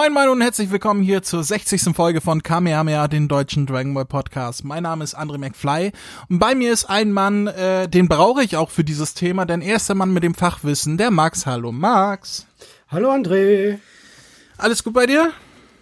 Moin 0.00 0.14
Moin 0.14 0.30
und 0.30 0.40
herzlich 0.40 0.70
willkommen 0.70 1.02
hier 1.02 1.22
zur 1.22 1.44
60. 1.44 1.94
Folge 1.94 2.22
von 2.22 2.42
Kamehameha, 2.42 3.06
den 3.06 3.28
deutschen 3.28 3.66
Dragon 3.66 3.92
Ball 3.92 4.06
Podcast. 4.06 4.64
Mein 4.64 4.84
Name 4.84 5.04
ist 5.04 5.14
André 5.14 5.36
McFly 5.36 5.92
und 6.30 6.38
bei 6.38 6.54
mir 6.54 6.72
ist 6.72 6.86
ein 6.86 7.12
Mann, 7.12 7.48
äh, 7.48 7.86
den 7.86 8.08
brauche 8.08 8.42
ich 8.42 8.56
auch 8.56 8.70
für 8.70 8.82
dieses 8.82 9.12
Thema, 9.12 9.44
denn 9.44 9.60
er 9.60 9.76
ist 9.76 9.90
der 9.90 9.96
Mann 9.96 10.14
mit 10.14 10.22
dem 10.22 10.32
Fachwissen, 10.32 10.96
der 10.96 11.10
Max. 11.10 11.44
Hallo 11.44 11.70
Max. 11.70 12.46
Hallo 12.88 13.10
André. 13.12 13.78
Alles 14.56 14.82
gut 14.82 14.94
bei 14.94 15.04
dir? 15.04 15.32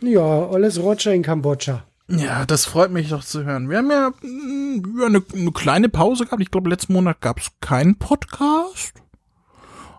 Ja, 0.00 0.48
alles 0.48 0.80
Roger 0.80 1.14
in 1.14 1.22
Kambodscha. 1.22 1.84
Ja, 2.08 2.44
das 2.44 2.66
freut 2.66 2.90
mich 2.90 3.10
doch 3.10 3.22
zu 3.22 3.44
hören. 3.44 3.70
Wir 3.70 3.78
haben 3.78 3.90
ja, 3.92 4.10
mh, 4.20 5.06
eine, 5.06 5.22
eine 5.32 5.52
kleine 5.52 5.88
Pause 5.88 6.24
gehabt. 6.24 6.42
Ich 6.42 6.50
glaube, 6.50 6.70
letzten 6.70 6.92
Monat 6.92 7.20
gab 7.20 7.38
es 7.38 7.50
keinen 7.60 7.94
Podcast. 7.94 8.94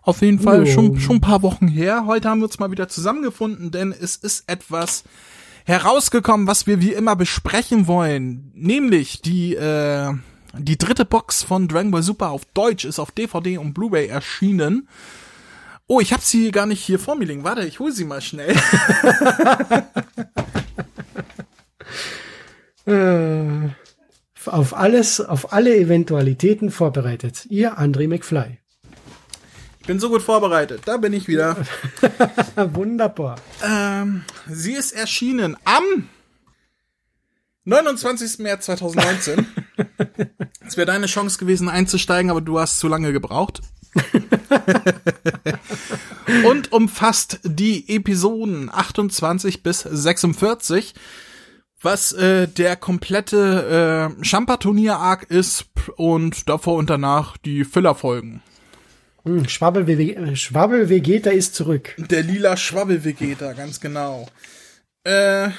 Auf 0.02 0.22
jeden 0.22 0.39
Fall 0.39 0.66
schon, 0.66 1.00
schon 1.00 1.17
ein 1.17 1.22
paar 1.22 1.42
Wochen 1.44 1.67
her. 1.67 2.05
Heute 2.05 2.30
haben 2.30 2.39
wir 2.39 2.45
uns 2.45 2.59
mal 2.59 2.72
wieder 2.72 2.88
zusammengefunden, 2.88 3.72
denn 3.72 3.92
es 3.92 4.16
ist 4.16 4.45
etwas 4.47 5.03
herausgekommen, 5.66 6.47
was 6.47 6.67
wir 6.67 6.81
wie 6.81 6.94
immer 6.94 7.16
besprechen 7.16 7.88
wollen. 7.88 8.52
Nämlich 8.55 9.22
die, 9.22 9.55
äh, 9.55 10.14
die 10.58 10.77
dritte 10.77 11.05
Box 11.05 11.44
von 11.44 11.67
Dragon 11.67 11.92
Ball 11.92 12.03
Super 12.03 12.30
auf 12.30 12.45
Deutsch 12.53 12.86
ist 12.86 13.00
auf 13.00 13.11
DVD 13.11 13.58
und 13.58 13.73
Blu-ray 13.73 14.08
erschienen. 14.08 14.88
Oh, 15.88 16.00
ich 16.00 16.14
habe 16.14 16.22
sie 16.23 16.52
gar 16.52 16.66
nicht 16.66 16.81
hier 16.81 17.00
vor 17.00 17.16
mir 17.16 17.25
liegen. 17.25 17.44
Warte, 17.44 17.66
ich 17.66 17.80
hole 17.80 17.92
sie 17.92 18.05
mal 18.05 18.22
schnell. 18.22 18.55
Äh, 22.86 23.70
auf 24.45 24.75
alles, 24.75 25.22
auf 25.22 25.53
alle 25.53 25.75
Eventualitäten 25.77 26.72
vorbereitet. 26.72 27.45
Ihr 27.50 27.77
André 27.77 28.08
McFly. 28.08 28.58
Ich 29.90 29.92
bin 29.92 30.00
so 30.00 30.09
gut 30.09 30.22
vorbereitet. 30.22 30.84
Da 30.86 30.98
bin 30.98 31.14
ich 31.14 31.28
wieder. 31.28 31.58
Wunderbar. 32.56 33.38
Ähm, 33.64 34.23
sie 34.48 34.73
ist 34.73 34.92
erschienen 34.92 35.58
am 35.64 36.08
29. 37.64 38.38
März 38.38 38.66
2019. 38.66 39.48
Es 40.67 40.78
wäre 40.78 40.86
deine 40.86 41.08
Chance 41.08 41.40
gewesen 41.40 41.70
einzusteigen, 41.70 42.30
aber 42.30 42.42
du 42.42 42.60
hast 42.60 42.78
zu 42.78 42.88
lange 42.88 43.12
gebraucht. 43.12 43.62
Und 46.45 46.72
umfasst 46.72 47.39
die 47.44 47.89
Episoden 47.89 48.70
28 48.72 49.64
bis 49.64 49.80
46, 49.80 50.94
was 51.82 52.11
äh, 52.11 52.48
der 52.48 52.76
komplette 52.76 54.14
äh, 54.20 54.23
Champa-Turnier-Arc 54.23 55.23
ist 55.32 55.66
und 55.95 56.48
davor 56.48 56.76
und 56.76 56.92
danach 56.92 57.38
die 57.38 57.66
Filler-Folgen. 57.66 58.44
Hm, 59.25 59.47
Schwabbel, 59.47 59.87
äh, 59.89 60.35
Schwabbel 60.35 60.89
Vegeta 60.89 61.30
ist 61.30 61.55
zurück. 61.55 61.95
Der 61.97 62.23
lila 62.23 62.55
Schwabbel-Vegeta, 62.55 63.53
ganz 63.53 63.80
genau. 63.80 64.27
Äh, 65.03 65.49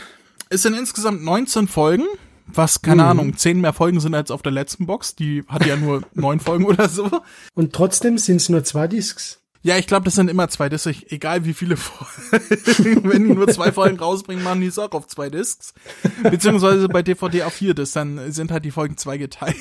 es 0.48 0.62
sind 0.62 0.74
insgesamt 0.74 1.22
19 1.22 1.68
Folgen, 1.68 2.04
was, 2.46 2.82
keine 2.82 3.04
Ahnung, 3.04 3.36
10 3.36 3.60
mehr 3.60 3.72
Folgen 3.72 4.00
sind 4.00 4.14
als 4.14 4.30
auf 4.30 4.42
der 4.42 4.52
letzten 4.52 4.86
Box. 4.86 5.14
Die 5.14 5.44
hat 5.48 5.66
ja 5.66 5.76
nur 5.76 6.02
9 6.14 6.40
Folgen 6.40 6.64
oder 6.64 6.88
so. 6.88 7.10
Und 7.54 7.72
trotzdem 7.72 8.18
sind 8.18 8.36
es 8.36 8.48
nur 8.48 8.64
zwei 8.64 8.88
Discs. 8.88 9.40
Ja, 9.62 9.76
ich 9.76 9.86
glaube, 9.86 10.06
das 10.06 10.14
sind 10.14 10.30
immer 10.30 10.48
zwei 10.48 10.70
Discs, 10.70 11.02
egal 11.08 11.44
wie 11.44 11.52
viele 11.52 11.76
Folgen. 11.76 13.04
Wenn 13.10 13.24
die 13.24 13.34
nur 13.34 13.46
zwei 13.48 13.72
Folgen 13.72 13.98
rausbringen, 13.98 14.42
machen 14.42 14.62
die 14.62 14.68
es 14.68 14.78
auch 14.78 14.92
auf 14.92 15.06
zwei 15.06 15.28
Discs. 15.28 15.74
Beziehungsweise 16.22 16.88
bei 16.88 17.02
DVD 17.02 17.42
auf 17.42 17.52
vier 17.52 17.74
Discs, 17.74 17.92
dann 17.92 18.32
sind 18.32 18.50
halt 18.50 18.64
die 18.64 18.70
Folgen 18.70 18.96
zwei 18.96 19.18
geteilt. 19.18 19.56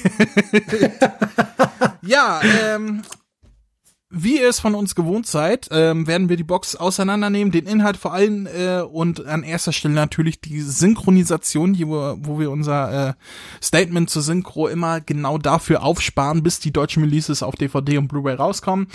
ja, 2.02 2.40
ähm, 2.64 3.02
wie 4.12 4.40
ihr 4.40 4.50
es 4.50 4.60
von 4.60 4.74
uns 4.74 4.96
gewohnt 4.96 5.28
seid, 5.28 5.68
ähm, 5.72 6.08
werden 6.08 6.30
wir 6.30 6.38
die 6.38 6.44
Box 6.44 6.76
auseinandernehmen, 6.76 7.52
den 7.52 7.68
Inhalt 7.68 7.96
vor 7.96 8.12
allem 8.12 8.48
äh, 8.48 8.82
und 8.82 9.26
an 9.28 9.44
erster 9.44 9.72
Stelle 9.72 9.94
natürlich 9.94 10.42
die 10.42 10.62
Synchronisation, 10.62 11.74
die 11.74 11.88
wir, 11.88 12.18
wo 12.20 12.40
wir 12.40 12.50
unser 12.50 13.10
äh, 13.10 13.14
Statement 13.62 14.10
zur 14.10 14.24
Synchro 14.24 14.68
immer 14.68 15.00
genau 15.00 15.38
dafür 15.38 15.84
aufsparen, 15.84 16.42
bis 16.42 16.60
die 16.60 16.74
deutschen 16.74 17.04
Releases 17.04 17.44
auf 17.44 17.56
DVD 17.56 18.00
und 18.00 18.08
Blu-ray 18.08 18.34
rauskommen. 18.36 18.88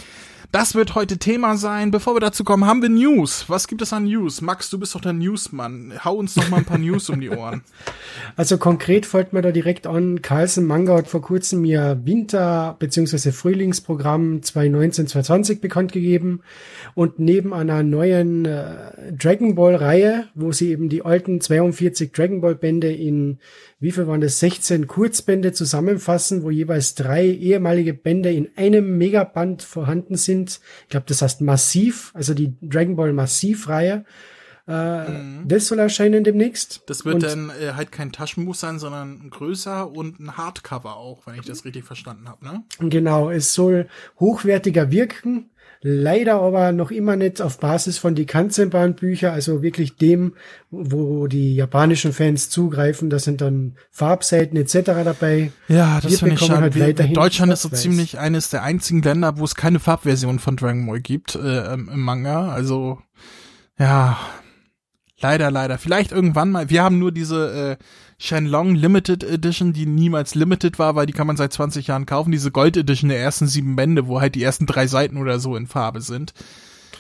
Das 0.55 0.77
wird 0.77 0.95
heute 0.95 1.19
Thema 1.19 1.57
sein. 1.57 1.91
Bevor 1.91 2.15
wir 2.15 2.21
dazu 2.21 2.45
kommen, 2.45 2.65
haben 2.65 2.81
wir 2.81 2.89
News. 2.89 3.47
Was 3.49 3.67
gibt 3.67 3.83
es 3.83 3.93
an 3.93 4.05
News? 4.05 4.41
Max, 4.41 4.71
du 4.71 4.79
bist 4.79 4.95
doch 4.95 5.01
der 5.01 5.13
Newsmann. 5.13 5.93
Hau 6.05 6.15
uns 6.15 6.35
doch 6.35 6.49
mal 6.49 6.59
ein 6.59 6.65
paar 6.65 6.79
News 6.79 7.11
um 7.11 7.21
die 7.21 7.31
Ohren. 7.31 7.63
Also 8.37 8.59
konkret 8.59 9.07
folgt 9.07 9.33
mir 9.33 9.43
da 9.43 9.51
direkt 9.51 9.87
an. 9.87 10.23
Carlsen 10.23 10.67
Manga 10.67 10.97
hat 10.97 11.09
vor 11.09 11.21
kurzem 11.21 11.65
ihr 11.65 12.01
Winter- 12.05 12.77
bzw. 12.79 13.33
Frühlingsprogramm 13.33 14.41
2019-2020 14.41 15.61
bekannt 15.61 15.93
gegeben. 15.93 16.41
Und 16.95 17.19
neben 17.19 17.53
einer 17.53 17.83
neuen 17.83 18.45
äh, 18.45 19.13
Dragon 19.13 19.57
Ball 19.57 19.75
Reihe, 19.75 20.29
wo 20.35 20.53
sie 20.53 20.71
eben 20.71 20.89
die 20.89 21.05
alten 21.05 21.41
42 21.41 22.13
Dragon 22.13 22.41
Ball 22.41 22.55
Bände 22.55 22.93
in, 22.93 23.39
wie 23.81 23.91
viel 23.93 24.07
waren 24.07 24.21
das, 24.21 24.39
16 24.41 24.87
Kurzbände 24.87 25.53
zusammenfassen, 25.53 26.43
wo 26.43 26.51
jeweils 26.51 26.95
drei 26.95 27.27
ehemalige 27.27 27.95
Bände 27.95 28.33
in 28.33 28.49
einem 28.57 28.97
Megaband 28.99 29.63
vorhanden 29.63 30.17
sind. 30.17 30.61
Ich 30.85 30.89
glaube, 30.89 31.07
das 31.09 31.23
heißt 31.23 31.41
Massiv, 31.41 32.11
also 32.15 32.35
die 32.35 32.55
Dragon 32.63 32.97
Ball 32.97 33.13
Massiv 33.13 33.69
Reihe. 33.69 34.05
Äh, 34.67 35.05
Das 35.47 35.67
soll 35.67 35.79
erscheinen 35.79 36.25
demnächst. 36.25 36.83
Das 36.87 37.05
wird 37.05 37.17
Und- 37.17 37.23
dann 37.25 37.51
äh, 37.51 37.73
halt 37.75 37.93
kein 37.93 38.13
Taschenbuch 38.13 38.55
sein, 38.55 38.79
sondern 38.79 39.29
größer 39.29 39.91
und 39.91 40.19
ein 40.21 40.39
Hardcover 40.39 40.97
auch, 40.97 41.27
wenn 41.27 41.35
ich 41.35 41.45
das 41.45 41.67
richtig 41.67 41.85
verstanden 41.85 42.29
habe, 42.31 42.45
ne? 42.47 42.63
Genau, 42.79 43.31
es 43.31 43.53
soll 43.53 43.89
hochwertiger 44.19 44.91
wirken, 44.91 45.51
leider 45.87 46.41
aber 46.41 46.73
noch 46.73 46.91
immer 46.91 47.15
nicht 47.15 47.43
auf 47.43 47.59
Basis 47.59 47.99
von 47.99 48.15
die 48.15 48.25
Kanzenbahn-Bücher, 48.25 49.33
also 49.35 49.63
wirklich 49.63 49.97
dem, 49.97 50.35
wo 50.71 51.27
die 51.27 51.55
japanischen 51.55 52.15
Fans 52.15 52.49
zugreifen. 52.49 53.11
Da 53.11 53.19
sind 53.19 53.43
dann 53.43 53.77
Farbseiten 53.91 54.57
etc. 54.57 54.77
dabei. 55.05 55.53
Ja, 55.69 56.01
das 56.01 56.21
finde 56.21 56.35
ich 56.37 56.41
schade. 56.41 56.61
halt 56.63 56.75
Wir- 56.75 56.95
Deutschland 56.95 57.53
ist 57.53 57.63
so 57.63 57.69
ziemlich 57.69 58.19
eines 58.19 58.49
der 58.49 58.63
einzigen 58.63 59.03
Länder, 59.03 59.37
wo 59.37 59.45
es 59.45 59.55
keine 59.55 59.79
Farbversion 59.79 60.39
von 60.39 60.57
Dragon 60.57 60.87
Ball 60.87 61.01
gibt 61.03 61.35
äh, 61.35 61.75
im, 61.75 61.91
im 61.91 62.01
Manga. 62.01 62.49
Also 62.49 62.99
ja, 63.79 64.19
leider, 65.21 65.51
leider. 65.51 65.77
Vielleicht 65.77 66.13
irgendwann 66.13 66.51
mal. 66.51 66.71
Wir 66.71 66.83
haben 66.83 66.99
nur 66.99 67.13
diese 67.13 67.77
äh, 67.79 67.85
Shenlong 68.25 68.75
Limited 68.75 69.23
Edition, 69.23 69.73
die 69.75 69.85
niemals 69.85 70.35
limited 70.35 70.79
war, 70.79 70.95
weil 70.97 71.05
die 71.07 71.13
kann 71.13 71.27
man 71.27 71.37
seit 71.37 71.53
20 71.53 71.89
Jahren 71.89 72.07
kaufen. 72.07 72.33
Diese 72.33 72.51
Gold 72.51 72.77
Edition 72.77 73.11
der 73.11 73.21
ersten 73.21 73.47
sieben 73.47 73.77
Bände, 73.77 74.07
wo 74.07 74.21
halt 74.21 74.35
die 74.35 74.43
ersten 74.43 74.65
drei 74.65 74.87
Seiten 74.87 75.19
oder 75.19 75.39
so 75.39 75.57
in 75.57 75.67
Farbe 75.67 76.01
sind. 76.01 76.33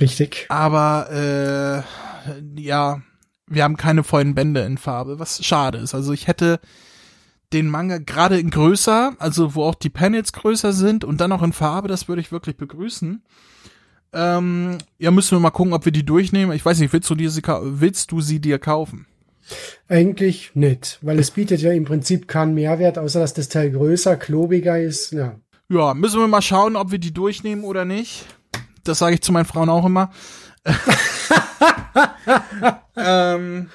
Richtig. 0.00 0.44
Aber 0.50 1.08
äh, 1.10 2.60
ja, 2.60 3.00
wir 3.46 3.64
haben 3.64 3.76
keine 3.78 4.04
vollen 4.04 4.34
Bände 4.34 4.60
in 4.62 4.76
Farbe, 4.76 5.18
was 5.18 5.42
schade 5.44 5.78
ist. 5.78 5.94
Also 5.94 6.12
ich 6.12 6.26
hätte 6.26 6.60
den 7.54 7.68
Manga 7.70 7.98
gerade 7.98 8.38
in 8.38 8.50
größer, 8.50 9.14
also 9.18 9.54
wo 9.54 9.64
auch 9.64 9.76
die 9.76 9.90
Panels 9.90 10.32
größer 10.34 10.72
sind 10.74 11.04
und 11.04 11.20
dann 11.22 11.32
auch 11.32 11.42
in 11.42 11.52
Farbe, 11.54 11.88
das 11.88 12.06
würde 12.06 12.20
ich 12.20 12.32
wirklich 12.32 12.56
begrüßen. 12.58 13.22
Ähm, 14.12 14.78
ja, 14.98 15.10
müssen 15.10 15.32
wir 15.36 15.40
mal 15.40 15.50
gucken, 15.50 15.72
ob 15.72 15.84
wir 15.86 15.92
die 15.92 16.04
durchnehmen. 16.04 16.54
Ich 16.54 16.64
weiß 16.64 16.78
nicht, 16.80 16.92
willst 16.92 17.08
du, 17.10 17.16
kau- 17.40 17.62
willst 17.64 18.12
du 18.12 18.20
sie 18.20 18.40
dir 18.40 18.58
kaufen? 18.58 19.06
Eigentlich 19.88 20.52
nicht, 20.54 20.98
weil 21.02 21.18
es 21.18 21.30
bietet 21.30 21.60
ja 21.60 21.72
im 21.72 21.84
Prinzip 21.84 22.28
keinen 22.28 22.54
Mehrwert, 22.54 22.98
außer 22.98 23.20
dass 23.20 23.34
das 23.34 23.48
Teil 23.48 23.70
größer, 23.70 24.16
klobiger 24.16 24.80
ist. 24.80 25.12
Ja. 25.12 25.36
Ja, 25.68 25.94
müssen 25.94 26.20
wir 26.20 26.28
mal 26.28 26.42
schauen, 26.42 26.76
ob 26.76 26.90
wir 26.90 26.98
die 26.98 27.14
durchnehmen 27.14 27.64
oder 27.64 27.84
nicht. 27.84 28.26
Das 28.84 28.98
sage 28.98 29.14
ich 29.14 29.22
zu 29.22 29.32
meinen 29.32 29.46
Frauen 29.46 29.70
auch 29.70 29.86
immer. 29.86 30.10
ähm, 32.96 33.70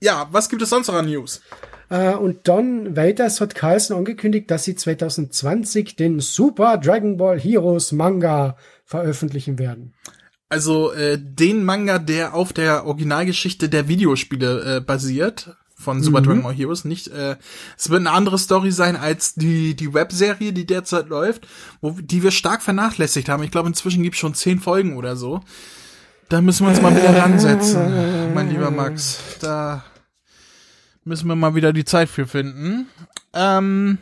ja, 0.00 0.28
was 0.30 0.48
gibt 0.48 0.62
es 0.62 0.70
sonst 0.70 0.88
noch 0.88 0.94
an 0.94 1.06
News? 1.06 1.40
Äh, 1.88 2.14
und 2.14 2.48
dann 2.48 2.96
weiters 2.96 3.40
hat 3.40 3.54
Carlsen 3.54 3.96
angekündigt, 3.96 4.50
dass 4.50 4.64
sie 4.64 4.74
2020 4.74 5.96
den 5.96 6.20
Super 6.20 6.78
Dragon 6.78 7.16
Ball 7.16 7.38
Heroes 7.38 7.92
Manga 7.92 8.56
veröffentlichen 8.84 9.58
werden. 9.58 9.94
Also 10.54 10.92
äh, 10.92 11.18
den 11.20 11.64
Manga, 11.64 11.98
der 11.98 12.32
auf 12.32 12.52
der 12.52 12.86
Originalgeschichte 12.86 13.68
der 13.68 13.88
Videospiele 13.88 14.76
äh, 14.76 14.80
basiert 14.80 15.56
von 15.74 16.00
Super 16.00 16.22
Dragon 16.22 16.44
Ball 16.44 16.54
Heroes, 16.54 16.84
nicht. 16.84 17.08
Äh, 17.08 17.34
es 17.76 17.90
wird 17.90 17.98
eine 17.98 18.12
andere 18.12 18.38
Story 18.38 18.70
sein 18.70 18.94
als 18.94 19.34
die 19.34 19.74
die 19.74 19.92
Webserie, 19.92 20.52
die 20.52 20.64
derzeit 20.64 21.08
läuft, 21.08 21.48
wo 21.80 21.90
die 21.90 22.22
wir 22.22 22.30
stark 22.30 22.62
vernachlässigt 22.62 23.28
haben. 23.28 23.42
Ich 23.42 23.50
glaube, 23.50 23.66
inzwischen 23.66 24.04
gibt 24.04 24.14
es 24.14 24.20
schon 24.20 24.34
zehn 24.34 24.60
Folgen 24.60 24.96
oder 24.96 25.16
so. 25.16 25.40
Da 26.28 26.40
müssen 26.40 26.66
wir 26.66 26.70
uns 26.70 26.80
mal 26.80 26.96
wieder 26.96 27.16
ransetzen, 27.16 28.32
mein 28.32 28.48
lieber 28.48 28.70
Max. 28.70 29.18
Da 29.40 29.82
müssen 31.02 31.26
wir 31.26 31.34
mal 31.34 31.56
wieder 31.56 31.72
die 31.72 31.84
Zeit 31.84 32.08
für 32.08 32.28
finden. 32.28 32.86
Ähm, 33.32 33.98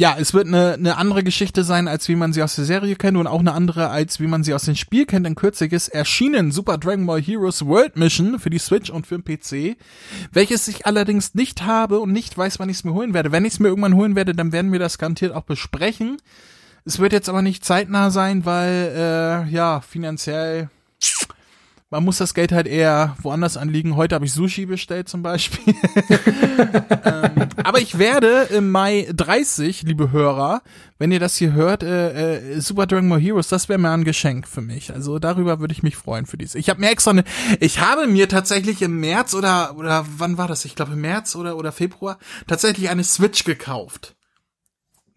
ja, 0.00 0.16
es 0.18 0.32
wird 0.32 0.46
eine, 0.46 0.72
eine 0.72 0.96
andere 0.96 1.22
Geschichte 1.22 1.62
sein, 1.62 1.86
als 1.86 2.08
wie 2.08 2.16
man 2.16 2.32
sie 2.32 2.42
aus 2.42 2.56
der 2.56 2.64
Serie 2.64 2.96
kennt 2.96 3.18
und 3.18 3.26
auch 3.26 3.40
eine 3.40 3.52
andere, 3.52 3.90
als 3.90 4.18
wie 4.18 4.26
man 4.26 4.42
sie 4.42 4.54
aus 4.54 4.62
dem 4.62 4.74
Spiel 4.74 5.04
kennt. 5.04 5.26
Denn 5.26 5.34
kürzlich 5.34 5.74
ist 5.74 5.88
erschienen 5.88 6.52
Super 6.52 6.78
Dragon 6.78 7.04
Ball 7.04 7.20
Heroes 7.20 7.66
World 7.66 7.96
Mission 7.96 8.40
für 8.40 8.48
die 8.48 8.58
Switch 8.58 8.88
und 8.88 9.06
für 9.06 9.18
den 9.18 9.24
PC, 9.24 9.76
welches 10.32 10.68
ich 10.68 10.86
allerdings 10.86 11.34
nicht 11.34 11.66
habe 11.66 12.00
und 12.00 12.12
nicht 12.12 12.38
weiß, 12.38 12.58
wann 12.58 12.70
ich 12.70 12.78
es 12.78 12.84
mir 12.84 12.94
holen 12.94 13.12
werde. 13.12 13.30
Wenn 13.30 13.44
ich 13.44 13.52
es 13.52 13.60
mir 13.60 13.68
irgendwann 13.68 13.94
holen 13.94 14.16
werde, 14.16 14.34
dann 14.34 14.52
werden 14.52 14.72
wir 14.72 14.78
das 14.78 14.96
garantiert 14.96 15.34
auch 15.34 15.42
besprechen. 15.42 16.16
Es 16.86 16.98
wird 16.98 17.12
jetzt 17.12 17.28
aber 17.28 17.42
nicht 17.42 17.62
zeitnah 17.62 18.08
sein, 18.10 18.46
weil, 18.46 18.94
äh, 18.96 19.50
ja, 19.50 19.82
finanziell 19.82 20.70
man 21.90 22.04
muss 22.04 22.18
das 22.18 22.34
Geld 22.34 22.52
halt 22.52 22.68
eher 22.68 23.16
woanders 23.20 23.56
anliegen. 23.56 23.96
Heute 23.96 24.14
habe 24.14 24.24
ich 24.24 24.32
Sushi 24.32 24.64
bestellt 24.64 25.08
zum 25.08 25.22
Beispiel. 25.22 25.74
ähm, 27.04 27.48
aber 27.64 27.80
ich 27.80 27.98
werde 27.98 28.48
im 28.50 28.70
Mai 28.70 29.08
30, 29.12 29.82
liebe 29.82 30.12
Hörer, 30.12 30.62
wenn 30.98 31.10
ihr 31.10 31.18
das 31.18 31.36
hier 31.36 31.52
hört, 31.52 31.82
äh, 31.82 32.36
äh, 32.36 32.60
Super 32.60 32.86
Dragon 32.86 33.08
Ball 33.08 33.20
Heroes, 33.20 33.48
das 33.48 33.68
wäre 33.68 33.78
mal 33.78 33.94
ein 33.94 34.04
Geschenk 34.04 34.46
für 34.46 34.60
mich. 34.60 34.94
Also 34.94 35.18
darüber 35.18 35.58
würde 35.58 35.72
ich 35.72 35.82
mich 35.82 35.96
freuen 35.96 36.26
für 36.26 36.38
dies. 36.38 36.54
Ich 36.54 36.70
habe 36.70 36.80
mir 36.80 36.90
extra 36.90 37.10
eine, 37.10 37.24
ich 37.58 37.80
habe 37.80 38.06
mir 38.06 38.28
tatsächlich 38.28 38.82
im 38.82 39.00
März 39.00 39.34
oder 39.34 39.76
oder 39.76 40.06
wann 40.16 40.38
war 40.38 40.46
das? 40.46 40.64
Ich 40.64 40.76
glaube 40.76 40.92
im 40.92 41.00
März 41.00 41.34
oder 41.34 41.56
oder 41.56 41.72
Februar 41.72 42.18
tatsächlich 42.46 42.88
eine 42.88 43.02
Switch 43.02 43.42
gekauft. 43.42 44.14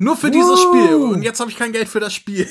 Nur 0.04 0.18
für 0.18 0.30
dieses 0.30 0.62
Spiel. 0.62 0.96
Und 0.96 1.24
jetzt 1.24 1.40
habe 1.40 1.50
ich 1.50 1.58
kein 1.58 1.72
Geld 1.72 1.88
für 1.88 2.00
das 2.00 2.14
Spiel. 2.14 2.46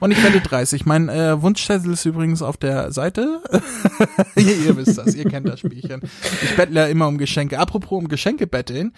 und 0.00 0.10
ich 0.10 0.22
werde 0.22 0.40
30. 0.40 0.86
Mein 0.86 1.08
äh, 1.08 1.40
Wunschzettel 1.40 1.92
ist 1.92 2.04
übrigens 2.04 2.42
auf 2.42 2.56
der 2.56 2.92
Seite. 2.92 3.42
ihr, 4.36 4.56
ihr, 4.56 4.76
wisst 4.76 4.98
das, 4.98 5.14
ihr 5.14 5.24
kennt 5.24 5.48
das 5.48 5.60
Spielchen. 5.60 6.02
Ich 6.42 6.56
bettle 6.56 6.80
ja 6.80 6.86
immer 6.86 7.06
um 7.06 7.18
Geschenke. 7.18 7.58
Apropos 7.58 7.98
um 7.98 8.08
Geschenke 8.08 8.46
betteln. 8.46 8.92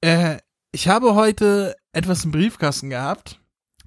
Äh, 0.00 0.36
ich 0.70 0.88
habe 0.88 1.14
heute 1.14 1.74
etwas 1.92 2.24
im 2.24 2.30
Briefkasten 2.30 2.90
gehabt. 2.90 3.40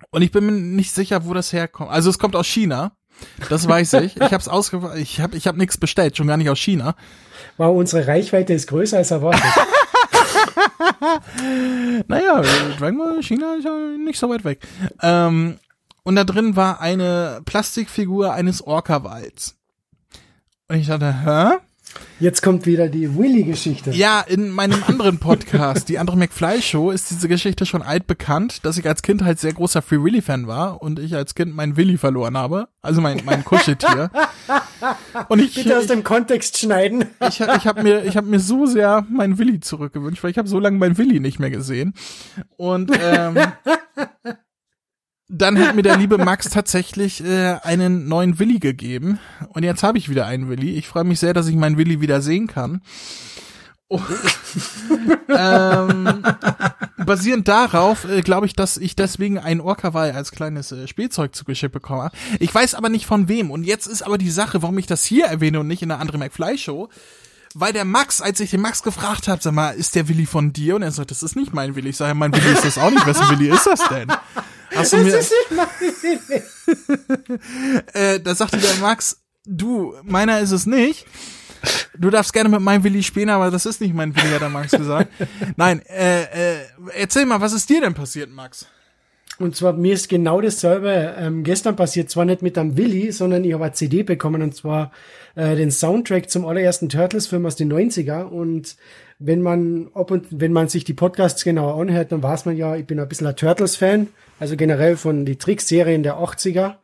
Und 0.10 0.24
ich 0.24 0.32
bin 0.32 0.46
mir 0.46 0.52
nicht 0.52 0.92
sicher, 0.92 1.26
wo 1.26 1.34
das 1.34 1.54
herkommt. 1.54 1.90
Also 1.90 2.10
es 2.10 2.20
kommt 2.20 2.36
aus 2.36 2.48
China. 2.48 2.98
Das 3.50 3.68
weiß 3.68 3.94
ich. 3.94 4.16
Ich 4.16 4.22
habe 4.22 4.38
es 4.38 4.48
ausge 4.48 4.94
ich 4.98 5.22
habe 5.22 5.38
ich 5.38 5.48
hab 5.48 5.56
nichts 5.56 5.78
bestellt, 5.78 6.18
schon 6.18 6.28
gar 6.28 6.38
nicht 6.38 6.50
aus 6.50 6.60
China. 6.60 6.96
Wow, 7.58 7.78
unsere 7.78 8.08
Reichweite 8.08 8.54
ist 8.54 8.68
größer 8.68 8.98
als 8.98 9.12
erwartet. 9.12 9.44
naja, 12.08 12.42
Dragon 12.78 12.98
Ball 12.98 13.24
China 13.24 13.56
ist 13.56 13.66
ja 13.66 13.76
nicht 13.98 14.20
so 14.20 14.30
weit 14.30 14.44
weg. 14.44 14.60
Ähm, 15.02 15.60
und 16.04 16.16
da 16.16 16.24
drin 16.24 16.56
war 16.56 16.82
eine 16.82 17.42
Plastikfigur 17.46 18.34
eines 18.34 18.66
Orca-Walds. 18.66 19.58
Und 20.68 20.78
ich 20.78 20.88
dachte, 20.88 21.14
hä? 21.26 21.58
Jetzt 22.20 22.44
kommt 22.44 22.68
wieder 22.68 22.88
die 22.88 23.18
Willy-Geschichte. 23.18 23.90
Ja, 23.92 24.22
in 24.22 24.50
meinem 24.50 24.84
anderen 24.86 25.18
Podcast, 25.18 25.90
die 25.90 25.98
andere 25.98 26.18
McFly-Show, 26.18 26.92
ist 26.92 27.10
diese 27.10 27.28
Geschichte 27.28 27.66
schon 27.66 27.82
altbekannt, 27.82 28.64
dass 28.64 28.78
ich 28.78 28.88
als 28.88 29.02
Kind 29.02 29.24
halt 29.24 29.40
sehr 29.40 29.54
großer 29.54 29.82
Free 29.82 30.04
Willy-Fan 30.04 30.46
war 30.46 30.84
und 30.84 31.00
ich 31.00 31.16
als 31.16 31.34
Kind 31.34 31.56
meinen 31.56 31.78
Willy 31.78 31.98
verloren 31.98 32.38
habe. 32.38 32.68
Also 32.84 33.02
mein, 33.02 33.22
mein 33.26 33.44
Kuscheltier. 33.44 34.12
und 35.30 35.40
ich, 35.40 35.56
Bitte 35.56 35.78
aus 35.78 35.88
dem 35.88 36.04
Kontext 36.04 36.60
schneiden. 36.60 37.06
ich 37.28 37.40
ich 37.40 37.68
habe 37.68 37.82
mir, 37.82 38.06
ich 38.06 38.16
hab 38.18 38.26
mir 38.26 38.40
so 38.40 38.68
sehr 38.68 39.06
meinen 39.10 39.40
Willy 39.40 39.60
zurückgewünscht, 39.60 40.24
weil 40.24 40.32
ich 40.32 40.38
habe 40.38 40.48
so 40.48 40.60
lange 40.60 40.78
meinen 40.78 41.00
Willy 41.00 41.20
nicht 41.20 41.40
mehr 41.40 41.50
gesehen. 41.50 41.94
Und 42.56 42.92
ähm, 43.02 43.36
dann 45.32 45.58
hat 45.60 45.76
mir 45.76 45.82
der 45.82 45.98
liebe 45.98 46.18
Max 46.18 46.50
tatsächlich 46.50 47.24
äh, 47.24 47.58
einen 47.64 48.08
neuen 48.08 48.38
Willi 48.38 48.60
gegeben. 48.60 49.18
Und 49.50 49.64
jetzt 49.64 49.82
habe 49.82 49.98
ich 49.98 50.10
wieder 50.10 50.26
einen 50.26 50.50
Willi. 50.50 50.76
Ich 50.76 50.90
freue 50.90 51.06
mich 51.06 51.20
sehr, 51.20 51.34
dass 51.34 51.48
ich 51.48 51.56
meinen 51.56 51.78
Willi 51.78 52.02
wieder 52.02 52.22
sehen 52.22 52.48
kann. 52.48 52.82
Ähm, 55.34 56.24
basierend 56.98 57.48
darauf 57.48 58.04
äh, 58.04 58.22
glaube 58.22 58.46
ich, 58.46 58.54
dass 58.54 58.76
ich 58.76 58.98
deswegen 58.98 59.40
einen 59.40 59.62
Orca-Wal 59.62 60.12
als 60.12 60.32
kleines 60.32 60.74
äh, 60.74 60.88
Spielzeug 60.90 61.34
zugeschickt 61.34 61.72
bekomme. 61.72 62.12
Ich 62.40 62.54
weiß 62.54 62.76
aber 62.76 62.90
nicht 62.90 63.06
von 63.06 63.30
wem. 63.30 63.50
Und 63.50 63.64
jetzt 63.64 63.88
ist 63.88 64.02
aber 64.02 64.18
die 64.18 64.30
Sache, 64.30 64.62
warum 64.62 64.78
ich 64.78 64.88
das 64.88 65.06
hier 65.06 65.28
erwähne 65.28 65.62
und 65.62 65.68
nicht 65.68 65.82
in 65.82 65.90
einer 65.90 66.02
anderen 66.02 66.20
McFly-Show. 66.20 66.90
Weil 67.54 67.72
der 67.72 67.86
Max, 67.86 68.22
als 68.22 68.42
ich 68.42 68.52
den 68.52 68.60
Max 68.60 68.84
gefragt 68.84 69.30
habe, 69.30 69.42
sag 69.42 69.54
mal, 69.54 69.72
ist 69.72 69.96
der 69.96 70.10
Willi 70.10 70.26
von 70.26 70.52
dir? 70.52 70.76
Und 70.76 70.84
er 70.84 70.92
sagt, 70.92 71.12
das 71.12 71.24
ist 71.24 71.38
nicht 71.38 71.54
mein 71.54 71.76
Willi. 71.76 71.90
Ich 71.90 71.98
sage, 71.98 72.14
mein 72.14 72.34
Willi 72.34 72.52
ist 72.52 72.66
das 72.66 72.78
auch 72.78 72.92
nicht. 72.92 73.06
Wessen 73.06 73.30
Willi 73.30 73.50
ist 73.50 73.68
das 73.68 73.88
denn? 73.88 74.12
Hast 74.76 74.94
du 74.94 74.98
mir, 74.98 75.12
das 75.12 75.32
ist 75.32 75.34
nicht 75.50 76.40
mein 77.28 77.40
äh, 77.94 78.20
da 78.20 78.36
sagte 78.36 78.58
der 78.58 78.76
Max, 78.76 79.22
du, 79.46 79.96
meiner 80.04 80.40
ist 80.40 80.52
es 80.52 80.66
nicht. 80.66 81.06
Du 81.98 82.10
darfst 82.10 82.34
gerne 82.34 82.50
mit 82.50 82.62
meinem 82.62 82.84
Willi 82.84 83.04
spielen, 83.04 83.30
aber 83.30 83.52
das 83.52 83.66
ist 83.66 83.82
nicht 83.82 83.94
mein 83.94 84.16
Willi, 84.16 84.30
hat 84.30 84.42
der 84.42 84.50
Max 84.50 84.72
gesagt. 84.72 85.12
Nein, 85.58 85.82
äh, 85.86 86.24
äh, 86.24 86.60
erzähl 86.96 87.26
mal, 87.26 87.42
was 87.42 87.54
ist 87.54 87.70
dir 87.70 87.82
denn 87.82 87.94
passiert, 87.94 88.30
Max? 88.32 88.66
Und 89.38 89.56
zwar, 89.56 89.74
mir 89.74 89.94
ist 89.94 90.10
genau 90.10 90.40
dasselbe 90.40 91.16
ähm, 91.18 91.44
gestern 91.44 91.76
passiert, 91.76 92.10
zwar 92.10 92.26
nicht 92.26 92.42
mit 92.42 92.58
einem 92.58 92.78
Willi, 92.78 93.12
sondern 93.12 93.44
ich 93.44 93.54
habe 93.54 93.64
eine 93.64 93.74
CD 93.74 94.04
bekommen, 94.04 94.42
und 94.42 94.56
zwar 94.56 94.92
äh, 95.36 95.56
den 95.56 95.72
Soundtrack 95.72 96.30
zum 96.30 96.46
allerersten 96.46 96.90
Turtles-Film 96.90 97.46
aus 97.46 97.56
den 97.56 97.72
90er. 97.72 98.24
Und 98.24 98.76
wenn 99.20 99.42
man, 99.42 99.90
ob 99.94 100.12
und 100.12 100.28
wenn 100.30 100.54
man 100.54 100.68
sich 100.68 100.84
die 100.84 100.94
Podcasts 100.94 101.44
genauer 101.44 101.80
anhört, 101.80 102.12
dann 102.12 102.24
weiß 102.24 102.46
man 102.46 102.56
ja, 102.56 102.76
ich 102.76 102.86
bin 102.86 103.00
ein 103.00 103.08
bisschen 103.08 103.28
ein 103.28 103.36
Turtles-Fan 103.36 104.08
also 104.42 104.56
generell 104.56 104.98
von 104.98 105.24
die 105.24 105.38
Trickserien 105.38 106.02
der 106.02 106.16
80er. 106.16 106.78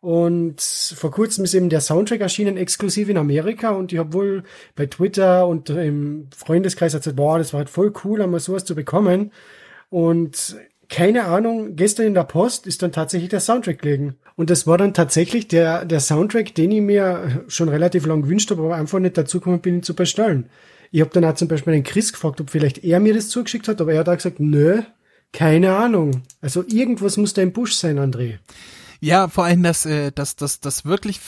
Und 0.00 0.60
vor 0.60 1.12
kurzem 1.12 1.44
ist 1.44 1.54
eben 1.54 1.68
der 1.68 1.80
Soundtrack 1.80 2.20
erschienen, 2.20 2.56
exklusiv 2.56 3.08
in 3.08 3.16
Amerika. 3.16 3.70
Und 3.70 3.92
ich 3.92 3.98
habe 4.00 4.12
wohl 4.12 4.42
bei 4.74 4.86
Twitter 4.86 5.46
und 5.46 5.70
im 5.70 6.26
Freundeskreis 6.36 6.94
gesagt, 6.94 7.14
boah, 7.14 7.38
das 7.38 7.52
war 7.52 7.58
halt 7.58 7.70
voll 7.70 7.92
cool, 8.02 8.20
einmal 8.20 8.40
sowas 8.40 8.64
zu 8.64 8.74
bekommen. 8.74 9.30
Und 9.88 10.56
keine 10.88 11.26
Ahnung, 11.26 11.76
gestern 11.76 12.06
in 12.06 12.14
der 12.14 12.24
Post 12.24 12.66
ist 12.66 12.82
dann 12.82 12.90
tatsächlich 12.90 13.30
der 13.30 13.40
Soundtrack 13.40 13.82
gelegen. 13.82 14.16
Und 14.34 14.50
das 14.50 14.66
war 14.66 14.76
dann 14.76 14.92
tatsächlich 14.92 15.46
der, 15.46 15.84
der 15.84 16.00
Soundtrack, 16.00 16.56
den 16.56 16.72
ich 16.72 16.82
mir 16.82 17.44
schon 17.46 17.68
relativ 17.68 18.04
lang 18.06 18.22
gewünscht 18.22 18.50
habe, 18.50 18.62
aber 18.62 18.74
einfach 18.74 18.98
nicht 18.98 19.16
dazu 19.16 19.38
gekommen 19.38 19.60
bin, 19.60 19.76
ihn 19.76 19.82
zu 19.84 19.94
bestellen. 19.94 20.50
Ich 20.90 21.02
habe 21.02 21.10
dann 21.12 21.24
auch 21.24 21.34
zum 21.34 21.46
Beispiel 21.46 21.72
den 21.72 21.84
Chris 21.84 22.12
gefragt, 22.12 22.40
ob 22.40 22.50
vielleicht 22.50 22.82
er 22.82 22.98
mir 22.98 23.14
das 23.14 23.28
zugeschickt 23.28 23.68
hat, 23.68 23.80
aber 23.80 23.92
er 23.92 24.00
hat 24.00 24.08
auch 24.08 24.16
gesagt, 24.16 24.40
nö, 24.40 24.82
keine 25.36 25.76
Ahnung. 25.76 26.22
Also 26.40 26.64
irgendwas 26.66 27.18
muss 27.18 27.34
da 27.34 27.42
im 27.42 27.52
Busch 27.52 27.74
sein, 27.74 27.98
André. 27.98 28.38
Ja, 29.00 29.28
vor 29.28 29.44
allem 29.44 29.62
das, 29.62 29.84
äh, 29.84 30.10
das, 30.10 30.34
das, 30.34 30.60
das 30.60 30.86
wirklich, 30.86 31.20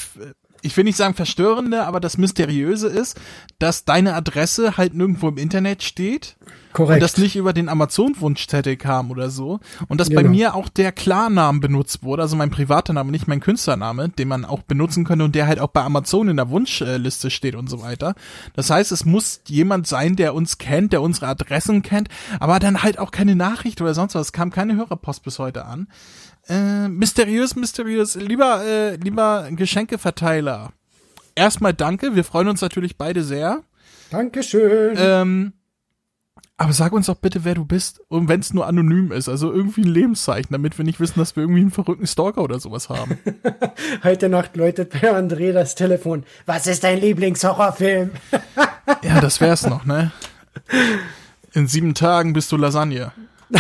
ich 0.63 0.77
will 0.77 0.85
nicht 0.85 0.97
sagen 0.97 1.15
verstörende, 1.15 1.85
aber 1.85 2.01
das 2.01 2.19
Mysteriöse 2.19 2.89
ist, 2.89 3.19
dass 3.59 3.85
deine 3.85 4.15
Adresse 4.15 4.77
halt 4.77 4.95
nirgendwo 4.95 5.29
im 5.29 5.39
Internet 5.39 5.83
steht 5.83 6.37
Korrekt. 6.73 6.97
Und 6.97 7.03
das 7.03 7.19
nicht 7.19 7.35
über 7.35 7.53
den 7.53 7.69
Amazon-Wunschzettel 7.69 8.77
kam 8.77 9.11
oder 9.11 9.31
so. 9.31 9.59
Und 9.89 10.01
dass 10.01 10.11
genau. 10.11 10.23
bei 10.23 10.29
mir 10.29 10.55
auch 10.55 10.69
der 10.69 10.93
Klarnamen 10.93 11.61
benutzt 11.61 12.03
wurde, 12.03 12.23
also 12.23 12.37
mein 12.37 12.51
privater 12.51 12.93
Name, 12.93 13.11
nicht 13.11 13.27
mein 13.27 13.41
Künstlername, 13.41 14.11
den 14.11 14.29
man 14.29 14.45
auch 14.45 14.63
benutzen 14.63 15.05
könnte 15.05 15.25
und 15.25 15.35
der 15.35 15.47
halt 15.47 15.61
auch 15.61 15.71
bei 15.71 15.83
Amazon 15.83 16.29
in 16.29 16.37
der 16.37 16.51
Wunschliste 16.51 17.31
steht 17.31 17.55
und 17.55 17.69
so 17.69 17.83
weiter. 17.83 18.15
Das 18.55 18.71
heißt, 18.71 18.93
es 18.93 19.05
muss 19.05 19.41
jemand 19.49 19.87
sein, 19.87 20.15
der 20.17 20.35
uns 20.35 20.59
kennt, 20.59 20.93
der 20.93 21.03
unsere 21.03 21.27
Adressen 21.27 21.83
kennt, 21.83 22.09
aber 22.39 22.59
dann 22.59 22.83
halt 22.83 22.99
auch 22.99 23.11
keine 23.11 23.35
Nachricht 23.35 23.81
oder 23.81 23.95
sonst 23.95 24.15
was. 24.15 24.29
Es 24.29 24.33
kam 24.33 24.51
keine 24.51 24.77
Hörerpost 24.77 25.23
bis 25.25 25.39
heute 25.39 25.65
an. 25.65 25.89
Äh, 26.49 26.89
mysteriös, 26.89 27.57
mysteriös. 27.57 28.15
Lieber, 28.15 28.65
äh, 28.65 28.97
lieber 28.97 29.49
Geschenkeverteiler. 29.51 30.73
Erstmal 31.35 31.75
danke. 31.75 32.15
Wir 32.15 32.25
freuen 32.25 32.49
uns 32.49 32.61
natürlich 32.61 32.97
beide 32.97 33.23
sehr. 33.23 33.63
Dankeschön. 34.11 34.97
Ähm, 34.97 35.53
aber 36.57 36.73
sag 36.73 36.93
uns 36.93 37.07
doch 37.07 37.17
bitte, 37.17 37.45
wer 37.45 37.55
du 37.55 37.65
bist. 37.65 38.01
Und 38.09 38.29
wenn 38.29 38.41
es 38.41 38.53
nur 38.53 38.67
anonym 38.67 39.13
ist, 39.13 39.29
also 39.29 39.53
irgendwie 39.53 39.83
ein 39.83 39.89
Lebenszeichen, 39.89 40.49
damit 40.51 40.77
wir 40.77 40.85
nicht 40.85 40.99
wissen, 40.99 41.21
dass 41.21 41.37
wir 41.37 41.43
irgendwie 41.43 41.61
einen 41.61 41.71
verrückten 41.71 42.07
Stalker 42.07 42.43
oder 42.43 42.59
sowas 42.59 42.89
haben. 42.89 43.19
Heute 44.03 44.29
Nacht 44.29 44.57
läutet 44.57 44.91
bei 44.91 45.13
André 45.13 45.53
das 45.53 45.77
Telefon. 45.77 46.25
Was 46.47 46.67
ist 46.67 46.83
dein 46.83 47.01
Lieblingshorrorfilm? 47.01 48.11
ja, 49.03 49.21
das 49.21 49.41
wär's 49.41 49.67
noch, 49.67 49.85
ne? 49.85 50.11
In 51.53 51.69
sieben 51.69 51.95
Tagen 51.95 52.33
bist 52.33 52.51
du 52.51 52.57
Lasagne. 52.57 53.13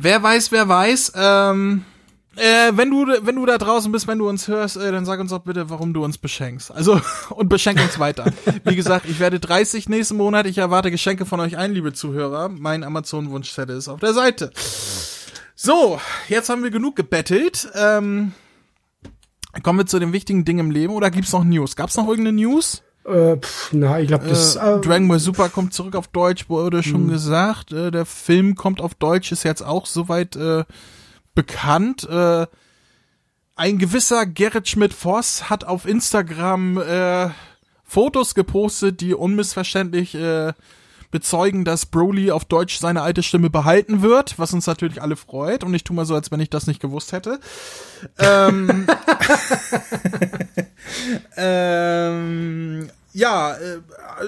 wer 0.00 0.22
weiß, 0.22 0.52
wer 0.52 0.68
weiß. 0.68 1.12
Ähm, 1.16 1.84
äh, 2.36 2.72
wenn 2.74 2.90
du, 2.90 3.06
wenn 3.22 3.34
du 3.34 3.46
da 3.46 3.58
draußen 3.58 3.90
bist, 3.90 4.06
wenn 4.06 4.18
du 4.18 4.28
uns 4.28 4.46
hörst, 4.46 4.76
äh, 4.76 4.92
dann 4.92 5.04
sag 5.04 5.18
uns 5.18 5.30
doch 5.30 5.40
bitte, 5.40 5.70
warum 5.70 5.92
du 5.92 6.04
uns 6.04 6.18
beschenkst. 6.18 6.70
Also, 6.70 7.00
und 7.30 7.48
beschenk 7.48 7.80
uns 7.80 7.98
weiter. 7.98 8.26
Wie 8.64 8.76
gesagt, 8.76 9.06
ich 9.08 9.18
werde 9.18 9.40
30 9.40 9.88
nächsten 9.88 10.16
Monat. 10.16 10.46
Ich 10.46 10.58
erwarte 10.58 10.90
Geschenke 10.90 11.26
von 11.26 11.40
euch 11.40 11.56
ein, 11.56 11.72
liebe 11.72 11.92
Zuhörer. 11.92 12.48
Mein 12.48 12.84
Amazon-Wunschzettel 12.84 13.76
ist 13.76 13.88
auf 13.88 14.00
der 14.00 14.14
Seite. 14.14 14.52
So, 15.56 16.00
jetzt 16.28 16.48
haben 16.48 16.62
wir 16.62 16.70
genug 16.70 16.94
gebettelt. 16.94 17.68
Ähm, 17.74 18.32
kommen 19.64 19.80
wir 19.80 19.86
zu 19.86 19.98
den 19.98 20.12
wichtigen 20.12 20.44
Dingen 20.44 20.60
im 20.60 20.70
Leben. 20.70 20.92
Oder 20.92 21.10
gibt's 21.10 21.32
noch 21.32 21.42
News? 21.42 21.74
Gab's 21.74 21.96
noch 21.96 22.06
irgendeine 22.06 22.36
News? 22.36 22.82
Äh, 23.08 23.36
pff, 23.38 23.72
na, 23.72 24.00
ich 24.00 24.08
glaube, 24.08 24.28
das 24.28 24.56
äh, 24.56 24.76
äh, 24.76 24.80
Dragon 24.80 25.08
Ball 25.08 25.18
Super 25.18 25.48
kommt 25.48 25.72
zurück 25.72 25.96
auf 25.96 26.08
Deutsch, 26.08 26.48
wurde 26.48 26.82
schon 26.82 27.06
mh. 27.06 27.12
gesagt. 27.12 27.72
Äh, 27.72 27.90
der 27.90 28.06
Film 28.06 28.54
kommt 28.54 28.80
auf 28.80 28.94
Deutsch, 28.94 29.32
ist 29.32 29.44
jetzt 29.44 29.62
auch 29.62 29.86
soweit 29.86 30.36
äh, 30.36 30.64
bekannt. 31.34 32.08
Äh, 32.08 32.46
ein 33.56 33.78
gewisser 33.78 34.26
Gerrit 34.26 34.68
Schmidt-Voss 34.68 35.50
hat 35.50 35.64
auf 35.64 35.86
Instagram 35.86 36.78
äh, 36.78 37.30
Fotos 37.82 38.34
gepostet, 38.34 39.00
die 39.00 39.14
unmissverständlich 39.14 40.14
äh, 40.14 40.52
bezeugen, 41.10 41.64
dass 41.64 41.86
Broly 41.86 42.30
auf 42.30 42.44
Deutsch 42.44 42.78
seine 42.78 43.02
alte 43.02 43.22
Stimme 43.22 43.50
behalten 43.50 44.02
wird, 44.02 44.38
was 44.38 44.52
uns 44.52 44.66
natürlich 44.66 45.00
alle 45.00 45.16
freut. 45.16 45.64
Und 45.64 45.74
ich 45.74 45.84
tu 45.84 45.92
mal 45.92 46.04
so, 46.04 46.14
als 46.14 46.30
wenn 46.30 46.40
ich 46.40 46.50
das 46.50 46.66
nicht 46.66 46.80
gewusst 46.80 47.12
hätte. 47.12 47.40
ähm, 48.18 48.86
ähm, 51.36 52.90
ja, 53.18 53.54
äh, 53.54 53.80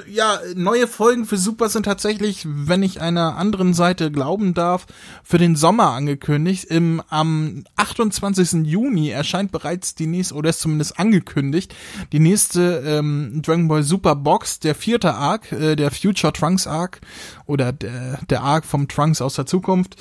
ja, 0.09 0.41
neue 0.57 0.89
Folgen 0.89 1.25
für 1.25 1.37
Super 1.37 1.69
sind 1.69 1.85
tatsächlich, 1.85 2.45
wenn 2.45 2.83
ich 2.83 3.01
einer 3.01 3.37
anderen 3.37 3.73
Seite 3.73 4.11
glauben 4.11 4.53
darf, 4.53 4.87
für 5.23 5.39
den 5.39 5.55
Sommer 5.55 5.93
angekündigt. 5.93 6.65
Im, 6.65 7.01
am 7.09 7.63
28. 7.77 8.67
Juni 8.67 9.11
erscheint 9.11 9.53
bereits 9.53 9.95
die 9.95 10.09
nächste, 10.09 10.35
oder 10.35 10.51
ist 10.51 10.61
zumindest 10.61 10.99
angekündigt, 10.99 11.73
die 12.11 12.19
nächste 12.19 12.83
ähm, 12.85 13.43
Dragon 13.43 13.69
Ball 13.69 13.85
Super 13.85 14.17
Box, 14.17 14.59
der 14.59 14.75
vierte 14.75 15.15
Arc, 15.15 15.53
äh, 15.53 15.77
der 15.77 15.93
Future 15.93 16.33
Trunks 16.33 16.67
Arc, 16.67 17.01
oder 17.47 17.73
der, 17.73 18.19
der 18.29 18.43
Arc 18.43 18.65
vom 18.65 18.89
Trunks 18.89 19.21
aus 19.21 19.35
der 19.35 19.47
Zukunft. 19.47 19.97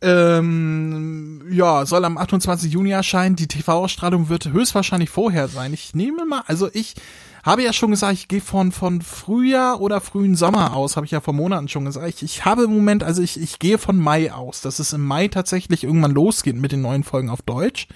Ähm, 0.00 1.42
ja, 1.50 1.84
soll 1.84 2.06
am 2.06 2.16
28. 2.16 2.72
Juni 2.72 2.92
erscheinen. 2.92 3.36
Die 3.36 3.46
TV-Ausstrahlung 3.46 4.30
wird 4.30 4.50
höchstwahrscheinlich 4.50 5.10
vorher 5.10 5.48
sein. 5.48 5.74
Ich 5.74 5.94
nehme 5.94 6.24
mal, 6.24 6.42
also 6.46 6.70
ich 6.72 6.94
habe 7.42 7.62
ja 7.62 7.72
schon 7.72 7.90
gesagt, 7.90 8.14
ich 8.14 8.28
gehe 8.28 8.40
von 8.40 8.72
von 8.72 9.00
Frühjahr 9.02 9.80
oder 9.80 10.00
frühen 10.00 10.36
Sommer 10.36 10.74
aus, 10.74 10.96
habe 10.96 11.06
ich 11.06 11.12
ja 11.12 11.20
vor 11.20 11.34
Monaten 11.34 11.68
schon 11.68 11.84
gesagt. 11.84 12.08
Ich, 12.08 12.22
ich 12.22 12.44
habe 12.44 12.64
im 12.64 12.70
Moment, 12.70 13.02
also 13.02 13.22
ich, 13.22 13.40
ich 13.40 13.58
gehe 13.58 13.78
von 13.78 13.98
Mai 13.98 14.32
aus, 14.32 14.60
dass 14.60 14.78
es 14.78 14.92
im 14.92 15.04
Mai 15.04 15.28
tatsächlich 15.28 15.84
irgendwann 15.84 16.12
losgeht 16.12 16.56
mit 16.56 16.72
den 16.72 16.82
neuen 16.82 17.04
Folgen 17.04 17.30
auf 17.30 17.42
Deutsch. 17.42 17.88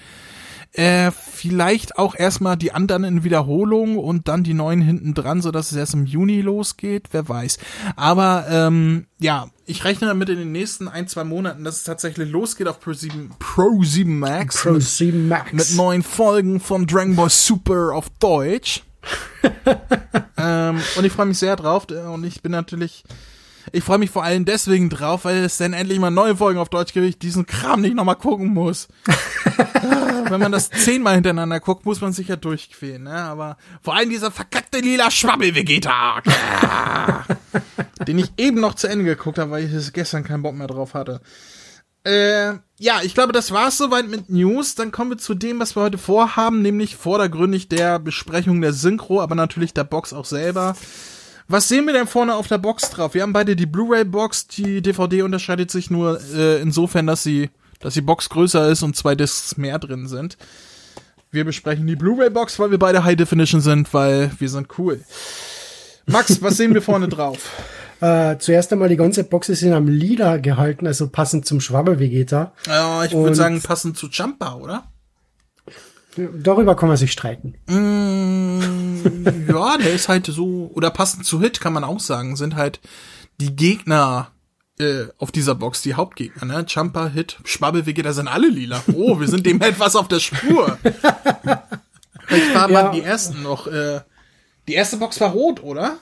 Äh, 0.77 1.13
vielleicht 1.13 1.99
auch 1.99 2.17
erstmal 2.17 2.57
die 2.57 2.73
anderen 2.73 3.05
in 3.05 3.23
Wiederholung 3.23 3.97
und 3.97 4.27
dann 4.27 4.43
die 4.43 4.55
neuen 4.55 4.81
hinten 4.81 5.15
dran, 5.15 5.41
so 5.41 5.53
dass 5.53 5.71
es 5.71 5.77
erst 5.77 5.95
im 5.95 6.05
Juni 6.05 6.41
losgeht, 6.41 7.11
wer 7.13 7.29
weiß. 7.29 7.59
Aber 7.95 8.47
ähm, 8.51 9.07
ja, 9.21 9.47
ich 9.67 9.85
rechne 9.85 10.09
damit 10.09 10.31
in 10.31 10.39
den 10.39 10.51
nächsten 10.51 10.89
ein, 10.89 11.07
zwei 11.07 11.23
Monaten, 11.23 11.63
dass 11.63 11.77
es 11.77 11.85
tatsächlich 11.85 12.29
losgeht 12.29 12.67
auf 12.67 12.81
Pro 12.81 12.93
7, 12.93 13.31
Pro 13.39 13.85
7 13.85 14.19
Max. 14.19 14.63
Pro 14.63 14.81
7 14.81 15.29
Max. 15.29 15.53
Mit 15.53 15.77
neuen 15.77 16.03
Folgen 16.03 16.59
von 16.59 16.89
Dragon 16.89 17.15
Ball 17.15 17.31
Super 17.31 17.95
auf 17.95 18.11
Deutsch. 18.19 18.83
ähm, 20.37 20.81
und 20.97 21.05
ich 21.05 21.13
freue 21.13 21.27
mich 21.27 21.39
sehr 21.39 21.57
drauf 21.57 21.87
und 21.89 22.25
ich 22.25 22.43
bin 22.43 22.53
natürlich 22.53 23.05
ich 23.73 23.83
freue 23.83 23.99
mich 23.99 24.11
vor 24.11 24.23
allem 24.23 24.45
deswegen 24.45 24.91
drauf, 24.91 25.25
weil 25.25 25.39
es 25.39 25.57
dann 25.57 25.73
endlich 25.73 25.99
mal 25.99 26.11
neue 26.11 26.37
Folgen 26.37 26.59
auf 26.59 26.69
Deutsch 26.69 26.93
gibt, 26.93 27.07
ich 27.07 27.19
diesen 27.19 27.47
Kram 27.47 27.81
nicht 27.81 27.95
nochmal 27.95 28.17
gucken 28.17 28.49
muss. 28.49 28.89
Wenn 30.29 30.41
man 30.41 30.53
das 30.53 30.71
zehnmal 30.71 31.15
hintereinander 31.15 31.61
guckt, 31.61 31.85
muss 31.85 32.01
man 32.01 32.13
sich 32.13 32.29
ja 32.29 32.37
durchquälen, 32.37 33.05
ne? 33.05 33.15
Aber 33.15 33.57
vor 33.83 33.97
allem 33.97 34.11
dieser 34.11 34.31
verkackte 34.31 34.81
lila 34.81 35.11
Schwabbel-Vegeta, 35.11 36.23
den 38.07 38.19
ich 38.19 38.33
eben 38.37 38.61
noch 38.61 38.75
zu 38.75 38.87
Ende 38.87 39.05
geguckt 39.05 39.39
habe, 39.39 39.51
weil 39.51 39.65
ich 39.65 39.93
gestern 39.93 40.25
keinen 40.25 40.43
Bock 40.43 40.55
mehr 40.55 40.67
drauf 40.67 40.95
hatte. 40.95 41.21
Äh, 42.05 42.55
ja, 42.79 43.01
ich 43.03 43.15
glaube, 43.15 43.33
das 43.33 43.51
war's 43.51 43.79
soweit 43.79 44.09
mit 44.09 44.29
News. 44.31 44.75
Dann 44.75 44.93
kommen 44.93 45.11
wir 45.11 45.19
zu 45.19 45.35
dem, 45.35 45.59
was 45.59 45.75
wir 45.75 45.83
heute 45.83 45.99
vorhaben, 45.99 46.63
nämlich 46.63 46.97
vordergründig 46.97 47.69
der 47.69 47.99
Besprechung 47.99 48.61
der 48.61 48.73
Synchro, 48.73 49.21
aber 49.21 49.35
natürlich 49.35 49.73
der 49.73 49.85
Box 49.85 50.13
auch 50.13 50.27
selber. 50.27 50.77
Was 51.49 51.69
sehen 51.69 51.87
wir 51.87 51.93
denn 51.93 52.07
vorne 52.07 52.35
auf 52.35 52.49
der 52.49 52.59
Box 52.59 52.91
drauf? 52.91 53.15
Wir 53.15 53.23
haben 53.23 53.33
beide 53.33 53.57
die 53.57 53.67
Blu-ray-Box. 53.67 54.49
Die 54.49 54.81
DVD 54.81 55.23
unterscheidet 55.23 55.71
sich 55.71 55.91
nur 55.91 56.21
äh, 56.35 56.61
insofern, 56.61 57.07
dass 57.07 57.23
sie, 57.23 57.51
dass 57.81 57.95
die 57.95 58.01
Box 58.01 58.31
größer 58.31 58.69
ist 58.69 58.83
und 58.83 58.97
zwei 58.97 59.15
Discs 59.15 59.57
mehr 59.57 59.79
drin 59.79 60.07
sind. 60.07 60.37
Wir 61.31 61.45
besprechen 61.45 61.87
die 61.87 61.97
Blu-ray-Box, 61.97 62.59
weil 62.59 62.71
wir 62.71 62.79
beide 62.79 63.05
High 63.05 63.17
Definition 63.17 63.61
sind, 63.61 63.93
weil 63.93 64.31
wir 64.39 64.49
sind 64.49 64.79
cool. 64.79 65.03
Max, 66.07 66.41
was 66.43 66.57
sehen 66.57 66.75
wir 66.75 66.83
vorne 66.83 67.09
drauf? 67.09 67.51
Äh, 68.05 68.39
zuerst 68.39 68.71
einmal 68.71 68.91
die 68.91 68.99
ganze 68.99 69.25
Box 69.25 69.49
ist 69.49 69.63
in 69.63 69.73
einem 69.73 69.89
Lila 69.89 70.37
gehalten, 70.37 70.87
also 70.87 71.09
passend 71.09 71.47
zum 71.47 71.63
Schwabbel-Vegeta. 71.63 72.53
Ja, 72.67 73.03
ich 73.03 73.13
würde 73.13 73.35
sagen 73.35 73.63
passend 73.63 73.97
zu 73.97 74.09
Jumper, 74.09 74.59
oder? 74.59 74.93
Darüber 76.15 76.77
kann 76.77 76.91
man 76.91 76.99
sich 76.99 77.13
streiten. 77.13 77.55
Mm, 77.67 79.49
ja, 79.49 79.79
der 79.79 79.95
ist 79.95 80.11
halt 80.11 80.27
so, 80.27 80.71
oder 80.75 80.91
passend 80.91 81.25
zu 81.25 81.41
Hit 81.41 81.63
kann 81.63 81.73
man 81.73 81.83
auch 81.83 81.99
sagen, 81.99 82.37
sind 82.37 82.57
halt 82.57 82.81
die 83.41 83.57
Gegner 83.57 84.33
äh, 84.79 85.07
auf 85.17 85.33
dieser 85.33 85.55
Box, 85.55 85.81
die 85.81 85.95
Hauptgegner, 85.95 86.45
ne? 86.45 86.67
Jumper, 86.69 87.09
Hit, 87.09 87.39
Schwabbelwege, 87.45 88.03
da 88.03 88.13
sind 88.13 88.29
alle 88.29 88.49
lila. 88.49 88.83
Oh, 88.93 89.19
wir 89.19 89.29
sind 89.29 89.47
dem 89.47 89.61
etwas 89.63 89.97
auf 89.97 90.09
der 90.09 90.21
Spur. 90.21 90.77
Vielleicht 92.27 92.55
waren 92.55 92.71
ja. 92.71 92.91
die 92.91 93.03
ersten 93.03 93.43
noch, 93.43 93.67
äh, 93.67 94.03
die 94.69 94.75
erste 94.75 94.99
Box 94.99 95.19
war 95.23 95.31
rot, 95.31 95.63
oder? 95.63 95.97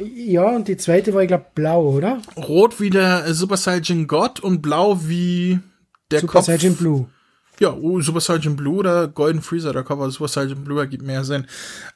Ja, 0.00 0.50
und 0.54 0.68
die 0.68 0.76
zweite 0.76 1.14
war, 1.14 1.22
ich 1.22 1.28
glaube, 1.28 1.46
blau, 1.54 1.88
oder? 1.90 2.20
Rot 2.36 2.80
wie 2.80 2.90
der 2.90 3.34
Super 3.34 3.56
Saiyan 3.56 4.06
God 4.06 4.40
und 4.40 4.62
blau 4.62 5.00
wie 5.02 5.60
der 6.10 6.20
Super 6.20 6.32
Kopf. 6.34 6.46
Saiyan 6.46 6.76
Blue. 6.76 7.08
Ja, 7.60 7.74
oh, 7.74 8.00
Super 8.00 8.20
Saiyan 8.20 8.56
Blue 8.56 8.76
oder 8.76 9.08
Golden 9.08 9.42
Freezer, 9.42 9.72
der 9.72 9.82
Cover 9.82 10.10
Super 10.10 10.28
Saiyan 10.28 10.64
Blue 10.64 10.78
ergibt 10.78 11.02
mehr 11.02 11.24
Sinn. 11.24 11.46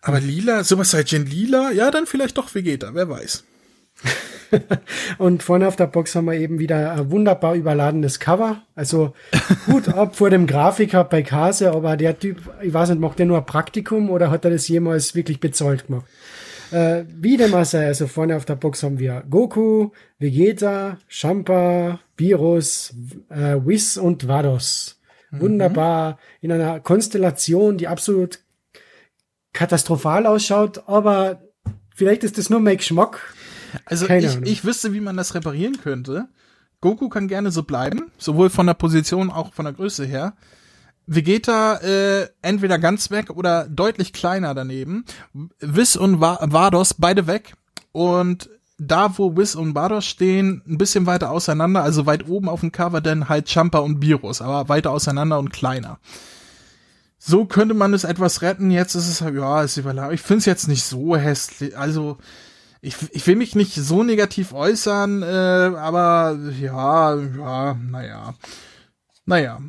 Aber 0.01 0.21
lila, 0.21 0.65
Super 0.65 0.85
Saiyan 0.85 1.27
lila, 1.27 1.71
ja, 1.71 1.91
dann 1.91 2.07
vielleicht 2.07 2.39
doch 2.39 2.55
Vegeta, 2.55 2.95
wer 2.95 3.09
weiß. 3.09 3.45
und 5.19 5.43
vorne 5.43 5.69
auf 5.69 5.77
der 5.77 5.87
Box 5.87 6.15
haben 6.15 6.27
wir 6.27 6.35
eben 6.35 6.59
wieder 6.59 6.93
ein 6.93 7.11
wunderbar 7.11 7.55
überladenes 7.55 8.19
Cover. 8.19 8.63
Also 8.75 9.15
gut 9.67 9.89
ab 9.95 10.17
vor 10.17 10.31
dem 10.31 10.47
Grafiker 10.47 11.05
bei 11.05 11.23
Kase, 11.23 11.73
aber 11.73 11.97
der 11.97 12.19
Typ, 12.19 12.39
ich 12.61 12.73
weiß 12.73 12.91
nicht, 12.91 13.01
macht 13.01 13.19
der 13.19 13.27
nur 13.27 13.39
ein 13.39 13.47
Praktikum 13.47 14.11
oder 14.11 14.31
hat 14.31 14.45
er 14.45 14.51
das 14.51 14.69
jemals 14.69 15.15
wirklich 15.15 15.41
bezahlt 15.41 15.87
gemacht? 15.87 16.07
Äh, 16.73 17.05
wie 17.09 17.37
dem 17.37 17.55
auch 17.55 17.65
sei, 17.65 17.87
also 17.87 18.07
vorne 18.07 18.37
auf 18.37 18.47
der 18.47 18.57
Box 18.57 18.83
haben 18.83 18.99
wir 18.99 19.25
Goku, 19.29 19.91
Vegeta, 20.19 20.97
Champa, 21.07 22.01
Virus, 22.17 22.95
äh, 23.29 23.57
Whis 23.65 23.99
und 23.99 24.27
Vados. 24.27 25.01
Mhm. 25.31 25.41
Wunderbar 25.41 26.19
in 26.41 26.51
einer 26.51 26.81
Konstellation, 26.81 27.77
die 27.77 27.89
absolut 27.89 28.41
katastrophal 29.53 30.27
ausschaut, 30.27 30.89
aber 30.89 31.43
vielleicht 31.95 32.25
ist 32.25 32.39
das 32.39 32.49
nur 32.49 32.61
mein 32.61 32.79
Geschmack. 32.79 33.35
Also 33.85 34.09
ich, 34.09 34.39
ich 34.43 34.65
wüsste, 34.65 34.95
wie 34.95 35.01
man 35.01 35.17
das 35.17 35.35
reparieren 35.35 35.79
könnte. 35.83 36.29
Goku 36.81 37.09
kann 37.09 37.29
gerne 37.29 37.51
so 37.51 37.63
bleiben, 37.63 38.11
sowohl 38.19 38.51
von 38.51 38.67
der 38.67 38.75
Position 38.75 39.31
auch 39.31 39.53
von 39.53 39.67
der 39.67 39.75
Größe 39.75 40.05
her. 40.05 40.35
Vegeta 41.07 41.77
äh, 41.77 42.29
entweder 42.43 42.79
ganz 42.79 43.11
weg 43.11 43.31
oder 43.31 43.67
deutlich 43.69 44.13
kleiner 44.13 44.55
daneben. 44.55 45.05
Whis 45.61 45.97
und 45.97 46.21
Vados 46.21 46.95
beide 46.95 47.27
weg 47.27 47.55
und 47.93 48.51
da, 48.79 49.17
wo 49.17 49.37
Wiz 49.37 49.55
und 49.55 49.75
Bardos 49.75 50.05
stehen, 50.07 50.63
ein 50.67 50.79
bisschen 50.79 51.07
weiter 51.07 51.31
auseinander, 51.31 51.83
also 51.83 52.07
weit 52.07 52.29
oben 52.29 52.49
auf 52.49 52.61
dem 52.61 52.73
Cover, 52.73 53.01
dann 53.01 53.29
halt 53.29 53.49
Champa 53.49 53.79
und 53.79 54.03
Virus, 54.03 54.43
aber 54.43 54.69
weiter 54.69 54.91
auseinander 54.91 55.39
und 55.39 55.53
kleiner. 55.53 55.99
So 57.19 57.45
könnte 57.45 57.75
man 57.75 57.95
es 57.95 58.03
etwas 58.03 58.43
retten. 58.43 58.73
Jetzt 58.73 58.97
ist 58.97 59.09
es, 59.09 59.21
ja, 59.21 59.63
ist 59.63 59.77
überlagert. 59.77 60.15
Ich 60.15 60.23
finde 60.23 60.39
es 60.39 60.47
jetzt 60.47 60.67
nicht 60.67 60.83
so 60.83 61.17
hässlich. 61.17 61.79
Also, 61.79 62.19
ich, 62.81 62.97
ich 63.13 63.25
will 63.29 63.37
mich 63.37 63.55
nicht 63.55 63.75
so 63.77 64.03
negativ 64.03 64.53
äußern, 64.53 65.23
äh, 65.23 65.27
aber 65.27 66.37
ja, 66.59 67.15
ja, 67.15 67.75
naja. 67.75 68.35
Naja, 69.25 69.61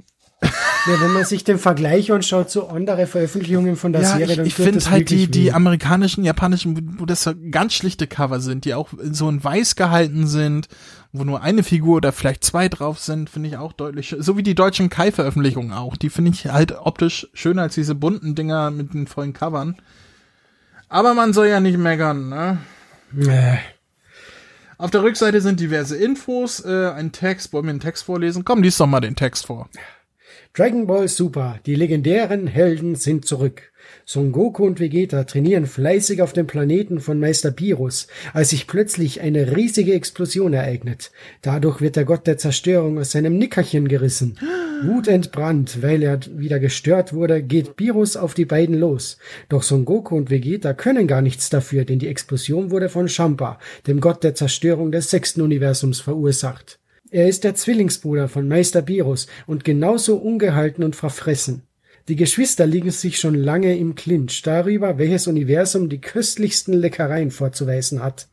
ja, 0.43 1.01
wenn 1.01 1.11
man 1.11 1.25
sich 1.25 1.43
den 1.43 1.57
Vergleich 1.57 2.11
anschaut 2.11 2.49
zu 2.49 2.67
anderen 2.67 3.07
Veröffentlichungen 3.07 3.75
von 3.75 3.93
der 3.93 4.01
ja, 4.01 4.17
Serie, 4.17 4.35
dann 4.35 4.45
ich, 4.45 4.57
ich 4.57 4.65
finde 4.65 4.89
halt 4.89 5.09
die, 5.09 5.27
die 5.27 5.51
amerikanischen, 5.51 6.23
japanischen, 6.23 6.99
wo 6.99 7.05
das 7.05 7.29
ganz 7.51 7.73
schlichte 7.73 8.07
Cover 8.07 8.39
sind, 8.39 8.65
die 8.65 8.73
auch 8.73 8.89
so 9.11 9.29
in 9.29 9.43
weiß 9.43 9.75
gehalten 9.75 10.27
sind, 10.27 10.67
wo 11.11 11.23
nur 11.23 11.41
eine 11.41 11.63
Figur 11.63 11.97
oder 11.97 12.11
vielleicht 12.11 12.43
zwei 12.43 12.69
drauf 12.69 12.99
sind, 12.99 13.29
finde 13.29 13.49
ich 13.49 13.57
auch 13.57 13.73
deutlich, 13.73 14.15
so 14.19 14.37
wie 14.37 14.43
die 14.43 14.55
deutschen 14.55 14.89
Kai-Veröffentlichungen 14.89 15.73
auch, 15.73 15.95
die 15.95 16.09
finde 16.09 16.31
ich 16.31 16.47
halt 16.47 16.73
optisch 16.77 17.27
schöner 17.33 17.63
als 17.63 17.75
diese 17.75 17.95
bunten 17.95 18.35
Dinger 18.35 18.71
mit 18.71 18.93
den 18.93 19.07
vollen 19.07 19.33
Covern. 19.33 19.75
Aber 20.89 21.13
man 21.13 21.33
soll 21.33 21.47
ja 21.47 21.59
nicht 21.59 21.77
meckern, 21.77 22.29
ne? 22.29 22.59
Nee. 23.11 23.59
Auf 24.77 24.91
der 24.91 25.03
Rückseite 25.03 25.39
sind 25.39 25.59
diverse 25.59 25.95
Infos, 25.95 26.59
äh, 26.65 26.89
ein 26.89 27.11
Text, 27.11 27.53
wollen 27.53 27.65
wir 27.65 27.69
einen 27.69 27.79
Text 27.79 28.03
vorlesen? 28.03 28.43
Komm, 28.43 28.63
lies 28.63 28.77
doch 28.77 28.87
mal 28.87 28.99
den 28.99 29.15
Text 29.15 29.45
vor. 29.45 29.69
Dragon 30.55 30.85
Ball 30.85 31.07
Super, 31.07 31.59
die 31.65 31.73
legendären 31.73 32.45
Helden 32.45 32.93
sind 32.93 33.25
zurück. 33.25 33.71
Son 34.05 34.31
Goku 34.31 34.63
und 34.63 34.79
Vegeta 34.79 35.23
trainieren 35.23 35.65
fleißig 35.65 36.21
auf 36.21 36.31
dem 36.31 36.45
Planeten 36.45 36.99
von 36.99 37.19
Meister 37.19 37.49
Pirus, 37.49 38.05
als 38.33 38.51
sich 38.51 38.67
plötzlich 38.67 39.21
eine 39.21 39.55
riesige 39.57 39.95
Explosion 39.95 40.53
ereignet. 40.53 41.11
Dadurch 41.41 41.81
wird 41.81 41.95
der 41.95 42.05
Gott 42.05 42.27
der 42.27 42.37
Zerstörung 42.37 42.99
aus 42.99 43.09
seinem 43.09 43.39
Nickerchen 43.39 43.87
gerissen. 43.87 44.37
Wutentbrannt, 44.83 45.81
weil 45.81 46.03
er 46.03 46.19
wieder 46.37 46.59
gestört 46.59 47.13
wurde, 47.13 47.41
geht 47.41 47.75
Pirus 47.75 48.15
auf 48.15 48.35
die 48.35 48.45
beiden 48.45 48.79
los. 48.79 49.17
Doch 49.49 49.63
Son 49.63 49.85
Goku 49.85 50.15
und 50.15 50.29
Vegeta 50.29 50.75
können 50.75 51.07
gar 51.07 51.23
nichts 51.23 51.49
dafür, 51.49 51.83
denn 51.83 51.97
die 51.97 52.09
Explosion 52.09 52.69
wurde 52.69 52.89
von 52.89 53.07
Champa, 53.07 53.57
dem 53.87 53.99
Gott 53.99 54.23
der 54.23 54.35
Zerstörung 54.35 54.91
des 54.91 55.09
sechsten 55.09 55.41
Universums, 55.41 55.99
verursacht. 55.99 56.77
Er 57.13 57.27
ist 57.27 57.43
der 57.43 57.53
Zwillingsbruder 57.53 58.27
von 58.27 58.47
Meister 58.47 58.81
Birus 58.81 59.27
und 59.45 59.63
genauso 59.63 60.17
ungehalten 60.17 60.83
und 60.83 60.95
verfressen. 60.95 61.61
Die 62.07 62.15
Geschwister 62.15 62.65
liegen 62.65 62.89
sich 62.89 63.19
schon 63.19 63.35
lange 63.35 63.77
im 63.77 63.93
Clinch 63.93 64.41
darüber, 64.41 64.97
welches 64.97 65.27
Universum 65.27 65.89
die 65.89 66.01
köstlichsten 66.01 66.73
Leckereien 66.73 67.29
vorzuweisen 67.29 68.01
hat. 68.03 68.29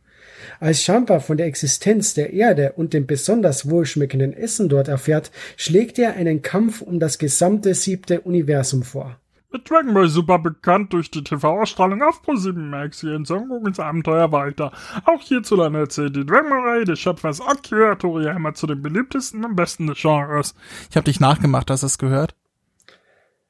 Als 0.61 0.83
Champa 0.83 1.21
von 1.21 1.37
der 1.37 1.45
Existenz 1.45 2.15
der 2.15 2.33
Erde 2.33 2.73
und 2.75 2.95
dem 2.95 3.07
besonders 3.07 3.69
wohlschmeckenden 3.69 4.33
Essen 4.33 4.71
dort 4.71 4.89
erfährt, 4.89 5.31
schlägt 5.59 5.99
er 5.99 6.15
einen 6.15 6.41
Kampf 6.41 6.81
um 6.81 6.99
das 6.99 7.19
gesamte 7.19 7.75
siebte 7.75 8.23
Universum 8.23 8.83
vor. 8.83 9.21
Mit 9.53 9.69
Dragon 9.69 9.93
Ball 9.95 10.09
Super 10.09 10.39
bekannt 10.39 10.93
durch 10.93 11.11
die 11.11 11.25
TV-Ausstrahlung 11.25 12.03
auf 12.03 12.23
ProSieben 12.23 12.71
Max 12.71 13.01
hier 13.01 13.17
in 13.17 13.25
Son 13.25 13.49
Gokuns 13.49 13.81
Abenteuer 13.81 14.31
weiter. 14.31 14.71
Auch 15.05 15.21
hierzulande 15.23 15.81
erzählt 15.81 16.15
die 16.15 16.25
Dragon 16.25 16.51
Ball 16.51 16.61
Reihe 16.61 16.85
des 16.85 17.01
Schöpfers 17.01 17.41
Akira 17.41 17.97
Toriyama 17.97 18.55
zu 18.55 18.69
den 18.69 18.81
beliebtesten 18.81 19.45
und 19.45 19.57
besten 19.57 19.89
des 19.89 19.99
Genres. 20.01 20.55
Ich 20.89 20.97
habe 20.97 21.05
dich 21.05 21.19
nachgemacht, 21.19 21.69
hast 21.69 21.83
du 21.83 21.87
es 21.87 21.99
gehört? 21.99 22.37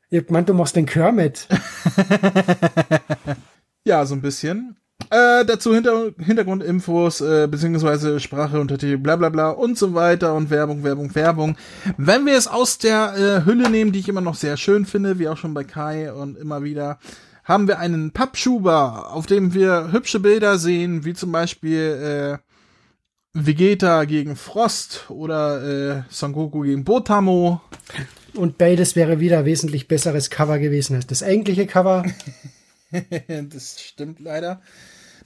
Ich 0.08 0.30
meint, 0.30 0.48
du 0.48 0.54
machst 0.54 0.74
den 0.74 0.86
Kermit. 0.86 1.46
ja, 3.84 4.06
so 4.06 4.14
ein 4.14 4.22
bisschen. 4.22 4.79
Äh, 5.10 5.44
dazu 5.44 5.74
Hinter 5.74 6.12
Hintergrundinfos, 6.18 7.20
äh, 7.20 7.48
beziehungsweise 7.50 8.20
Sprache, 8.20 8.60
Untertitel, 8.60 8.96
bla 8.96 9.16
bla 9.16 9.28
bla 9.28 9.50
und 9.50 9.76
so 9.76 9.92
weiter 9.92 10.34
und 10.34 10.50
Werbung, 10.50 10.84
Werbung, 10.84 11.12
Werbung. 11.16 11.56
Wenn 11.96 12.26
wir 12.26 12.36
es 12.36 12.46
aus 12.46 12.78
der 12.78 13.14
äh, 13.16 13.44
Hülle 13.44 13.70
nehmen, 13.70 13.90
die 13.90 13.98
ich 13.98 14.08
immer 14.08 14.20
noch 14.20 14.36
sehr 14.36 14.56
schön 14.56 14.86
finde, 14.86 15.18
wie 15.18 15.28
auch 15.28 15.36
schon 15.36 15.52
bei 15.52 15.64
Kai 15.64 16.12
und 16.12 16.38
immer 16.38 16.62
wieder, 16.62 17.00
haben 17.42 17.66
wir 17.66 17.80
einen 17.80 18.12
Pappschuber, 18.12 19.12
auf 19.12 19.26
dem 19.26 19.52
wir 19.52 19.90
hübsche 19.90 20.20
Bilder 20.20 20.58
sehen, 20.58 21.04
wie 21.04 21.14
zum 21.14 21.32
Beispiel 21.32 22.38
äh, 22.38 22.50
Vegeta 23.32 24.04
gegen 24.04 24.36
Frost 24.36 25.06
oder 25.08 25.62
äh, 25.98 26.02
Son 26.08 26.32
Goku 26.32 26.60
gegen 26.60 26.84
Botamo. 26.84 27.60
Und 28.34 28.58
beides 28.58 28.94
wäre 28.94 29.18
wieder 29.18 29.44
wesentlich 29.44 29.88
besseres 29.88 30.30
Cover 30.30 30.60
gewesen 30.60 30.94
als 30.94 31.08
das 31.08 31.24
eigentliche 31.24 31.66
Cover. 31.66 32.04
das 33.50 33.80
stimmt 33.80 34.20
leider. 34.20 34.62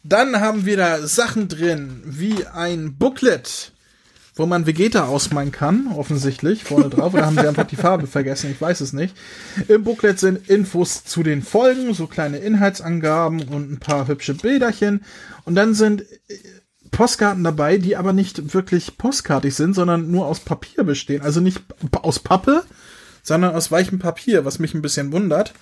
Dann 0.04 0.38
haben 0.38 0.66
wir 0.66 0.76
da 0.76 1.06
Sachen 1.06 1.48
drin, 1.48 2.02
wie 2.04 2.46
ein 2.46 2.96
Booklet, 2.96 3.72
wo 4.34 4.44
man 4.44 4.66
Vegeta 4.66 5.06
ausmalen 5.06 5.50
kann, 5.50 5.88
offensichtlich, 5.96 6.62
vorne 6.62 6.90
drauf. 6.90 7.14
Oder 7.14 7.24
haben 7.24 7.38
sie 7.38 7.48
einfach 7.48 7.66
die 7.66 7.76
Farbe 7.76 8.06
vergessen? 8.06 8.50
Ich 8.50 8.60
weiß 8.60 8.82
es 8.82 8.92
nicht. 8.92 9.16
Im 9.66 9.82
Booklet 9.82 10.20
sind 10.20 10.50
Infos 10.50 11.04
zu 11.04 11.22
den 11.22 11.42
Folgen, 11.42 11.94
so 11.94 12.06
kleine 12.06 12.36
Inhaltsangaben 12.36 13.48
und 13.48 13.72
ein 13.72 13.80
paar 13.80 14.06
hübsche 14.06 14.34
Bilderchen. 14.34 15.04
Und 15.46 15.54
dann 15.54 15.72
sind 15.72 16.02
äh, 16.02 16.36
Postkarten 16.90 17.42
dabei, 17.42 17.78
die 17.78 17.96
aber 17.96 18.12
nicht 18.12 18.52
wirklich 18.52 18.98
postkartig 18.98 19.54
sind, 19.54 19.72
sondern 19.72 20.10
nur 20.10 20.26
aus 20.26 20.40
Papier 20.40 20.84
bestehen. 20.84 21.22
Also 21.22 21.40
nicht 21.40 21.62
aus 22.02 22.18
Pappe, 22.18 22.64
sondern 23.22 23.54
aus 23.54 23.70
weichem 23.70 24.00
Papier, 24.00 24.44
was 24.44 24.58
mich 24.58 24.74
ein 24.74 24.82
bisschen 24.82 25.12
wundert. 25.12 25.54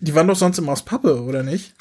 Die 0.00 0.14
waren 0.14 0.26
doch 0.26 0.36
sonst 0.36 0.58
immer 0.58 0.72
aus 0.72 0.84
Pappe, 0.84 1.22
oder 1.22 1.44
nicht? 1.44 1.74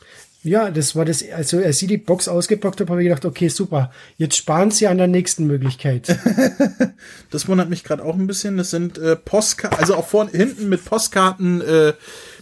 Ja, 0.46 0.72
das 0.72 0.94
war 0.94 1.06
das, 1.06 1.24
also 1.32 1.58
als 1.60 1.80
sie 1.80 1.88
die 1.88 1.98
Box 1.98 2.28
ausgepackt 2.28 2.82
hat, 2.82 2.90
habe 2.90 3.02
ich 3.02 3.08
gedacht, 3.08 3.24
okay, 3.24 3.48
super, 3.48 3.92
jetzt 4.18 4.36
sparen 4.36 4.72
sie 4.72 4.88
an 4.88 4.98
der 4.98 5.08
nächsten 5.08 5.48
Möglichkeit. 5.48 6.20
das 7.32 7.48
wundert 7.48 7.70
mich 7.70 7.86
gerade 7.86 8.04
auch 8.04 8.15
ein 8.15 8.28
bisschen. 8.28 8.58
Das 8.58 8.70
sind 8.70 8.98
äh, 8.98 9.15
Postkarten, 9.15 9.80
also 9.80 9.96
auch 9.96 10.06
vorne, 10.06 10.32
hinten 10.32 10.67
mit 10.67 10.84
Postkarten 10.84 11.62
äh, 11.62 11.94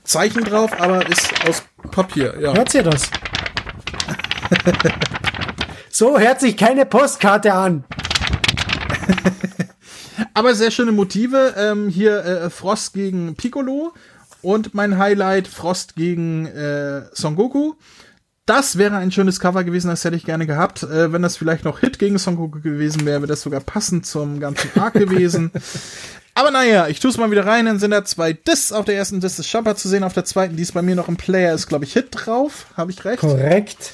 Zeichen 0.04 0.44
drauf, 0.44 0.72
aber 0.80 1.08
ist 1.08 1.30
aus 1.48 1.62
Papier, 1.92 2.34
ja. 2.42 2.56
Hört 2.56 2.74
ihr 2.74 2.82
das? 2.82 3.12
so 5.92 6.18
hört 6.18 6.40
sich 6.40 6.58
keine 6.58 6.88
Postkarte 6.88 7.54
an. 7.54 7.84
aber 10.34 10.56
sehr 10.56 10.72
schöne 10.72 10.92
Motive. 10.92 11.54
Ähm, 11.56 11.88
hier 11.88 12.26
äh, 12.26 12.50
Frost 12.50 12.94
gegen 12.94 13.36
Piccolo 13.36 13.94
und 14.42 14.74
mein 14.74 14.98
Highlight 14.98 15.48
Frost 15.48 15.96
gegen 15.96 16.46
äh, 16.48 17.04
Son 17.14 17.36
Goku. 17.36 17.74
Das 18.46 18.78
wäre 18.78 18.98
ein 18.98 19.12
schönes 19.12 19.40
Cover 19.40 19.64
gewesen, 19.64 19.90
das 19.90 20.04
hätte 20.04 20.16
ich 20.16 20.26
gerne 20.26 20.48
gehabt. 20.48 20.84
Äh, 20.84 21.14
wenn 21.14 21.22
das 21.22 21.38
vielleicht 21.38 21.64
noch 21.64 21.80
Hit 21.80 22.00
gegen 22.00 22.18
Son 22.18 22.36
Goku 22.36 22.60
gewesen 22.60 23.06
wäre, 23.06 23.22
wäre 23.22 23.28
das 23.28 23.42
sogar 23.42 23.62
passend 23.62 24.06
zum 24.06 24.40
ganzen 24.40 24.70
Arc 24.80 24.96
gewesen. 24.96 25.52
Aber 26.34 26.52
naja, 26.52 26.88
ich 26.88 27.00
tue 27.00 27.12
es 27.12 27.18
mal 27.18 27.30
wieder 27.30 27.46
rein. 27.46 27.66
Dann 27.66 27.80
sind 27.80 27.92
da 27.92 28.04
zwei 28.04 28.34
Discs 28.34 28.72
auf 28.72 28.86
der 28.86 28.96
ersten 28.96 29.20
Disc 29.20 29.40
ist 29.40 29.48
Shopper 29.48 29.76
zu 29.76 29.88
sehen, 29.90 30.04
auf 30.04 30.14
der 30.14 30.26
zweiten, 30.26 30.56
die 30.56 30.64
ist 30.64 30.74
bei 30.74 30.82
mir 30.82 30.96
noch 30.96 31.08
im 31.08 31.18
Player, 31.18 31.54
ist 31.54 31.68
glaube 31.68 31.86
ich 31.86 31.94
Hit 31.94 32.08
drauf. 32.12 32.68
Habe 32.76 32.92
ich 32.92 33.04
recht? 33.06 33.20
Korrekt. 33.20 33.92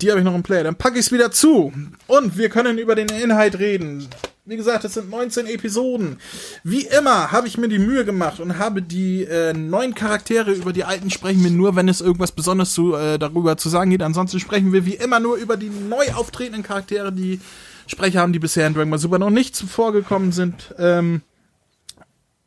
Die 0.00 0.10
habe 0.10 0.20
ich 0.20 0.24
noch 0.24 0.34
im 0.34 0.44
Player. 0.44 0.64
Dann 0.64 0.76
packe 0.76 0.98
ich 0.98 1.06
es 1.06 1.12
wieder 1.12 1.30
zu. 1.30 1.72
Und 2.06 2.38
wir 2.38 2.48
können 2.50 2.78
über 2.78 2.94
den 2.94 3.08
Inhalt 3.08 3.58
reden. 3.58 4.08
Wie 4.48 4.56
gesagt, 4.56 4.82
es 4.86 4.94
sind 4.94 5.10
19 5.10 5.46
Episoden. 5.46 6.16
Wie 6.64 6.86
immer 6.86 7.32
habe 7.32 7.46
ich 7.46 7.58
mir 7.58 7.68
die 7.68 7.78
Mühe 7.78 8.06
gemacht 8.06 8.40
und 8.40 8.58
habe 8.58 8.80
die 8.80 9.24
äh, 9.24 9.52
neuen 9.52 9.94
Charaktere, 9.94 10.52
über 10.52 10.72
die 10.72 10.84
alten 10.84 11.10
sprechen 11.10 11.44
wir 11.44 11.50
nur, 11.50 11.76
wenn 11.76 11.86
es 11.86 12.00
irgendwas 12.00 12.32
Besonderes 12.32 12.72
zu, 12.72 12.94
äh, 12.94 13.18
darüber 13.18 13.58
zu 13.58 13.68
sagen 13.68 13.90
geht. 13.90 14.00
Ansonsten 14.00 14.40
sprechen 14.40 14.72
wir 14.72 14.86
wie 14.86 14.94
immer 14.94 15.20
nur 15.20 15.36
über 15.36 15.58
die 15.58 15.68
neu 15.68 16.14
auftretenden 16.14 16.62
Charaktere, 16.62 17.12
die 17.12 17.42
Sprecher 17.86 18.20
haben, 18.20 18.32
die 18.32 18.38
bisher 18.38 18.66
in 18.66 18.72
Dragon 18.72 18.88
Ball 18.88 18.98
Super 18.98 19.18
noch 19.18 19.28
nicht 19.28 19.54
zuvor 19.54 19.92
gekommen 19.92 20.32
sind. 20.32 20.74
Ähm, 20.78 21.20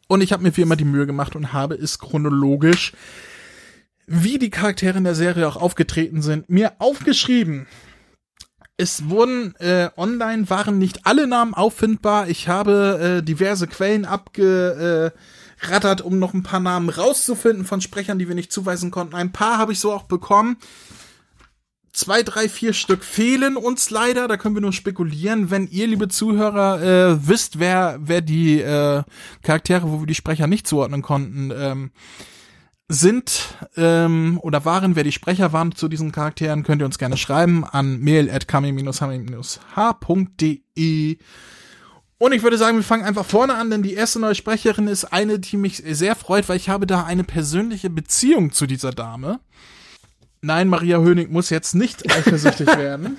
und 0.08 0.22
ich 0.22 0.34
habe 0.34 0.42
mir 0.42 0.58
wie 0.58 0.62
immer 0.62 0.76
die 0.76 0.86
Mühe 0.86 1.06
gemacht 1.06 1.36
und 1.36 1.54
habe 1.54 1.76
es 1.76 2.00
chronologisch, 2.00 2.94
wie 4.08 4.40
die 4.40 4.50
Charaktere 4.50 4.98
in 4.98 5.04
der 5.04 5.14
Serie 5.14 5.48
auch 5.48 5.56
aufgetreten 5.56 6.24
sind, 6.24 6.50
mir 6.50 6.74
aufgeschrieben 6.80 7.68
es 8.82 9.10
wurden 9.10 9.56
äh, 9.58 9.90
online 9.96 10.50
waren 10.50 10.80
nicht 10.80 11.06
alle 11.06 11.28
Namen 11.28 11.54
auffindbar. 11.54 12.30
Ich 12.30 12.48
habe 12.48 13.20
äh, 13.20 13.24
diverse 13.24 13.68
Quellen 13.68 14.06
abgerattert, 14.06 16.02
um 16.02 16.18
noch 16.18 16.34
ein 16.34 16.42
paar 16.42 16.60
Namen 16.60 16.90
rauszufinden 16.90 17.64
von 17.64 17.80
Sprechern, 17.80 18.18
die 18.18 18.28
wir 18.28 18.34
nicht 18.34 18.52
zuweisen 18.52 18.90
konnten. 18.90 19.14
Ein 19.14 19.32
paar 19.32 19.60
habe 19.60 19.72
ich 19.72 19.80
so 19.80 19.94
auch 19.94 20.04
bekommen. 20.04 20.58
Zwei, 21.94 22.24
drei, 22.24 22.50
vier 22.50 22.74
Stück 22.74 23.04
fehlen 23.04 23.56
uns 23.56 23.92
leider. 23.92 24.28
Da 24.28 24.38
können 24.38 24.56
wir 24.56 24.62
nur 24.62 24.74
spekulieren. 24.74 25.52
Wenn 25.52 25.68
ihr, 25.68 25.86
liebe 25.86 26.08
Zuhörer, 26.08 26.82
äh, 26.82 27.28
wisst, 27.28 27.60
wer 27.60 28.00
wer 28.02 28.22
die 28.22 28.62
äh, 28.62 29.04
Charaktere, 29.44 29.92
wo 29.92 30.00
wir 30.00 30.08
die 30.08 30.16
Sprecher 30.16 30.48
nicht 30.48 30.66
zuordnen 30.66 31.04
konnten, 31.04 31.52
ähm, 31.56 31.92
sind 32.92 33.56
ähm, 33.78 34.38
oder 34.42 34.66
waren, 34.66 34.96
wer 34.96 35.04
die 35.04 35.14
Sprecher 35.14 35.54
waren 35.54 35.74
zu 35.74 35.88
diesen 35.88 36.12
Charakteren, 36.12 36.64
könnt 36.64 36.82
ihr 36.82 36.86
uns 36.86 36.98
gerne 36.98 37.16
schreiben 37.16 37.64
an 37.64 38.00
mail 38.00 38.30
at 38.30 38.48
hde 38.52 38.98
Und 42.18 42.34
ich 42.34 42.44
würde 42.44 42.58
sagen, 42.58 42.78
wir 42.78 42.84
fangen 42.84 43.06
einfach 43.06 43.26
vorne 43.26 43.56
an, 43.56 43.70
denn 43.70 43.82
die 43.82 43.94
erste 43.94 44.20
neue 44.20 44.36
Sprecherin 44.36 44.88
ist 44.88 45.06
eine, 45.06 45.40
die 45.40 45.56
mich 45.56 45.78
sehr 45.78 46.16
freut, 46.16 46.50
weil 46.50 46.58
ich 46.58 46.68
habe 46.68 46.86
da 46.86 47.04
eine 47.04 47.24
persönliche 47.24 47.90
Beziehung 47.90 48.52
zu 48.52 48.68
dieser 48.68 48.92
Dame. 48.92 49.40
Nein, 50.42 50.68
Maria 50.68 51.00
Hönig 51.00 51.32
muss 51.32 51.50
jetzt 51.50 51.76
nicht 51.76 52.12
eifersüchtig 52.16 52.68
werden. 52.68 53.18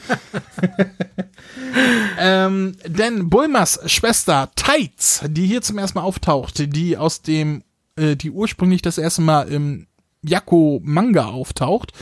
ähm, 2.18 2.76
denn 2.84 3.30
Bulmas 3.30 3.80
Schwester 3.86 4.50
Tights, 4.54 5.22
die 5.28 5.46
hier 5.46 5.62
zum 5.62 5.78
ersten 5.78 5.98
Mal 5.98 6.04
auftaucht, 6.04 6.74
die 6.74 6.98
aus 6.98 7.22
dem 7.22 7.62
äh, 7.96 8.16
die 8.16 8.30
ursprünglich 8.30 8.82
das 8.82 8.98
erste 8.98 9.22
Mal 9.22 9.48
im 9.48 9.86
Yakko-Manga 10.22 11.26
auftaucht, 11.26 11.92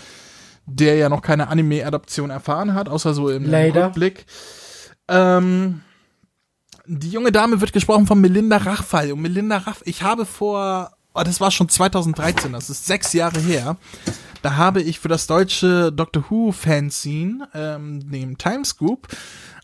der 0.66 0.96
ja 0.96 1.08
noch 1.08 1.22
keine 1.22 1.48
Anime-Adaption 1.48 2.30
erfahren 2.30 2.74
hat, 2.74 2.88
außer 2.88 3.14
so 3.14 3.28
im 3.28 3.44
Leider. 3.44 3.86
Rückblick. 3.86 4.26
Ähm, 5.08 5.80
die 6.86 7.10
junge 7.10 7.32
Dame 7.32 7.60
wird 7.60 7.72
gesprochen 7.72 8.06
von 8.06 8.20
Melinda 8.20 8.58
Rachfall. 8.58 9.12
Und 9.12 9.22
Melinda 9.22 9.58
Rach, 9.58 9.80
ich 9.84 10.02
habe 10.02 10.26
vor, 10.26 10.92
oh, 11.14 11.22
das 11.22 11.40
war 11.40 11.50
schon 11.50 11.68
2013, 11.68 12.52
das 12.52 12.70
ist 12.70 12.86
sechs 12.86 13.12
Jahre 13.12 13.40
her, 13.40 13.76
da 14.42 14.56
habe 14.56 14.82
ich 14.82 14.98
für 14.98 15.08
das 15.08 15.26
deutsche 15.26 15.92
Doctor 15.92 16.24
Who 16.28 16.52
Fanzine, 16.52 17.48
ähm, 17.54 18.10
dem 18.10 18.38
Timescoop, 18.38 19.08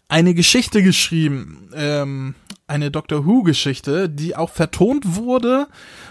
eine 0.08 0.34
Geschichte 0.34 0.82
geschrieben, 0.82 1.70
ähm, 1.74 2.34
eine 2.68 2.90
Doctor 2.90 3.26
Who 3.26 3.42
Geschichte, 3.42 4.08
die 4.08 4.36
auch 4.36 4.50
vertont 4.50 5.16
wurde 5.16 5.68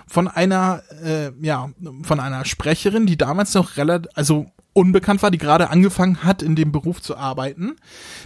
von 0.07 0.27
einer, 0.27 0.83
äh, 1.03 1.31
ja, 1.41 1.69
von 2.03 2.19
einer 2.19 2.45
Sprecherin, 2.45 3.05
die 3.05 3.17
damals 3.17 3.53
noch 3.53 3.77
relativ, 3.77 4.11
also 4.15 4.47
unbekannt 4.75 5.23
war, 5.23 5.31
die 5.31 5.37
gerade 5.37 5.69
angefangen 5.69 6.23
hat, 6.23 6.41
in 6.41 6.57
dem 6.57 6.73
Beruf 6.73 7.01
zu 7.01 7.15
arbeiten. 7.15 7.77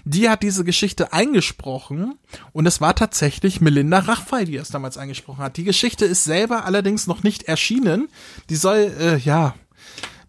Die 0.04 0.30
hat 0.30 0.42
diese 0.42 0.64
Geschichte 0.64 1.14
eingesprochen 1.14 2.16
und 2.54 2.66
es 2.66 2.82
war 2.82 2.96
tatsächlich 2.96 3.62
Melinda 3.62 4.00
Rachfei, 4.00 4.46
die 4.46 4.56
es 4.56 4.70
damals 4.70 4.98
eingesprochen 4.98 5.44
hat. 5.44 5.58
Die 5.58 5.64
Geschichte 5.64 6.06
ist 6.06 6.24
selber 6.24 6.66
allerdings 6.66 7.06
noch 7.06 7.22
nicht 7.22 7.44
erschienen. 7.44 8.08
Die 8.50 8.56
soll, 8.56 8.92
äh, 9.00 9.18
ja, 9.18 9.54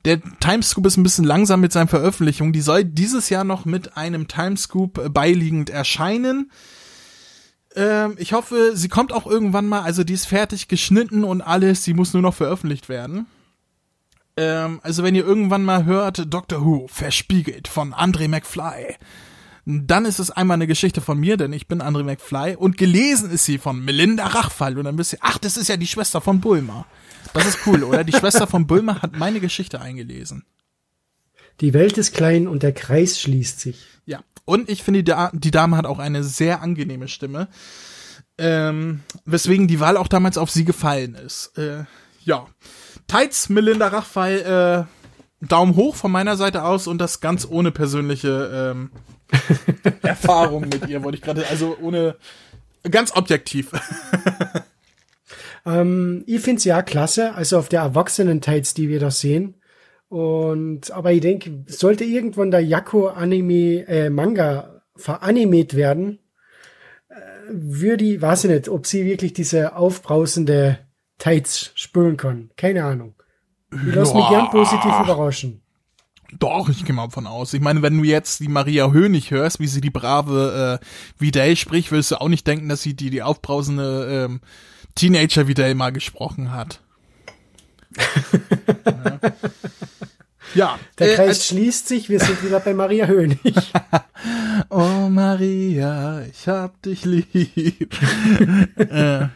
der 0.05 0.21
Timescoop 0.41 0.87
ist 0.87 0.99
ein 0.99 1.03
bisschen 1.03 1.25
langsam 1.25 1.61
mit 1.61 1.73
seinen 1.73 1.89
Veröffentlichungen. 1.89 2.53
Die 2.53 2.61
soll 2.61 2.85
dieses 2.85 3.31
Jahr 3.31 3.45
noch 3.45 3.65
mit 3.65 3.97
einem 3.97 4.29
Timescoop 4.29 5.13
beiliegend 5.15 5.71
erscheinen. 5.71 6.51
Ähm, 7.77 8.17
ich 8.19 8.33
hoffe, 8.33 8.73
sie 8.75 8.89
kommt 8.89 9.13
auch 9.13 9.27
irgendwann 9.27 9.67
mal. 9.67 9.83
Also 9.83 10.05
die 10.05 10.15
ist 10.15 10.27
fertig 10.27 10.69
geschnitten 10.69 11.25
und 11.25 11.43
alles. 11.43 11.85
Sie 11.85 11.95
muss 11.95 12.13
nur 12.13 12.23
noch 12.23 12.35
veröffentlicht 12.35 12.89
werden. 12.89 13.27
Ähm, 14.37 14.81
also 14.83 15.03
wenn 15.03 15.15
ihr 15.15 15.25
irgendwann 15.25 15.65
mal 15.65 15.85
hört, 15.85 16.33
Doctor 16.33 16.65
Who 16.65 16.87
verspiegelt 16.89 17.69
von 17.69 17.93
Andre 17.93 18.29
McFly, 18.29 18.97
dann 19.67 20.05
ist 20.05 20.19
es 20.19 20.31
einmal 20.31 20.57
eine 20.57 20.67
Geschichte 20.67 21.01
von 21.01 21.19
mir, 21.19 21.37
denn 21.37 21.53
ich 21.53 21.69
bin 21.69 21.81
Andre 21.81 22.03
McFly 22.03 22.57
und 22.57 22.77
gelesen 22.79 23.31
ist 23.31 23.45
sie 23.45 23.59
von 23.59 23.85
Melinda 23.85 24.27
Rachfall 24.27 24.79
und 24.79 24.85
dann 24.85 24.99
wisst 24.99 25.13
ihr, 25.13 25.19
ach, 25.21 25.39
das 25.39 25.57
ist 25.57 25.69
ja 25.69 25.77
die 25.77 25.87
Schwester 25.87 26.21
von 26.21 26.41
Bulma. 26.41 26.87
Das 27.35 27.47
ist 27.47 27.59
cool, 27.67 27.85
oder? 27.85 28.03
Die 28.03 28.13
Schwester 28.13 28.47
von 28.47 28.67
Bulma 28.67 29.03
hat 29.03 29.17
meine 29.17 29.41
Geschichte 29.41 29.81
eingelesen. 29.81 30.45
Die 31.61 31.75
Welt 31.75 31.99
ist 31.99 32.15
klein 32.15 32.49
und 32.49 32.63
der 32.63 32.73
Kreis 32.73 33.21
schließt 33.21 33.61
sich. 33.61 33.87
Ja, 34.07 34.21
und 34.45 34.71
ich 34.71 34.83
finde, 34.83 35.03
die, 35.03 35.15
die 35.33 35.51
Dame 35.51 35.77
hat 35.77 35.87
auch 35.87 35.99
eine 35.99 36.25
sehr 36.25 36.63
angenehme 36.63 37.09
Stimme. 37.09 37.49
Ähm, 38.39 39.01
weswegen 39.27 39.69
die 39.69 39.81
Wahl 39.81 39.99
auch 39.99 40.09
damals 40.09 40.39
auf 40.39 40.51
sie 40.51 40.65
gefallen 40.65 41.15
ist. 41.15 41.59
Äh, 41.59 41.85
ja. 42.25 42.47
Tights, 43.07 43.51
Melinda 43.51 43.89
Rachfei, 43.89 44.37
äh, 44.39 44.85
Daumen 45.47 45.77
hoch 45.77 45.95
von 45.95 46.11
meiner 46.11 46.37
Seite 46.37 46.65
aus 46.65 46.87
und 46.87 46.99
das 46.99 47.21
ganz 47.21 47.47
ohne 47.49 47.71
persönliche 47.71 48.73
ähm, 48.73 48.91
Erfahrung 50.03 50.63
mit 50.63 50.89
ihr, 50.89 51.03
wollte 51.03 51.17
ich 51.17 51.23
gerade, 51.23 51.47
also 51.49 51.77
ohne, 51.81 52.17
ganz 52.91 53.15
objektiv. 53.15 53.73
ähm, 55.67 56.25
ich 56.27 56.41
find's 56.41 56.65
ja 56.65 56.81
klasse, 56.83 57.35
also 57.35 57.59
auf 57.59 57.69
der 57.69 57.83
Erwachsenen-Tights, 57.83 58.73
die 58.75 58.89
wir 58.89 59.01
da 59.01 59.11
sehen. 59.11 59.60
Und, 60.11 60.91
aber 60.91 61.13
ich 61.13 61.21
denke, 61.21 61.65
sollte 61.69 62.03
irgendwann 62.03 62.51
der 62.51 62.65
Yakko-Anime, 62.65 63.87
äh, 63.87 64.11
Manga 64.11 64.83
veranimet 64.97 65.77
werden, 65.77 66.19
äh, 67.09 67.15
würde 67.49 68.05
ich, 68.05 68.21
weiß 68.21 68.45
ich 68.45 68.51
nicht, 68.51 68.69
ob 68.69 68.89
sie 68.89 69.05
wirklich 69.05 69.35
diese 69.35 69.77
aufbrausende 69.77 70.81
Tights 71.19 71.71
spüren 71.77 72.17
kann. 72.17 72.51
Keine 72.57 72.85
Ahnung. 72.85 73.15
Ich 73.73 73.95
lasse 73.95 74.17
mich 74.17 74.29
gern 74.29 74.51
positiv 74.51 74.93
überraschen. 75.01 75.63
Doch, 76.41 76.69
ich 76.69 76.85
gehe 76.85 76.95
mal 76.95 77.07
davon 77.07 77.29
aus. 77.29 77.55
Ich 77.55 77.61
meine, 77.61 77.83
wenn 77.83 77.97
du 77.97 78.03
jetzt 78.03 78.41
die 78.41 78.49
Maria 78.49 78.91
Hönig 78.91 79.31
hörst, 79.31 79.61
wie 79.61 79.69
sie 79.69 79.81
die 79.81 79.91
brave 79.91 80.81
äh, 80.81 80.85
Vidal 81.23 81.55
spricht, 81.55 81.93
wirst 81.93 82.11
du 82.11 82.21
auch 82.21 82.29
nicht 82.29 82.49
denken, 82.49 82.69
dass 82.69 82.83
sie 82.83 82.95
die, 82.95 83.11
die 83.11 83.23
aufbrausende 83.23 84.27
ähm, 84.29 84.41
Teenager 84.97 85.47
Vidal 85.47 85.77
mal 85.77 85.91
gesprochen 85.91 86.53
hat. 86.53 86.81
Ja. 87.97 89.19
ja. 90.55 90.79
Der 90.99 91.13
äh, 91.13 91.15
Kreis 91.17 91.39
äh, 91.39 91.43
schließt 91.43 91.89
sich, 91.89 92.09
wir 92.09 92.21
sind 92.21 92.45
wieder 92.45 92.61
bei 92.61 92.75
Maria 92.75 93.07
Hönig. 93.07 93.41
oh 94.71 95.09
Maria, 95.09 96.23
ich 96.23 96.49
hab 96.49 96.83
dich 96.83 97.05
lieb. 97.05 97.97
äh, 98.77 99.29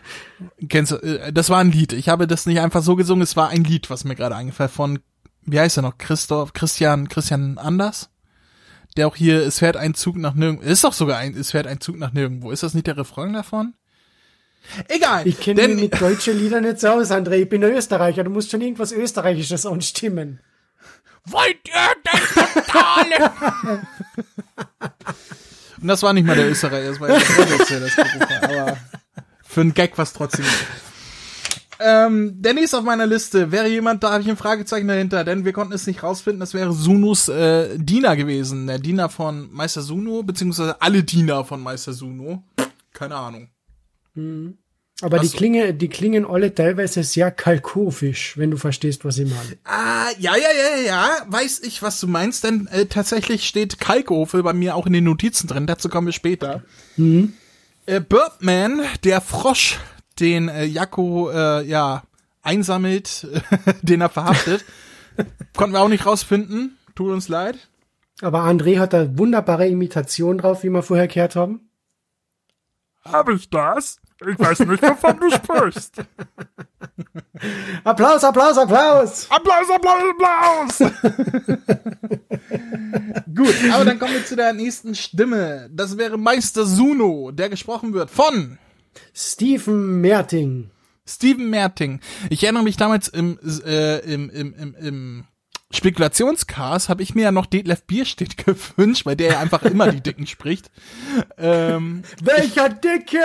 kennst 0.68 0.92
du, 0.92 0.96
äh, 0.96 1.32
das 1.32 1.50
war 1.50 1.58
ein 1.58 1.72
Lied. 1.72 1.92
Ich 1.92 2.08
habe 2.08 2.26
das 2.26 2.46
nicht 2.46 2.60
einfach 2.60 2.82
so 2.82 2.96
gesungen, 2.96 3.22
es 3.22 3.36
war 3.36 3.48
ein 3.48 3.64
Lied, 3.64 3.90
was 3.90 4.04
mir 4.04 4.14
gerade 4.14 4.36
eingefallen 4.36 4.70
von 4.70 4.98
wie 5.46 5.60
heißt 5.60 5.78
er 5.78 5.82
noch? 5.82 5.98
Christoph, 5.98 6.52
Christian, 6.52 7.08
Christian 7.08 7.58
Anders? 7.58 8.10
Der 8.96 9.08
auch 9.08 9.16
hier, 9.16 9.44
es 9.44 9.58
fährt 9.58 9.76
ein 9.76 9.94
Zug 9.94 10.16
nach 10.16 10.34
nirgendwo. 10.34 10.64
Ist 10.64 10.84
doch 10.84 10.92
sogar 10.92 11.18
ein, 11.18 11.34
es 11.34 11.50
fährt 11.50 11.66
ein 11.66 11.80
Zug 11.80 11.98
nach 11.98 12.12
nirgendwo. 12.12 12.50
Ist 12.50 12.62
das 12.62 12.74
nicht 12.74 12.86
der 12.86 12.96
Refrain 12.96 13.32
davon? 13.32 13.74
Egal. 14.88 15.26
Ich 15.26 15.40
kenne 15.40 15.68
mich 15.68 15.82
mit 15.82 16.00
deutschen 16.00 16.38
Liedern 16.38 16.64
nicht 16.64 16.80
so 16.80 16.88
aus, 16.88 17.10
André. 17.10 17.42
Ich 17.42 17.48
bin 17.48 17.60
der 17.60 17.76
Österreicher. 17.76 18.24
Du 18.24 18.30
musst 18.30 18.50
schon 18.50 18.60
irgendwas 18.60 18.92
Österreichisches 18.92 19.66
anstimmen. 19.66 20.40
Wollt 21.26 21.56
ihr 21.66 21.72
denn 22.04 22.64
totale? 22.64 23.82
Und 25.80 25.88
das 25.88 26.02
war 26.02 26.12
nicht 26.12 26.26
mal 26.26 26.36
der 26.36 26.50
Österreicher, 26.50 26.90
das 26.90 27.00
war 27.00 27.10
ja 27.10 27.18
der 27.18 27.80
das 27.80 27.96
Gerufen, 27.96 28.26
aber 28.42 28.78
für 29.44 29.60
einen 29.60 29.74
Gag 29.74 29.98
was 29.98 30.12
trotzdem. 30.12 30.46
Ähm, 31.78 32.40
der 32.40 32.54
nächste 32.54 32.78
auf 32.78 32.84
meiner 32.84 33.06
Liste 33.06 33.52
wäre 33.52 33.68
jemand, 33.68 34.02
da 34.02 34.12
habe 34.12 34.22
ich 34.22 34.30
ein 34.30 34.36
Fragezeichen 34.36 34.88
dahinter, 34.88 35.24
denn 35.24 35.44
wir 35.44 35.52
konnten 35.52 35.74
es 35.74 35.86
nicht 35.86 36.02
rausfinden, 36.02 36.40
das 36.40 36.54
wäre 36.54 36.72
Sunus 36.72 37.28
äh, 37.28 37.76
Diener 37.78 38.16
gewesen. 38.16 38.66
Der 38.66 38.78
Diener 38.78 39.08
von 39.10 39.52
Meister 39.52 39.82
Suno, 39.82 40.22
beziehungsweise 40.22 40.80
alle 40.80 41.02
Diener 41.02 41.44
von 41.44 41.60
Meister 41.62 41.92
Suno. 41.92 42.44
Keine 42.92 43.16
Ahnung. 43.16 43.48
Mhm. 44.14 44.58
Aber 45.00 45.18
was 45.18 45.30
die 45.30 45.36
Klinge, 45.36 45.74
die 45.74 45.88
klingen 45.88 46.24
alle 46.24 46.54
teilweise 46.54 47.02
sehr 47.02 47.32
kalkofisch, 47.32 48.38
wenn 48.38 48.52
du 48.52 48.56
verstehst, 48.56 49.04
was 49.04 49.18
ich 49.18 49.28
meine. 49.28 49.58
Ah, 49.64 50.10
ja, 50.18 50.36
ja, 50.36 50.48
ja, 50.56 50.86
ja, 50.86 51.10
weiß 51.26 51.60
ich, 51.60 51.82
was 51.82 51.98
du 51.98 52.06
meinst, 52.06 52.44
denn 52.44 52.68
äh, 52.68 52.86
tatsächlich 52.86 53.46
steht 53.46 53.80
Kalkofe 53.80 54.42
bei 54.44 54.52
mir 54.52 54.76
auch 54.76 54.86
in 54.86 54.92
den 54.92 55.04
Notizen 55.04 55.48
drin, 55.48 55.66
dazu 55.66 55.88
kommen 55.88 56.06
wir 56.06 56.12
später. 56.12 56.62
Mhm. 56.96 57.32
Äh, 57.86 58.00
Birdman, 58.00 58.82
der 59.02 59.20
Frosch, 59.20 59.80
den 60.20 60.48
äh, 60.48 60.64
Jakko 60.64 61.30
äh, 61.30 61.66
ja 61.66 62.04
einsammelt, 62.42 63.26
den 63.82 64.00
er 64.00 64.10
verhaftet. 64.10 64.64
Konnten 65.56 65.74
wir 65.74 65.80
auch 65.80 65.88
nicht 65.88 66.06
rausfinden. 66.06 66.78
Tut 66.94 67.10
uns 67.10 67.28
leid. 67.28 67.56
Aber 68.20 68.42
André 68.44 68.78
hat 68.78 68.92
da 68.92 69.18
wunderbare 69.18 69.66
Imitation 69.66 70.38
drauf, 70.38 70.62
wie 70.62 70.70
wir 70.70 70.82
vorher 70.82 71.08
gehört 71.08 71.34
haben. 71.34 71.63
Habe 73.04 73.34
ich 73.34 73.50
das? 73.50 73.98
Ich 74.20 74.38
weiß 74.38 74.60
nicht, 74.60 74.82
wovon 74.82 75.20
du 75.20 75.30
sprichst. 75.30 75.96
Applaus, 77.84 78.24
Applaus, 78.24 78.56
Applaus! 78.56 79.30
Applaus, 79.30 79.70
Applaus, 79.70 80.02
Applaus! 80.10 80.78
Gut, 83.34 83.54
aber 83.72 83.84
dann 83.84 83.98
kommen 83.98 84.14
wir 84.14 84.24
zu 84.24 84.36
der 84.36 84.52
nächsten 84.52 84.94
Stimme. 84.94 85.68
Das 85.72 85.98
wäre 85.98 86.16
Meister 86.16 86.64
Suno, 86.64 87.32
der 87.32 87.50
gesprochen 87.50 87.92
wird 87.92 88.08
von 88.10 88.58
Stephen 89.12 90.00
Merting. 90.00 90.70
Stephen 91.06 91.50
Merting. 91.50 92.00
Ich 92.30 92.44
erinnere 92.44 92.62
mich 92.62 92.76
damals 92.76 93.08
im, 93.08 93.38
äh, 93.66 93.98
im, 94.00 94.30
im, 94.30 94.54
im, 94.54 94.74
im 94.76 95.24
Spekulationscast 95.72 96.88
habe 96.88 97.02
ich 97.02 97.14
mir 97.14 97.22
ja 97.22 97.32
noch 97.32 97.46
Detlef 97.46 97.84
Bierstedt 97.84 98.36
gewünscht, 98.44 99.06
weil 99.06 99.16
der 99.16 99.32
ja 99.32 99.40
einfach 99.40 99.62
immer 99.62 99.90
die 99.90 100.00
Dicken 100.00 100.26
spricht. 100.26 100.70
Ähm, 101.36 102.02
Welcher 102.22 102.68
Dicke? 102.68 103.18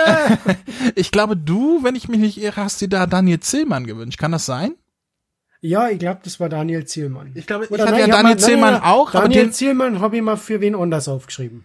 ich 0.94 1.10
glaube, 1.10 1.36
du, 1.36 1.84
wenn 1.84 1.94
ich 1.94 2.08
mich 2.08 2.20
nicht 2.20 2.40
irre, 2.40 2.64
hast 2.64 2.80
dir 2.80 2.88
da 2.88 3.06
Daniel 3.06 3.40
Zillmann 3.40 3.86
gewünscht. 3.86 4.18
Kann 4.18 4.32
das 4.32 4.46
sein? 4.46 4.74
Ja, 5.60 5.90
ich 5.90 5.98
glaube, 5.98 6.20
das 6.24 6.40
war 6.40 6.48
Daniel 6.48 6.86
Zielmann. 6.86 7.32
Ich 7.34 7.46
glaube, 7.46 7.66
ich 7.66 7.70
hatte 7.70 7.90
nein, 7.90 8.00
ja 8.00 8.06
Daniel 8.06 8.34
mal, 8.34 8.38
Zielmann 8.38 8.72
nein, 8.74 8.82
auch. 8.82 9.12
Daniel 9.12 9.40
aber 9.40 9.46
den, 9.48 9.52
Zielmann 9.52 10.00
habe 10.00 10.16
ich 10.16 10.22
mal 10.22 10.36
für 10.36 10.62
wen 10.62 10.74
anders 10.74 11.06
aufgeschrieben 11.06 11.64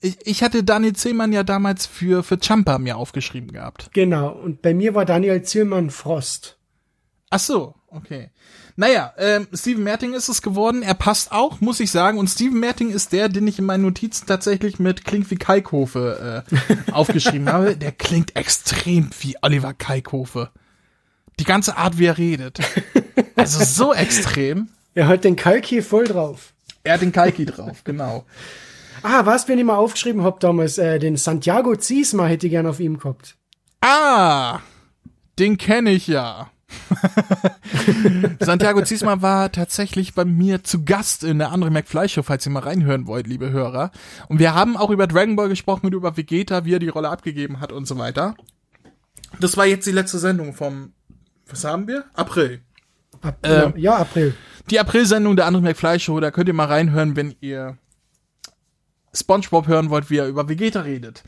ich, 0.00 0.18
ich 0.26 0.42
hatte 0.42 0.64
Daniel 0.64 0.94
Zillmann 0.94 1.32
ja 1.32 1.42
damals 1.42 1.86
für, 1.86 2.22
für 2.22 2.38
Champa 2.38 2.78
mir 2.78 2.96
aufgeschrieben 2.96 3.52
gehabt. 3.52 3.90
Genau, 3.92 4.30
und 4.30 4.62
bei 4.62 4.74
mir 4.74 4.94
war 4.94 5.04
Daniel 5.04 5.42
Zillmann 5.42 5.90
Frost. 5.90 6.58
Ach 7.30 7.40
so, 7.40 7.74
okay. 7.88 8.30
Naja, 8.78 9.14
ähm, 9.16 9.48
Steven 9.54 9.82
Merting 9.82 10.12
ist 10.12 10.28
es 10.28 10.42
geworden. 10.42 10.82
Er 10.82 10.94
passt 10.94 11.32
auch, 11.32 11.60
muss 11.60 11.80
ich 11.80 11.90
sagen. 11.90 12.18
Und 12.18 12.28
Steven 12.28 12.60
Merting 12.60 12.90
ist 12.90 13.12
der, 13.12 13.30
den 13.30 13.46
ich 13.46 13.58
in 13.58 13.64
meinen 13.64 13.82
Notizen 13.82 14.26
tatsächlich 14.26 14.78
mit 14.78 15.06
Klingt 15.06 15.30
wie 15.30 15.36
Kalkofe 15.36 16.44
äh, 16.46 16.72
aufgeschrieben 16.92 17.50
habe. 17.50 17.76
Der 17.76 17.92
klingt 17.92 18.36
extrem 18.36 19.10
wie 19.20 19.36
Oliver 19.40 19.72
Kalkofe. 19.72 20.50
Die 21.40 21.44
ganze 21.44 21.78
Art, 21.78 21.98
wie 21.98 22.06
er 22.06 22.18
redet. 22.18 22.60
Also 23.34 23.64
so 23.64 23.94
extrem. 23.94 24.68
Er 24.94 25.08
hat 25.08 25.24
den 25.24 25.36
Kalki 25.36 25.80
voll 25.80 26.04
drauf. 26.04 26.52
Er 26.84 26.94
hat 26.94 27.02
den 27.02 27.12
Kalki 27.12 27.46
drauf, 27.46 27.82
genau. 27.82 28.24
Ah, 29.02 29.24
was 29.24 29.48
mir 29.48 29.56
nicht 29.56 29.64
mal 29.64 29.76
aufgeschrieben 29.76 30.22
hab 30.22 30.40
damals, 30.40 30.78
äh, 30.78 30.98
den 30.98 31.16
Santiago 31.16 31.76
Ziesma 31.76 32.26
hätte 32.26 32.46
ich 32.46 32.52
gern 32.52 32.66
auf 32.66 32.80
ihm 32.80 32.98
gehabt. 32.98 33.36
Ah, 33.80 34.60
den 35.38 35.58
kenne 35.58 35.90
ich 35.90 36.06
ja. 36.06 36.50
Santiago 38.40 38.82
Ziesma 38.82 39.22
war 39.22 39.52
tatsächlich 39.52 40.14
bei 40.14 40.24
mir 40.24 40.64
zu 40.64 40.84
Gast 40.84 41.24
in 41.24 41.38
der 41.38 41.52
andere 41.52 41.70
McFly 41.70 42.08
Show, 42.08 42.22
falls 42.22 42.46
ihr 42.46 42.52
mal 42.52 42.62
reinhören 42.62 43.06
wollt, 43.06 43.26
liebe 43.26 43.50
Hörer. 43.50 43.90
Und 44.28 44.38
wir 44.38 44.54
haben 44.54 44.76
auch 44.76 44.90
über 44.90 45.06
Dragon 45.06 45.36
Ball 45.36 45.48
gesprochen 45.48 45.86
und 45.86 45.94
über 45.94 46.16
Vegeta, 46.16 46.64
wie 46.64 46.74
er 46.74 46.78
die 46.78 46.88
Rolle 46.88 47.08
abgegeben 47.08 47.60
hat 47.60 47.72
und 47.72 47.86
so 47.86 47.98
weiter. 47.98 48.34
Das 49.40 49.56
war 49.56 49.66
jetzt 49.66 49.86
die 49.86 49.92
letzte 49.92 50.18
Sendung 50.18 50.54
vom, 50.54 50.92
was 51.48 51.64
haben 51.64 51.86
wir? 51.86 52.04
April. 52.14 52.60
Ab, 53.20 53.38
äh, 53.46 53.78
ja, 53.78 53.96
April. 53.96 54.34
Die 54.70 54.80
April-Sendung 54.80 55.36
der 55.36 55.46
andere 55.46 55.62
McFly 55.62 56.00
Show, 56.00 56.18
da 56.20 56.30
könnt 56.30 56.48
ihr 56.48 56.54
mal 56.54 56.66
reinhören, 56.66 57.16
wenn 57.16 57.34
ihr 57.40 57.78
SpongeBob 59.14 59.66
hören 59.66 59.90
wollt, 59.90 60.10
wie 60.10 60.18
er 60.18 60.28
über 60.28 60.48
Vegeta 60.48 60.80
redet. 60.80 61.22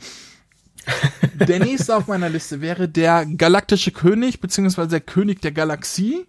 der 1.47 1.59
nächste 1.59 1.95
auf 1.95 2.07
meiner 2.07 2.29
Liste 2.29 2.61
wäre 2.61 2.87
der 2.87 3.25
galaktische 3.25 3.91
König, 3.91 4.39
beziehungsweise 4.39 4.89
der 4.89 5.01
König 5.01 5.41
der 5.41 5.51
Galaxie, 5.51 6.25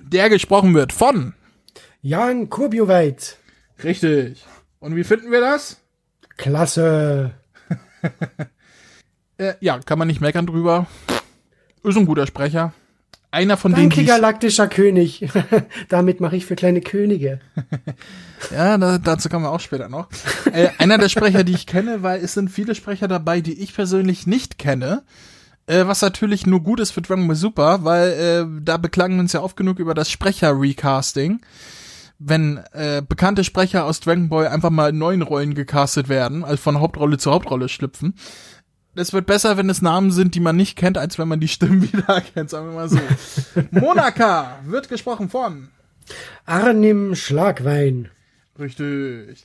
der 0.00 0.28
gesprochen 0.28 0.74
wird 0.74 0.92
von 0.92 1.34
Jan 2.00 2.50
Kurbioweit. 2.50 3.38
Richtig. 3.82 4.44
Und 4.80 4.96
wie 4.96 5.04
finden 5.04 5.30
wir 5.30 5.40
das? 5.40 5.80
Klasse. 6.36 7.34
äh, 9.38 9.54
ja, 9.60 9.78
kann 9.78 9.98
man 9.98 10.08
nicht 10.08 10.20
meckern 10.20 10.46
drüber. 10.46 10.86
Ist 11.84 11.96
ein 11.96 12.06
guter 12.06 12.26
Sprecher. 12.26 12.72
Einer 13.32 13.56
von 13.56 13.72
Danke, 13.72 13.96
denen. 13.96 14.08
galaktischer 14.08 14.68
König. 14.68 15.26
Damit 15.88 16.20
mache 16.20 16.36
ich 16.36 16.44
für 16.44 16.54
kleine 16.54 16.82
Könige. 16.82 17.40
ja, 18.50 18.76
da, 18.76 18.98
dazu 18.98 19.30
kommen 19.30 19.46
wir 19.46 19.50
auch 19.50 19.60
später 19.60 19.88
noch. 19.88 20.08
Äh, 20.52 20.68
einer 20.76 20.98
der 20.98 21.08
Sprecher, 21.08 21.42
die 21.42 21.54
ich 21.54 21.66
kenne, 21.66 22.02
weil 22.02 22.22
es 22.22 22.34
sind 22.34 22.50
viele 22.50 22.74
Sprecher 22.74 23.08
dabei, 23.08 23.40
die 23.40 23.58
ich 23.58 23.74
persönlich 23.74 24.26
nicht 24.26 24.58
kenne. 24.58 25.02
Äh, 25.66 25.86
was 25.86 26.02
natürlich 26.02 26.44
nur 26.46 26.62
gut 26.62 26.78
ist 26.78 26.90
für 26.90 27.00
Dragon 27.00 27.26
Ball 27.26 27.34
Super, 27.34 27.84
weil 27.84 28.10
äh, 28.10 28.60
da 28.62 28.76
beklagen 28.76 29.14
wir 29.14 29.20
uns 29.20 29.32
ja 29.32 29.40
oft 29.40 29.56
genug 29.56 29.78
über 29.78 29.94
das 29.94 30.10
Sprecher-Recasting. 30.10 31.40
Wenn 32.18 32.60
äh, 32.72 33.00
bekannte 33.00 33.44
Sprecher 33.44 33.86
aus 33.86 34.00
Dragon 34.00 34.28
Ball 34.28 34.46
einfach 34.46 34.70
mal 34.70 34.90
in 34.90 34.98
neuen 34.98 35.22
Rollen 35.22 35.54
gecastet 35.54 36.10
werden, 36.10 36.44
also 36.44 36.58
von 36.58 36.80
Hauptrolle 36.80 37.16
zu 37.16 37.30
Hauptrolle 37.30 37.70
schlüpfen 37.70 38.14
es 38.94 39.12
wird 39.12 39.26
besser, 39.26 39.56
wenn 39.56 39.70
es 39.70 39.82
Namen 39.82 40.10
sind, 40.10 40.34
die 40.34 40.40
man 40.40 40.56
nicht 40.56 40.76
kennt, 40.76 40.98
als 40.98 41.18
wenn 41.18 41.28
man 41.28 41.40
die 41.40 41.48
Stimmen 41.48 41.82
wieder 41.92 42.08
erkennt, 42.08 42.50
sagen 42.50 42.68
wir 42.68 42.74
mal 42.74 42.88
so. 42.88 42.98
Monaka 43.70 44.58
wird 44.64 44.88
gesprochen 44.88 45.30
von 45.30 45.68
Arnim 46.46 47.14
Schlagwein. 47.14 48.10
Richtig. 48.58 49.44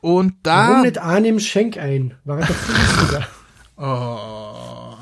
Und 0.00 0.34
da. 0.42 0.68
Warum 0.68 0.82
nicht 0.82 0.98
Arnim 0.98 1.40
Schenkein? 1.40 2.14
War 2.24 2.38
doch 2.38 2.46
günstiger. 2.46 3.28
oh. 3.76 4.96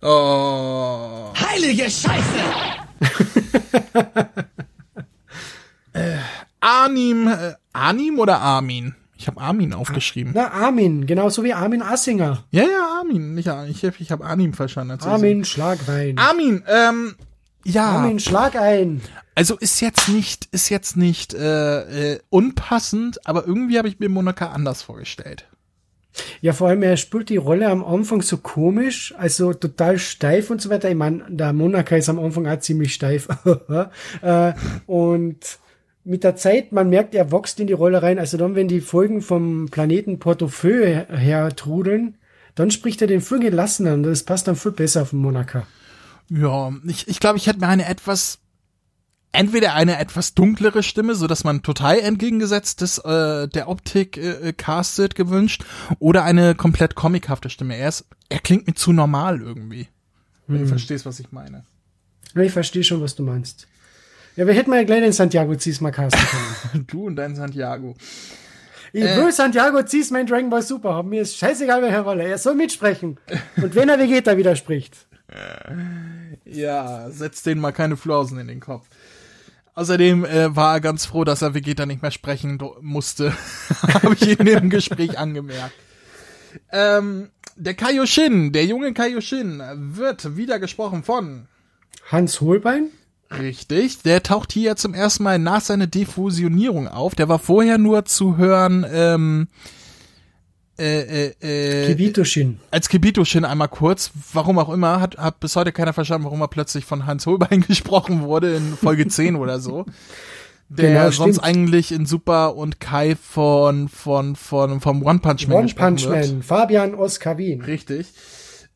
Oh. 0.00 1.32
Heilige 1.34 1.90
Scheiße! 1.90 2.40
Arnim, 6.60 7.28
äh, 7.28 7.54
Arnim 7.72 8.18
oder 8.18 8.40
Armin? 8.40 8.94
Ich 9.18 9.26
habe 9.26 9.40
Armin 9.40 9.74
aufgeschrieben. 9.74 10.32
Na, 10.32 10.52
Armin, 10.52 11.04
genauso 11.04 11.42
wie 11.42 11.52
Armin 11.52 11.82
Assinger. 11.82 12.44
Ja, 12.52 12.62
ja, 12.62 13.00
Armin. 13.00 13.34
Nicht, 13.34 13.50
ich 13.68 13.82
ich 13.82 14.12
habe 14.12 14.24
Arnim 14.24 14.54
verstanden. 14.54 14.92
als 14.92 15.04
Armin 15.04 15.44
Schlagwein. 15.44 16.16
Armin, 16.16 16.62
ähm, 16.68 17.16
ja. 17.64 17.86
Armin, 17.86 18.20
schlag 18.20 18.54
ein. 18.54 19.02
Also 19.34 19.56
ist 19.56 19.80
jetzt 19.80 20.08
nicht, 20.08 20.46
ist 20.52 20.68
jetzt 20.68 20.96
nicht 20.96 21.34
äh, 21.34 22.12
äh, 22.12 22.20
unpassend, 22.30 23.26
aber 23.26 23.44
irgendwie 23.44 23.76
habe 23.76 23.88
ich 23.88 23.98
mir 23.98 24.08
Monaca 24.08 24.52
anders 24.52 24.82
vorgestellt. 24.82 25.48
Ja, 26.40 26.52
vor 26.52 26.68
allem, 26.68 26.84
er 26.84 26.96
spielt 26.96 27.28
die 27.28 27.36
Rolle 27.36 27.68
am 27.68 27.84
Anfang 27.84 28.22
so 28.22 28.36
komisch, 28.36 29.14
also 29.18 29.52
total 29.52 29.98
steif 29.98 30.50
und 30.50 30.62
so 30.62 30.70
weiter. 30.70 30.88
Ich 30.88 30.96
meine, 30.96 31.24
der 31.28 31.52
Monaka 31.52 31.96
ist 31.96 32.08
am 32.08 32.20
Anfang 32.20 32.46
auch 32.46 32.58
ziemlich 32.60 32.94
steif. 32.94 33.28
äh, 34.22 34.52
und 34.86 35.58
mit 36.08 36.24
der 36.24 36.36
Zeit, 36.36 36.72
man 36.72 36.88
merkt, 36.88 37.14
er 37.14 37.30
wächst 37.30 37.60
in 37.60 37.66
die 37.66 37.74
Rolle 37.74 38.02
rein. 38.02 38.18
Also 38.18 38.38
dann, 38.38 38.54
wenn 38.54 38.66
die 38.66 38.80
Folgen 38.80 39.20
vom 39.20 39.68
Planeten 39.70 40.18
Portofeu 40.18 40.86
her, 40.86 41.06
her 41.10 41.54
trudeln, 41.54 42.16
dann 42.54 42.70
spricht 42.70 43.02
er 43.02 43.08
den 43.08 43.20
viel 43.20 43.38
gelassener 43.38 43.94
und 43.94 44.02
das 44.02 44.24
passt 44.24 44.48
dann 44.48 44.56
viel 44.56 44.72
besser 44.72 45.02
auf 45.02 45.10
den 45.10 45.20
Monaka. 45.20 45.66
Ja, 46.30 46.72
ich, 46.86 47.08
ich 47.08 47.20
glaube, 47.20 47.36
ich 47.36 47.46
hätte 47.46 47.60
mir 47.60 47.68
eine 47.68 47.86
etwas, 47.86 48.38
entweder 49.32 49.74
eine 49.74 49.98
etwas 49.98 50.34
dunklere 50.34 50.82
Stimme, 50.82 51.14
so 51.14 51.26
dass 51.26 51.44
man 51.44 51.62
total 51.62 51.98
entgegengesetztes 52.00 52.98
äh, 52.98 53.46
der 53.46 53.68
Optik 53.68 54.16
äh, 54.16 54.52
castet 54.54 55.14
gewünscht, 55.14 55.64
oder 55.98 56.24
eine 56.24 56.54
komplett 56.54 56.94
comichafte 56.94 57.50
Stimme. 57.50 57.76
Er 57.76 57.90
ist, 57.90 58.06
er 58.28 58.40
klingt 58.40 58.66
mir 58.66 58.74
zu 58.74 58.92
normal 58.92 59.40
irgendwie. 59.40 59.88
Wenn 60.46 60.62
du 60.62 60.66
verstehst, 60.66 61.04
was 61.04 61.20
ich 61.20 61.30
meine. 61.32 61.64
Ich 62.34 62.52
verstehe 62.52 62.82
schon, 62.82 63.02
was 63.02 63.14
du 63.14 63.22
meinst. 63.22 63.68
Ja, 64.38 64.46
wir 64.46 64.54
hätten 64.54 64.70
mal 64.70 64.76
ja 64.76 64.84
gleich 64.84 65.00
den 65.00 65.10
Santiago 65.10 65.56
Ziesma 65.56 65.90
casten 65.90 66.20
können. 66.20 66.86
Du 66.86 67.06
und 67.08 67.16
dein 67.16 67.34
Santiago. 67.34 67.96
Ich 68.92 69.02
will 69.02 69.32
Santiago 69.32 69.82
Ziesma 69.82 70.20
in 70.20 70.28
Dragon 70.28 70.48
Ball 70.48 70.62
Super 70.62 70.94
haben. 70.94 71.08
Mir 71.08 71.22
ist 71.22 71.36
scheißegal, 71.36 71.82
welche 71.82 71.98
Rolle. 71.98 72.22
Er 72.22 72.38
soll 72.38 72.54
mitsprechen. 72.54 73.18
Und 73.56 73.74
wenn 73.74 73.88
er 73.88 73.98
Vegeta 73.98 74.36
widerspricht. 74.36 74.94
Ja, 76.44 77.10
setzt 77.10 77.46
denen 77.46 77.60
mal 77.60 77.72
keine 77.72 77.96
Flausen 77.96 78.38
in 78.38 78.46
den 78.46 78.60
Kopf. 78.60 78.86
Außerdem 79.74 80.24
äh, 80.24 80.54
war 80.54 80.74
er 80.74 80.80
ganz 80.82 81.04
froh, 81.04 81.24
dass 81.24 81.42
er 81.42 81.54
Vegeta 81.54 81.84
nicht 81.84 82.02
mehr 82.02 82.12
sprechen 82.12 82.62
musste. 82.80 83.32
Habe 83.82 84.14
ich 84.14 84.38
in 84.38 84.46
dem 84.46 84.70
Gespräch 84.70 85.18
angemerkt. 85.18 85.74
Ähm, 86.70 87.30
der 87.56 87.74
Kaioshin, 87.74 88.52
der 88.52 88.66
junge 88.66 88.94
Kaioshin, 88.94 89.60
wird 89.74 90.36
wieder 90.36 90.60
gesprochen 90.60 91.02
von. 91.02 91.48
Hans 92.08 92.40
Holbein? 92.40 92.92
Richtig, 93.30 94.02
der 94.02 94.22
taucht 94.22 94.52
hier 94.52 94.76
zum 94.76 94.94
ersten 94.94 95.22
Mal 95.22 95.38
nach 95.38 95.60
seiner 95.60 95.86
Defusionierung 95.86 96.88
auf. 96.88 97.14
Der 97.14 97.28
war 97.28 97.38
vorher 97.38 97.76
nur 97.76 98.06
zu 98.06 98.38
hören 98.38 98.86
ähm, 98.90 99.48
äh, 100.78 101.26
äh, 101.26 101.34
äh, 101.40 101.86
Kibito-Shin. 101.88 102.60
als 102.70 102.88
Kibito-Shin 102.88 103.44
einmal 103.44 103.68
kurz, 103.68 104.12
warum 104.32 104.58
auch 104.60 104.68
immer, 104.68 105.00
hat, 105.00 105.18
hat 105.18 105.40
bis 105.40 105.56
heute 105.56 105.72
keiner 105.72 105.92
verstanden, 105.92 106.24
warum 106.24 106.40
er 106.40 106.48
plötzlich 106.48 106.84
von 106.84 107.04
Hans 107.04 107.26
Holbein 107.26 107.60
gesprochen 107.68 108.22
wurde 108.22 108.54
in 108.54 108.76
Folge 108.76 109.08
10 109.08 109.34
oder 109.36 109.58
so. 109.58 109.84
Der 110.68 110.90
Genau, 110.90 111.10
sonst 111.10 111.36
stimmt. 111.36 111.44
eigentlich 111.44 111.92
in 111.92 112.06
Super 112.06 112.54
und 112.54 112.78
Kai 112.78 113.16
von, 113.16 113.88
von, 113.88 114.36
von, 114.36 114.80
vom 114.80 115.02
One 115.02 115.18
Punch 115.18 115.48
Man 115.48 115.58
One 115.58 115.74
Punch 115.74 116.06
wird. 116.06 116.30
Man. 116.30 116.42
Fabian 116.42 116.94
Oskar 116.94 117.38
Wien. 117.38 117.62
Richtig. 117.62 118.06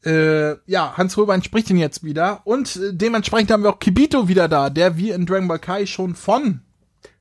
Äh, 0.04 0.56
ja, 0.66 0.96
Hans 0.96 1.16
Holbein 1.16 1.42
spricht 1.42 1.70
ihn 1.70 1.76
jetzt 1.76 2.02
wieder 2.02 2.40
und 2.44 2.76
äh, 2.76 2.92
dementsprechend 2.92 3.50
haben 3.50 3.62
wir 3.62 3.70
auch 3.70 3.78
Kibito 3.78 4.28
wieder 4.28 4.48
da, 4.48 4.68
der 4.68 4.96
wie 4.96 5.10
in 5.10 5.26
Dragon 5.26 5.48
Ball 5.48 5.58
Kai 5.60 5.86
schon 5.86 6.14
von 6.14 6.60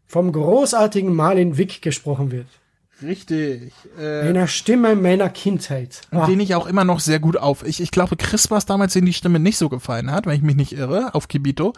Vom 0.08 0.32
großartigen 0.32 1.13
Marlin 1.13 1.58
Wick 1.58 1.82
gesprochen 1.82 2.32
wird. 2.32 2.48
Richtig. 3.04 3.72
Äh, 4.00 4.22
Einer 4.22 4.48
Stimme 4.48 4.96
meiner 4.96 5.30
Kindheit. 5.30 6.02
Ah, 6.12 6.28
den 6.28 6.39
ich 6.39 6.54
auch 6.56 6.67
immer 6.67 6.84
noch 6.84 7.00
sehr 7.00 7.20
gut 7.20 7.38
auf. 7.38 7.65
Ich, 7.65 7.82
ich 7.82 7.91
glaube, 7.91 8.15
Chris 8.15 8.52
war 8.52 8.58
es 8.58 8.65
damals, 8.65 8.94
den 8.94 9.06
die 9.06 9.13
Stimme 9.13 9.39
nicht 9.39 9.58
so 9.58 9.70
gefallen 9.70 10.12
hat, 10.12 10.26
wenn 10.26 10.36
ich 10.36 10.41
mich 10.41 10.56
nicht 10.56 10.74
irre, 10.74 11.15
auf 11.15 11.28
Kibito. 11.28 11.74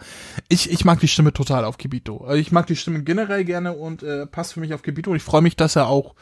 Ich, 0.48 0.70
ich 0.70 0.84
mag 0.84 1.00
die 1.00 1.08
Stimme 1.08 1.32
total 1.32 1.64
auf 1.64 1.78
Kibito. 1.78 2.18
Also 2.24 2.36
ich 2.38 2.52
mag 2.52 2.66
die 2.66 2.76
Stimme 2.76 3.02
generell 3.02 3.44
gerne 3.44 3.72
und 3.72 4.02
äh, 4.02 4.26
passt 4.26 4.52
für 4.54 4.60
mich 4.60 4.74
auf 4.74 4.82
Kibito. 4.82 5.10
Und 5.10 5.16
ich 5.16 5.22
freue 5.22 5.42
mich, 5.42 5.56
dass 5.56 5.76
er 5.76 5.88
auch 5.88 6.14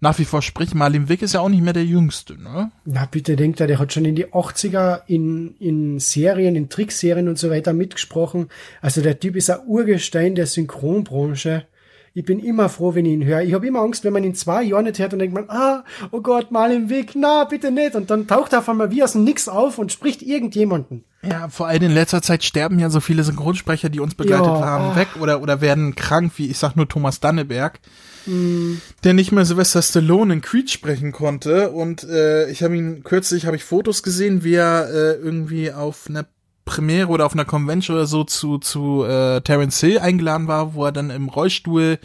nach 0.00 0.18
wie 0.18 0.24
vor 0.24 0.42
spricht. 0.42 0.74
Marlin 0.74 1.08
Wick 1.08 1.22
ist 1.22 1.34
ja 1.34 1.40
auch 1.40 1.48
nicht 1.48 1.62
mehr 1.62 1.72
der 1.72 1.84
Jüngste, 1.84 2.40
ne? 2.40 2.72
Na, 2.84 3.06
bitte 3.10 3.36
denkt 3.36 3.60
er, 3.60 3.66
der 3.66 3.78
hat 3.78 3.92
schon 3.92 4.04
in 4.04 4.16
die 4.16 4.26
80er 4.28 5.02
in, 5.06 5.54
in 5.58 5.98
Serien, 5.98 6.56
in 6.56 6.68
Trickserien 6.68 7.28
und 7.28 7.38
so 7.38 7.50
weiter 7.50 7.72
mitgesprochen. 7.72 8.48
Also 8.80 9.02
der 9.02 9.20
Typ 9.20 9.36
ist 9.36 9.50
ein 9.50 9.60
Urgestein 9.66 10.34
der 10.34 10.46
Synchronbranche. 10.46 11.66
Ich 12.12 12.24
bin 12.24 12.40
immer 12.40 12.68
froh, 12.68 12.94
wenn 12.94 13.06
ich 13.06 13.12
ihn 13.12 13.24
höre. 13.24 13.42
Ich 13.42 13.54
habe 13.54 13.66
immer 13.66 13.80
Angst, 13.80 14.02
wenn 14.02 14.12
man 14.12 14.24
ihn 14.24 14.34
zwei 14.34 14.64
Jahren 14.64 14.84
nicht 14.84 14.98
hört 14.98 15.12
und 15.12 15.20
denkt 15.20 15.34
man, 15.34 15.48
ah, 15.48 15.84
oh 16.10 16.20
Gott, 16.20 16.50
mal 16.50 16.72
im 16.72 16.88
Weg, 16.88 17.12
na, 17.14 17.44
bitte 17.44 17.70
nicht. 17.70 17.94
Und 17.94 18.10
dann 18.10 18.26
taucht 18.26 18.52
er 18.52 18.60
auf 18.60 18.68
einmal 18.68 18.90
wie 18.90 19.04
aus 19.04 19.12
dem 19.12 19.22
Nix 19.22 19.48
auf 19.48 19.78
und 19.78 19.92
spricht 19.92 20.22
irgendjemanden. 20.22 21.04
Ja, 21.22 21.48
vor 21.48 21.68
allem 21.68 21.82
in 21.82 21.92
letzter 21.92 22.22
Zeit 22.22 22.42
sterben 22.42 22.78
ja 22.78 22.90
so 22.90 23.00
viele 23.00 23.22
Synchronsprecher, 23.22 23.90
die 23.90 24.00
uns 24.00 24.14
begleitet 24.14 24.46
Ja, 24.46 24.60
haben, 24.60 24.84
ah. 24.86 24.96
weg 24.96 25.08
oder, 25.20 25.40
oder 25.42 25.60
werden 25.60 25.94
krank, 25.94 26.32
wie 26.36 26.50
ich 26.50 26.58
sag 26.58 26.74
nur 26.74 26.88
Thomas 26.88 27.20
Danneberg, 27.20 27.78
der 28.26 29.14
nicht 29.14 29.32
mehr 29.32 29.44
Sylvester 29.44 29.82
Stallone 29.82 30.34
in 30.34 30.40
Creed 30.40 30.70
sprechen 30.70 31.12
konnte. 31.12 31.70
Und 31.70 32.04
äh, 32.04 32.50
ich 32.50 32.62
habe 32.62 32.76
ihn 32.76 33.02
kürzlich, 33.02 33.46
habe 33.46 33.56
ich 33.56 33.64
Fotos 33.64 34.02
gesehen, 34.02 34.44
wie 34.44 34.54
er 34.54 34.88
äh, 34.88 35.12
irgendwie 35.14 35.72
auf 35.72 36.06
einer 36.08 36.26
Premiere 36.64 37.08
oder 37.08 37.26
auf 37.26 37.32
einer 37.32 37.44
Convention 37.44 37.96
oder 37.96 38.06
so 38.06 38.24
zu, 38.24 38.58
zu 38.58 39.04
äh, 39.04 39.40
Terence 39.40 39.80
Hill 39.80 39.98
eingeladen 39.98 40.46
war, 40.46 40.74
wo 40.74 40.84
er 40.84 40.92
dann 40.92 41.10
im 41.10 41.28
Rollstuhl 41.28 41.98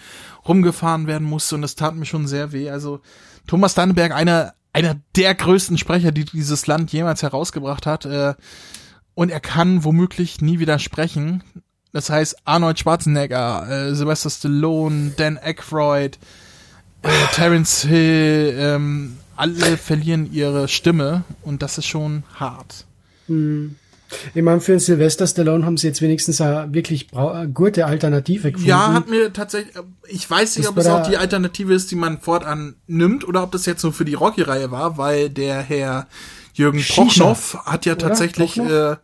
rumgefahren 0.47 1.08
werden 1.08 1.28
musste 1.28 1.56
und 1.56 1.62
das 1.62 1.75
tat 1.75 1.95
mir 1.95 2.06
schon 2.06 2.28
sehr 2.28 2.51
weh. 2.51 2.69
Also 2.69 3.01
Thomas 3.47 3.75
Danneberg, 3.75 4.12
einer, 4.12 4.54
einer 4.73 4.95
der 5.15 5.36
größten 5.36 5.78
Sprecher, 5.78 6.12
die 6.12 6.25
dieses 6.25 6.65
Land 6.67 6.91
jemals 6.91 7.21
herausgebracht 7.21 7.86
hat. 7.86 8.06
Äh, 8.06 8.34
und 9.13 9.30
er 9.30 9.39
kann 9.39 9.84
womöglich 9.84 10.41
nie 10.41 10.60
wieder 10.60 10.78
sprechen. 10.78 11.43
Das 11.95 12.10
heißt, 12.10 12.36
Arnold 12.43 12.77
Schwarzenegger, 12.77 13.69
äh, 13.69 13.95
Sylvester 13.95 14.29
Stallone, 14.29 15.13
Dan 15.15 15.38
Aykroyd, 15.38 16.19
äh, 17.03 17.10
Terence 17.34 17.84
Hill, 17.84 18.53
ähm, 18.60 19.15
alle 19.38 19.77
verlieren 19.77 20.29
ihre 20.34 20.67
Stimme 20.67 21.23
und 21.43 21.62
das 21.62 21.77
ist 21.77 21.86
schon 21.86 22.23
hart. 22.38 22.84
Ich 23.29 24.41
meine, 24.43 24.60
für 24.60 24.77
Sylvester 24.77 25.25
Stallone 25.25 25.65
haben 25.65 25.77
sie 25.77 25.88
jetzt 25.88 26.01
wenigstens 26.01 26.41
eine 26.41 26.73
wirklich 26.73 27.08
gute 27.53 27.86
Alternative 27.86 28.51
gefunden. 28.51 28.69
Ja, 28.69 28.91
hat 28.91 29.08
mir 29.10 29.31
tatsächlich, 29.31 29.77
äh, 29.77 29.84
ich 30.10 30.29
weiß 30.29 30.58
nicht, 30.58 30.67
ob 30.67 30.75
es 30.75 30.88
auch 30.88 31.08
die 31.08 31.15
Alternative 31.15 31.73
ist, 31.73 31.91
die 31.91 31.95
man 31.95 32.19
fortan 32.19 32.75
nimmt 32.88 33.25
oder 33.25 33.41
ob 33.41 33.53
das 33.53 33.65
jetzt 33.65 33.84
nur 33.84 33.93
für 33.93 34.03
die 34.03 34.15
Rocky-Reihe 34.15 34.69
war, 34.69 34.97
weil 34.97 35.29
der 35.29 35.62
Herr 35.62 36.08
Jürgen 36.55 36.84
Prochnow 36.86 37.58
hat 37.63 37.86
ja 37.86 37.95
tatsächlich, 37.95 38.58
äh, 38.58 38.97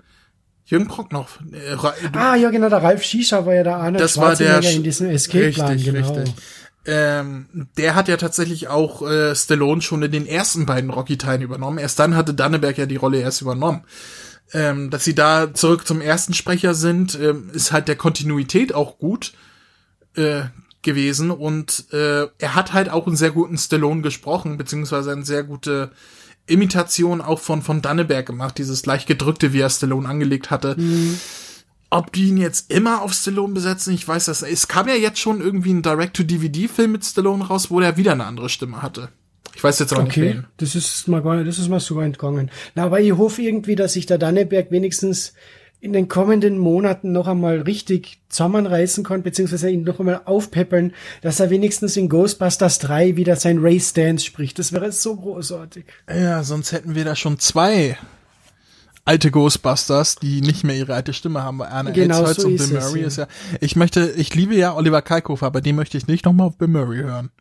Jürgen 0.72 0.88
Prochnow, 0.88 1.40
äh, 1.52 1.76
Ah, 2.14 2.36
ja, 2.36 2.50
genau, 2.50 2.70
der 2.70 2.82
Ralf 2.82 3.04
Shisha 3.04 3.46
war 3.46 3.54
ja 3.54 3.64
der 3.64 3.76
Arnold 3.76 4.00
das 4.00 4.18
war 4.18 4.36
der 4.36 4.62
in 4.64 4.84
diesem 4.84 5.10
Escape-Plan, 5.10 5.78
genau. 5.78 6.14
richtig. 6.14 6.34
Ähm, 6.86 7.68
der 7.78 7.94
hat 7.94 8.08
ja 8.08 8.16
tatsächlich 8.16 8.70
auch 8.70 9.08
äh, 9.08 9.36
Stallone 9.36 9.82
schon 9.82 10.02
in 10.02 10.12
den 10.12 10.26
ersten 10.26 10.66
beiden 10.66 10.90
Rocky-Teilen 10.90 11.42
übernommen. 11.42 11.78
Erst 11.78 12.00
dann 12.00 12.16
hatte 12.16 12.34
Danneberg 12.34 12.78
ja 12.78 12.86
die 12.86 12.96
Rolle 12.96 13.20
erst 13.20 13.42
übernommen. 13.42 13.84
Ähm, 14.54 14.90
dass 14.90 15.04
sie 15.04 15.14
da 15.14 15.54
zurück 15.54 15.86
zum 15.86 16.00
ersten 16.00 16.34
Sprecher 16.34 16.74
sind, 16.74 17.20
ähm, 17.22 17.50
ist 17.54 17.74
halt 17.74 17.90
der 17.90 17.98
Kontinuität 17.98 18.74
auch 18.74 18.98
gut 18.98 19.34
äh, 20.16 20.44
gewesen 20.82 21.32
und 21.32 21.86
äh, 21.92 22.28
er 22.40 22.56
hat 22.56 22.74
halt 22.74 22.90
auch 22.90 23.08
einen 23.08 23.16
sehr 23.16 23.32
guten 23.32 23.58
Stallone 23.58 24.02
gesprochen, 24.02 24.58
beziehungsweise 24.58 25.12
eine 25.12 25.26
sehr 25.26 25.44
gute 25.44 25.92
Imitation 26.52 27.22
auch 27.22 27.40
von 27.40 27.62
von 27.62 27.82
Danneberg 27.82 28.26
gemacht, 28.26 28.58
dieses 28.58 28.86
leicht 28.86 29.08
gedrückte, 29.08 29.54
wie 29.54 29.60
er 29.60 29.70
Stallone 29.70 30.08
angelegt 30.08 30.52
hatte. 30.52 30.76
Ob 31.90 32.14
die 32.14 32.30
ihn 32.30 32.38
jetzt 32.38 32.72
immer 32.72 33.02
auf 33.02 33.14
Stallone 33.14 33.54
besetzen, 33.54 33.94
ich 33.94 34.08
weiß 34.08 34.26
das. 34.26 34.44
Es 34.44 34.68
kam 34.68 34.88
ja 34.88 34.96
jetzt 34.96 35.20
schon 35.20 35.42
irgendwie 35.42 35.74
ein 35.74 35.82
Direct-to-DVD-Film 35.82 36.92
mit 36.92 37.04
Stallone 37.04 37.46
raus, 37.46 37.70
wo 37.70 37.80
der 37.80 37.98
wieder 37.98 38.14
eine 38.14 38.26
andere 38.26 38.50
Stimme 38.50 38.82
hatte. 38.82 39.10
Ich 39.56 39.64
weiß 39.64 39.80
jetzt 39.80 39.92
nicht 39.92 40.02
Okay, 40.02 40.22
wen. 40.22 40.48
das 40.58 40.76
ist 40.76 41.08
mal 41.08 41.22
nicht, 41.36 41.48
das 41.48 41.60
ist 41.60 41.68
mal 41.68 41.80
so 41.80 42.00
entgangen. 42.00 42.50
Na, 42.76 42.86
aber 42.86 43.02
ich 43.02 43.12
hoffe 43.12 43.42
irgendwie, 43.42 43.76
dass 43.76 43.94
sich 43.94 44.06
der 44.06 44.18
Danneberg 44.18 44.72
wenigstens 44.72 45.34
in 45.82 45.94
den 45.94 46.08
kommenden 46.08 46.60
Monaten 46.60 47.12
noch 47.12 47.28
einmal 47.28 47.62
richtig 47.62 48.22
zusammenreißen 48.30 49.04
kann, 49.04 49.24
beziehungsweise 49.24 49.70
ihn 49.70 49.84
noch 49.84 50.00
einmal 50.00 50.22
aufpeppeln, 50.26 50.94
dass 51.22 51.40
er 51.40 51.50
wenigstens 51.50 51.98
in 51.98 52.08
Ghostbusters 52.08 52.78
3 52.80 53.18
wieder 53.18 53.36
sein 53.36 53.58
Ray 53.58 53.80
Stance 53.80 54.24
spricht. 54.24 54.60
Das 54.60 54.72
wäre 54.72 54.92
so 54.92 55.16
großartig. 55.16 55.86
Ja, 56.08 56.44
sonst 56.44 56.72
hätten 56.72 56.94
wir 56.94 57.04
da 57.04 57.16
schon 57.16 57.40
zwei 57.40 57.98
alte 59.06 59.32
Ghostbusters, 59.32 60.18
die 60.18 60.42
nicht 60.42 60.64
mehr 60.64 60.76
ihre 60.76 60.94
alte 60.94 61.14
Stimme 61.14 61.42
haben. 61.42 61.58
Bei 61.58 61.70
Arne 61.70 61.94
Genau 61.94 62.20
Elsholz 62.20 62.42
so 62.42 62.48
und 62.48 62.58
Bill 62.58 62.78
es, 62.78 62.86
Murray 62.86 63.02
ja. 63.02 63.08
ist 63.08 63.18
ja. 63.18 63.28
Ich 63.60 63.76
möchte, 63.76 64.14
ich 64.18 64.36
liebe 64.36 64.56
ja 64.56 64.76
Oliver 64.76 65.02
Kalkofer, 65.02 65.48
aber 65.48 65.62
den 65.62 65.76
möchte 65.76 65.98
ich 65.98 66.06
nicht 66.06 66.26
nochmal 66.26 66.48
auf 66.48 66.58
Bill 66.58 66.68
Murray 66.68 67.00
hören. 67.00 67.32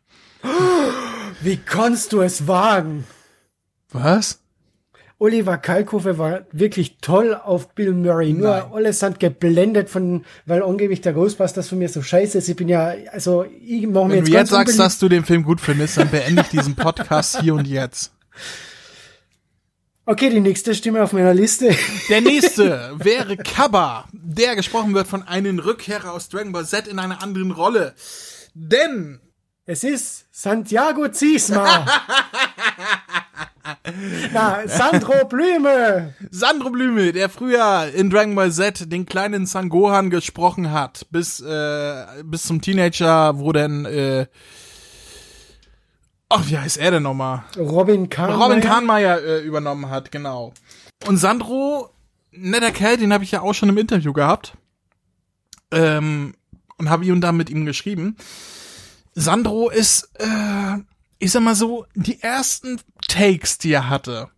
Wie 1.41 1.57
kannst 1.57 2.11
du 2.13 2.21
es 2.21 2.47
wagen? 2.47 3.05
Was? 3.91 4.40
Oliver 5.21 5.59
Kalkofe 5.59 6.17
war 6.17 6.47
wirklich 6.51 6.97
toll 6.99 7.35
auf 7.35 7.75
Bill 7.75 7.93
Murray. 7.93 8.33
Nur 8.33 8.49
Nein. 8.49 8.63
alle 8.73 8.91
sind 8.91 9.19
geblendet 9.19 9.87
von, 9.87 10.25
weil 10.47 10.63
angeblich 10.63 11.01
der 11.01 11.13
Ghostbusters 11.13 11.69
von 11.69 11.77
mir 11.77 11.89
so 11.89 12.01
scheiße 12.01 12.39
ist. 12.39 12.49
Ich 12.49 12.55
bin 12.55 12.67
ja, 12.67 12.95
also 13.11 13.45
ich 13.61 13.85
mache 13.85 14.07
mir 14.07 14.13
Wenn 14.13 14.17
jetzt 14.17 14.29
du 14.29 14.33
ganz 14.33 14.49
jetzt 14.49 14.49
sagst, 14.49 14.79
dass 14.79 14.97
du 14.97 15.09
den 15.09 15.23
Film 15.23 15.43
gut 15.43 15.61
findest, 15.61 15.97
dann 15.97 16.09
beende 16.09 16.41
ich 16.41 16.47
diesen 16.47 16.75
Podcast 16.75 17.39
hier 17.39 17.53
und 17.53 17.67
jetzt. 17.67 18.11
Okay, 20.07 20.31
die 20.31 20.39
nächste 20.39 20.73
Stimme 20.73 21.03
auf 21.03 21.13
meiner 21.13 21.35
Liste. 21.35 21.69
Der 22.09 22.21
nächste 22.21 22.91
wäre 22.95 23.37
Kaba, 23.37 24.05
der 24.11 24.55
gesprochen 24.55 24.95
wird 24.95 25.05
von 25.05 25.21
einem 25.27 25.59
Rückkehrer 25.59 26.13
aus 26.13 26.29
Dragon 26.29 26.51
Ball 26.51 26.65
Z 26.65 26.87
in 26.87 26.97
einer 26.97 27.21
anderen 27.21 27.51
Rolle. 27.51 27.93
Denn 28.55 29.19
Es 29.67 29.83
ist 29.83 30.25
Santiago 30.31 31.09
Ziesma. 31.09 31.85
Na, 34.33 34.67
Sandro 34.67 35.25
Blüme. 35.25 36.13
Sandro 36.29 36.69
Blümel, 36.69 37.11
der 37.11 37.29
früher 37.29 37.91
in 37.93 38.09
Dragon 38.09 38.35
Ball 38.35 38.51
Z 38.51 38.91
den 38.91 39.05
kleinen 39.05 39.45
Sangohan 39.45 40.09
gesprochen 40.09 40.71
hat, 40.71 41.07
bis, 41.11 41.39
äh, 41.41 42.05
bis 42.23 42.43
zum 42.43 42.61
Teenager, 42.61 43.39
wo 43.39 43.51
denn, 43.51 43.85
äh, 43.85 44.27
ach, 46.29 46.47
wie 46.47 46.57
heißt 46.57 46.77
er 46.77 46.91
denn 46.91 47.03
nochmal? 47.03 47.43
Robin 47.57 48.09
Kahn. 48.09 48.31
Robin 48.31 48.61
Kahnmeier 48.61 49.21
äh, 49.21 49.39
übernommen 49.41 49.89
hat, 49.89 50.11
genau. 50.11 50.53
Und 51.07 51.17
Sandro, 51.17 51.89
netter 52.31 52.71
Kerl, 52.71 52.97
den 52.97 53.13
habe 53.13 53.23
ich 53.23 53.31
ja 53.31 53.41
auch 53.41 53.53
schon 53.53 53.69
im 53.69 53.77
Interview 53.77 54.13
gehabt. 54.13 54.53
Ähm, 55.71 56.33
und 56.77 56.89
habe 56.89 57.03
hier 57.03 57.13
und 57.13 57.21
da 57.21 57.31
mit 57.31 57.49
ihm 57.49 57.65
geschrieben. 57.65 58.17
Sandro 59.13 59.69
ist, 59.69 60.09
äh, 60.19 60.77
ich 61.19 61.31
sag 61.31 61.43
mal 61.43 61.55
so, 61.55 61.85
die 61.93 62.21
ersten 62.21 62.79
Takes, 63.11 63.57
die 63.57 63.73
er 63.73 63.89
hatte, 63.89 64.29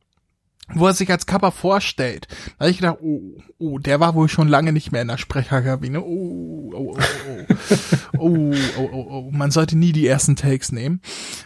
wo 0.73 0.88
er 0.88 0.93
sich 0.93 1.12
als 1.12 1.25
Kappa 1.25 1.51
vorstellt, 1.51 2.27
da 2.57 2.65
hab 2.65 2.71
ich 2.71 2.77
gedacht, 2.77 2.97
oh, 3.01 3.38
oh, 3.59 3.77
der 3.77 3.99
war 3.99 4.15
wohl 4.15 4.29
schon 4.29 4.47
lange 4.47 4.73
nicht 4.73 4.91
mehr 4.91 5.03
in 5.03 5.09
der 5.09 5.17
Sprecherkabine. 5.17 6.01
Oh, 6.01 6.71
oh, 6.73 6.97
oh, 6.97 6.97
oh. 6.97 8.17
Oh, 8.17 8.53
oh, 8.77 8.89
oh, 8.91 9.07
oh. 9.09 9.29
Man 9.31 9.51
sollte 9.51 9.77
nie 9.77 9.91
die 9.91 10.07
ersten 10.07 10.36
Takes 10.36 10.71
nehmen. 10.71 11.01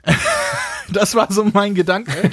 Das 0.89 1.15
war 1.15 1.29
so 1.29 1.43
mein 1.43 1.75
Gedanke. 1.75 2.31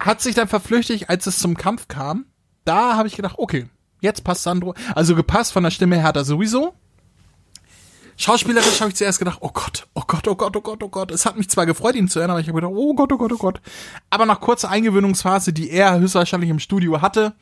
Hat 0.00 0.22
sich 0.22 0.34
dann 0.34 0.48
verflüchtigt, 0.48 1.10
als 1.10 1.26
es 1.26 1.38
zum 1.38 1.54
Kampf 1.54 1.86
kam. 1.86 2.24
Da 2.64 2.96
habe 2.96 3.08
ich 3.08 3.14
gedacht, 3.14 3.34
okay, 3.36 3.68
jetzt 4.00 4.24
passt 4.24 4.44
Sandro. 4.44 4.74
Also 4.94 5.14
gepasst 5.14 5.52
von 5.52 5.62
der 5.62 5.70
Stimme 5.70 5.96
her 5.96 6.04
hat 6.04 6.16
er 6.16 6.24
sowieso. 6.24 6.72
Schauspielerisch 8.16 8.80
habe 8.80 8.90
ich 8.90 8.96
zuerst 8.96 9.18
gedacht, 9.18 9.38
oh 9.40 9.50
Gott, 9.52 9.88
oh 9.94 10.02
Gott, 10.06 10.28
oh 10.28 10.34
Gott, 10.34 10.56
oh 10.56 10.60
Gott, 10.60 10.82
oh 10.82 10.88
Gott. 10.88 11.10
Es 11.10 11.26
hat 11.26 11.36
mich 11.36 11.48
zwar 11.48 11.66
gefreut, 11.66 11.94
ihn 11.94 12.08
zu 12.08 12.20
hören, 12.20 12.30
aber 12.30 12.40
ich 12.40 12.48
habe 12.48 12.60
gedacht, 12.60 12.74
oh 12.74 12.94
Gott, 12.94 13.12
oh 13.12 13.18
Gott, 13.18 13.32
oh 13.32 13.38
Gott. 13.38 13.60
Aber 14.10 14.26
nach 14.26 14.40
kurzer 14.40 14.70
Eingewöhnungsphase, 14.70 15.52
die 15.52 15.70
er 15.70 15.98
höchstwahrscheinlich 15.98 16.50
im 16.50 16.58
Studio 16.58 17.00
hatte, 17.00 17.34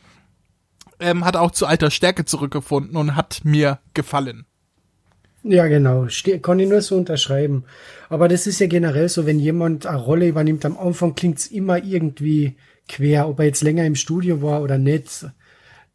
ähm, 1.00 1.24
hat 1.24 1.36
auch 1.36 1.50
zu 1.50 1.66
alter 1.66 1.90
Stärke 1.90 2.24
zurückgefunden 2.24 2.96
und 2.96 3.16
hat 3.16 3.40
mir 3.44 3.80
gefallen. 3.94 4.46
Ja, 5.42 5.66
genau. 5.68 6.08
Ste 6.08 6.38
kann 6.38 6.58
ich 6.58 6.68
nur 6.68 6.82
so 6.82 6.96
unterschreiben. 6.96 7.64
Aber 8.10 8.28
das 8.28 8.46
ist 8.46 8.60
ja 8.60 8.66
generell 8.66 9.08
so, 9.08 9.24
wenn 9.24 9.38
jemand 9.38 9.86
eine 9.86 9.98
Rolle 9.98 10.28
übernimmt, 10.28 10.64
am 10.66 10.76
Anfang 10.76 11.14
klingt's 11.14 11.46
immer 11.46 11.82
irgendwie 11.82 12.56
quer, 12.88 13.28
ob 13.28 13.38
er 13.38 13.46
jetzt 13.46 13.62
länger 13.62 13.86
im 13.86 13.94
Studio 13.94 14.42
war 14.42 14.62
oder 14.62 14.76
nicht. 14.76 15.26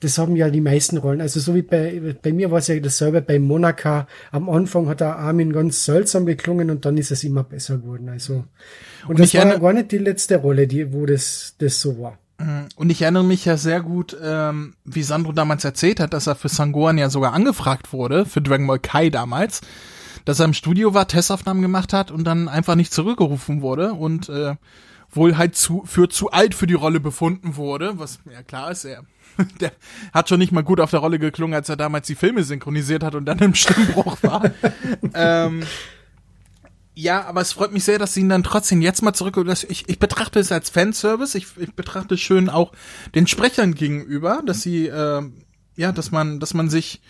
Das 0.02 0.18
haben 0.18 0.36
ja 0.36 0.50
die 0.50 0.62
meisten 0.62 0.98
Rollen. 0.98 1.22
Also 1.22 1.40
so 1.40 1.56
wie 1.56 1.62
bei, 1.62 2.16
bei 2.22 2.34
mir 2.34 2.52
war 2.52 2.60
es 2.60 2.68
ja 2.68 2.80
dasselbe 2.80 3.22
bei 3.22 3.40
Monaca. 3.40 4.08
Am 4.32 4.50
Anfang 4.50 4.88
hat 4.90 5.00
der 5.00 5.18
Armin 5.18 5.54
ganz 5.54 5.86
seltsam 5.86 6.26
geklungen 6.26 6.70
und 6.70 6.86
dann 6.86 6.98
ist 6.98 7.12
es 7.12 7.24
immer 7.24 7.44
besser 7.44 7.78
geworden. 7.78 8.10
Also, 8.10 8.44
und, 9.08 9.20
das 9.20 9.28
ich 9.28 9.36
war 9.36 9.42
ja 9.46 9.50
erinnere- 9.52 9.62
gar 9.62 9.74
nicht 9.74 9.92
die 9.92 9.98
letzte 9.98 10.38
Rolle, 10.38 10.68
die, 10.68 10.92
wo 10.94 11.06
das, 11.06 11.56
das 11.60 11.80
so 11.80 12.00
war. 12.00 12.18
Und 12.76 12.90
ich 12.90 13.02
erinnere 13.02 13.24
mich 13.24 13.46
ja 13.46 13.56
sehr 13.56 13.80
gut, 13.82 14.18
ähm, 14.22 14.74
wie 14.84 15.04
Sandro 15.04 15.32
damals 15.32 15.64
erzählt 15.64 16.02
hat, 16.02 16.12
dass 16.12 16.28
er 16.28 16.36
für 16.36 16.50
Sangohan 16.50 16.98
ja 16.98 17.10
sogar 17.10 17.32
angefragt 17.32 17.94
wurde, 17.94 18.26
für 18.26 18.42
Dragon 18.42 18.68
Ball 18.68 18.80
Kai 18.80 19.10
damals, 19.10 19.62
dass 20.26 20.40
er 20.40 20.46
im 20.46 20.54
Studio 20.54 20.94
war, 20.94 21.08
Testaufnahmen 21.08 21.62
gemacht 21.62 21.94
hat 21.94 22.12
und 22.12 22.26
dann 22.26 22.50
einfach 22.50 22.76
nicht 22.76 22.94
zurückgerufen 22.94 23.62
wurde 23.62 23.94
und 23.94 24.28
äh, 24.28 24.56
wohl 25.16 25.38
halt 25.38 25.56
zu, 25.56 25.84
für 25.86 26.10
zu 26.10 26.32
alt 26.32 26.54
für 26.56 26.68
die 26.68 26.74
Rolle 26.74 27.00
befunden 27.00 27.56
wurde, 27.56 27.98
was 27.98 28.20
ja 28.32 28.44
klar 28.44 28.72
ist, 28.72 28.86
er 28.86 29.04
der 29.60 29.72
hat 30.14 30.30
schon 30.30 30.40
nicht 30.40 30.52
mal 30.52 30.64
gut 30.64 30.80
auf 30.80 30.92
der 30.92 31.00
Rolle 31.00 31.20
geklungen, 31.20 31.56
als 31.56 31.70
er 31.70 31.76
damals 31.76 32.08
die 32.08 32.16
Filme 32.16 32.44
synchronisiert 32.44 33.04
hat 33.04 33.16
und 33.16 33.26
dann 33.26 33.40
im 33.40 33.56
Stimmbruch 33.56 34.18
war. 34.24 34.52
ähm, 35.14 35.64
ja, 36.94 37.26
aber 37.26 37.42
es 37.42 37.52
freut 37.52 37.74
mich 37.74 37.84
sehr, 37.84 38.00
dass 38.00 38.14
sie 38.14 38.22
ihn 38.22 38.30
dann 38.30 38.44
trotzdem 38.44 38.82
jetzt 38.82 39.02
mal 39.02 39.14
zurück. 39.14 39.36
Ich, 39.68 39.90
ich 39.90 40.00
betrachte 40.00 40.40
es 40.40 40.52
als 40.52 40.70
Fanservice. 40.70 41.38
Ich, 41.38 41.48
ich 41.58 41.74
betrachte 41.74 42.16
es 42.16 42.22
schön 42.22 42.50
auch 42.50 42.72
den 43.14 43.28
Sprechern 43.28 43.76
gegenüber, 43.76 44.42
dass 44.46 44.62
sie, 44.62 44.88
äh, 44.88 45.22
ja, 45.76 45.92
dass 45.92 46.12
man, 46.12 46.40
dass 46.40 46.54
man 46.54 46.70
sich 46.70 47.02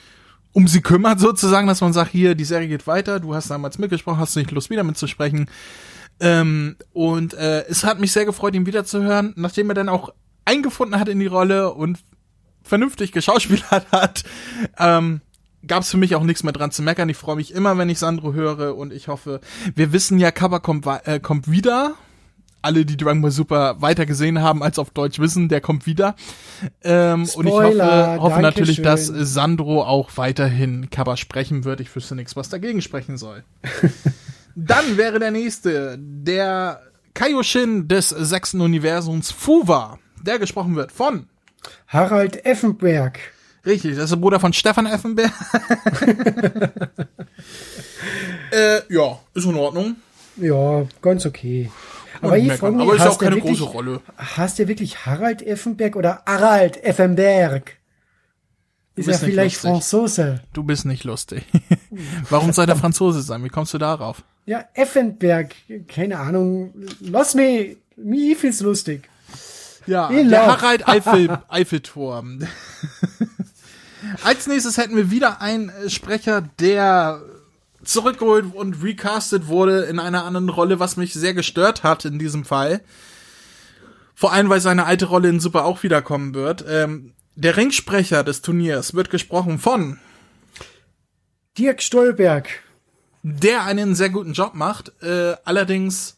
um 0.53 0.67
sie 0.67 0.81
kümmert 0.81 1.19
sozusagen, 1.19 1.67
dass 1.67 1.81
man 1.81 1.93
sagt, 1.93 2.11
hier, 2.11 2.33
die 2.33 2.45
Serie 2.45 2.67
geht 2.67 2.87
weiter. 2.87 3.19
Du 3.19 3.35
hast 3.35 3.51
damals 3.51 3.77
mitgesprochen, 3.77 4.19
hast 4.19 4.35
nicht 4.35 4.51
Lust 4.51 4.71
wieder 4.71 4.83
mitzusprechen. 4.83 5.49
Ähm, 6.19 6.77
und 6.93 7.33
äh, 7.33 7.65
es 7.67 7.83
hat 7.83 7.99
mich 7.99 8.11
sehr 8.11 8.25
gefreut, 8.25 8.55
ihn 8.55 8.65
wiederzuhören, 8.65 9.33
nachdem 9.35 9.69
er 9.69 9.73
dann 9.75 9.89
auch 9.89 10.13
eingefunden 10.45 10.99
hat 10.99 11.09
in 11.09 11.19
die 11.19 11.25
Rolle 11.25 11.73
und 11.73 11.99
vernünftig 12.63 13.11
geschauspielert 13.11 13.87
hat. 13.91 14.23
Ähm, 14.79 15.21
gab 15.67 15.81
es 15.83 15.91
für 15.91 15.97
mich 15.97 16.15
auch 16.15 16.23
nichts 16.23 16.43
mehr 16.43 16.53
dran 16.53 16.71
zu 16.71 16.83
meckern. 16.83 17.09
Ich 17.09 17.17
freue 17.17 17.35
mich 17.35 17.53
immer, 17.53 17.77
wenn 17.77 17.89
ich 17.89 17.99
Sandro 17.99 18.33
höre 18.33 18.75
und 18.77 18.93
ich 18.93 19.07
hoffe, 19.07 19.41
wir 19.73 19.91
wissen 19.91 20.19
ja, 20.19 20.31
Kappa 20.31 20.59
kommt, 20.59 20.85
äh, 21.05 21.19
kommt 21.19 21.49
wieder. 21.49 21.95
Alle, 22.61 22.83
die 22.83 22.97
Dragon 22.97 23.21
Ball 23.21 23.29
Super 23.29 23.79
weiter 23.79 24.07
gesehen 24.07 24.41
haben 24.41 24.63
als 24.63 24.79
auf 24.79 24.89
Deutsch 24.89 25.19
wissen, 25.19 25.49
der 25.49 25.61
kommt 25.61 25.85
wieder. 25.85 26.15
Ähm, 26.83 27.29
und 27.35 27.45
ich 27.45 27.53
hoffe, 27.53 28.17
hoffe 28.19 28.41
natürlich, 28.41 28.81
Dankeschön. 28.81 29.15
dass 29.15 29.33
Sandro 29.33 29.83
auch 29.83 30.09
weiterhin 30.15 30.89
Kappa 30.89 31.15
sprechen 31.15 31.63
wird. 31.63 31.79
Ich 31.79 31.95
wüsste 31.95 32.15
nichts, 32.15 32.35
was 32.35 32.49
dagegen 32.49 32.81
sprechen 32.81 33.17
soll. 33.17 33.43
Dann 34.55 34.97
wäre 34.97 35.19
der 35.19 35.31
nächste, 35.31 35.97
der 35.99 36.81
Kaioshin 37.13 37.87
des 37.87 38.09
sechsten 38.09 38.61
Universums 38.61 39.31
Fuwa, 39.31 39.99
der 40.21 40.39
gesprochen 40.39 40.75
wird 40.75 40.91
von 40.91 41.27
Harald 41.87 42.45
Effenberg. 42.45 43.19
Richtig, 43.65 43.95
das 43.95 44.05
ist 44.05 44.09
der 44.11 44.17
Bruder 44.17 44.39
von 44.39 44.53
Stefan 44.53 44.85
Effenberg. 44.85 45.31
äh, 48.51 48.81
ja, 48.89 49.19
ist 49.33 49.45
in 49.45 49.55
Ordnung. 49.55 49.95
Ja, 50.37 50.85
ganz 51.01 51.25
okay. 51.25 51.71
Aber 52.21 52.37
ich 52.37 52.53
frage 52.53 52.75
mich, 52.75 52.83
Aber 52.83 52.95
ist 52.95 53.07
auch 53.07 53.17
keine 53.17 53.35
wirklich, 53.35 53.59
große 53.59 53.71
Rolle. 53.71 54.01
Hast 54.17 54.59
du 54.59 54.67
wirklich 54.67 55.05
Harald 55.05 55.41
Effenberg 55.41 55.95
oder 55.95 56.21
Harald 56.25 56.81
Effenberg? 56.83 57.77
Ist 58.95 59.07
er 59.07 59.19
vielleicht 59.19 59.55
lustig. 59.55 59.71
Franzose? 59.71 60.41
Du 60.53 60.63
bist 60.63 60.85
nicht 60.85 61.03
lustig. 61.03 61.43
Warum 62.29 62.53
soll 62.53 62.65
der 62.65 62.75
Franzose 62.75 63.21
sein? 63.21 63.43
Wie 63.43 63.49
kommst 63.49 63.73
du 63.73 63.77
darauf? 63.77 64.23
Ja, 64.45 64.65
Effenberg, 64.73 65.55
keine 65.87 66.19
Ahnung. 66.19 66.73
Lass 67.01 67.33
mich, 67.35 67.77
mir 67.97 68.35
find's 68.37 68.61
lustig. 68.61 69.09
Ja, 69.87 70.09
Ich 70.09 70.15
der 70.15 70.25
lauf. 70.25 70.61
Harald 70.61 70.87
Eifel, 70.87 71.39
Eiffelturm. 71.47 72.39
Als 74.23 74.47
nächstes 74.47 74.77
hätten 74.77 74.95
wir 74.95 75.11
wieder 75.11 75.41
einen 75.41 75.69
äh, 75.69 75.89
Sprecher, 75.89 76.41
der 76.59 77.21
zurückgeholt 77.83 78.53
und 78.55 78.81
recastet 78.83 79.47
wurde 79.47 79.83
in 79.83 79.99
einer 79.99 80.25
anderen 80.25 80.49
Rolle, 80.49 80.79
was 80.79 80.97
mich 80.97 81.13
sehr 81.13 81.33
gestört 81.33 81.83
hat 81.83 82.05
in 82.05 82.17
diesem 82.17 82.45
Fall. 82.45 82.81
Vor 84.15 84.31
allem, 84.31 84.49
weil 84.49 84.61
seine 84.61 84.85
alte 84.85 85.05
Rolle 85.05 85.29
in 85.29 85.39
Super 85.39 85.65
auch 85.65 85.83
wiederkommen 85.83 86.33
wird. 86.33 86.63
Ähm, 86.67 87.13
der 87.35 87.57
Ringsprecher 87.57 88.23
des 88.23 88.41
Turniers 88.41 88.93
wird 88.93 89.09
gesprochen 89.09 89.59
von 89.59 89.99
Dirk 91.57 91.81
Stolberg. 91.81 92.49
der 93.23 93.63
einen 93.63 93.95
sehr 93.95 94.09
guten 94.09 94.33
Job 94.33 94.53
macht. 94.53 94.91
Äh, 95.01 95.35
allerdings, 95.45 96.17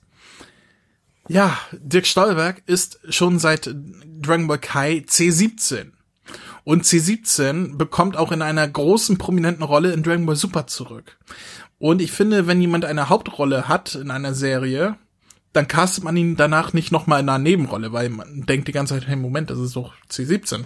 ja, 1.28 1.57
Dirk 1.72 2.05
Stolberg 2.05 2.63
ist 2.65 2.99
schon 3.09 3.39
seit 3.39 3.74
Dragon 4.22 4.47
Ball 4.47 4.59
Kai 4.59 5.03
C17. 5.07 5.91
Und 6.63 6.84
C17 6.84 7.78
bekommt 7.78 8.18
auch 8.18 8.32
in 8.32 8.41
einer 8.41 8.68
großen, 8.68 9.18
prominenten 9.18 9.63
Rolle 9.63 9.93
in 9.93 10.03
Dragon 10.03 10.26
Ball 10.26 10.36
Super 10.36 10.68
zurück. 10.68 11.18
Und 11.80 12.01
ich 12.01 12.11
finde, 12.11 12.47
wenn 12.47 12.59
jemand 12.59 12.84
eine 12.84 13.07
Hauptrolle 13.07 13.68
hat 13.68 13.95
in 13.95 14.11
einer 14.11 14.34
Serie, 14.34 14.97
dann 15.54 15.68
castet 15.68 16.04
man 16.04 16.16
ihn 16.18 16.36
danach 16.36 16.74
nicht 16.74 16.91
nochmal 16.91 17.22
in 17.22 17.30
einer 17.30 17.39
Nebenrolle, 17.39 17.93
weil 17.93 18.10
man 18.10 18.45
denkt 18.45 18.68
die 18.68 18.72
ganze 18.72 18.93
Zeit, 18.93 19.08
hey, 19.08 19.16
Moment, 19.16 19.50
das 19.50 19.60
ist 19.60 19.76
doch 19.76 19.93
C17. 20.12 20.66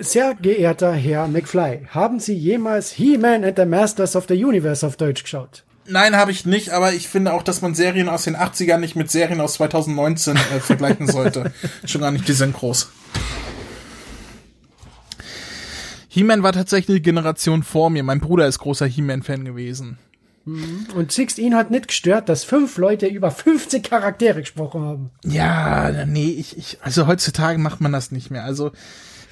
Sehr 0.00 0.34
geehrter 0.34 0.92
Herr 0.92 1.26
McFly, 1.26 1.86
haben 1.88 2.20
Sie 2.20 2.34
jemals 2.34 2.92
He-Man 2.92 3.44
and 3.44 3.56
the 3.56 3.64
Masters 3.64 4.14
of 4.14 4.26
the 4.28 4.44
Universe 4.44 4.86
auf 4.86 4.96
Deutsch 4.96 5.22
geschaut? 5.22 5.64
Nein, 5.86 6.14
habe 6.16 6.30
ich 6.30 6.44
nicht, 6.44 6.70
aber 6.70 6.92
ich 6.92 7.08
finde 7.08 7.32
auch, 7.32 7.42
dass 7.42 7.62
man 7.62 7.74
Serien 7.74 8.10
aus 8.10 8.24
den 8.24 8.36
80ern 8.36 8.76
nicht 8.76 8.94
mit 8.94 9.10
Serien 9.10 9.40
aus 9.40 9.54
2019 9.54 10.36
äh, 10.36 10.60
vergleichen 10.60 11.08
sollte. 11.08 11.52
Schon 11.86 12.02
gar 12.02 12.10
nicht 12.10 12.28
die 12.28 12.34
Synchros. 12.34 12.90
He-Man 16.08 16.42
war 16.42 16.52
tatsächlich 16.52 16.98
die 16.98 17.02
Generation 17.02 17.62
vor 17.62 17.88
mir. 17.88 18.02
Mein 18.02 18.20
Bruder 18.20 18.46
ist 18.46 18.58
großer 18.58 18.86
He-Man-Fan 18.86 19.44
gewesen. 19.44 19.98
Und 20.94 21.12
siehst, 21.12 21.38
ihn 21.38 21.54
hat 21.54 21.70
nicht 21.70 21.88
gestört, 21.88 22.28
dass 22.28 22.44
fünf 22.44 22.76
Leute 22.76 23.06
über 23.06 23.30
50 23.30 23.82
Charaktere 23.82 24.40
gesprochen 24.40 24.82
haben. 24.82 25.10
Ja, 25.24 26.06
nee, 26.06 26.30
ich, 26.30 26.56
ich, 26.56 26.78
also 26.82 27.06
heutzutage 27.06 27.58
macht 27.58 27.80
man 27.80 27.92
das 27.92 28.10
nicht 28.10 28.30
mehr. 28.30 28.44
Also, 28.44 28.72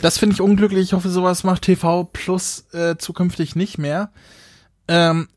das 0.01 0.19
finde 0.19 0.35
ich 0.35 0.41
unglücklich. 0.41 0.83
Ich 0.83 0.93
hoffe, 0.93 1.09
sowas 1.09 1.45
macht 1.45 1.63
TV 1.63 2.05
Plus 2.05 2.67
äh, 2.73 2.97
zukünftig 2.97 3.57
nicht 3.57 3.79
mehr. 3.79 4.11
Ähm, 4.87 5.29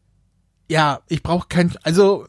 ja, 0.69 1.01
ich 1.07 1.23
brauche 1.23 1.47
kein, 1.47 1.73
also 1.84 2.25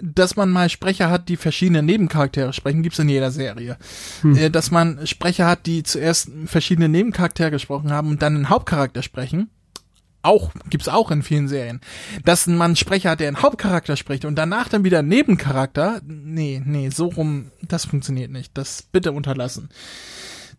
dass 0.00 0.36
man 0.36 0.50
mal 0.50 0.68
Sprecher 0.68 1.10
hat, 1.10 1.28
die 1.28 1.36
verschiedene 1.36 1.82
Nebencharaktere 1.82 2.52
sprechen, 2.52 2.82
gibt's 2.82 2.98
in 2.98 3.08
jeder 3.08 3.30
Serie. 3.30 3.76
Hm. 4.22 4.36
Äh, 4.36 4.50
dass 4.50 4.70
man 4.70 5.06
Sprecher 5.06 5.46
hat, 5.46 5.66
die 5.66 5.82
zuerst 5.82 6.30
verschiedene 6.46 6.88
Nebencharaktere 6.88 7.50
gesprochen 7.50 7.92
haben 7.92 8.10
und 8.10 8.22
dann 8.22 8.34
einen 8.34 8.48
Hauptcharakter 8.48 9.02
sprechen. 9.02 9.50
Auch, 10.24 10.50
gibt's 10.70 10.88
auch 10.88 11.10
in 11.10 11.22
vielen 11.22 11.48
Serien. 11.48 11.80
Dass 12.24 12.46
man 12.46 12.62
einen 12.62 12.76
Sprecher 12.76 13.10
hat, 13.10 13.20
der 13.20 13.28
einen 13.28 13.42
Hauptcharakter 13.42 13.96
spricht 13.96 14.24
und 14.24 14.36
danach 14.36 14.68
dann 14.68 14.84
wieder 14.84 15.00
einen 15.00 15.08
Nebencharakter. 15.08 16.00
Nee, 16.06 16.62
nee, 16.64 16.90
so 16.90 17.06
rum, 17.06 17.50
das 17.62 17.84
funktioniert 17.84 18.30
nicht. 18.30 18.56
Das 18.56 18.82
bitte 18.82 19.12
unterlassen. 19.12 19.68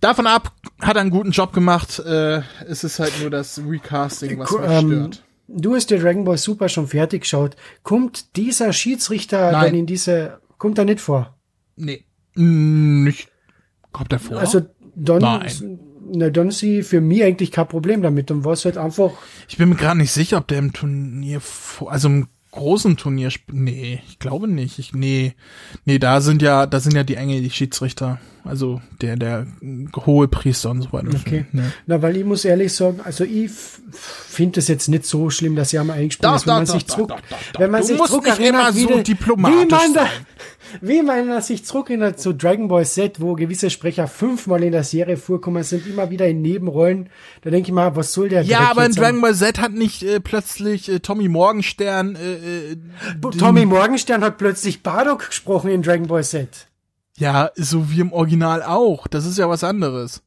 Davon 0.01 0.28
ab, 0.28 0.51
hat 0.80 0.95
er 0.95 1.01
einen 1.01 1.09
guten 1.09 1.32
Job 1.32 1.53
gemacht. 1.53 1.99
Äh, 1.99 2.41
es 2.68 2.84
ist 2.84 2.99
halt 2.99 3.13
nur 3.22 3.30
das 3.30 3.59
Recasting, 3.66 4.39
was 4.39 4.51
mich 4.51 4.61
ähm, 4.70 4.89
stört 4.91 5.26
du 5.47 5.76
hast 5.76 5.89
dir 5.89 5.99
Dragon 5.99 6.24
Ball 6.24 6.38
Super 6.38 6.70
schon 6.70 6.88
fertig 6.88 7.22
geschaut. 7.22 7.55
Kommt 7.84 8.36
dieser 8.36 8.74
Schiedsrichter 8.74 9.51
Nein. 9.51 9.66
denn 9.66 9.80
in 9.82 9.86
diese, 9.86 10.39
kommt 10.57 10.78
er 10.78 10.86
nicht 10.86 11.01
vor? 11.01 11.36
Nee. 11.76 12.05
Nicht. 12.36 13.30
Kommt 13.91 14.11
er 14.11 14.20
vor? 14.20 14.38
Also, 14.38 14.61
dann, 14.95 15.22
Nein. 15.22 15.80
Na, 16.08 16.30
dann 16.30 16.51
sie 16.51 16.84
für 16.84 17.01
mich 17.01 17.24
eigentlich 17.24 17.51
kein 17.51 17.68
Problem 17.68 18.01
damit. 18.01 18.30
Dann 18.30 18.43
war 18.43 18.53
es 18.53 18.66
halt 18.66 18.78
einfach. 18.78 19.12
Ich 19.47 19.58
bin 19.58 19.70
mir 19.70 19.76
gerade 19.76 19.97
nicht 19.97 20.12
sicher, 20.12 20.38
ob 20.38 20.47
der 20.47 20.60
im 20.60 20.74
Turnier, 20.74 21.41
also 21.88 22.08
im 22.08 22.28
großen 22.51 22.95
Turnier, 22.97 23.30
nee, 23.51 24.01
ich 24.08 24.20
glaube 24.20 24.47
nicht. 24.47 24.80
Ich, 24.80 24.93
nee, 24.93 25.34
nee, 25.84 25.99
da 25.99 26.22
sind 26.22 26.41
ja, 26.41 26.66
da 26.66 26.80
sind 26.80 26.95
ja 26.95 27.03
die 27.03 27.16
Engel, 27.16 27.41
die 27.41 27.49
Schiedsrichter. 27.49 28.20
Also 28.43 28.80
der, 29.01 29.18
der 29.18 29.47
hohe 30.06 30.28
Priester 30.28 30.70
und 30.70 30.84
so 30.84 30.93
weiter. 30.93 31.10
Okay. 31.10 31.45
Ja. 31.51 31.64
Na, 31.88 32.01
weil 32.01 32.16
ich 32.16 32.24
muss 32.24 32.45
ehrlich 32.45 32.74
sagen, 32.74 33.01
also 33.03 33.24
ich 33.24 33.49
finde 33.91 34.60
es 34.60 34.68
jetzt 34.68 34.88
nicht 34.88 35.06
so 35.06 35.32
schlimm, 35.32 35.56
dass 35.56 35.72
sie 35.72 35.80
haben 35.80 35.89
eingesprungen 35.89 36.36
ist, 36.36 36.45
wenn 36.45 36.53
man 36.53 36.66
sich 36.68 36.86
zurück, 36.86 37.14
wenn 37.58 37.72
man 37.72 37.84
sich 37.84 37.97
zurück 37.97 38.28
erinnert, 38.28 38.76
wie, 38.76 38.84
so 38.84 38.89
wie 38.89 39.36
man 39.36 39.93
da, 39.93 40.08
wie 40.82 41.01
man 41.01 41.41
sich 41.41 41.66
zurückerinnert 41.66 42.20
zu 42.20 42.34
Dragon 42.34 42.68
Ball 42.68 42.86
Z, 42.86 43.22
wo 43.22 43.34
gewisse 43.34 43.70
Sprecher 43.70 44.07
fünfmal 44.07 44.63
in 44.63 44.72
der 44.72 44.84
Serie 44.84 45.18
vorkommen 45.18 45.63
sind, 45.63 45.88
immer 45.88 46.09
wieder 46.09 46.28
in 46.28 46.41
Nebenrollen. 46.41 47.09
Da 47.41 47.49
denke 47.49 47.70
ich 47.70 47.74
mal, 47.74 47.95
was 47.95 48.13
soll 48.13 48.30
der 48.30 48.43
Ja, 48.43 48.72
aber 48.72 48.86
in 48.86 48.91
Dragon 48.93 49.22
Ball 49.22 49.36
Z 49.36 49.59
hat 49.59 49.74
nicht 49.74 50.03
äh, 50.03 50.20
plötzlich 50.20 50.89
äh, 50.89 50.99
Tommy 50.99 51.28
Morgenstern 51.28 52.16
äh, 52.16 52.72
äh, 52.74 52.78
Tommy 53.38 53.66
Morgenstern 53.66 54.24
hat 54.24 54.38
plötzlich 54.38 54.84
Bardock 54.84 55.28
gesprochen 55.28 55.70
in 55.70 55.82
Dragon 55.82 56.07
Ball 56.07 56.24
Z. 56.24 56.68
Ja, 57.18 57.51
so 57.55 57.89
wie 57.91 58.01
im 58.01 58.11
Original 58.11 58.61
auch. 58.63 59.07
Das 59.07 59.26
ist 59.26 59.38
ja 59.38 59.49
was 59.49 59.63
anderes. 59.63 60.22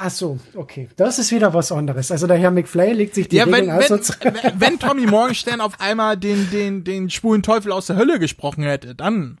Ach 0.00 0.10
so, 0.10 0.38
okay. 0.54 0.88
Das 0.94 1.18
ist 1.18 1.32
wieder 1.32 1.54
was 1.54 1.72
anderes. 1.72 2.12
Also 2.12 2.28
der 2.28 2.36
Herr 2.36 2.52
McFly 2.52 2.92
legt 2.92 3.16
sich 3.16 3.28
die 3.28 3.36
ja, 3.36 3.46
wenn, 3.46 3.66
wenn, 3.66 3.80
wenn, 3.80 4.60
wenn 4.60 4.78
Tommy 4.78 5.06
Morgenstern 5.06 5.60
auf 5.60 5.80
einmal 5.80 6.16
den, 6.16 6.48
den, 6.50 6.84
den 6.84 7.10
schwulen 7.10 7.42
Teufel 7.42 7.72
aus 7.72 7.86
der 7.86 7.96
Hölle 7.96 8.20
gesprochen 8.20 8.62
hätte, 8.62 8.94
dann. 8.94 9.40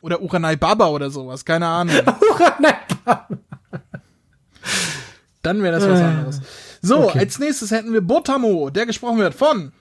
Oder 0.00 0.22
Uranai 0.22 0.56
Baba 0.56 0.88
oder 0.88 1.10
sowas, 1.10 1.44
keine 1.44 1.66
Ahnung. 1.66 1.96
Uranai 2.30 2.74
Baba. 3.04 3.28
Dann 5.42 5.62
wäre 5.62 5.78
das 5.78 5.88
was 5.88 6.00
anderes. 6.00 6.40
So, 6.82 7.08
okay. 7.08 7.18
als 7.20 7.38
nächstes 7.38 7.70
hätten 7.70 7.92
wir 7.92 8.00
Botamo, 8.00 8.70
der 8.70 8.86
gesprochen 8.86 9.18
wird 9.18 9.34
von 9.34 9.72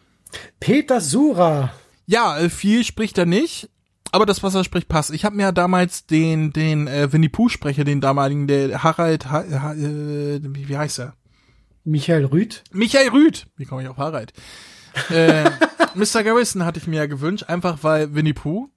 Peter 0.59 1.01
Sura. 1.01 1.71
Ja, 2.05 2.37
äh, 2.37 2.49
viel 2.49 2.83
spricht 2.83 3.17
er 3.17 3.25
nicht 3.25 3.69
aber 4.11 4.25
das, 4.25 4.43
was 4.43 4.55
er 4.55 4.63
spricht, 4.63 4.87
passt. 4.87 5.11
Ich 5.11 5.25
habe 5.25 5.35
mir 5.35 5.43
ja 5.43 5.51
damals 5.51 6.05
den, 6.05 6.51
den 6.51 6.87
äh, 6.87 7.11
Winnie 7.11 7.29
Pooh-Sprecher, 7.29 7.83
den 7.83 8.01
damaligen, 8.01 8.47
der 8.47 8.83
Harald, 8.83 9.29
ha, 9.29 9.43
ha, 9.49 9.73
äh, 9.73 10.39
wie 10.41 10.77
heißt 10.77 10.99
er? 10.99 11.13
Michael 11.83 12.25
Rüth. 12.25 12.63
Michael 12.71 13.09
Rüth. 13.09 13.47
Wie 13.55 13.65
komme 13.65 13.83
ich 13.83 13.87
auf 13.87 13.97
Harald? 13.97 14.33
äh, 15.09 15.49
Mr. 15.95 16.23
Garrison 16.23 16.65
hatte 16.65 16.79
ich 16.79 16.87
mir 16.87 16.97
ja 16.97 17.05
gewünscht, 17.05 17.45
einfach 17.47 17.79
weil 17.81 18.13
Winnie 18.13 18.33
Pooh. 18.33 18.69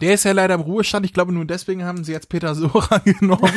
Der 0.00 0.14
ist 0.14 0.24
ja 0.24 0.32
leider 0.32 0.54
im 0.54 0.60
Ruhestand. 0.60 1.04
Ich 1.06 1.12
glaube, 1.12 1.32
nur 1.32 1.44
deswegen 1.44 1.84
haben 1.84 2.04
sie 2.04 2.12
jetzt 2.12 2.28
Peter 2.28 2.54
Sora 2.54 2.98
genommen. 3.04 3.52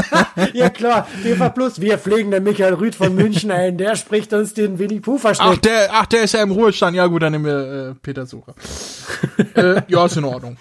ja 0.52 0.70
klar, 0.70 1.06
TV 1.22 1.50
Plus, 1.50 1.80
wir 1.80 1.98
pflegen 1.98 2.30
den 2.30 2.44
Michael 2.44 2.74
Rüth 2.74 2.94
von 2.94 3.14
München 3.14 3.50
ein. 3.50 3.78
Der 3.78 3.96
spricht 3.96 4.32
uns 4.32 4.54
den 4.54 4.78
Winnie 4.78 5.00
Pooh. 5.00 5.20
Ach, 5.22 5.56
der, 5.58 5.88
ach, 5.92 6.06
der 6.06 6.22
ist 6.22 6.34
ja 6.34 6.42
im 6.42 6.50
Ruhestand. 6.50 6.96
Ja 6.96 7.06
gut, 7.06 7.22
dann 7.22 7.32
nehmen 7.32 7.44
wir 7.44 7.90
äh, 7.90 7.94
Peter 7.94 8.26
Sora. 8.26 8.54
äh, 9.54 9.82
ja, 9.88 10.06
ist 10.06 10.16
in 10.16 10.24
Ordnung. 10.24 10.56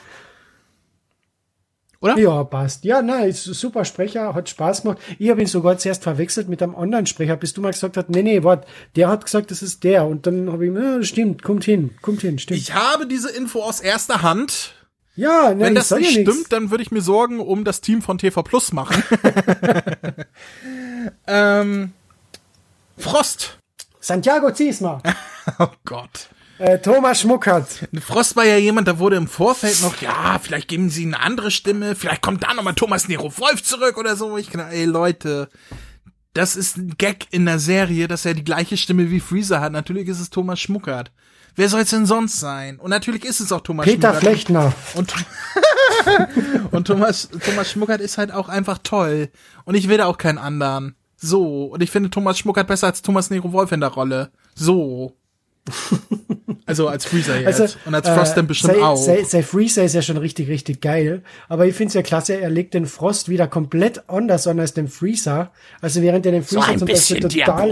Oder? 2.05 2.19
Ja, 2.19 2.43
passt. 2.43 2.83
Ja, 2.85 3.01
nein, 3.01 3.29
ist 3.29 3.45
super 3.45 3.83
Sprecher, 3.83 4.35
hat 4.35 4.47
Spaß 4.47 4.83
gemacht. 4.83 4.99
Ich 5.17 5.29
habe 5.31 5.41
ihn 5.41 5.47
sogar 5.47 5.79
zuerst 5.79 6.03
verwechselt 6.03 6.47
mit 6.47 6.61
einem 6.61 6.75
anderen 6.75 7.07
Sprecher, 7.07 7.35
bis 7.35 7.53
du 7.53 7.61
mal 7.61 7.71
gesagt 7.71 7.97
hast, 7.97 8.09
nee, 8.09 8.21
nee, 8.21 8.43
warte, 8.43 8.67
der 8.95 9.07
hat 9.07 9.25
gesagt, 9.25 9.49
das 9.49 9.63
ist 9.63 9.83
der. 9.83 10.05
Und 10.05 10.27
dann 10.27 10.51
habe 10.51 10.67
ich, 10.67 10.73
ja, 10.73 11.01
stimmt, 11.03 11.41
kommt 11.41 11.63
hin, 11.63 11.95
kommt 12.03 12.21
hin, 12.21 12.37
stimmt. 12.37 12.59
Ich 12.59 12.75
habe 12.75 13.07
diese 13.07 13.31
Info 13.31 13.61
aus 13.61 13.79
erster 13.79 14.21
Hand. 14.21 14.74
Ja, 15.15 15.49
nein, 15.49 15.59
Wenn 15.59 15.75
das 15.75 15.91
nicht 15.91 16.15
ja 16.15 16.21
stimmt, 16.21 16.51
dann 16.51 16.71
würde 16.71 16.83
ich 16.83 16.91
mir 16.91 17.01
Sorgen 17.01 17.39
um 17.39 17.63
das 17.63 17.81
Team 17.81 18.01
von 18.01 18.17
TV 18.17 18.43
Plus 18.43 18.73
machen. 18.73 19.01
ähm, 21.27 21.93
Frost. 22.97 23.57
Santiago 23.99 24.51
Ziesma. 24.51 25.01
oh 25.59 25.69
Gott. 25.85 26.29
Äh, 26.57 26.79
Thomas 26.79 27.21
Schmuckert. 27.21 27.87
Frost 28.01 28.35
war 28.35 28.45
ja 28.45 28.57
jemand, 28.57 28.87
da 28.87 28.99
wurde 28.99 29.17
im 29.17 29.27
Vorfeld 29.27 29.81
noch, 29.81 30.01
ja, 30.01 30.39
vielleicht 30.41 30.69
geben 30.69 30.89
sie 30.89 31.05
eine 31.05 31.19
andere 31.19 31.51
Stimme, 31.51 31.95
vielleicht 31.95 32.21
kommt 32.21 32.43
da 32.43 32.53
nochmal 32.53 32.75
Thomas 32.75 33.09
Nero 33.09 33.37
Wolf 33.37 33.61
zurück 33.63 33.97
oder 33.97 34.15
so. 34.15 34.37
Ich 34.37 34.49
kann, 34.49 34.69
ey 34.69 34.85
Leute, 34.85 35.49
das 36.33 36.55
ist 36.55 36.77
ein 36.77 36.95
Gag 36.97 37.27
in 37.31 37.45
der 37.45 37.59
Serie, 37.59 38.07
dass 38.07 38.25
er 38.25 38.33
die 38.33 38.43
gleiche 38.43 38.77
Stimme 38.77 39.11
wie 39.11 39.19
Freezer 39.19 39.59
hat. 39.59 39.73
Natürlich 39.73 40.07
ist 40.07 40.19
es 40.19 40.29
Thomas 40.29 40.59
Schmuckert. 40.59 41.11
Wer 41.55 41.69
soll 41.69 41.81
es 41.81 41.89
denn 41.89 42.05
sonst 42.05 42.39
sein? 42.39 42.79
Und 42.79 42.89
natürlich 42.89 43.23
ist 43.23 43.39
es 43.39 43.51
auch 43.51 43.61
Thomas 43.61 43.85
Peter 43.85 44.09
Schmuckert. 44.09 44.19
Peter 44.19 44.31
Flechtner. 44.31 44.73
Und, 44.95 45.13
und 46.71 46.87
Thomas, 46.87 47.29
Thomas 47.45 47.71
Schmuckert 47.71 48.01
ist 48.01 48.17
halt 48.17 48.31
auch 48.31 48.49
einfach 48.49 48.79
toll. 48.83 49.29
Und 49.63 49.75
ich 49.75 49.87
will 49.87 49.97
da 49.97 50.05
auch 50.05 50.17
keinen 50.17 50.37
anderen. 50.37 50.95
So. 51.15 51.65
Und 51.65 51.81
ich 51.81 51.91
finde 51.91 52.09
Thomas 52.09 52.37
Schmuckert 52.37 52.67
besser 52.67 52.87
als 52.87 53.01
Thomas 53.01 53.29
Nero 53.29 53.53
Wolf 53.53 53.71
in 53.71 53.79
der 53.79 53.89
Rolle. 53.89 54.31
So. 54.53 55.15
Also 56.67 56.87
als 56.87 57.05
Freezer 57.05 57.39
jetzt. 57.39 57.61
Also, 57.61 57.77
und 57.85 57.93
als 57.93 58.09
Frost 58.09 58.31
äh, 58.31 58.35
dann 58.37 58.47
bestimmt 58.47 58.73
sei, 58.73 58.81
auch. 58.81 58.97
Sei, 58.97 59.23
sei 59.23 59.43
Freezer 59.43 59.83
ist 59.83 59.93
ja 59.93 60.01
schon 60.01 60.17
richtig, 60.17 60.49
richtig 60.49 60.81
geil. 60.81 61.21
Aber 61.47 61.67
ich 61.67 61.75
finde 61.75 61.89
es 61.89 61.93
ja 61.93 62.01
klasse, 62.01 62.41
er 62.41 62.49
legt 62.49 62.73
den 62.73 62.87
Frost 62.87 63.29
wieder 63.29 63.47
komplett 63.47 64.09
anders 64.09 64.47
an 64.47 64.59
als 64.59 64.73
den 64.73 64.87
Freezer. 64.87 65.51
Also 65.79 66.01
während 66.01 66.25
er 66.25 66.31
den 66.31 66.43
Freezer 66.43 66.61
so 66.61 66.71
ein 66.71 66.79
zum 66.79 66.87
bisschen 66.87 67.21
Beispiel 67.21 67.45
total. 67.45 67.69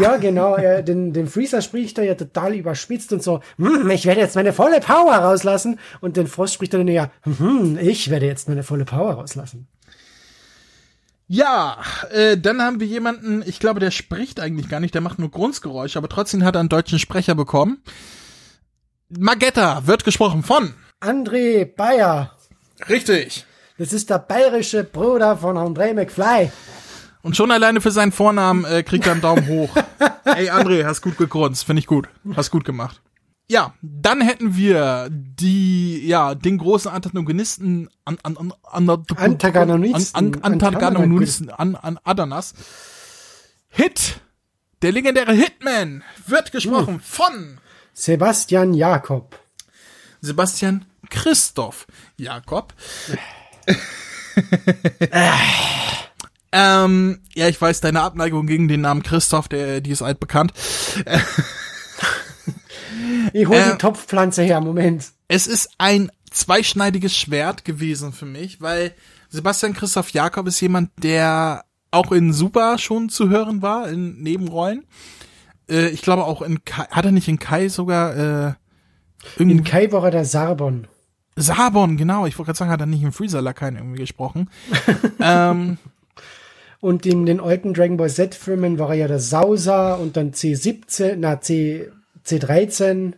Ja, 0.00 0.16
genau. 0.16 0.56
Er, 0.56 0.82
den, 0.82 1.12
den 1.12 1.28
Freezer 1.28 1.62
spricht 1.62 1.96
er 1.98 2.04
ja 2.04 2.14
total 2.16 2.54
überspitzt 2.54 3.12
und 3.12 3.22
so, 3.22 3.40
hm, 3.56 3.88
ich 3.90 4.04
werde 4.04 4.20
jetzt 4.20 4.34
meine 4.34 4.52
volle 4.52 4.80
Power 4.80 5.14
rauslassen. 5.14 5.78
Und 6.00 6.16
den 6.16 6.26
Frost 6.26 6.54
spricht 6.54 6.74
er 6.74 6.78
dann 6.78 6.88
ja, 6.88 7.12
hm, 7.22 7.78
ich 7.80 8.10
werde 8.10 8.26
jetzt 8.26 8.48
meine 8.48 8.64
volle 8.64 8.84
Power 8.84 9.12
rauslassen. 9.12 9.68
Ja, 11.30 11.76
äh, 12.10 12.38
dann 12.38 12.62
haben 12.62 12.80
wir 12.80 12.86
jemanden, 12.86 13.42
ich 13.46 13.60
glaube, 13.60 13.80
der 13.80 13.90
spricht 13.90 14.40
eigentlich 14.40 14.70
gar 14.70 14.80
nicht, 14.80 14.94
der 14.94 15.02
macht 15.02 15.18
nur 15.18 15.30
Grundgeräusche, 15.30 15.98
aber 15.98 16.08
trotzdem 16.08 16.42
hat 16.42 16.56
er 16.56 16.60
einen 16.60 16.70
deutschen 16.70 16.98
Sprecher 16.98 17.34
bekommen. 17.34 17.82
Magetta 19.10 19.86
wird 19.86 20.04
gesprochen 20.04 20.42
von 20.42 20.72
André 21.00 21.66
Bayer. 21.66 22.32
Richtig. 22.88 23.44
Das 23.76 23.92
ist 23.92 24.08
der 24.08 24.18
bayerische 24.18 24.84
Bruder 24.84 25.36
von 25.36 25.56
André 25.56 25.92
McFly. 25.92 26.50
Und 27.22 27.36
schon 27.36 27.50
alleine 27.50 27.82
für 27.82 27.90
seinen 27.90 28.12
Vornamen 28.12 28.64
äh, 28.64 28.82
kriegt 28.82 29.06
er 29.06 29.12
einen 29.12 29.20
Daumen 29.20 29.46
hoch. 29.48 29.70
Ey, 30.24 30.50
André, 30.50 30.84
hast 30.84 31.02
gut 31.02 31.18
gegrunzt, 31.18 31.64
finde 31.64 31.80
ich 31.80 31.86
gut. 31.86 32.08
Hast 32.34 32.50
gut 32.50 32.64
gemacht. 32.64 33.02
Ja, 33.50 33.72
dann 33.80 34.20
hätten 34.20 34.56
wir 34.56 35.08
die, 35.10 36.06
ja, 36.06 36.34
den 36.34 36.58
großen 36.58 36.90
Antagonisten 36.90 37.88
an, 38.04 38.18
an, 38.22 38.36
an, 38.36 38.52
an, 38.62 39.06
Antagonisten, 39.16 40.14
an, 40.14 40.42
Antagonisten, 40.42 41.48
an, 41.50 41.74
an 41.74 41.98
Adanas. 42.04 42.52
Hit, 43.70 44.20
der 44.82 44.92
legendäre 44.92 45.32
Hitman, 45.32 46.04
wird 46.26 46.52
gesprochen 46.52 46.96
hm. 46.96 47.00
von 47.00 47.58
Sebastian 47.94 48.74
Jakob. 48.74 49.38
Sebastian 50.20 50.84
Christoph 51.08 51.86
Jakob. 52.18 52.74
ähm, 56.52 57.20
ja, 57.34 57.48
ich 57.48 57.58
weiß, 57.58 57.80
deine 57.80 58.02
Abneigung 58.02 58.46
gegen 58.46 58.68
den 58.68 58.82
Namen 58.82 59.02
Christoph, 59.02 59.48
der, 59.48 59.80
die 59.80 59.90
ist 59.90 60.02
altbekannt. 60.02 60.52
Ich 63.32 63.48
hole 63.48 63.58
äh, 63.58 63.72
die 63.72 63.78
Topfpflanze 63.78 64.42
her, 64.42 64.60
Moment. 64.60 65.12
Es 65.28 65.46
ist 65.46 65.70
ein 65.78 66.10
zweischneidiges 66.30 67.16
Schwert 67.16 67.64
gewesen 67.64 68.12
für 68.12 68.26
mich, 68.26 68.60
weil 68.60 68.92
Sebastian 69.28 69.74
Christoph 69.74 70.10
Jakob 70.10 70.46
ist 70.46 70.60
jemand, 70.60 70.90
der 71.02 71.64
auch 71.90 72.12
in 72.12 72.32
Super 72.32 72.78
schon 72.78 73.08
zu 73.08 73.28
hören 73.28 73.62
war, 73.62 73.88
in 73.88 74.22
Nebenrollen. 74.22 74.84
Äh, 75.68 75.88
ich 75.88 76.02
glaube 76.02 76.24
auch 76.24 76.42
in 76.42 76.64
Kai, 76.64 76.84
hat 76.90 77.04
er 77.04 77.12
nicht 77.12 77.28
in 77.28 77.38
Kai 77.38 77.68
sogar, 77.68 78.16
äh, 78.48 78.52
In 79.38 79.64
Kai 79.64 79.90
war 79.92 80.04
er 80.04 80.10
der 80.10 80.24
Sarbon. 80.24 80.86
Sabon, 81.36 81.96
genau. 81.96 82.26
Ich 82.26 82.36
wollte 82.36 82.48
gerade 82.48 82.58
sagen, 82.58 82.70
hat 82.70 82.80
er 82.80 82.86
nicht 82.86 83.02
im 83.02 83.12
Freezer 83.12 83.40
Lakaien 83.40 83.76
irgendwie 83.76 84.00
gesprochen. 84.00 84.50
ähm, 85.20 85.78
Und 86.80 87.06
in 87.06 87.26
den 87.26 87.40
alten 87.40 87.74
Dragon 87.74 87.96
Ball 87.96 88.10
Z-Filmen 88.10 88.78
war 88.78 88.90
er 88.90 88.94
ja 88.96 89.08
der 89.08 89.20
Sauser 89.20 89.98
und 89.98 90.16
dann 90.16 90.32
C17, 90.32 91.16
na 91.16 91.40
C, 91.40 91.90
C13. 92.28 93.14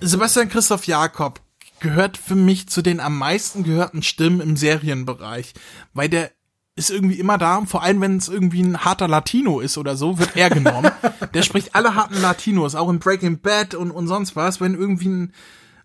Sebastian 0.00 0.48
Christoph 0.48 0.86
Jakob 0.86 1.40
gehört 1.80 2.16
für 2.16 2.34
mich 2.34 2.68
zu 2.68 2.82
den 2.82 3.00
am 3.00 3.18
meisten 3.18 3.64
gehörten 3.64 4.02
Stimmen 4.02 4.40
im 4.40 4.56
Serienbereich, 4.56 5.54
weil 5.94 6.08
der 6.08 6.30
ist 6.74 6.90
irgendwie 6.90 7.18
immer 7.18 7.38
da, 7.38 7.62
vor 7.66 7.82
allem 7.82 8.02
wenn 8.02 8.18
es 8.18 8.28
irgendwie 8.28 8.62
ein 8.62 8.84
harter 8.84 9.08
Latino 9.08 9.60
ist 9.60 9.78
oder 9.78 9.96
so, 9.96 10.18
wird 10.18 10.36
er 10.36 10.50
genommen. 10.50 10.90
der 11.34 11.42
spricht 11.42 11.74
alle 11.74 11.94
harten 11.94 12.20
Latinos, 12.20 12.74
auch 12.74 12.90
in 12.90 12.98
Breaking 12.98 13.40
Bad 13.40 13.74
und, 13.74 13.90
und 13.90 14.06
sonst 14.08 14.36
was. 14.36 14.60
Wenn 14.60 14.74
irgendwie 14.74 15.08
ein, 15.08 15.32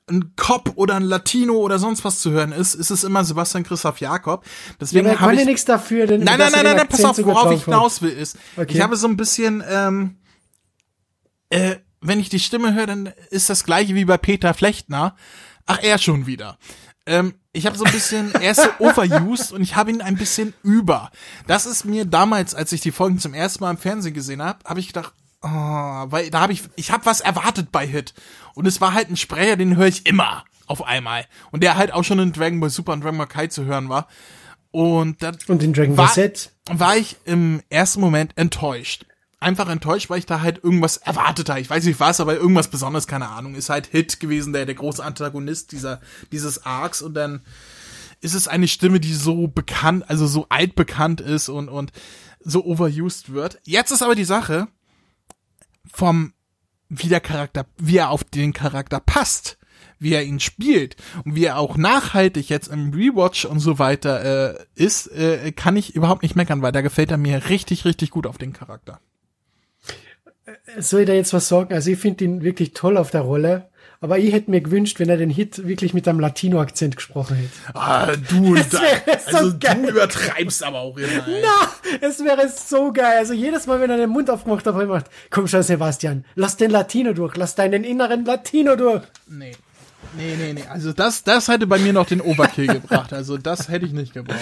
ein 0.09 0.33
Cop 0.35 0.73
oder 0.75 0.95
ein 0.95 1.03
Latino 1.03 1.53
oder 1.53 1.79
sonst 1.79 2.03
was 2.03 2.19
zu 2.19 2.31
hören 2.31 2.51
ist, 2.51 2.75
ist 2.75 2.89
es 2.89 3.05
immer 3.05 3.23
Sebastian 3.23 3.63
Christoph 3.63 4.01
Jakob. 4.01 4.43
Deswegen 4.81 5.07
Ja, 5.07 5.15
konnte 5.15 5.39
ich 5.39 5.45
nichts 5.47 5.63
dafür, 5.63 6.07
denn 6.07 6.25
Nein, 6.25 6.37
nein, 6.39 6.51
nein, 6.51 6.65
den 6.65 6.75
nein, 6.75 6.87
pass 6.89 7.05
auf, 7.05 7.17
worauf 7.23 7.53
ich 7.53 7.63
hinaus 7.63 8.01
will, 8.01 8.11
ist, 8.11 8.37
Okay. 8.57 8.75
ich 8.75 8.81
habe 8.81 8.97
so 8.97 9.07
ein 9.07 9.15
bisschen, 9.15 9.63
ähm, 9.69 10.17
äh, 11.49 11.77
wenn 12.01 12.19
ich 12.19 12.29
die 12.29 12.39
Stimme 12.39 12.73
höre, 12.73 12.87
dann 12.87 13.13
ist 13.29 13.49
das 13.49 13.63
gleiche 13.63 13.95
wie 13.95 14.05
bei 14.05 14.17
Peter 14.17 14.53
Flechtner. 14.53 15.15
Ach, 15.65 15.79
er 15.81 15.97
schon 15.99 16.25
wieder. 16.25 16.57
Ähm, 17.05 17.35
ich 17.53 17.65
habe 17.65 17.77
so 17.77 17.83
ein 17.83 17.91
bisschen, 17.91 18.33
er 18.35 18.51
ist 18.51 18.61
so 18.61 18.69
overused 18.79 19.51
und 19.51 19.61
ich 19.61 19.75
habe 19.75 19.91
ihn 19.91 20.01
ein 20.01 20.17
bisschen 20.17 20.53
über. 20.63 21.11
Das 21.47 21.65
ist 21.65 21.85
mir 21.85 22.05
damals, 22.05 22.55
als 22.55 22.71
ich 22.71 22.81
die 22.81 22.91
Folgen 22.91 23.19
zum 23.19 23.33
ersten 23.33 23.63
Mal 23.63 23.71
im 23.71 23.77
Fernsehen 23.77 24.13
gesehen 24.13 24.41
habe, 24.41 24.59
habe 24.65 24.79
ich 24.79 24.87
gedacht, 24.87 25.13
oh, 25.41 25.47
weil 25.49 26.29
da 26.29 26.41
habe 26.41 26.53
ich, 26.53 26.63
ich 26.75 26.91
habe 26.91 27.05
was 27.05 27.21
erwartet 27.21 27.71
bei 27.71 27.85
Hit. 27.85 28.13
Und 28.53 28.67
es 28.67 28.81
war 28.81 28.93
halt 28.93 29.09
ein 29.09 29.17
Sprecher, 29.17 29.57
den 29.57 29.77
höre 29.77 29.87
ich 29.87 30.05
immer 30.05 30.43
auf 30.67 30.83
einmal. 30.85 31.25
Und 31.51 31.63
der 31.63 31.75
halt 31.75 31.93
auch 31.93 32.03
schon 32.03 32.19
in 32.19 32.33
Dragon 32.33 32.59
Ball 32.59 32.69
Super 32.69 32.93
und 32.93 33.03
Dragon 33.03 33.17
Ball 33.17 33.27
Kai 33.27 33.47
zu 33.47 33.65
hören 33.65 33.89
war. 33.89 34.07
Und 34.71 35.21
das 35.21 35.37
Und 35.47 35.61
in 35.63 35.73
Dragon 35.73 35.95
Ball 35.95 36.09
Z. 36.09 36.51
war 36.69 36.95
ich 36.95 37.17
im 37.25 37.61
ersten 37.69 37.99
Moment 37.99 38.37
enttäuscht. 38.37 39.05
Einfach 39.41 39.67
enttäuscht, 39.67 40.09
weil 40.09 40.19
ich 40.19 40.25
da 40.25 40.41
halt 40.41 40.63
irgendwas 40.63 40.97
erwartet 40.97 41.49
habe. 41.49 41.59
Ich 41.59 41.69
weiß 41.69 41.83
nicht 41.83 41.99
was, 41.99 42.21
aber 42.21 42.35
irgendwas 42.35 42.69
Besonderes, 42.69 43.07
keine 43.07 43.27
Ahnung. 43.27 43.55
Ist 43.55 43.69
halt 43.69 43.87
Hit 43.87 44.19
gewesen, 44.19 44.53
der, 44.53 44.65
der 44.65 44.75
große 44.75 45.03
Antagonist 45.03 45.73
dieser, 45.73 45.99
dieses 46.31 46.65
Arcs 46.65 47.01
und 47.01 47.15
dann 47.15 47.41
ist 48.21 48.35
es 48.35 48.47
eine 48.47 48.67
Stimme, 48.67 48.99
die 48.99 49.13
so 49.13 49.47
bekannt, 49.47 50.09
also 50.09 50.27
so 50.27 50.45
altbekannt 50.49 51.21
ist 51.21 51.49
und, 51.49 51.69
und 51.69 51.91
so 52.39 52.63
overused 52.63 53.33
wird. 53.33 53.59
Jetzt 53.63 53.91
ist 53.91 54.03
aber 54.03 54.15
die 54.15 54.25
Sache 54.25 54.67
vom, 55.91 56.33
wie 56.87 57.09
der 57.09 57.19
Charakter, 57.19 57.65
wie 57.77 57.97
er 57.97 58.11
auf 58.11 58.23
den 58.23 58.53
Charakter 58.53 58.99
passt, 58.99 59.57
wie 59.97 60.13
er 60.13 60.23
ihn 60.23 60.39
spielt 60.39 60.95
und 61.25 61.35
wie 61.35 61.45
er 61.45 61.57
auch 61.57 61.77
nachhaltig 61.77 62.49
jetzt 62.49 62.67
im 62.67 62.91
Rewatch 62.93 63.45
und 63.45 63.59
so 63.59 63.79
weiter 63.79 64.59
äh, 64.59 64.65
ist, 64.75 65.07
äh, 65.07 65.51
kann 65.51 65.75
ich 65.77 65.95
überhaupt 65.95 66.21
nicht 66.23 66.35
meckern, 66.35 66.61
weil 66.61 66.71
da 66.71 66.81
gefällt 66.81 67.11
er 67.11 67.17
mir 67.17 67.49
richtig, 67.49 67.85
richtig 67.85 68.11
gut 68.11 68.27
auf 68.27 68.37
den 68.37 68.53
Charakter. 68.53 68.99
Soll 70.79 71.01
ich 71.01 71.07
da 71.07 71.13
jetzt 71.13 71.33
was 71.33 71.47
sagen? 71.47 71.73
Also 71.73 71.91
ich 71.91 71.99
finde 71.99 72.23
ihn 72.23 72.43
wirklich 72.43 72.73
toll 72.73 72.97
auf 72.97 73.11
der 73.11 73.21
Rolle. 73.21 73.69
Aber 74.03 74.17
ich 74.17 74.33
hätte 74.33 74.49
mir 74.49 74.61
gewünscht, 74.61 74.99
wenn 74.99 75.09
er 75.09 75.17
den 75.17 75.29
Hit 75.29 75.67
wirklich 75.67 75.93
mit 75.93 76.07
einem 76.07 76.19
Latino-Akzent 76.19 76.95
gesprochen 76.95 77.35
hätte. 77.37 77.75
Ah, 77.77 78.07
du, 78.29 78.55
Das 78.55 78.71
wäre 78.73 79.19
so 79.29 79.37
also 79.37 79.57
geil. 79.59 79.83
du 79.83 79.89
übertreibst 79.89 80.63
aber 80.63 80.79
auch 80.79 80.97
immer. 80.97 81.27
ey. 81.27 81.43
Na, 81.43 81.71
es 82.07 82.23
wäre 82.23 82.49
so 82.49 82.91
geil. 82.91 83.19
Also 83.19 83.33
jedes 83.33 83.67
Mal, 83.67 83.79
wenn 83.79 83.91
er 83.91 83.97
den 83.97 84.09
Mund 84.09 84.31
aufgemacht 84.31 84.65
hat, 84.65 84.75
gemacht, 84.75 85.05
komm 85.29 85.47
schon, 85.47 85.61
Sebastian, 85.61 86.25
lass 86.33 86.57
den 86.57 86.71
Latino 86.71 87.13
durch, 87.13 87.35
lass 87.37 87.53
deinen 87.53 87.83
inneren 87.83 88.25
Latino 88.25 88.75
durch. 88.75 89.03
Nee. 89.27 89.51
Nee, 90.17 90.35
nee, 90.37 90.53
nee. 90.53 90.63
Also 90.69 90.91
das, 90.93 91.23
das 91.23 91.47
hätte 91.47 91.67
bei 91.67 91.79
mir 91.79 91.93
noch 91.93 92.05
den 92.05 92.21
Overkill 92.21 92.67
gebracht. 92.73 93.13
Also 93.13 93.37
das 93.37 93.69
hätte 93.69 93.85
ich 93.85 93.93
nicht 93.93 94.13
gebraucht. 94.13 94.39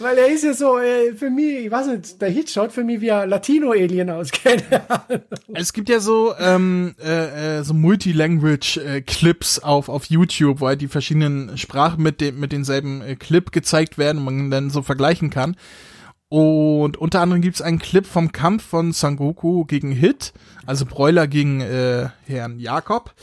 Weil 0.00 0.18
er 0.18 0.28
ist 0.28 0.44
ja 0.44 0.54
so, 0.54 0.78
äh, 0.78 1.14
für 1.14 1.30
mich, 1.30 1.66
ich 1.66 1.70
weiß 1.70 1.86
nicht, 1.88 2.20
der 2.20 2.30
Hit 2.30 2.50
schaut 2.50 2.72
für 2.72 2.84
mich 2.84 3.00
wie 3.00 3.12
ein 3.12 3.28
Latino-Alien 3.28 4.10
aus. 4.10 4.30
Keine 4.30 4.62
Ahnung. 4.90 5.22
Es 5.54 5.72
gibt 5.72 5.88
ja 5.88 6.00
so 6.00 6.34
ähm, 6.38 6.94
äh, 7.02 7.58
äh, 7.58 7.62
so 7.62 7.74
Multilanguage-Clips 7.74 9.60
auf 9.60 9.88
auf 9.88 10.06
YouTube, 10.06 10.60
wo 10.60 10.66
halt 10.66 10.80
die 10.80 10.88
verschiedenen 10.88 11.56
Sprachen 11.56 12.02
mit 12.02 12.20
dem 12.20 12.40
mit 12.40 12.52
denselben 12.52 13.02
äh, 13.02 13.14
Clip 13.14 13.52
gezeigt 13.52 13.98
werden 13.98 14.18
und 14.18 14.24
man 14.24 14.50
dann 14.50 14.70
so 14.70 14.82
vergleichen 14.82 15.30
kann. 15.30 15.56
Und 16.28 16.96
unter 16.96 17.20
anderem 17.20 17.42
gibt's 17.42 17.62
einen 17.62 17.78
Clip 17.78 18.04
vom 18.04 18.32
Kampf 18.32 18.64
von 18.64 18.92
Sangoku 18.92 19.64
gegen 19.66 19.92
Hit, 19.92 20.32
also 20.66 20.84
Broiler 20.84 21.28
gegen 21.28 21.60
äh, 21.60 22.08
Herrn 22.26 22.58
Jakob. 22.58 23.14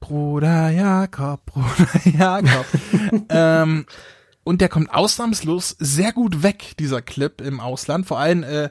Bruder 0.00 0.70
Jakob, 0.70 1.44
Bruder 1.46 2.00
Jakob. 2.18 2.66
ähm, 3.28 3.86
und 4.44 4.60
der 4.60 4.68
kommt 4.68 4.92
ausnahmslos 4.92 5.76
sehr 5.78 6.12
gut 6.12 6.42
weg, 6.42 6.74
dieser 6.78 7.02
Clip 7.02 7.40
im 7.40 7.60
Ausland. 7.60 8.06
Vor 8.06 8.18
allem 8.18 8.42
äh, 8.42 8.70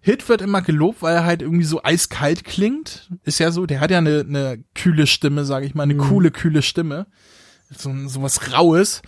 Hit 0.00 0.28
wird 0.28 0.40
immer 0.40 0.62
gelobt, 0.62 1.02
weil 1.02 1.16
er 1.16 1.24
halt 1.24 1.42
irgendwie 1.42 1.64
so 1.64 1.82
eiskalt 1.82 2.44
klingt. 2.44 3.10
Ist 3.24 3.40
ja 3.40 3.50
so, 3.50 3.66
der 3.66 3.80
hat 3.80 3.90
ja 3.90 3.98
eine, 3.98 4.20
eine 4.20 4.62
kühle 4.76 5.08
Stimme, 5.08 5.44
sage 5.44 5.66
ich 5.66 5.74
mal, 5.74 5.82
eine 5.82 5.96
coole, 5.96 6.30
kühle 6.30 6.62
Stimme. 6.62 7.08
So, 7.76 7.92
so 8.06 8.22
was 8.22 8.52
Raues. 8.52 9.02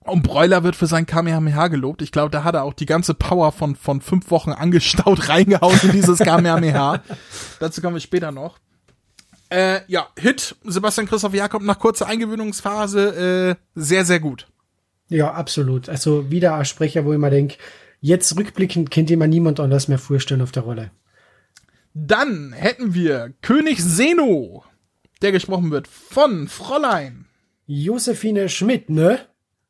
Und 0.00 0.22
Broiler 0.22 0.62
wird 0.64 0.76
für 0.76 0.86
sein 0.86 1.04
Kamehameha 1.04 1.68
gelobt. 1.68 2.00
Ich 2.00 2.10
glaube, 2.10 2.30
da 2.30 2.42
hat 2.42 2.54
er 2.54 2.64
auch 2.64 2.72
die 2.72 2.86
ganze 2.86 3.12
Power 3.12 3.52
von, 3.52 3.76
von 3.76 4.00
fünf 4.00 4.30
Wochen 4.30 4.52
angestaut 4.52 5.28
reingehauen 5.28 5.78
in 5.82 5.92
dieses 5.92 6.20
Kamehameha. 6.20 7.02
Dazu 7.60 7.82
kommen 7.82 7.96
wir 7.96 8.00
später 8.00 8.32
noch. 8.32 8.58
Äh, 9.50 9.80
ja, 9.86 10.08
Hit, 10.18 10.56
Sebastian 10.64 11.06
Christoph 11.06 11.34
Jakob 11.34 11.62
nach 11.62 11.78
kurzer 11.78 12.06
Eingewöhnungsphase, 12.06 13.56
äh, 13.56 13.62
sehr, 13.74 14.04
sehr 14.04 14.20
gut. 14.20 14.46
Ja, 15.08 15.32
absolut. 15.32 15.88
Also 15.88 16.30
wieder 16.30 16.54
ein 16.54 16.64
Sprecher, 16.64 17.04
wo 17.04 17.12
ich 17.12 17.18
mir 17.18 17.30
denke, 17.30 17.56
jetzt 18.00 18.36
rückblickend 18.36 18.90
kennt 18.90 19.10
jemand 19.10 19.32
niemand 19.32 19.58
anders 19.58 19.88
mehr 19.88 19.98
vorstellen 19.98 20.42
auf 20.42 20.52
der 20.52 20.64
Rolle. 20.64 20.90
Dann 21.94 22.52
hätten 22.52 22.94
wir 22.94 23.32
König 23.40 23.82
Seno, 23.82 24.64
der 25.22 25.32
gesprochen 25.32 25.70
wird 25.70 25.88
von 25.88 26.46
Fräulein. 26.46 27.26
Josephine 27.66 28.48
Schmidt, 28.48 28.90
ne? 28.90 29.20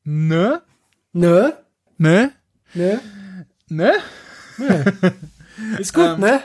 Ne? 0.04 0.62
Ne? 1.12 1.56
Ne? 1.96 2.32
Ne? 2.74 3.00
Ne? 3.68 3.92
Ist 5.78 5.94
gut, 5.94 6.18
ne? 6.18 6.42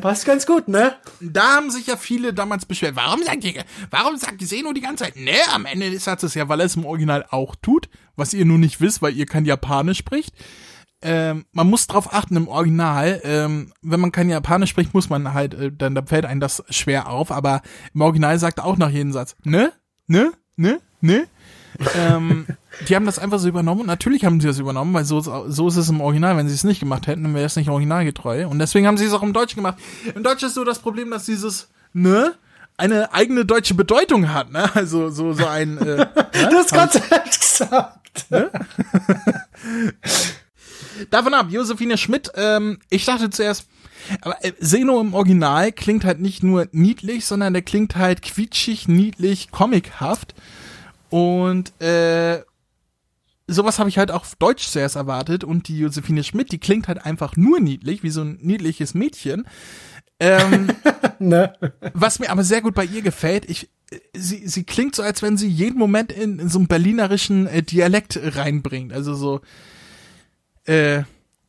Passt 0.00 0.26
ganz 0.26 0.46
gut, 0.46 0.68
ne? 0.68 0.94
Da 1.20 1.56
haben 1.56 1.70
sich 1.70 1.86
ja 1.86 1.96
viele 1.96 2.32
damals 2.32 2.66
beschwert. 2.66 2.96
Warum 2.96 3.22
sagt 3.22 3.44
ihr, 3.44 3.64
warum 3.90 4.16
sagt 4.16 4.40
Seno 4.42 4.72
die 4.72 4.80
ganze 4.80 5.04
Zeit, 5.04 5.16
ne? 5.16 5.34
Am 5.52 5.66
Ende 5.66 5.90
des 5.90 6.04
Satzes 6.04 6.34
ja, 6.34 6.48
weil 6.48 6.60
er 6.60 6.66
es 6.66 6.76
im 6.76 6.84
Original 6.84 7.26
auch 7.30 7.54
tut, 7.56 7.88
was 8.16 8.34
ihr 8.34 8.44
nur 8.44 8.58
nicht 8.58 8.80
wisst, 8.80 9.02
weil 9.02 9.14
ihr 9.14 9.26
kein 9.26 9.44
Japanisch 9.44 9.98
spricht. 9.98 10.34
Ähm, 11.04 11.46
man 11.52 11.68
muss 11.68 11.88
drauf 11.88 12.12
achten 12.12 12.36
im 12.36 12.46
Original, 12.46 13.20
ähm, 13.24 13.72
wenn 13.82 13.98
man 13.98 14.12
kein 14.12 14.30
Japanisch 14.30 14.70
spricht, 14.70 14.94
muss 14.94 15.10
man 15.10 15.34
halt, 15.34 15.52
äh, 15.54 15.72
dann 15.76 15.96
da 15.96 16.02
fällt 16.02 16.24
einem 16.24 16.40
das 16.40 16.62
schwer 16.70 17.08
auf, 17.08 17.32
aber 17.32 17.62
im 17.92 18.02
Original 18.02 18.38
sagt 18.38 18.58
er 18.58 18.66
auch 18.66 18.76
nach 18.76 18.90
jedem 18.90 19.12
Satz, 19.12 19.34
ne? 19.42 19.72
Ne? 20.06 20.32
Ne? 20.56 20.80
Ne? 21.00 21.26
Ähm, 21.96 22.46
die 22.88 22.96
haben 22.96 23.06
das 23.06 23.18
einfach 23.18 23.38
so 23.38 23.48
übernommen. 23.48 23.82
Und 23.82 23.86
Natürlich 23.86 24.24
haben 24.24 24.40
sie 24.40 24.46
das 24.46 24.58
übernommen, 24.58 24.94
weil 24.94 25.04
so, 25.04 25.20
so 25.20 25.68
ist 25.68 25.76
es 25.76 25.88
im 25.88 26.00
Original. 26.00 26.36
Wenn 26.36 26.48
sie 26.48 26.54
es 26.54 26.64
nicht 26.64 26.80
gemacht 26.80 27.06
hätten, 27.06 27.22
dann 27.22 27.34
wäre 27.34 27.46
es 27.46 27.56
nicht 27.56 27.68
originalgetreu. 27.68 28.46
Und 28.48 28.58
deswegen 28.58 28.86
haben 28.86 28.98
sie 28.98 29.04
es 29.04 29.12
auch 29.12 29.22
im 29.22 29.32
Deutschen 29.32 29.56
gemacht. 29.56 29.78
Im 30.14 30.22
Deutschen 30.22 30.48
ist 30.48 30.54
so 30.54 30.64
das 30.64 30.78
Problem, 30.78 31.10
dass 31.10 31.24
dieses 31.26 31.68
ne 31.92 32.34
eine 32.76 33.12
eigene 33.12 33.44
deutsche 33.44 33.74
Bedeutung 33.74 34.32
hat. 34.32 34.50
Ne? 34.50 34.74
Also 34.74 35.10
so 35.10 35.32
so 35.32 35.46
ein. 35.46 35.78
Äh, 35.78 35.96
ne? 35.96 36.10
Du 36.50 36.56
hast 36.56 36.72
ganz 36.72 36.94
ehrlich 36.94 37.38
gesagt. 37.38 38.26
Davon 41.10 41.34
ab, 41.34 41.46
Josephine 41.50 41.96
Schmidt, 41.98 42.30
ähm, 42.36 42.78
ich 42.90 43.04
dachte 43.04 43.30
zuerst, 43.30 43.66
aber 44.20 44.44
äh, 44.44 44.52
Seno 44.60 45.00
im 45.00 45.14
Original 45.14 45.72
klingt 45.72 46.04
halt 46.04 46.20
nicht 46.20 46.42
nur 46.42 46.68
niedlich, 46.72 47.24
sondern 47.24 47.52
der 47.52 47.62
klingt 47.62 47.96
halt 47.96 48.22
quietschig, 48.22 48.88
niedlich, 48.88 49.50
comichaft. 49.50 50.34
Und 51.12 51.78
äh, 51.82 52.42
sowas 53.46 53.78
habe 53.78 53.90
ich 53.90 53.98
halt 53.98 54.10
auch 54.10 54.22
auf 54.22 54.34
Deutsch 54.36 54.66
zuerst 54.66 54.96
erwartet. 54.96 55.44
Und 55.44 55.68
die 55.68 55.78
Josephine 55.78 56.24
Schmidt, 56.24 56.52
die 56.52 56.58
klingt 56.58 56.88
halt 56.88 57.04
einfach 57.04 57.36
nur 57.36 57.60
niedlich, 57.60 58.02
wie 58.02 58.08
so 58.08 58.22
ein 58.22 58.38
niedliches 58.40 58.94
Mädchen. 58.94 59.46
Ähm, 60.18 60.68
Ne? 61.18 61.52
was 61.94 62.18
mir 62.18 62.30
aber 62.30 62.42
sehr 62.42 62.62
gut 62.62 62.74
bei 62.74 62.84
ihr 62.84 63.00
gefällt, 63.00 63.48
ich, 63.48 63.70
sie, 64.12 64.48
sie 64.48 64.64
klingt 64.64 64.96
so, 64.96 65.04
als 65.04 65.22
wenn 65.22 65.36
sie 65.36 65.46
jeden 65.46 65.78
Moment 65.78 66.10
in, 66.10 66.40
in 66.40 66.48
so 66.48 66.58
einen 66.58 66.66
berlinerischen 66.66 67.46
äh, 67.46 67.62
Dialekt 67.62 68.18
reinbringt. 68.20 68.92
Also 68.92 69.14
so, 69.14 69.40
äh, 70.64 71.02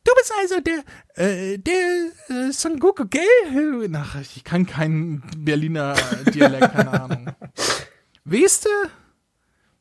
du 0.04 0.12
bist 0.16 0.32
also 0.40 0.60
der, 0.60 0.84
äh, 1.16 1.58
der 1.58 2.10
äh, 2.28 2.52
Son 2.52 2.78
Goku, 2.78 3.06
gell? 3.06 3.90
Ach, 3.94 4.20
ich 4.20 4.44
kann 4.44 4.64
keinen 4.64 5.24
Berliner 5.38 5.96
Dialekt, 6.32 6.72
keine 6.72 7.02
Ahnung. 7.02 7.34
Weißt 8.24 8.66
du? 8.66 9.03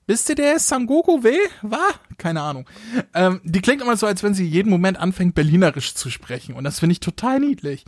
Bist 0.05 0.27
du 0.27 0.35
der 0.35 0.59
Sangoku 0.59 1.23
weh? 1.23 1.37
War? 1.61 1.89
Keine 2.17 2.41
Ahnung. 2.41 2.69
Ähm, 3.13 3.39
die 3.43 3.61
klingt 3.61 3.81
immer 3.81 3.95
so, 3.95 4.05
als 4.05 4.21
wenn 4.23 4.33
sie 4.33 4.45
jeden 4.45 4.69
Moment 4.69 4.99
anfängt, 4.99 5.35
Berlinerisch 5.35 5.95
zu 5.95 6.09
sprechen. 6.09 6.55
Und 6.55 6.65
das 6.65 6.79
finde 6.79 6.93
ich 6.93 6.99
total 6.99 7.39
niedlich. 7.39 7.85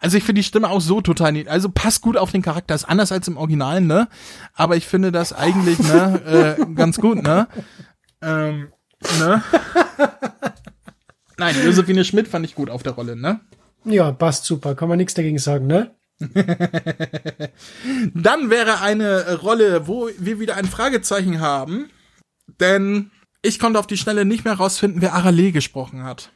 Also 0.00 0.18
ich 0.18 0.24
finde 0.24 0.40
die 0.40 0.46
Stimme 0.46 0.68
auch 0.68 0.82
so 0.82 1.00
total 1.00 1.32
nicht. 1.32 1.48
Also 1.48 1.70
passt 1.70 2.02
gut 2.02 2.18
auf 2.18 2.30
den 2.30 2.42
Charakter, 2.42 2.74
ist 2.74 2.84
anders 2.84 3.12
als 3.12 3.28
im 3.28 3.38
Original, 3.38 3.80
ne? 3.80 4.08
Aber 4.52 4.76
ich 4.76 4.86
finde 4.86 5.12
das 5.12 5.32
eigentlich, 5.32 5.78
ne, 5.78 6.56
äh, 6.58 6.74
ganz 6.74 6.98
gut, 6.98 7.22
ne? 7.22 7.48
Ähm, 8.20 8.68
ne? 9.18 9.42
Nein, 11.38 11.56
Josephine 11.64 12.04
Schmidt 12.04 12.28
fand 12.28 12.44
ich 12.44 12.54
gut 12.54 12.68
auf 12.68 12.82
der 12.82 12.92
Rolle, 12.92 13.16
ne? 13.16 13.40
Ja, 13.84 14.12
passt 14.12 14.44
super, 14.44 14.74
kann 14.74 14.88
man 14.88 14.98
nichts 14.98 15.14
dagegen 15.14 15.38
sagen, 15.38 15.66
ne? 15.66 15.94
Dann 18.14 18.50
wäre 18.50 18.80
eine 18.80 19.38
Rolle, 19.40 19.86
wo 19.88 20.08
wir 20.18 20.38
wieder 20.40 20.56
ein 20.56 20.66
Fragezeichen 20.66 21.40
haben, 21.40 21.90
denn 22.60 23.10
ich 23.42 23.58
konnte 23.58 23.78
auf 23.78 23.86
die 23.86 23.96
Schnelle 23.96 24.24
nicht 24.24 24.44
mehr 24.44 24.54
rausfinden, 24.54 25.02
wer 25.02 25.14
Arale 25.14 25.52
gesprochen 25.52 26.04
hat. 26.04 26.32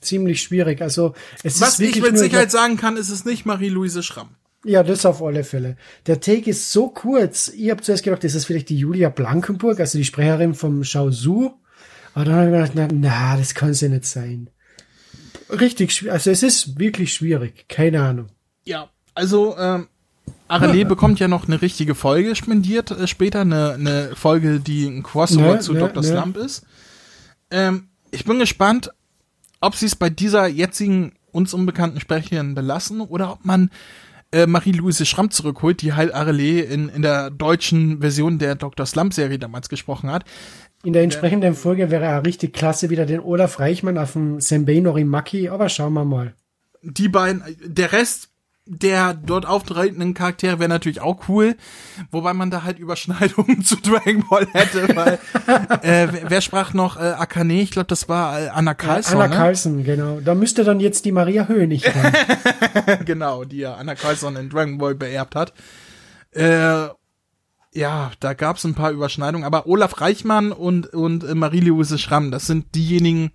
Ziemlich 0.00 0.42
schwierig. 0.42 0.82
Also 0.82 1.14
es 1.42 1.60
Was 1.60 1.74
ist 1.74 1.80
wirklich 1.80 2.04
ich 2.04 2.10
mit 2.10 2.18
Sicherheit 2.18 2.50
sagen 2.50 2.76
kann, 2.76 2.96
ist 2.96 3.10
es 3.10 3.24
nicht 3.24 3.46
Marie-Louise 3.46 4.02
Schramm. 4.02 4.30
Ja, 4.64 4.82
das 4.82 5.06
auf 5.06 5.22
alle 5.22 5.44
Fälle. 5.44 5.76
Der 6.06 6.20
Take 6.20 6.50
ist 6.50 6.72
so 6.72 6.88
kurz. 6.88 7.48
Ich 7.48 7.70
habe 7.70 7.82
zuerst 7.82 8.02
gedacht, 8.02 8.24
das 8.24 8.34
ist 8.34 8.46
vielleicht 8.46 8.68
die 8.68 8.78
Julia 8.78 9.10
Blankenburg, 9.10 9.78
also 9.80 9.96
die 9.96 10.04
Sprecherin 10.04 10.54
vom 10.54 10.82
Shao 10.84 11.10
Su. 11.10 11.52
Aber 12.14 12.24
dann 12.24 12.34
habe 12.34 12.46
ich 12.46 12.50
mir 12.50 12.58
gedacht, 12.58 12.72
na, 12.74 12.88
na, 12.92 13.36
das 13.36 13.54
kann 13.54 13.72
ja 13.72 13.88
nicht 13.88 14.06
sein. 14.06 14.50
Richtig 15.50 15.92
schwierig. 15.92 16.12
Also 16.12 16.30
es 16.30 16.42
ist 16.42 16.78
wirklich 16.78 17.14
schwierig. 17.14 17.68
Keine 17.68 18.02
Ahnung. 18.02 18.28
Ja, 18.66 18.90
also 19.14 19.56
ähm, 19.56 19.88
Arale 20.48 20.84
bekommt 20.86 21.18
ja 21.20 21.28
noch 21.28 21.46
eine 21.46 21.62
richtige 21.62 21.94
Folge 21.94 22.36
spendiert 22.36 22.90
äh, 22.90 23.06
später, 23.06 23.40
eine, 23.40 23.72
eine 23.72 24.10
Folge, 24.14 24.60
die 24.60 24.86
ein 24.86 25.02
Crossover 25.02 25.54
Ne, 25.54 25.60
zu 25.60 25.72
ne, 25.72 25.80
Dr. 25.80 26.02
ne. 26.02 26.08
Slump 26.08 26.36
ist. 26.36 26.66
Ähm, 27.50 27.88
ich 28.10 28.24
bin 28.24 28.38
gespannt, 28.38 28.90
ob 29.60 29.74
sie 29.74 29.86
es 29.86 29.96
bei 29.96 30.10
dieser 30.10 30.46
jetzigen 30.46 31.14
uns 31.32 31.54
unbekannten 31.54 32.00
Sprecherin 32.00 32.54
belassen 32.54 33.00
oder 33.00 33.32
ob 33.32 33.44
man 33.44 33.70
äh, 34.32 34.46
Marie-Louise 34.46 35.06
Schramm 35.06 35.30
zurückholt, 35.30 35.82
die 35.82 35.92
halt 35.92 36.12
Arale 36.12 36.62
in, 36.62 36.88
in 36.88 37.02
der 37.02 37.30
deutschen 37.30 38.00
Version 38.00 38.38
der 38.38 38.54
Dr. 38.54 38.86
Slump-Serie 38.86 39.38
damals 39.38 39.68
gesprochen 39.68 40.10
hat. 40.10 40.24
In 40.82 40.92
der 40.92 41.02
entsprechenden 41.02 41.54
Folge 41.54 41.90
wäre 41.90 42.04
er 42.04 42.24
richtig 42.24 42.52
klasse, 42.52 42.90
wieder 42.90 43.06
den 43.06 43.20
Olaf 43.20 43.60
Reichmann 43.60 43.98
auf 43.98 44.12
dem 44.12 44.40
Senbei 44.40 44.80
Norimaki, 44.80 45.48
aber 45.48 45.68
schauen 45.68 45.94
wir 45.94 46.04
mal. 46.04 46.34
die 46.82 47.08
beiden, 47.08 47.42
der 47.64 47.92
Rest 47.92 48.30
der 48.66 49.14
dort 49.14 49.46
auftretenden 49.46 50.12
Charaktere 50.12 50.58
wäre 50.58 50.68
natürlich 50.68 51.00
auch 51.00 51.28
cool, 51.28 51.56
wobei 52.10 52.34
man 52.34 52.50
da 52.50 52.64
halt 52.64 52.80
Überschneidungen 52.80 53.62
zu 53.64 53.76
Dragon 53.76 54.24
Ball 54.28 54.48
hätte, 54.52 54.94
weil 54.96 55.18
äh, 55.82 56.08
wer, 56.10 56.30
wer 56.30 56.40
sprach 56.40 56.74
noch 56.74 56.96
äh, 56.96 57.12
Akane? 57.12 57.62
Ich 57.62 57.70
glaube, 57.70 57.86
das 57.86 58.08
war 58.08 58.40
äh, 58.40 58.48
Anna 58.48 58.74
Carlson, 58.74 59.14
Anna 59.14 59.28
ne? 59.28 59.36
Carlson, 59.36 59.84
genau. 59.84 60.20
Da 60.20 60.34
müsste 60.34 60.64
dann 60.64 60.80
jetzt 60.80 61.04
die 61.04 61.12
Maria 61.12 61.46
Hönig 61.46 61.84
ran. 61.86 62.12
genau, 63.04 63.44
die 63.44 63.58
ja 63.58 63.74
Anna 63.74 63.94
Carlson 63.94 64.34
in 64.34 64.50
Dragon 64.50 64.78
Ball 64.78 64.96
beerbt 64.96 65.36
hat. 65.36 65.52
Äh, 66.32 66.88
ja, 67.72 68.10
da 68.18 68.34
gab's 68.34 68.64
ein 68.64 68.74
paar 68.74 68.90
Überschneidungen, 68.90 69.44
aber 69.44 69.66
Olaf 69.68 70.00
Reichmann 70.00 70.50
und 70.50 70.92
und 70.92 71.22
äh, 71.22 71.34
Marie-Louise 71.36 71.98
Schramm, 71.98 72.32
das 72.32 72.46
sind 72.46 72.74
diejenigen, 72.74 73.30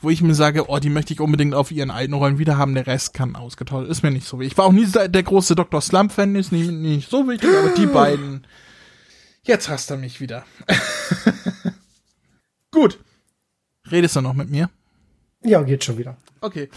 wo 0.00 0.10
ich 0.10 0.22
mir 0.22 0.34
sage, 0.34 0.68
oh, 0.68 0.78
die 0.78 0.90
möchte 0.90 1.12
ich 1.12 1.20
unbedingt 1.20 1.54
auf 1.54 1.70
ihren 1.70 1.90
alten 1.90 2.14
Rollen 2.14 2.38
wieder 2.38 2.56
haben. 2.56 2.74
Der 2.74 2.86
Rest 2.86 3.14
kann 3.14 3.36
ausgetauscht. 3.36 3.90
Ist 3.90 4.02
mir 4.02 4.10
nicht 4.10 4.26
so 4.26 4.38
wichtig. 4.38 4.52
Ich 4.52 4.58
war 4.58 4.66
auch 4.66 4.72
nie 4.72 4.86
der 4.86 5.08
der 5.08 5.22
große 5.22 5.54
Dr. 5.54 5.80
Slump-Fan, 5.80 6.34
ist 6.36 6.52
nicht, 6.52 6.70
nicht 6.70 7.10
so 7.10 7.26
wichtig, 7.28 7.50
aber 7.56 7.74
die 7.74 7.86
beiden. 7.86 8.46
Jetzt 9.42 9.68
hasst 9.68 9.90
er 9.90 9.96
mich 9.96 10.20
wieder. 10.20 10.44
Gut. 12.70 12.98
Redest 13.90 14.16
du 14.16 14.20
noch 14.20 14.34
mit 14.34 14.50
mir? 14.50 14.70
ja, 15.42 15.62
geht 15.62 15.84
schon 15.84 15.98
wieder. 15.98 16.16
Okay. 16.42 16.68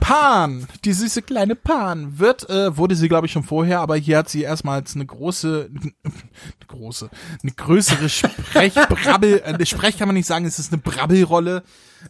Pan, 0.00 0.66
die 0.84 0.92
süße 0.92 1.22
kleine 1.22 1.54
Pan, 1.54 2.18
wird, 2.18 2.48
äh, 2.50 2.76
wurde 2.76 2.96
sie 2.96 3.08
glaube 3.08 3.26
ich 3.26 3.32
schon 3.32 3.44
vorher, 3.44 3.80
aber 3.80 3.96
hier 3.96 4.18
hat 4.18 4.28
sie 4.28 4.42
erstmals 4.42 4.94
eine 4.94 5.06
große, 5.06 5.70
eine 5.72 5.92
große, 6.66 7.08
eine 7.42 7.52
größere 7.52 8.08
Sprechbrabbel, 8.08 9.42
äh, 9.44 9.66
Sprech 9.66 9.96
kann 9.98 10.08
man 10.08 10.16
nicht 10.16 10.26
sagen, 10.26 10.44
es 10.44 10.58
ist 10.58 10.72
eine 10.72 10.82
Brabbelrolle. 10.82 11.62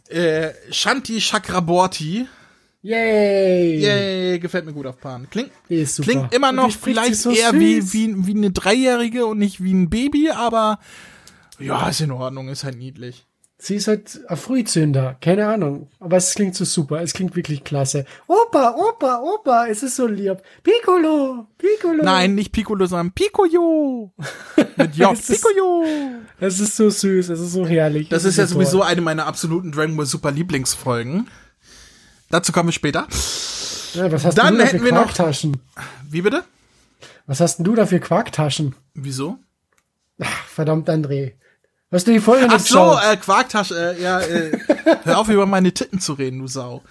Äh, 0.09 0.49
Shanti 0.71 1.19
Chakraborty. 1.19 2.27
Yay! 2.81 3.79
Yay, 3.79 4.39
gefällt 4.39 4.65
mir 4.65 4.73
gut 4.73 4.87
auf 4.87 4.99
Pan. 4.99 5.29
Klingt, 5.29 5.51
klingt 5.67 6.33
immer 6.33 6.51
noch 6.51 6.71
vielleicht 6.71 7.15
so 7.15 7.31
eher 7.31 7.53
wie, 7.53 7.93
wie, 7.93 8.27
wie 8.27 8.35
eine 8.35 8.51
Dreijährige 8.51 9.25
und 9.25 9.37
nicht 9.37 9.63
wie 9.63 9.73
ein 9.73 9.89
Baby, 9.89 10.31
aber 10.31 10.79
ja, 11.59 11.87
ist 11.87 12.01
in 12.01 12.11
Ordnung, 12.11 12.49
ist 12.49 12.63
halt 12.63 12.77
niedlich. 12.77 13.25
Sie 13.65 13.75
ist 13.75 13.87
halt 13.87 14.19
ein 14.27 14.35
Frühzünder, 14.35 15.15
keine 15.21 15.47
Ahnung. 15.47 15.87
Aber 16.01 16.17
es 16.17 16.33
klingt 16.35 16.53
so 16.53 16.65
super, 16.65 17.01
es 17.01 17.13
klingt 17.13 17.33
wirklich 17.37 17.63
klasse. 17.63 18.03
Opa, 18.27 18.71
Opa, 18.71 19.21
Opa, 19.21 19.67
es 19.67 19.83
ist 19.83 19.95
so 19.95 20.05
lieb. 20.05 20.39
Piccolo, 20.63 21.47
Piccolo. 21.57 22.03
Nein, 22.03 22.35
nicht 22.35 22.51
Piccolo, 22.51 22.85
sondern 22.87 23.13
Picoyo. 23.13 24.11
Mit 24.75 24.97
J. 24.97 25.13
Es 25.13 25.29
ist- 25.29 25.45
Picoyo. 25.45 25.85
Es 26.41 26.59
ist 26.59 26.75
so 26.75 26.89
süß, 26.89 27.29
es 27.29 27.39
ist 27.39 27.53
so 27.53 27.65
herrlich. 27.65 28.09
Das 28.09 28.25
es 28.25 28.31
ist 28.31 28.37
ja 28.37 28.47
so 28.47 28.55
sowieso 28.55 28.79
toll. 28.79 28.87
eine 28.87 28.99
meiner 28.99 29.27
absoluten 29.27 29.71
Dragon 29.71 29.95
Ball 29.95 30.07
Super 30.07 30.31
Lieblingsfolgen. 30.31 31.29
Dazu 32.29 32.51
kommen 32.51 32.67
wir 32.67 32.73
später. 32.73 33.07
Ja, 33.93 34.11
was 34.11 34.25
hast 34.25 34.37
Dann 34.39 34.57
du 34.57 34.65
hätten 34.65 34.83
wir 34.83 34.91
noch-? 34.91 35.13
Wie 36.09 36.21
bitte? 36.21 36.43
Was 37.27 37.39
hast 37.39 37.59
denn 37.59 37.63
du 37.63 37.75
da 37.75 37.85
für 37.85 38.01
Quarktaschen? 38.01 38.75
Wieso? 38.93 39.37
Ach, 40.19 40.45
verdammt, 40.47 40.89
André. 40.89 41.35
Hast 41.93 42.07
du 42.07 42.11
die 42.11 42.19
Folge 42.19 42.47
Ach 42.49 42.53
nicht 42.53 42.67
so, 42.67 42.97
äh, 42.97 43.15
Quarktasche, 43.17 43.95
äh, 43.95 44.01
ja, 44.01 44.19
äh, 44.19 44.57
hör 45.03 45.19
auf 45.19 45.29
über 45.29 45.45
meine 45.45 45.71
Titten 45.71 45.99
zu 45.99 46.13
reden, 46.13 46.39
du 46.39 46.47
Sau. 46.47 46.81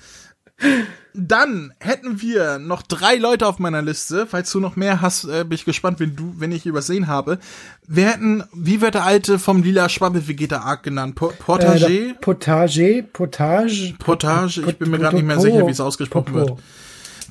Dann 1.13 1.75
hätten 1.81 2.23
wir 2.23 2.59
noch 2.59 2.83
drei 2.83 3.17
Leute 3.17 3.49
auf 3.49 3.59
meiner 3.59 3.83
Liste. 3.83 4.27
Falls 4.29 4.51
du 4.53 4.61
noch 4.61 4.77
mehr 4.77 5.03
hast, 5.03 5.25
äh, 5.25 5.43
bin 5.45 5.57
ich 5.57 5.65
gespannt, 5.65 5.99
wenn 5.99 6.15
du, 6.15 6.35
wenn 6.39 6.53
ich 6.53 6.67
übersehen 6.67 7.09
habe. 7.09 7.39
Wir 7.87 8.07
hätten, 8.11 8.45
wie 8.55 8.81
wird 8.81 8.95
der 8.95 9.05
alte 9.05 9.41
vom 9.41 9.63
lila 9.63 9.89
Schwabbel 9.89 10.27
Vegeta 10.29 10.59
Arc 10.61 10.85
genannt? 10.85 11.17
Po 11.17 11.31
Äh, 11.31 11.33
Portage? 11.33 11.89
der 11.89 12.15
Potage, 12.15 13.05
Potage. 13.13 13.95
Potage? 13.99 14.63
Ich 14.69 14.79
bin 14.79 14.91
mir 14.91 14.99
gerade 14.99 15.17
nicht 15.17 15.27
mehr 15.27 15.41
sicher, 15.41 15.67
wie 15.67 15.73
es 15.73 15.81
ausgesprochen 15.81 16.33
wird. 16.33 16.53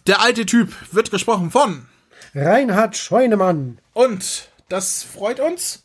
Der 0.07 0.22
alte 0.22 0.45
Typ 0.45 0.74
wird 0.91 1.09
gesprochen 1.09 1.51
von. 1.51 1.86
Reinhard 2.36 2.97
Scheunemann. 2.97 3.78
Und 3.93 4.49
das 4.67 5.03
freut 5.03 5.39
uns. 5.39 5.84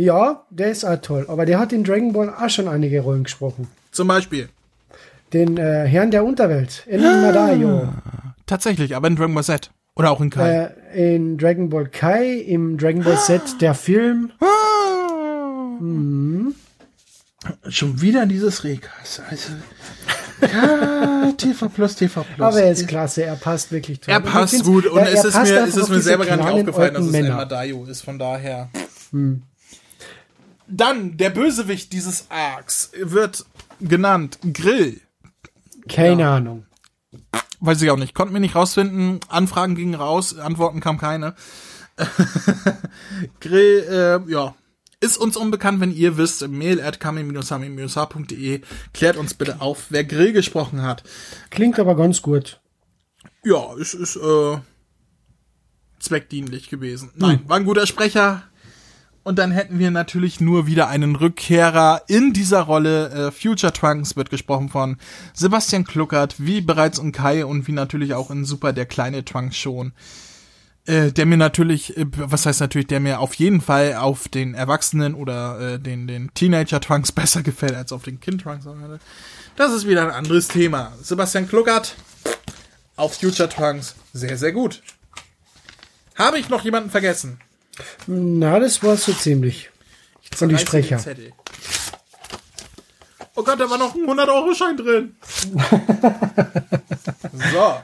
Ja, 0.00 0.44
der 0.50 0.70
ist 0.70 0.84
auch 0.84 1.00
toll. 1.00 1.24
Aber 1.28 1.44
der 1.44 1.58
hat 1.58 1.72
in 1.72 1.82
Dragon 1.82 2.12
Ball 2.12 2.30
auch 2.32 2.48
schon 2.48 2.68
einige 2.68 3.00
Rollen 3.00 3.24
gesprochen. 3.24 3.66
Zum 3.90 4.06
Beispiel. 4.06 4.48
Den 5.32 5.56
äh, 5.56 5.86
Herrn 5.86 6.12
der 6.12 6.24
Unterwelt, 6.24 6.84
in 6.86 7.02
Madayo. 7.02 7.88
Tatsächlich, 8.46 8.94
aber 8.94 9.08
in 9.08 9.16
Dragon 9.16 9.34
Ball 9.34 9.42
Z. 9.42 9.72
Oder 9.96 10.12
auch 10.12 10.20
in 10.20 10.30
Kai. 10.30 10.70
Äh, 10.94 11.14
in 11.14 11.36
Dragon 11.36 11.68
Ball 11.68 11.86
Kai, 11.88 12.34
im 12.34 12.78
Dragon 12.78 13.02
Ball 13.02 13.18
Z 13.18 13.60
der 13.60 13.74
Film. 13.74 14.30
Ah. 14.40 14.46
Schon 17.68 18.00
wieder 18.00 18.24
dieses 18.26 18.62
Rekas. 18.62 19.20
Also, 19.28 19.52
ja, 20.40 21.32
TV 21.36 21.68
Plus, 21.68 21.96
TV 21.96 22.24
Plus. 22.36 22.46
Aber 22.46 22.62
er 22.62 22.70
ist 22.70 22.86
klasse, 22.86 23.24
er 23.24 23.34
passt 23.34 23.72
wirklich 23.72 23.98
toll. 24.00 24.12
er 24.14 24.18
Und 24.18 24.26
passt 24.30 24.62
gut 24.64 24.86
und 24.86 24.98
er- 24.98 25.08
es 25.12 25.14
er 25.20 25.24
ist 25.26 25.32
passt 25.34 25.52
mir, 25.52 25.64
es 25.64 25.76
ist 25.76 25.88
mir 25.88 26.00
selber 26.00 26.24
gar 26.24 26.36
nicht 26.36 26.48
aufgefallen, 26.48 26.94
dass 26.94 27.04
es 27.04 27.12
El 27.14 27.22
Männer. 27.22 27.34
Madayo 27.36 27.84
ist, 27.84 28.02
von 28.02 28.16
daher. 28.18 28.68
Dann, 30.68 31.16
der 31.16 31.30
Bösewicht 31.30 31.92
dieses 31.92 32.26
Arcs 32.30 32.92
wird 33.00 33.44
genannt 33.80 34.38
Grill. 34.52 35.00
Keine 35.88 36.28
Ahnung. 36.28 36.66
Weiß 37.60 37.80
ich 37.82 37.90
auch 37.90 37.96
nicht. 37.96 38.14
Konnten 38.14 38.34
wir 38.34 38.40
nicht 38.40 38.54
rausfinden. 38.54 39.20
Anfragen 39.28 39.74
gingen 39.74 39.94
raus, 39.94 40.36
Antworten 40.36 40.80
kam 40.80 40.98
keine. 40.98 41.34
Grill, 43.40 43.86
äh, 44.28 44.30
ja. 44.30 44.54
Ist 45.00 45.16
uns 45.16 45.36
unbekannt, 45.36 45.80
wenn 45.80 45.94
ihr 45.94 46.16
wisst, 46.16 46.46
mail 46.48 46.80
at 46.80 46.98
kami-hami-h.de. 46.98 48.60
Klärt 48.92 49.16
uns 49.16 49.34
bitte 49.34 49.60
auf, 49.60 49.86
wer 49.90 50.04
Grill 50.04 50.32
gesprochen 50.32 50.82
hat. 50.82 51.04
Klingt 51.50 51.78
aber 51.78 51.96
ganz 51.96 52.20
gut. 52.20 52.60
Ja, 53.44 53.74
es 53.80 53.94
ist, 53.94 54.16
äh, 54.16 54.58
zweckdienlich 56.00 56.68
gewesen. 56.68 57.10
Nein, 57.14 57.40
war 57.46 57.56
ein 57.56 57.64
guter 57.64 57.86
Sprecher. 57.86 58.42
Und 59.28 59.38
dann 59.38 59.50
hätten 59.50 59.78
wir 59.78 59.90
natürlich 59.90 60.40
nur 60.40 60.66
wieder 60.66 60.88
einen 60.88 61.14
Rückkehrer 61.14 62.04
in 62.06 62.32
dieser 62.32 62.62
Rolle. 62.62 63.10
Äh, 63.10 63.30
Future 63.30 63.74
Trunks 63.74 64.16
wird 64.16 64.30
gesprochen 64.30 64.70
von 64.70 64.96
Sebastian 65.34 65.84
Kluckert, 65.84 66.36
wie 66.38 66.62
bereits 66.62 66.98
in 66.98 67.12
Kai 67.12 67.44
und 67.44 67.68
wie 67.68 67.72
natürlich 67.72 68.14
auch 68.14 68.30
in 68.30 68.46
Super 68.46 68.72
der 68.72 68.86
kleine 68.86 69.26
Trunks 69.26 69.58
schon. 69.58 69.92
Äh, 70.86 71.12
der 71.12 71.26
mir 71.26 71.36
natürlich, 71.36 71.94
äh, 71.98 72.06
was 72.16 72.46
heißt 72.46 72.60
natürlich, 72.60 72.86
der 72.86 73.00
mir 73.00 73.20
auf 73.20 73.34
jeden 73.34 73.60
Fall 73.60 73.96
auf 73.96 74.28
den 74.28 74.54
Erwachsenen 74.54 75.12
oder 75.12 75.74
äh, 75.74 75.78
den, 75.78 76.06
den 76.06 76.32
Teenager 76.32 76.80
Trunks 76.80 77.12
besser 77.12 77.42
gefällt 77.42 77.74
als 77.74 77.92
auf 77.92 78.04
den 78.04 78.20
Kind 78.20 78.40
Trunks. 78.40 78.64
Das 79.56 79.74
ist 79.74 79.86
wieder 79.86 80.04
ein 80.04 80.10
anderes 80.10 80.48
Thema. 80.48 80.94
Sebastian 81.02 81.46
Kluckert 81.46 81.96
auf 82.96 83.18
Future 83.20 83.50
Trunks 83.50 83.94
sehr, 84.14 84.38
sehr 84.38 84.52
gut. 84.52 84.80
Habe 86.14 86.38
ich 86.38 86.48
noch 86.48 86.64
jemanden 86.64 86.88
vergessen? 86.88 87.38
Na, 88.06 88.58
das 88.58 88.82
war 88.82 88.96
so 88.96 89.12
ziemlich. 89.12 89.70
Von 90.34 90.48
die 90.48 90.58
Sprecher. 90.58 91.00
Oh 93.34 93.42
Gott, 93.42 93.60
da 93.60 93.70
war 93.70 93.78
noch 93.78 93.94
ein 93.94 94.02
100-Euro-Schein 94.02 94.76
drin. 94.76 95.16
so. 97.52 97.76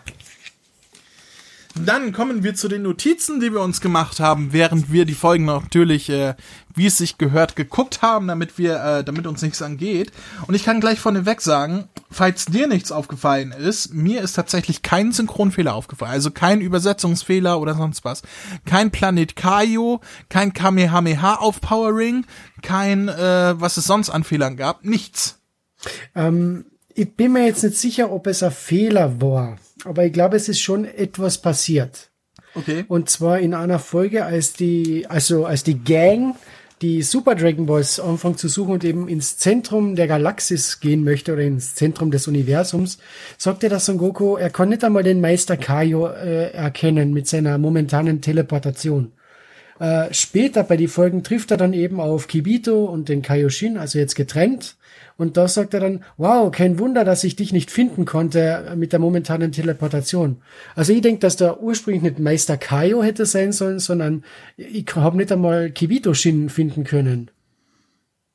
Dann 1.76 2.12
kommen 2.12 2.44
wir 2.44 2.54
zu 2.54 2.68
den 2.68 2.82
Notizen, 2.82 3.40
die 3.40 3.52
wir 3.52 3.60
uns 3.60 3.80
gemacht 3.80 4.20
haben, 4.20 4.52
während 4.52 4.92
wir 4.92 5.04
die 5.04 5.14
Folgen 5.14 5.44
natürlich, 5.44 6.08
äh, 6.08 6.34
wie 6.72 6.86
es 6.86 6.98
sich 6.98 7.18
gehört, 7.18 7.56
geguckt 7.56 8.00
haben, 8.00 8.28
damit 8.28 8.58
wir, 8.58 8.76
äh, 8.76 9.04
damit 9.04 9.26
uns 9.26 9.42
nichts 9.42 9.60
angeht. 9.60 10.12
Und 10.46 10.54
ich 10.54 10.64
kann 10.64 10.80
gleich 10.80 11.00
vorneweg 11.00 11.40
sagen, 11.40 11.88
falls 12.12 12.44
dir 12.44 12.68
nichts 12.68 12.92
aufgefallen 12.92 13.50
ist, 13.50 13.92
mir 13.92 14.22
ist 14.22 14.34
tatsächlich 14.34 14.82
kein 14.82 15.10
Synchronfehler 15.10 15.74
aufgefallen, 15.74 16.12
also 16.12 16.30
kein 16.30 16.60
Übersetzungsfehler 16.60 17.60
oder 17.60 17.74
sonst 17.74 18.04
was, 18.04 18.22
kein 18.64 18.92
Planet 18.92 19.34
Kaio, 19.34 20.00
kein 20.28 20.52
Kamehameha 20.52 21.36
Aufpowering, 21.36 22.24
kein, 22.62 23.08
äh, 23.08 23.60
was 23.60 23.78
es 23.78 23.86
sonst 23.86 24.10
an 24.10 24.22
Fehlern 24.22 24.56
gab, 24.56 24.84
nichts. 24.84 25.40
Ähm, 26.14 26.66
ich 26.94 27.16
bin 27.16 27.32
mir 27.32 27.46
jetzt 27.46 27.64
nicht 27.64 27.76
sicher, 27.76 28.12
ob 28.12 28.28
es 28.28 28.44
ein 28.44 28.52
Fehler 28.52 29.20
war 29.20 29.58
aber 29.84 30.04
ich 30.04 30.12
glaube, 30.12 30.36
es 30.36 30.48
ist 30.48 30.60
schon 30.60 30.84
etwas 30.84 31.38
passiert. 31.38 32.10
Okay. 32.54 32.84
Und 32.86 33.10
zwar 33.10 33.40
in 33.40 33.54
einer 33.54 33.78
Folge, 33.78 34.24
als 34.24 34.52
die, 34.52 35.06
also 35.08 35.44
als 35.44 35.64
die 35.64 35.78
Gang 35.82 36.36
die 36.82 37.02
Super 37.02 37.34
Dragon 37.34 37.66
Balls 37.66 37.98
anfangen 37.98 38.36
zu 38.36 38.48
suchen 38.48 38.72
und 38.72 38.84
eben 38.84 39.08
ins 39.08 39.38
Zentrum 39.38 39.96
der 39.96 40.06
Galaxis 40.06 40.80
gehen 40.80 41.02
möchte 41.02 41.32
oder 41.32 41.42
ins 41.42 41.74
Zentrum 41.74 42.10
des 42.10 42.28
Universums, 42.28 42.98
sagt 43.38 43.64
er, 43.64 43.70
dass 43.70 43.86
Son 43.86 43.96
Goku, 43.96 44.36
er 44.36 44.50
kann 44.50 44.68
nicht 44.68 44.84
einmal 44.84 45.02
den 45.02 45.20
Meister 45.20 45.56
Kaio 45.56 46.08
äh, 46.08 46.50
erkennen 46.52 47.14
mit 47.14 47.26
seiner 47.26 47.58
momentanen 47.58 48.20
Teleportation. 48.20 49.12
Äh, 49.78 50.12
später 50.12 50.62
bei 50.62 50.76
die 50.76 50.88
Folgen 50.88 51.22
trifft 51.22 51.50
er 51.50 51.56
dann 51.56 51.72
eben 51.72 52.00
auf 52.00 52.28
Kibito 52.28 52.84
und 52.84 53.08
den 53.08 53.22
Kaioshin, 53.22 53.78
also 53.78 53.98
jetzt 53.98 54.14
getrennt. 54.14 54.76
Und 55.16 55.36
da 55.36 55.46
sagt 55.46 55.74
er 55.74 55.80
dann, 55.80 56.04
wow, 56.16 56.50
kein 56.50 56.78
Wunder, 56.78 57.04
dass 57.04 57.22
ich 57.22 57.36
dich 57.36 57.52
nicht 57.52 57.70
finden 57.70 58.04
konnte 58.04 58.72
mit 58.76 58.92
der 58.92 58.98
momentanen 58.98 59.52
Teleportation. 59.52 60.42
Also 60.74 60.92
ich 60.92 61.02
denke, 61.02 61.20
dass 61.20 61.36
der 61.36 61.62
ursprünglich 61.62 62.02
nicht 62.02 62.18
Meister 62.18 62.56
Kaio 62.56 63.02
hätte 63.02 63.24
sein 63.24 63.52
sollen, 63.52 63.78
sondern 63.78 64.24
ich 64.56 64.86
habe 64.96 65.16
nicht 65.16 65.30
einmal 65.30 65.70
Kibito-Shin 65.70 66.48
finden 66.48 66.82
können. 66.82 67.30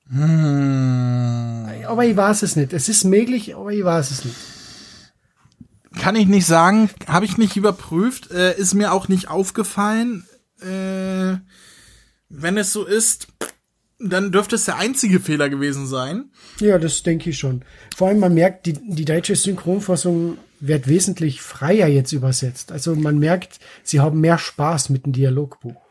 Hm. 0.09 1.67
Aber 1.85 2.05
ich 2.05 2.15
weiß 2.15 2.43
es 2.43 2.55
nicht. 2.55 2.71
Es 2.71 2.87
ist 2.87 3.03
möglich, 3.03 3.55
aber 3.55 3.71
ich 3.71 3.83
weiß 3.83 4.11
es 4.11 4.25
nicht. 4.25 4.37
Kann 5.99 6.15
ich 6.15 6.27
nicht 6.27 6.45
sagen, 6.45 6.89
habe 7.07 7.25
ich 7.25 7.37
nicht 7.37 7.57
überprüft, 7.57 8.31
äh, 8.31 8.57
ist 8.57 8.73
mir 8.73 8.93
auch 8.93 9.07
nicht 9.07 9.27
aufgefallen. 9.27 10.23
Äh, 10.61 11.37
wenn 12.29 12.57
es 12.57 12.71
so 12.71 12.85
ist, 12.85 13.27
dann 13.99 14.31
dürfte 14.31 14.55
es 14.55 14.65
der 14.65 14.77
einzige 14.77 15.19
Fehler 15.19 15.49
gewesen 15.49 15.85
sein. 15.85 16.31
Ja, 16.59 16.77
das 16.77 17.03
denke 17.03 17.29
ich 17.29 17.37
schon. 17.37 17.63
Vor 17.95 18.07
allem, 18.07 18.19
man 18.19 18.33
merkt, 18.33 18.65
die, 18.65 18.73
die 18.73 19.05
deutsche 19.05 19.35
Synchronfassung 19.35 20.37
wird 20.61 20.87
wesentlich 20.87 21.41
freier 21.41 21.87
jetzt 21.87 22.11
übersetzt. 22.11 22.71
Also 22.71 22.95
man 22.95 23.19
merkt, 23.19 23.59
sie 23.83 23.99
haben 23.99 24.21
mehr 24.21 24.37
Spaß 24.37 24.89
mit 24.89 25.05
dem 25.05 25.13
Dialogbuch. 25.13 25.81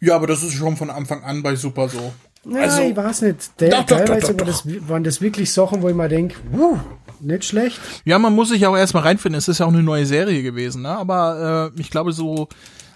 Ja, 0.00 0.16
aber 0.16 0.26
das 0.26 0.42
ist 0.42 0.54
schon 0.54 0.76
von 0.76 0.90
Anfang 0.90 1.24
an 1.24 1.42
bei 1.42 1.56
Super 1.56 1.88
so. 1.88 2.12
Ja, 2.48 2.62
also, 2.62 2.82
ich 2.82 2.96
weiß 2.96 3.22
nicht. 3.22 3.60
Der, 3.60 3.70
doch, 3.70 3.86
teilweise 3.86 4.34
doch, 4.34 4.36
doch, 4.36 4.38
war 4.38 4.46
das, 4.46 4.88
waren 4.88 5.04
das 5.04 5.20
wirklich 5.20 5.52
Sachen, 5.52 5.82
wo 5.82 5.88
ich 5.88 5.94
mal 5.94 6.08
denke, 6.08 6.36
uh, 6.52 6.78
nicht 7.20 7.44
schlecht. 7.44 7.80
Ja, 8.04 8.18
man 8.18 8.34
muss 8.34 8.50
sich 8.50 8.66
auch 8.66 8.76
erstmal 8.76 9.02
reinfinden. 9.02 9.38
Es 9.38 9.48
ist 9.48 9.58
ja 9.58 9.66
auch 9.66 9.72
eine 9.72 9.82
neue 9.82 10.06
Serie 10.06 10.42
gewesen, 10.42 10.82
ne? 10.82 10.90
Aber 10.90 11.72
äh, 11.76 11.80
ich 11.80 11.90
glaube, 11.90 12.12
so 12.12 12.48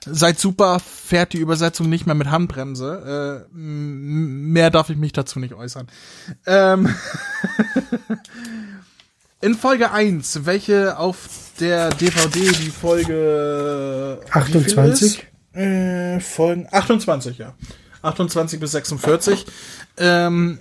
Seit 0.07 0.39
Super 0.39 0.81
fährt 0.81 1.33
die 1.33 1.39
Übersetzung 1.39 1.89
nicht 1.89 2.07
mehr 2.07 2.15
mit 2.15 2.31
Handbremse. 2.31 3.47
Äh, 3.51 3.57
mehr 3.57 4.71
darf 4.71 4.91
ich 4.91 4.97
mich 4.97 5.13
dazu 5.13 5.39
nicht 5.39 5.55
äußern. 5.55 5.89
Ähm 6.47 6.95
In 9.43 9.55
Folge 9.55 9.91
1, 9.91 10.45
welche 10.45 10.99
auf 10.99 11.29
der 11.61 11.89
DVD 11.91 12.41
die 12.41 12.71
Folge 12.71 14.21
28? 14.31 15.27
Äh, 15.55 16.21
Folgen 16.21 16.69
28, 16.71 17.39
ja. 17.39 17.55
28 18.03 18.61
bis 18.61 18.73
46. 18.73 19.47
Ähm, 19.97 20.59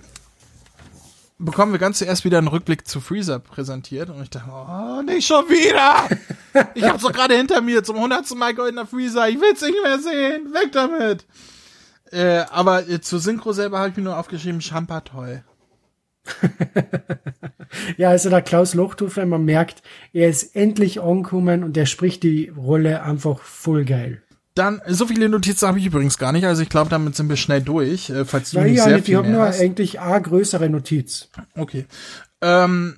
bekommen 1.40 1.72
wir 1.72 1.78
ganz 1.78 1.98
zuerst 1.98 2.24
wieder 2.24 2.38
einen 2.38 2.48
Rückblick 2.48 2.86
zu 2.86 3.00
Freezer 3.00 3.38
präsentiert 3.38 4.10
und 4.10 4.22
ich 4.22 4.30
dachte, 4.30 4.50
oh, 4.50 5.02
nicht 5.02 5.26
schon 5.26 5.48
wieder! 5.48 6.08
Ich 6.74 6.84
hab's 6.84 7.02
doch 7.02 7.12
gerade 7.12 7.36
hinter 7.36 7.60
mir 7.60 7.82
zum 7.82 7.98
hundertsten 7.98 8.38
Mal 8.38 8.54
goldener 8.54 8.86
Freezer, 8.86 9.28
ich 9.28 9.40
will's 9.40 9.62
nicht 9.62 9.82
mehr 9.82 9.98
sehen, 9.98 10.52
weg 10.52 10.72
damit! 10.72 11.26
Äh, 12.12 12.44
aber 12.50 12.88
äh, 12.88 13.00
zur 13.00 13.20
Synchro 13.20 13.52
selber 13.52 13.78
habe 13.78 13.90
ich 13.90 13.96
mir 13.96 14.02
nur 14.02 14.18
aufgeschrieben, 14.18 14.60
Champa 14.60 15.00
toll. 15.00 15.44
ja, 17.96 18.10
also 18.10 18.30
der 18.30 18.42
Klaus 18.42 18.74
Lochthofer, 18.74 19.26
man 19.26 19.44
merkt, 19.44 19.82
er 20.12 20.28
ist 20.28 20.54
endlich 20.54 21.00
angekommen 21.00 21.64
und 21.64 21.76
er 21.76 21.86
spricht 21.86 22.22
die 22.22 22.48
Rolle 22.48 23.02
einfach 23.02 23.40
voll 23.40 23.84
geil. 23.84 24.22
Dann, 24.60 24.82
so 24.86 25.06
viele 25.06 25.30
Notizen 25.30 25.66
habe 25.66 25.78
ich 25.78 25.86
übrigens 25.86 26.18
gar 26.18 26.32
nicht, 26.32 26.44
also 26.44 26.60
ich 26.60 26.68
glaube, 26.68 26.90
damit 26.90 27.16
sind 27.16 27.30
wir 27.30 27.36
schnell 27.36 27.62
durch, 27.62 28.10
äh, 28.10 28.26
falls 28.26 28.50
du 28.50 28.58
Na, 28.58 28.64
nicht 28.64 28.76
ja, 28.76 28.84
sehr 28.84 28.96
nicht, 28.96 29.06
viel 29.06 29.14
ich 29.14 29.18
habe 29.18 29.30
nur 29.30 29.44
eigentlich 29.44 29.98
a 30.02 30.18
größere 30.18 30.68
Notiz. 30.68 31.30
Okay. 31.56 31.86
Ähm, 32.42 32.96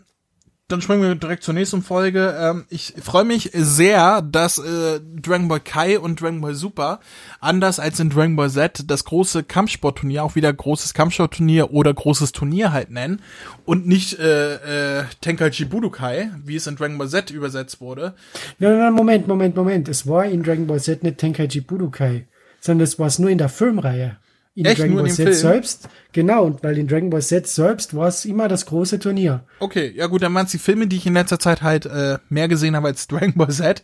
dann 0.73 0.81
springen 0.81 1.03
wir 1.03 1.15
direkt 1.15 1.45
zur 1.45 1.55
nächsten 1.55 1.83
Folge. 1.83 2.35
Ähm, 2.39 2.65
ich 2.71 2.95
freue 3.03 3.25
mich 3.25 3.51
sehr, 3.53 4.23
dass 4.23 4.59
äh, 4.59 5.01
Dragon 5.21 5.49
Ball 5.49 5.61
Kai 5.61 5.99
und 5.99 6.21
Dragon 6.21 6.41
Ball 6.41 6.55
Super, 6.55 7.01
anders 7.41 7.79
als 7.79 8.01
in 8.01 8.09
Dragon 8.09 8.37
Ball 8.37 8.51
Z, 8.51 8.85
das 8.91 9.05
große 9.05 9.45
Kampfsportturnier 9.45 10.25
auch 10.25 10.35
wieder 10.35 10.53
großes 10.53 10.95
Kampfsportturnier 10.95 11.73
oder 11.73 11.93
großes 11.93 12.33
Turnier 12.33 12.73
halt 12.73 12.91
nennen 12.91 13.21
und 13.67 13.87
nicht 13.87 14.19
äh, 14.19 15.01
äh, 15.01 15.05
Tenkaichi 15.21 15.67
Budokai, 15.67 16.31
wie 16.45 16.57
es 16.57 16.67
in 16.67 16.77
Dragon 16.77 16.97
Ball 16.97 17.09
Z 17.09 17.31
übersetzt 17.31 17.81
wurde. 17.81 18.15
Nein, 18.59 18.79
nein, 18.79 18.95
Moment, 18.95 19.29
Moment, 19.29 19.55
Moment. 19.55 19.89
Es 19.89 20.07
war 20.07 20.25
in 20.25 20.43
Dragon 20.43 20.67
Ball 20.67 20.81
Z 20.81 21.03
nicht 21.03 21.19
Tenkaichi 21.19 21.61
Budokai, 21.61 22.27
sondern 22.61 22.85
es 22.85 22.99
war 22.99 23.09
es 23.09 23.19
nur 23.19 23.29
in 23.29 23.39
der 23.39 23.51
Filmreihe 23.51 24.17
in 24.55 24.67
Echt? 24.67 24.81
Dragon 24.81 24.95
Nur 24.95 25.03
Ball 25.03 25.11
Z 25.11 25.25
Film? 25.25 25.35
selbst. 25.35 25.89
Genau, 26.13 26.45
und 26.45 26.63
weil 26.63 26.77
in 26.77 26.87
Dragon 26.87 27.09
Ball 27.09 27.23
Z 27.23 27.47
selbst 27.47 27.97
war 27.97 28.09
es 28.09 28.25
immer 28.25 28.49
das 28.49 28.67
große 28.67 28.99
Turnier. 28.99 29.45
Okay, 29.61 29.93
ja 29.97 30.07
gut, 30.07 30.23
dann 30.23 30.35
waren 30.35 30.45
es 30.45 30.53
die 30.53 30.59
Filme, 30.59 30.87
die 30.87 30.97
ich 30.97 31.07
in 31.07 31.15
letzter 31.15 31.39
Zeit 31.39 31.63
halt 31.63 31.87
äh, 31.87 32.19
mehr 32.29 32.49
gesehen 32.49 32.77
habe 32.77 32.89
als 32.89 33.07
Dragon 33.09 33.33
Ball 33.35 33.51
Z. 33.51 33.83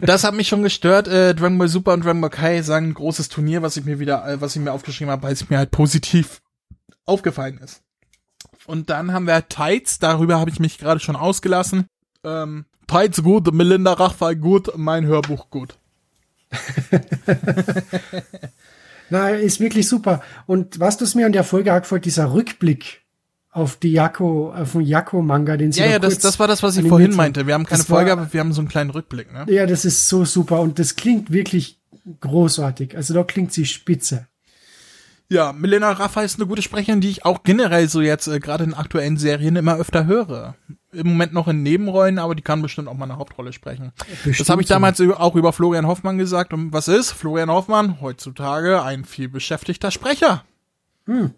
das 0.00 0.24
hat 0.24 0.34
mich 0.34 0.48
schon 0.48 0.62
gestört. 0.62 1.06
Äh, 1.06 1.34
Dragon 1.34 1.58
Ball 1.58 1.68
Super 1.68 1.92
und 1.92 2.04
Dragon 2.04 2.20
Ball 2.20 2.30
Kai 2.30 2.62
sagen 2.62 2.88
ein 2.88 2.94
großes 2.94 3.28
Turnier, 3.28 3.62
was 3.62 3.76
ich 3.76 3.84
mir 3.84 4.00
wieder, 4.00 4.26
äh, 4.26 4.40
was 4.40 4.56
ich 4.56 4.62
mir 4.62 4.72
aufgeschrieben 4.72 5.12
habe, 5.12 5.22
weil 5.22 5.32
es 5.32 5.48
mir 5.48 5.58
halt 5.58 5.70
positiv 5.70 6.40
aufgefallen 7.04 7.58
ist. 7.58 7.82
Und 8.66 8.90
dann 8.90 9.12
haben 9.12 9.26
wir 9.26 9.48
Tights, 9.48 9.98
darüber 9.98 10.40
habe 10.40 10.50
ich 10.50 10.58
mich 10.58 10.78
gerade 10.78 10.98
schon 11.00 11.16
ausgelassen. 11.16 11.86
Ähm, 12.24 12.64
Tights 12.86 13.22
gut, 13.22 13.52
Melinda 13.52 13.92
Rachfall 13.92 14.36
gut, 14.36 14.72
mein 14.76 15.06
Hörbuch 15.06 15.50
gut. 15.50 15.78
Na, 19.10 19.30
ist 19.30 19.60
wirklich 19.60 19.88
super. 19.88 20.22
Und 20.46 20.80
was 20.80 20.96
das 20.96 21.14
mir 21.14 21.26
an 21.26 21.32
der 21.32 21.44
Folge 21.44 21.72
auch 21.74 21.80
gefällt, 21.80 22.04
dieser 22.04 22.32
Rückblick 22.32 23.02
auf 23.50 23.76
die 23.76 23.92
Jakko, 23.92 24.52
auf 24.52 24.72
den 24.72 24.80
Jakko-Manga, 24.80 25.56
den 25.56 25.70
sie 25.72 25.80
Ja, 25.80 25.86
ja, 25.86 25.98
das, 25.98 26.18
das 26.18 26.38
war 26.40 26.48
das, 26.48 26.62
was 26.62 26.76
ich 26.76 26.88
vorhin 26.88 27.14
meinte. 27.14 27.46
Wir 27.46 27.54
haben 27.54 27.64
keine 27.66 27.78
Das 27.82 27.90
war- 27.90 27.98
Folge, 27.98 28.12
aber 28.12 28.32
wir 28.32 28.40
haben 28.40 28.52
so 28.52 28.60
einen 28.60 28.68
kleinen 28.68 28.90
Rückblick, 28.90 29.32
ne? 29.32 29.46
Ja, 29.48 29.66
das 29.66 29.84
ist 29.84 30.08
so 30.08 30.24
super 30.24 30.60
und 30.60 30.78
das 30.78 30.96
klingt 30.96 31.30
wirklich 31.30 31.78
großartig. 32.20 32.96
Also 32.96 33.14
da 33.14 33.22
klingt 33.22 33.52
sie 33.52 33.64
spitze. 33.66 34.26
Ja, 35.30 35.52
Milena 35.52 35.90
Raffa 35.92 36.22
ist 36.22 36.38
eine 36.38 36.46
gute 36.46 36.62
Sprecherin, 36.62 37.00
die 37.00 37.08
ich 37.08 37.24
auch 37.24 37.44
generell 37.44 37.88
so 37.88 38.00
jetzt 38.02 38.26
äh, 38.26 38.40
gerade 38.40 38.64
in 38.64 38.74
aktuellen 38.74 39.16
Serien 39.16 39.56
immer 39.56 39.76
öfter 39.76 40.06
höre. 40.06 40.54
Im 40.94 41.08
Moment 41.08 41.32
noch 41.32 41.48
in 41.48 41.62
Nebenrollen, 41.62 42.18
aber 42.18 42.34
die 42.34 42.42
kann 42.42 42.62
bestimmt 42.62 42.88
auch 42.88 42.94
mal 42.94 43.04
eine 43.04 43.16
Hauptrolle 43.18 43.52
sprechen. 43.52 43.92
das 43.98 44.06
Bestimmt 44.24 44.48
habe 44.50 44.62
ich 44.62 44.68
so. 44.68 44.74
damals 44.74 45.00
über- 45.00 45.20
auch 45.20 45.34
über 45.36 45.52
Florian 45.52 45.86
Hoffmann 45.86 46.18
gesagt. 46.18 46.52
Und 46.52 46.72
was 46.72 46.88
ist? 46.88 47.10
Florian 47.12 47.50
Hoffmann 47.50 48.00
heutzutage 48.00 48.82
ein 48.82 49.04
viel 49.04 49.28
beschäftigter 49.28 49.90
Sprecher. 49.90 50.44
Hm. 51.06 51.32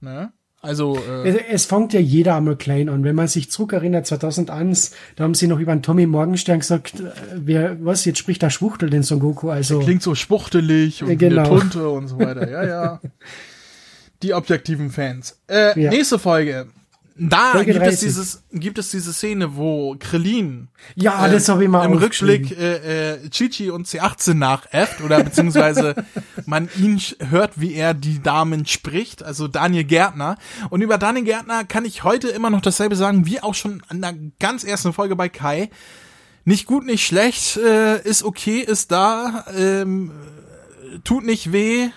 Ne? 0.00 0.32
Also 0.62 0.98
äh, 0.98 1.28
Es, 1.28 1.36
es 1.50 1.66
fängt 1.66 1.92
ja 1.92 2.00
jeder 2.00 2.34
einmal 2.36 2.56
klein 2.56 2.88
an. 2.88 3.04
Wenn 3.04 3.14
man 3.14 3.28
sich 3.28 3.50
zurückerinnert, 3.50 4.06
2001, 4.06 4.90
da 5.14 5.24
haben 5.24 5.34
sie 5.34 5.46
noch 5.46 5.60
über 5.60 5.72
den 5.74 5.82
Tommy 5.82 6.06
Morgenstern 6.06 6.58
gesagt, 6.58 6.98
äh, 6.98 7.04
wer, 7.36 7.84
was, 7.84 8.04
jetzt 8.04 8.18
spricht 8.18 8.42
der 8.42 8.50
Schwuchtel 8.50 8.90
den 8.90 9.02
Son 9.04 9.20
Goku, 9.20 9.50
also. 9.50 9.78
klingt 9.78 10.02
so 10.02 10.14
spuchtelig 10.16 11.04
und 11.04 11.16
genau. 11.18 11.42
eine 11.42 11.60
Tunte 11.60 11.88
und 11.88 12.08
so 12.08 12.18
weiter. 12.18 12.50
Ja, 12.50 12.64
ja. 12.66 13.00
Die 14.22 14.32
objektiven 14.34 14.90
Fans. 14.90 15.38
Äh, 15.46 15.78
Ja. 15.80 15.90
Nächste 15.90 16.18
Folge. 16.18 16.66
Da 17.18 17.52
Folge 17.52 17.72
gibt 17.72 17.86
es 17.86 18.00
30. 18.00 18.08
dieses, 18.08 18.42
gibt 18.52 18.78
es 18.78 18.90
diese 18.90 19.12
Szene, 19.12 19.56
wo 19.56 19.96
Krillin 19.98 20.68
Ja, 20.96 21.26
äh, 21.26 21.32
das 21.32 21.48
habe 21.48 21.64
ich 21.64 21.70
mal 21.70 21.84
im. 21.84 21.94
Rückblick 21.94 22.50
äh, 22.50 23.14
äh, 23.14 23.30
Chichi 23.30 23.70
und 23.70 23.86
C18 23.86 24.34
nachäfft 24.34 25.00
oder 25.00 25.24
beziehungsweise 25.24 25.94
man 26.46 26.68
ihn 26.76 27.00
hört, 27.30 27.58
wie 27.58 27.74
er 27.74 27.94
die 27.94 28.22
Damen 28.22 28.66
spricht, 28.66 29.22
also 29.22 29.48
Daniel 29.48 29.84
Gärtner. 29.84 30.36
Und 30.68 30.82
über 30.82 30.98
Daniel 30.98 31.24
Gärtner 31.24 31.64
kann 31.64 31.86
ich 31.86 32.04
heute 32.04 32.28
immer 32.28 32.50
noch 32.50 32.60
dasselbe 32.60 32.96
sagen, 32.96 33.24
wie 33.24 33.40
auch 33.40 33.54
schon 33.54 33.82
an 33.88 34.02
der 34.02 34.14
ganz 34.38 34.64
ersten 34.64 34.92
Folge 34.92 35.16
bei 35.16 35.30
Kai. 35.30 35.70
Nicht 36.44 36.66
gut, 36.66 36.84
nicht 36.84 37.04
schlecht, 37.04 37.56
äh, 37.56 38.00
ist 38.02 38.24
okay, 38.24 38.60
ist 38.60 38.92
da, 38.92 39.46
ähm, 39.56 40.12
tut 41.02 41.24
nicht 41.24 41.52
weh. 41.52 41.88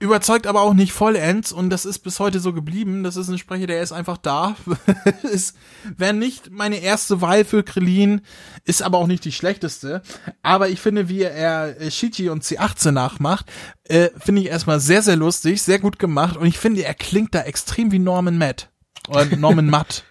Überzeugt 0.00 0.46
aber 0.46 0.62
auch 0.62 0.74
nicht 0.74 0.92
vollends 0.92 1.52
und 1.52 1.70
das 1.70 1.84
ist 1.84 2.00
bis 2.00 2.20
heute 2.20 2.40
so 2.40 2.52
geblieben. 2.52 3.02
Das 3.02 3.16
ist 3.16 3.28
ein 3.28 3.38
Sprecher, 3.38 3.66
der 3.66 3.82
ist 3.82 3.92
einfach 3.92 4.16
da. 4.16 4.56
ist, 5.22 5.56
wäre 5.96 6.14
nicht 6.14 6.50
meine 6.50 6.76
erste 6.76 7.20
Wahl 7.20 7.44
für 7.44 7.62
Krillin, 7.62 8.20
ist 8.64 8.82
aber 8.82 8.98
auch 8.98 9.06
nicht 9.06 9.24
die 9.24 9.32
schlechteste. 9.32 10.02
Aber 10.42 10.68
ich 10.68 10.80
finde, 10.80 11.08
wie 11.08 11.22
er 11.22 11.80
äh, 11.80 11.90
Shichi 11.90 12.28
und 12.28 12.44
C18 12.44 12.92
nachmacht, 12.92 13.46
äh, 13.84 14.10
finde 14.18 14.42
ich 14.42 14.48
erstmal 14.48 14.80
sehr, 14.80 15.02
sehr 15.02 15.16
lustig, 15.16 15.62
sehr 15.62 15.78
gut 15.78 15.98
gemacht 15.98 16.36
und 16.36 16.46
ich 16.46 16.58
finde, 16.58 16.84
er 16.84 16.94
klingt 16.94 17.34
da 17.34 17.42
extrem 17.42 17.90
wie 17.90 17.98
Norman 17.98 18.38
Matt. 18.38 18.70
Oder 19.08 19.24
Norman 19.36 19.66
Matt. 19.66 20.04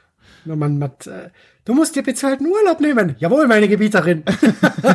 Norman 0.43 0.77
Matt. 0.77 1.07
Äh, 1.07 1.29
Du 1.67 1.73
musst 1.73 1.97
dir 1.97 2.01
bezahlten 2.01 2.47
Urlaub 2.47 2.79
nehmen. 2.79 3.17
Jawohl, 3.19 3.45
meine 3.45 3.67
Gebieterin. 3.67 4.23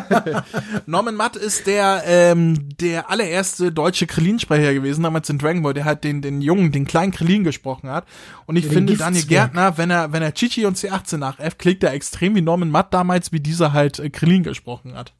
Norman 0.86 1.14
Matt 1.14 1.36
ist 1.36 1.66
der 1.66 2.02
ähm, 2.06 2.70
der 2.80 3.10
allererste 3.10 3.70
deutsche 3.70 4.06
Krillin-Sprecher 4.06 4.72
gewesen, 4.72 5.02
damals 5.02 5.28
in 5.28 5.36
Dragon 5.36 5.62
Ball, 5.62 5.74
der 5.74 5.84
halt 5.84 6.02
den 6.02 6.22
den 6.22 6.40
jungen, 6.40 6.72
den 6.72 6.86
kleinen 6.86 7.12
Krillin 7.12 7.44
gesprochen 7.44 7.90
hat. 7.90 8.06
Und 8.46 8.56
ich 8.56 8.64
Den 8.64 8.72
finde 8.72 8.96
Daniel. 8.96 9.26
Gärtner, 9.26 9.76
wenn 9.76 9.90
er 9.90 10.14
wenn 10.14 10.22
er 10.22 10.32
Chichi 10.32 10.64
und 10.64 10.78
C18 10.78 11.18
nachäfft, 11.18 11.58
klingt 11.58 11.84
er 11.84 11.92
extrem 11.92 12.34
wie 12.36 12.40
Norman 12.40 12.70
Matt 12.70 12.94
damals, 12.94 13.32
wie 13.32 13.40
dieser 13.40 13.74
halt 13.74 13.98
äh, 13.98 14.08
Krillin 14.08 14.42
gesprochen 14.42 14.94
hat. 14.94 15.12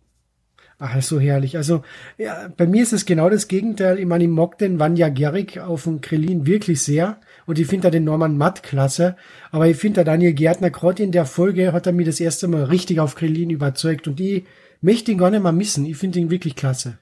Ach, 0.78 1.02
so 1.02 1.20
herrlich. 1.20 1.58
Also, 1.58 1.82
ja, 2.16 2.48
bei 2.56 2.66
mir 2.66 2.82
ist 2.82 2.94
es 2.94 3.04
genau 3.04 3.28
das 3.28 3.46
Gegenteil. 3.46 3.98
Ich 3.98 4.06
meine, 4.06 4.24
ich 4.24 4.30
mag 4.30 4.56
den 4.56 4.80
Vanya 4.80 5.10
Gerrig 5.10 5.60
auf 5.60 5.84
dem 5.84 6.00
Krillin 6.00 6.46
wirklich 6.46 6.82
sehr. 6.82 7.20
Und 7.46 7.58
ich 7.58 7.66
finde 7.66 7.84
da 7.84 7.90
den 7.90 8.04
Norman 8.04 8.36
Matt 8.36 8.62
klasse. 8.62 9.16
Aber 9.50 9.66
ich 9.66 9.76
finde 9.76 9.96
der 9.96 10.04
Daniel 10.04 10.32
Gärtner, 10.32 10.70
gerade 10.70 11.02
in 11.02 11.12
der 11.12 11.26
Folge, 11.26 11.72
hat 11.72 11.86
er 11.86 11.92
mir 11.92 12.06
das 12.06 12.20
erste 12.20 12.48
Mal 12.48 12.64
richtig 12.64 13.00
auf 13.00 13.14
Krillin 13.14 13.50
überzeugt. 13.50 14.06
Und 14.08 14.20
ich 14.20 14.44
möchte 14.80 15.12
ihn 15.12 15.18
gar 15.18 15.30
nicht 15.30 15.42
mal 15.42 15.52
missen. 15.52 15.86
Ich 15.86 15.96
finde 15.96 16.20
ihn 16.20 16.30
wirklich 16.30 16.56
klasse. 16.56 16.98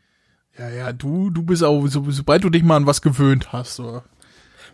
Ja, 0.58 0.68
ja, 0.68 0.92
du 0.92 1.30
du 1.30 1.42
bist 1.42 1.62
auch 1.62 1.86
so, 1.86 2.04
sobald 2.10 2.44
du 2.44 2.50
dich 2.50 2.62
mal 2.62 2.76
an 2.76 2.86
was 2.86 3.02
gewöhnt 3.02 3.52
hast, 3.52 3.76
so. 3.76 4.02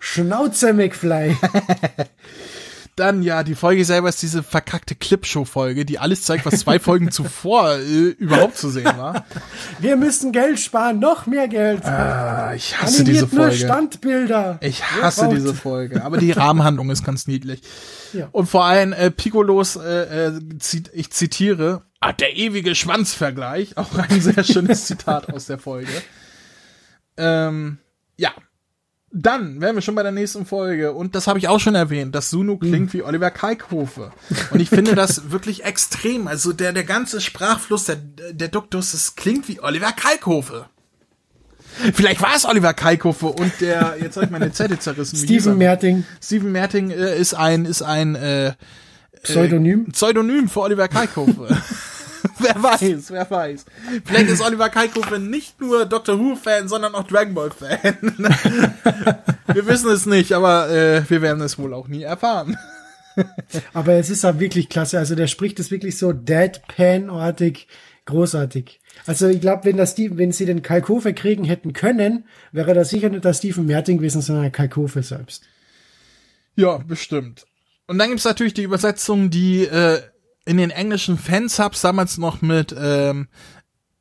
Schnauze, 0.01 0.73
McFly. 0.73 1.37
Dann 2.97 3.23
ja, 3.23 3.43
die 3.43 3.55
Folge 3.55 3.85
selber 3.85 4.09
ist 4.09 4.23
diese 4.23 4.43
verkackte 4.43 4.95
Clipshow-Folge, 4.95 5.85
die 5.85 5.99
alles 5.99 6.23
zeigt, 6.23 6.47
was 6.47 6.61
zwei 6.61 6.79
Folgen 6.79 7.11
zuvor 7.11 7.77
äh, 7.77 8.09
überhaupt 8.19 8.57
zu 8.57 8.71
sehen 8.71 8.87
war. 8.97 9.27
Wir 9.81 9.97
müssen 9.97 10.33
Geld 10.33 10.59
sparen, 10.59 10.99
noch 10.99 11.27
mehr 11.27 11.47
Geld. 11.47 11.85
Ah, 11.85 12.55
ich 12.55 12.81
hasse 12.81 13.05
diese 13.05 13.25
Animiert 13.25 13.33
nur 13.35 13.47
Folge. 13.49 13.65
Standbilder. 13.65 14.59
Ich 14.63 14.83
hasse 14.83 15.29
diese 15.29 15.53
Folge, 15.53 16.03
aber 16.03 16.17
die 16.17 16.33
Rahmenhandlung 16.33 16.89
ist 16.89 17.05
ganz 17.05 17.27
niedlich. 17.27 17.61
Ja. 18.15 18.29
Und 18.33 18.47
vor 18.47 18.65
allem 18.65 18.95
äh, 18.95 19.11
Piccolos, 19.11 19.77
äh, 19.77 20.29
äh, 20.29 20.41
ich 20.95 21.11
zitiere, 21.11 21.83
ah, 22.01 22.15
der 22.15 22.35
ewige 22.35 22.75
Schwanzvergleich, 22.75 23.77
auch 23.77 23.95
ein 23.95 24.23
sehr 24.23 24.43
schönes 24.43 24.87
Zitat 24.87 25.31
aus 25.31 25.45
der 25.45 25.59
Folge. 25.59 25.93
Ähm, 27.19 27.77
ja. 28.17 28.31
Dann 29.19 29.63
wären 29.63 29.75
wir 29.75 29.81
schon 29.81 29.95
bei 29.95 30.03
der 30.03 30.13
nächsten 30.13 30.45
Folge 30.45 30.93
und 30.93 31.15
das 31.15 31.27
habe 31.27 31.39
ich 31.39 31.49
auch 31.49 31.59
schon 31.59 31.75
erwähnt, 31.75 32.15
dass 32.15 32.29
Sunu 32.29 32.59
klingt 32.59 32.93
wie 32.93 33.03
Oliver 33.03 33.31
Kalkhofe. 33.31 34.13
Und 34.51 34.61
ich 34.61 34.69
finde 34.69 34.95
das 34.95 35.31
wirklich 35.31 35.65
extrem. 35.65 36.29
Also 36.29 36.53
der, 36.53 36.75
der 36.75 36.85
ganze 36.85 37.23
Sprachfluss, 37.23 37.85
der, 37.85 37.97
der 37.97 38.49
Duktus, 38.49 38.93
das 38.93 39.17
klingt 39.17 39.49
wie 39.49 39.63
Oliver 39.63 39.93
Kalkhofe. 39.93 40.67
Vielleicht 41.95 42.21
war 42.21 42.37
es 42.37 42.45
Oliver 42.45 42.75
Kalkhofe 42.75 43.27
und 43.27 43.53
der, 43.63 43.97
jetzt 44.03 44.17
habe 44.17 44.27
ich 44.27 44.33
meine 44.33 44.53
Zettel 44.53 44.79
zerrissen. 44.79 45.17
er 45.17 45.25
Steven? 45.25 45.57
Merting, 45.57 46.05
Steven 46.23 46.53
Merting 46.53 46.91
äh, 46.91 47.19
ist 47.19 47.33
ein, 47.33 47.65
ist 47.65 47.81
ein 47.81 48.17
äh, 48.17 48.53
Pseudonym. 49.23 49.87
Pseudonym 49.93 50.49
für 50.51 50.61
Oliver 50.61 50.89
Kalkofe. 50.89 51.49
wer 52.39 52.63
weiß, 52.63 53.11
wer 53.11 53.31
weiß. 53.31 53.65
Vielleicht 54.05 54.29
ist 54.29 54.43
Oliver 54.43 54.69
Kalkofe 54.69 55.19
nicht 55.19 55.61
nur 55.61 55.87
Doctor 55.87 56.19
Who-Fan, 56.19 56.69
sondern 56.69 56.95
auch 56.95 57.05
Dragon 57.05 57.35
Ball-Fan. 57.35 57.97
wir 59.53 59.67
wissen 59.67 59.91
es 59.91 60.07
nicht, 60.07 60.33
aber 60.33 60.71
äh, 60.71 61.09
wir 61.09 61.23
werden 61.23 61.43
es 61.43 61.59
wohl 61.59 61.73
auch 61.73 61.89
nie 61.89 62.03
erfahren. 62.03 62.57
Aber 63.73 63.95
es 63.95 64.11
ist 64.11 64.27
auch 64.27 64.39
wirklich 64.39 64.69
klasse. 64.69 64.99
Also 64.99 65.15
der 65.15 65.27
spricht 65.27 65.59
es 65.59 65.71
wirklich 65.71 65.97
so 65.97 66.13
Deadpan-artig, 66.13 67.67
großartig. 68.05 68.79
Also 69.07 69.29
ich 69.29 69.41
glaube, 69.41 69.65
wenn 69.65 69.79
das 69.79 69.95
die, 69.95 70.19
wenn 70.19 70.33
sie 70.33 70.45
den 70.45 70.63
Kalkofe 70.63 71.15
kriegen 71.15 71.45
hätten 71.45 71.73
können, 71.73 72.27
wäre 72.53 72.75
das 72.75 72.91
sicher 72.91 73.09
nicht 73.09 73.25
der 73.25 73.33
Stephen 73.33 73.65
Merting 73.65 73.99
gewesen, 73.99 74.21
sondern 74.21 74.45
der 74.45 74.53
Kalkofe 74.53 75.03
selbst. 75.03 75.45
Ja, 76.57 76.79
bestimmt. 76.79 77.47
Und 77.87 77.99
dann 77.99 78.09
gibt's 78.09 78.25
natürlich 78.25 78.55
die 78.55 78.65
Übersetzung, 78.65 79.31
die 79.31 79.65
äh, 79.65 80.01
in 80.47 80.57
den 80.57 80.71
englischen 80.71 81.19
Fansubs 81.19 81.83
damals 81.83 82.17
noch 82.19 82.41
mit 82.41 82.75
ähm, 82.79 83.29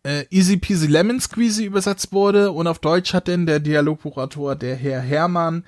äh, 0.04 0.26
Easy 0.30 0.58
Peasy 0.58 0.88
Lemon 0.88 1.20
Squeezy 1.20 1.66
übersetzt 1.66 2.14
wurde 2.14 2.52
und 2.52 2.68
auf 2.68 2.80
Deutsch 2.80 3.14
hat 3.14 3.28
denn 3.28 3.46
der 3.46 3.60
Dialogbuchautor, 3.60 4.56
der 4.56 4.76
Herr 4.76 5.02
Hermann, 5.02 5.66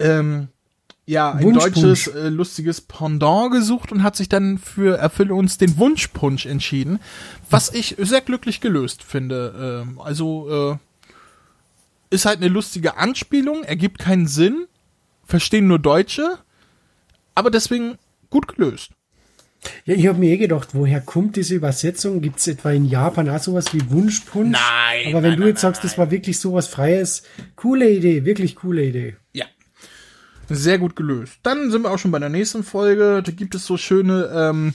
ähm, 0.00 0.48
ja, 1.06 1.32
ein 1.32 1.44
Wunschpunsch. 1.44 2.04
deutsches 2.04 2.06
äh, 2.08 2.28
lustiges 2.28 2.80
Pendant 2.82 3.52
gesucht 3.52 3.92
und 3.92 4.02
hat 4.02 4.16
sich 4.16 4.28
dann 4.28 4.58
für 4.58 4.98
Erfülle 4.98 5.34
uns 5.34 5.56
den 5.56 5.78
Wunschpunsch 5.78 6.44
entschieden, 6.44 6.98
was 7.48 7.72
ich 7.72 7.96
sehr 7.98 8.20
glücklich 8.20 8.60
gelöst 8.60 9.02
finde. 9.04 9.84
Ähm, 9.86 10.00
also 10.00 10.78
äh, 12.10 12.14
ist 12.14 12.26
halt 12.26 12.38
eine 12.38 12.48
lustige 12.48 12.98
Anspielung, 12.98 13.64
ergibt 13.64 13.98
keinen 13.98 14.26
Sinn, 14.26 14.66
verstehen 15.24 15.68
nur 15.68 15.78
Deutsche, 15.78 16.38
aber 17.34 17.50
deswegen 17.50 17.96
gut 18.28 18.48
gelöst. 18.48 18.90
Ja, 19.84 19.94
ich 19.94 20.06
habe 20.06 20.18
mir 20.18 20.30
eh 20.30 20.36
gedacht, 20.36 20.68
woher 20.72 21.00
kommt 21.00 21.36
diese 21.36 21.54
Übersetzung? 21.54 22.20
Gibt 22.20 22.38
es 22.38 22.46
etwa 22.46 22.70
in 22.70 22.84
Japan 22.84 23.28
auch 23.28 23.40
sowas 23.40 23.72
wie 23.72 23.90
Wunschpunsch? 23.90 24.56
Nein, 24.56 25.14
Aber 25.14 25.22
wenn 25.22 25.30
nein, 25.30 25.36
du 25.36 25.40
nein, 25.40 25.48
jetzt 25.48 25.60
sagst, 25.62 25.82
das 25.84 25.98
war 25.98 26.10
wirklich 26.10 26.38
sowas 26.38 26.68
Freies, 26.68 27.22
coole 27.56 27.90
Idee, 27.90 28.24
wirklich 28.24 28.54
coole 28.56 28.84
Idee. 28.84 29.16
Ja. 29.32 29.46
Sehr 30.48 30.78
gut 30.78 30.96
gelöst. 30.96 31.38
Dann 31.42 31.70
sind 31.70 31.82
wir 31.82 31.90
auch 31.90 31.98
schon 31.98 32.10
bei 32.10 32.18
der 32.18 32.28
nächsten 32.28 32.62
Folge. 32.62 33.22
Da 33.22 33.32
gibt 33.32 33.54
es 33.54 33.66
so 33.66 33.76
schöne 33.76 34.30
ähm, 34.32 34.74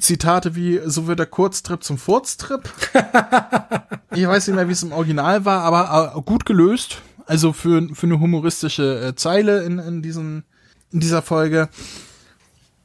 Zitate 0.00 0.56
wie, 0.56 0.80
so 0.84 1.06
wird 1.06 1.18
der 1.18 1.26
Kurztrip 1.26 1.82
zum 1.82 1.98
Furztrip. 1.98 2.72
ich 4.14 4.26
weiß 4.26 4.46
nicht 4.48 4.56
mehr, 4.56 4.68
wie 4.68 4.72
es 4.72 4.82
im 4.82 4.92
Original 4.92 5.44
war, 5.44 5.62
aber 5.62 6.14
äh, 6.16 6.20
gut 6.22 6.46
gelöst. 6.46 7.02
Also 7.26 7.52
für, 7.52 7.88
für 7.94 8.06
eine 8.06 8.20
humoristische 8.20 9.00
äh, 9.00 9.14
Zeile 9.14 9.62
in, 9.64 9.78
in, 9.78 10.02
diesen, 10.02 10.44
in 10.92 11.00
dieser 11.00 11.22
Folge. 11.22 11.68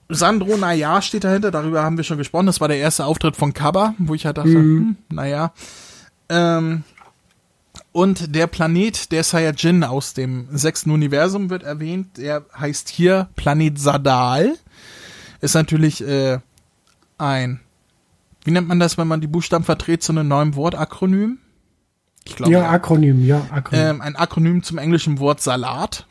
Sandro 0.09 0.57
Naja 0.57 1.01
steht 1.01 1.23
dahinter, 1.23 1.51
darüber 1.51 1.83
haben 1.83 1.97
wir 1.97 2.03
schon 2.03 2.17
gesprochen. 2.17 2.47
Das 2.47 2.59
war 2.59 2.67
der 2.67 2.77
erste 2.77 3.05
Auftritt 3.05 3.35
von 3.35 3.53
Kaba, 3.53 3.93
wo 3.99 4.15
ich 4.15 4.25
halt 4.25 4.37
dachte, 4.37 4.49
hm, 4.49 4.95
naja. 5.09 5.53
Ähm, 6.29 6.83
und 7.91 8.35
der 8.35 8.47
Planet 8.47 9.11
der 9.11 9.23
Saiyajin 9.23 9.83
aus 9.83 10.13
dem 10.13 10.47
sechsten 10.51 10.91
Universum 10.91 11.49
wird 11.49 11.63
erwähnt. 11.63 12.17
Der 12.17 12.45
heißt 12.57 12.89
hier 12.89 13.29
Planet 13.35 13.79
Sadal. 13.79 14.57
Ist 15.41 15.53
natürlich 15.53 16.05
äh, 16.05 16.39
ein, 17.17 17.59
wie 18.43 18.51
nennt 18.51 18.67
man 18.67 18.79
das, 18.79 18.97
wenn 18.97 19.07
man 19.07 19.21
die 19.21 19.27
Buchstaben 19.27 19.63
verdreht, 19.63 20.03
zu 20.03 20.11
einem 20.11 20.27
neuen 20.27 20.55
Wort, 20.55 20.75
Akronym? 20.75 21.37
Ich 22.29 22.35
glaube, 22.35 22.51
Ja, 22.51 22.69
Akronym, 22.69 23.25
ja, 23.25 23.41
Akronym. 23.51 23.85
ähm, 23.85 24.01
ein 24.01 24.15
Akronym 24.15 24.63
zum 24.63 24.77
englischen 24.77 25.19
Wort 25.19 25.41
Salat, 25.41 26.05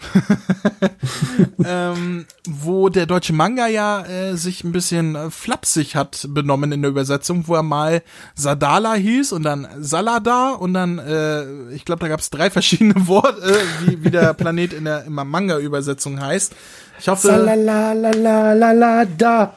ähm, 1.65 2.27
wo 2.47 2.89
der 2.89 3.07
deutsche 3.07 3.33
Manga 3.33 3.67
ja 3.67 4.05
äh, 4.05 4.37
sich 4.37 4.65
ein 4.65 4.73
bisschen 4.73 5.15
äh, 5.15 5.31
flapsig 5.31 5.95
hat 5.97 6.27
benommen 6.31 6.73
in 6.73 6.83
der 6.83 6.91
Übersetzung, 6.91 7.47
wo 7.47 7.55
er 7.55 7.63
mal 7.63 8.03
Sadala 8.35 8.95
hieß 8.95 9.33
und 9.33 9.43
dann 9.45 9.67
Salada 9.79 10.51
und 10.51 10.75
dann, 10.75 10.99
äh, 10.99 11.71
ich 11.73 11.85
glaube, 11.85 12.01
da 12.01 12.09
gab 12.09 12.21
es 12.21 12.31
drei 12.31 12.51
verschiedene 12.51 12.95
Worte, 13.07 13.41
äh, 13.43 13.87
wie, 13.87 14.05
wie 14.05 14.11
der 14.11 14.35
Planet 14.35 14.73
in 14.73 14.85
der, 14.85 15.05
in 15.05 15.15
der 15.15 15.25
Manga-Übersetzung 15.25 16.21
heißt. 16.21 16.55
Ich 16.99 17.09
hoffe, 17.09 17.29
Salalalalala 17.29 19.05
da. 19.17 19.55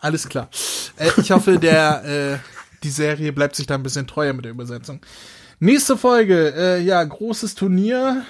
alles 0.00 0.28
klar. 0.28 0.48
Äh, 0.96 1.10
ich 1.18 1.30
hoffe, 1.30 1.58
der 1.58 2.04
äh, 2.04 2.38
die 2.82 2.90
Serie 2.90 3.32
bleibt 3.32 3.54
sich 3.54 3.66
da 3.66 3.74
ein 3.74 3.82
bisschen 3.84 4.06
treuer 4.08 4.32
mit 4.32 4.44
der 4.44 4.52
Übersetzung. 4.52 5.00
Nächste 5.62 5.96
Folge, 5.96 6.52
äh, 6.56 6.82
ja, 6.82 7.04
großes 7.04 7.54
Turnier 7.54 8.24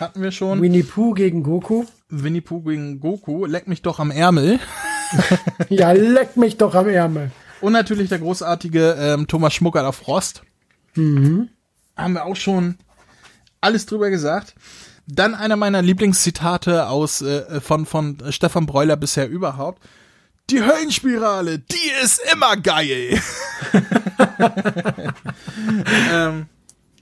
hatten 0.00 0.22
wir 0.22 0.32
schon. 0.32 0.62
Winnie 0.62 0.82
Pooh 0.82 1.12
gegen 1.12 1.42
Goku. 1.42 1.84
Winnie 2.08 2.40
Pooh 2.40 2.62
gegen 2.62 2.98
Goku, 2.98 3.44
leck 3.44 3.68
mich 3.68 3.82
doch 3.82 4.00
am 4.00 4.10
Ärmel. 4.10 4.58
Ja, 5.68 5.92
leck 5.92 6.38
mich 6.38 6.56
doch 6.56 6.74
am 6.74 6.88
Ärmel. 6.88 7.30
Und 7.60 7.74
natürlich 7.74 8.08
der 8.08 8.20
großartige 8.20 8.96
ähm, 8.98 9.26
Thomas 9.26 9.52
Schmucker 9.52 9.86
auf 9.86 9.96
Frost. 9.96 10.44
Haben 10.96 11.50
wir 12.14 12.24
auch 12.24 12.36
schon 12.36 12.78
alles 13.60 13.84
drüber 13.84 14.08
gesagt. 14.08 14.54
Dann 15.06 15.34
einer 15.34 15.56
meiner 15.56 15.82
Lieblingszitate 15.82 16.88
aus 16.88 17.20
äh, 17.20 17.60
von 17.60 17.84
von 17.84 18.16
Stefan 18.30 18.64
Breuler 18.64 18.96
bisher 18.96 19.28
überhaupt. 19.28 19.82
Die 20.48 20.62
Höllenspirale, 20.62 21.58
die 21.58 21.90
ist 22.02 22.22
immer 22.32 22.56
geil. 22.56 23.20
ähm, 26.10 26.46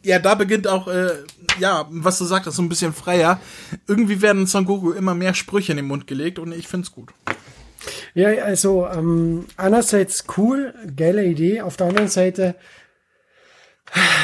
ja, 0.03 0.19
da 0.19 0.35
beginnt 0.35 0.67
auch, 0.67 0.89
äh, 0.89 1.11
ja, 1.59 1.87
was 1.91 2.19
du 2.19 2.25
sagtest, 2.25 2.57
so 2.57 2.63
ein 2.63 2.69
bisschen 2.69 2.93
freier. 2.93 3.41
Irgendwie 3.87 4.23
werden 4.23 4.47
Son 4.47 4.65
Goku 4.65 4.93
immer 4.93 5.15
mehr 5.15 5.35
Sprüche 5.35 5.73
in 5.73 5.77
den 5.77 5.87
Mund 5.87 6.07
gelegt 6.07 6.39
und 6.39 6.53
ich 6.53 6.69
find's 6.69 6.93
gut. 6.93 7.11
Ja, 8.15 8.29
also 8.43 8.87
ähm, 8.87 9.47
einerseits 9.57 10.25
cool, 10.37 10.75
geile 10.97 11.25
Idee. 11.25 11.63
Auf 11.63 11.77
der 11.77 11.89
anderen 11.89 12.09
Seite 12.09 12.57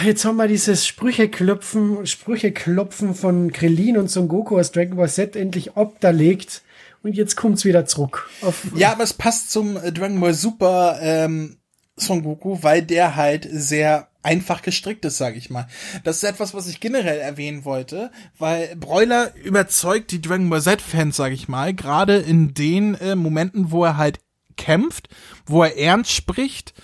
Jetzt 0.04 0.24
haben 0.24 0.36
wir 0.36 0.46
dieses 0.46 0.86
Sprücheklopfen, 0.86 2.06
Sprücheklopfen 2.06 3.14
von 3.14 3.52
Krillin 3.52 3.98
und 3.98 4.10
Son 4.10 4.28
Goku 4.28 4.58
aus 4.58 4.70
Dragon 4.70 4.96
Ball 4.96 5.08
Z 5.08 5.34
endlich 5.34 5.76
obderlegt. 5.76 6.62
Und 7.02 7.16
jetzt 7.16 7.36
kommt's 7.36 7.64
wieder 7.64 7.86
zurück. 7.86 8.28
ja, 8.74 8.92
aber 8.92 9.04
es 9.04 9.12
passt 9.12 9.50
zum 9.50 9.76
äh, 9.76 9.92
Dragon 9.92 10.20
Ball 10.20 10.34
Super 10.34 10.98
ähm, 11.00 11.58
Son 11.96 12.22
Goku, 12.22 12.58
weil 12.62 12.82
der 12.82 13.16
halt 13.16 13.48
sehr 13.50 14.08
einfach 14.26 14.62
gestrickt 14.62 15.04
ist, 15.04 15.18
sage 15.18 15.38
ich 15.38 15.50
mal. 15.50 15.68
Das 16.02 16.16
ist 16.16 16.24
etwas, 16.24 16.52
was 16.52 16.66
ich 16.66 16.80
generell 16.80 17.18
erwähnen 17.18 17.64
wollte, 17.64 18.10
weil 18.38 18.74
Broiler 18.74 19.34
überzeugt 19.36 20.10
die 20.10 20.20
Dragon 20.20 20.50
Ball 20.50 20.60
Z-Fans, 20.60 21.16
sage 21.16 21.34
ich 21.34 21.46
mal, 21.46 21.72
gerade 21.72 22.16
in 22.16 22.52
den 22.52 22.96
äh, 22.96 23.14
Momenten, 23.14 23.70
wo 23.70 23.84
er 23.84 23.96
halt 23.96 24.18
kämpft, 24.56 25.08
wo 25.46 25.62
er 25.62 25.78
ernst 25.78 26.10
spricht. 26.10 26.74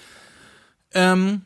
Ähm, 0.95 1.43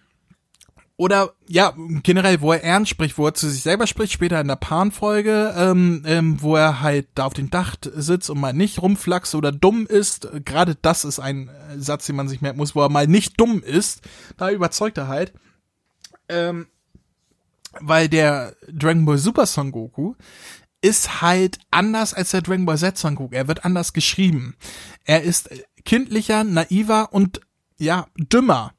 oder 0.98 1.32
ja, 1.46 1.74
generell, 2.02 2.40
wo 2.40 2.52
er 2.52 2.62
ernst 2.62 2.90
spricht, 2.90 3.16
wo 3.16 3.26
er 3.26 3.34
zu 3.34 3.48
sich 3.48 3.62
selber 3.62 3.86
spricht, 3.86 4.12
später 4.12 4.40
in 4.40 4.48
der 4.48 4.56
Pan-Folge, 4.56 5.54
ähm, 5.56 6.02
ähm, 6.06 6.42
wo 6.42 6.56
er 6.56 6.80
halt 6.80 7.08
da 7.14 7.24
auf 7.24 7.34
dem 7.34 7.50
Dach 7.50 7.76
sitzt 7.82 8.28
und 8.28 8.40
mal 8.40 8.52
nicht 8.52 8.82
rumflaxt 8.82 9.34
oder 9.34 9.50
dumm 9.50 9.86
ist. 9.86 10.28
Gerade 10.44 10.74
das 10.74 11.04
ist 11.04 11.20
ein 11.20 11.48
äh, 11.48 11.78
Satz, 11.78 12.06
den 12.06 12.16
man 12.16 12.28
sich 12.28 12.42
merken 12.42 12.58
muss, 12.58 12.74
wo 12.74 12.82
er 12.82 12.90
mal 12.90 13.06
nicht 13.06 13.40
dumm 13.40 13.62
ist. 13.62 14.02
Da 14.36 14.50
überzeugt 14.50 14.98
er 14.98 15.08
halt. 15.08 15.32
Ähm, 16.28 16.66
weil 17.80 18.08
der 18.08 18.56
Dragon 18.68 19.04
Ball 19.04 19.18
Super 19.18 19.46
Son 19.46 19.70
Goku 19.70 20.14
ist 20.80 21.20
halt 21.20 21.58
anders 21.70 22.14
als 22.14 22.30
der 22.30 22.42
Dragon 22.42 22.66
Ball 22.66 22.78
Z 22.78 22.96
Son 22.96 23.14
Goku. 23.14 23.34
Er 23.34 23.48
wird 23.48 23.64
anders 23.64 23.92
geschrieben. 23.92 24.56
Er 25.04 25.22
ist 25.22 25.50
kindlicher, 25.84 26.44
naiver 26.44 27.12
und 27.12 27.40
ja, 27.78 28.06
dümmer. 28.16 28.72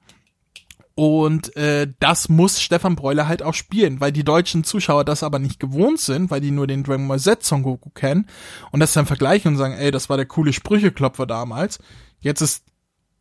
Und 0.95 1.55
äh, 1.55 1.87
das 1.99 2.27
muss 2.27 2.59
Stefan 2.59 2.95
Breuler 2.95 3.27
halt 3.27 3.43
auch 3.43 3.53
spielen, 3.53 3.99
weil 3.99 4.11
die 4.11 4.23
deutschen 4.23 4.63
Zuschauer 4.63 5.05
das 5.05 5.21
aber 5.21 5.37
nicht 5.37 5.59
gewohnt 5.59 5.99
sind, 5.99 6.31
weil 6.31 6.41
die 6.41 6.49
nur 6.49 6.65
den 6.65 6.83
Dragon 6.83 7.07
Ball 7.07 7.19
Z 7.19 7.43
Son 7.43 7.61
Goku 7.61 7.89
kennen 7.91 8.27
und 8.71 8.79
das 8.79 8.93
dann 8.93 9.05
vergleichen 9.05 9.51
und 9.51 9.57
sagen, 9.57 9.75
ey, 9.75 9.91
das 9.91 10.09
war 10.09 10.17
der 10.17 10.25
coole 10.25 10.53
Sprücheklopfer 10.53 11.27
damals. 11.27 11.79
Jetzt 12.19 12.41
ist 12.41 12.63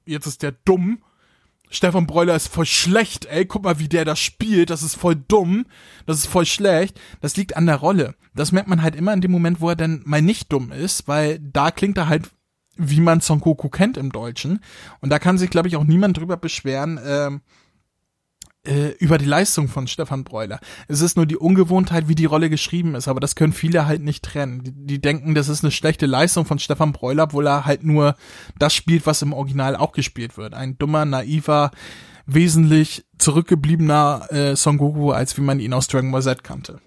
jetzt 0.06 0.26
ist 0.26 0.42
der 0.42 0.52
dumm. 0.52 1.02
Stefan 1.68 2.06
Breuler 2.06 2.36
ist 2.36 2.48
voll 2.48 2.66
schlecht, 2.66 3.26
ey, 3.26 3.44
guck 3.44 3.64
mal, 3.64 3.78
wie 3.78 3.88
der 3.88 4.04
das 4.04 4.20
spielt, 4.20 4.70
das 4.70 4.82
ist 4.82 4.94
voll 4.94 5.16
dumm, 5.16 5.66
das 6.06 6.18
ist 6.18 6.26
voll 6.26 6.46
schlecht. 6.46 7.00
Das 7.20 7.36
liegt 7.36 7.56
an 7.56 7.66
der 7.66 7.76
Rolle. 7.76 8.14
Das 8.34 8.52
merkt 8.52 8.68
man 8.68 8.82
halt 8.82 8.94
immer 8.94 9.12
in 9.12 9.20
dem 9.20 9.32
Moment, 9.32 9.60
wo 9.60 9.70
er 9.70 9.76
dann 9.76 10.02
mal 10.04 10.22
nicht 10.22 10.52
dumm 10.52 10.70
ist, 10.70 11.08
weil 11.08 11.38
da 11.40 11.70
klingt 11.70 11.98
er 11.98 12.08
halt 12.08 12.30
wie 12.76 13.00
man 13.00 13.20
Son 13.20 13.40
Goku 13.40 13.68
kennt 13.68 13.96
im 13.96 14.12
Deutschen. 14.12 14.60
Und 15.00 15.10
da 15.10 15.18
kann 15.18 15.38
sich, 15.38 15.50
glaube 15.50 15.68
ich, 15.68 15.76
auch 15.76 15.84
niemand 15.84 16.18
drüber 16.18 16.36
beschweren, 16.36 16.98
äh, 16.98 17.30
äh, 18.66 18.90
über 18.98 19.18
die 19.18 19.24
Leistung 19.24 19.68
von 19.68 19.86
Stefan 19.86 20.24
Breuler. 20.24 20.60
Es 20.88 21.00
ist 21.00 21.16
nur 21.16 21.26
die 21.26 21.36
Ungewohntheit, 21.36 22.08
wie 22.08 22.14
die 22.14 22.24
Rolle 22.24 22.50
geschrieben 22.50 22.94
ist, 22.94 23.08
aber 23.08 23.20
das 23.20 23.34
können 23.34 23.52
viele 23.52 23.86
halt 23.86 24.02
nicht 24.02 24.24
trennen. 24.24 24.62
Die, 24.62 24.72
die 24.72 25.00
denken, 25.00 25.34
das 25.34 25.48
ist 25.48 25.64
eine 25.64 25.70
schlechte 25.70 26.06
Leistung 26.06 26.44
von 26.44 26.58
Stefan 26.58 26.92
Breuler, 26.92 27.24
obwohl 27.24 27.46
er 27.46 27.66
halt 27.66 27.84
nur 27.84 28.16
das 28.58 28.74
spielt, 28.74 29.06
was 29.06 29.22
im 29.22 29.32
Original 29.32 29.76
auch 29.76 29.92
gespielt 29.92 30.36
wird. 30.36 30.54
Ein 30.54 30.78
dummer, 30.78 31.04
naiver, 31.04 31.70
wesentlich 32.26 33.04
zurückgebliebener 33.18 34.26
äh, 34.30 34.56
Son 34.56 34.78
Goku, 34.78 35.12
als 35.12 35.36
wie 35.36 35.42
man 35.42 35.60
ihn 35.60 35.72
aus 35.72 35.88
Dragon 35.88 36.10
Ball 36.10 36.22
Z 36.22 36.44
kannte. 36.44 36.80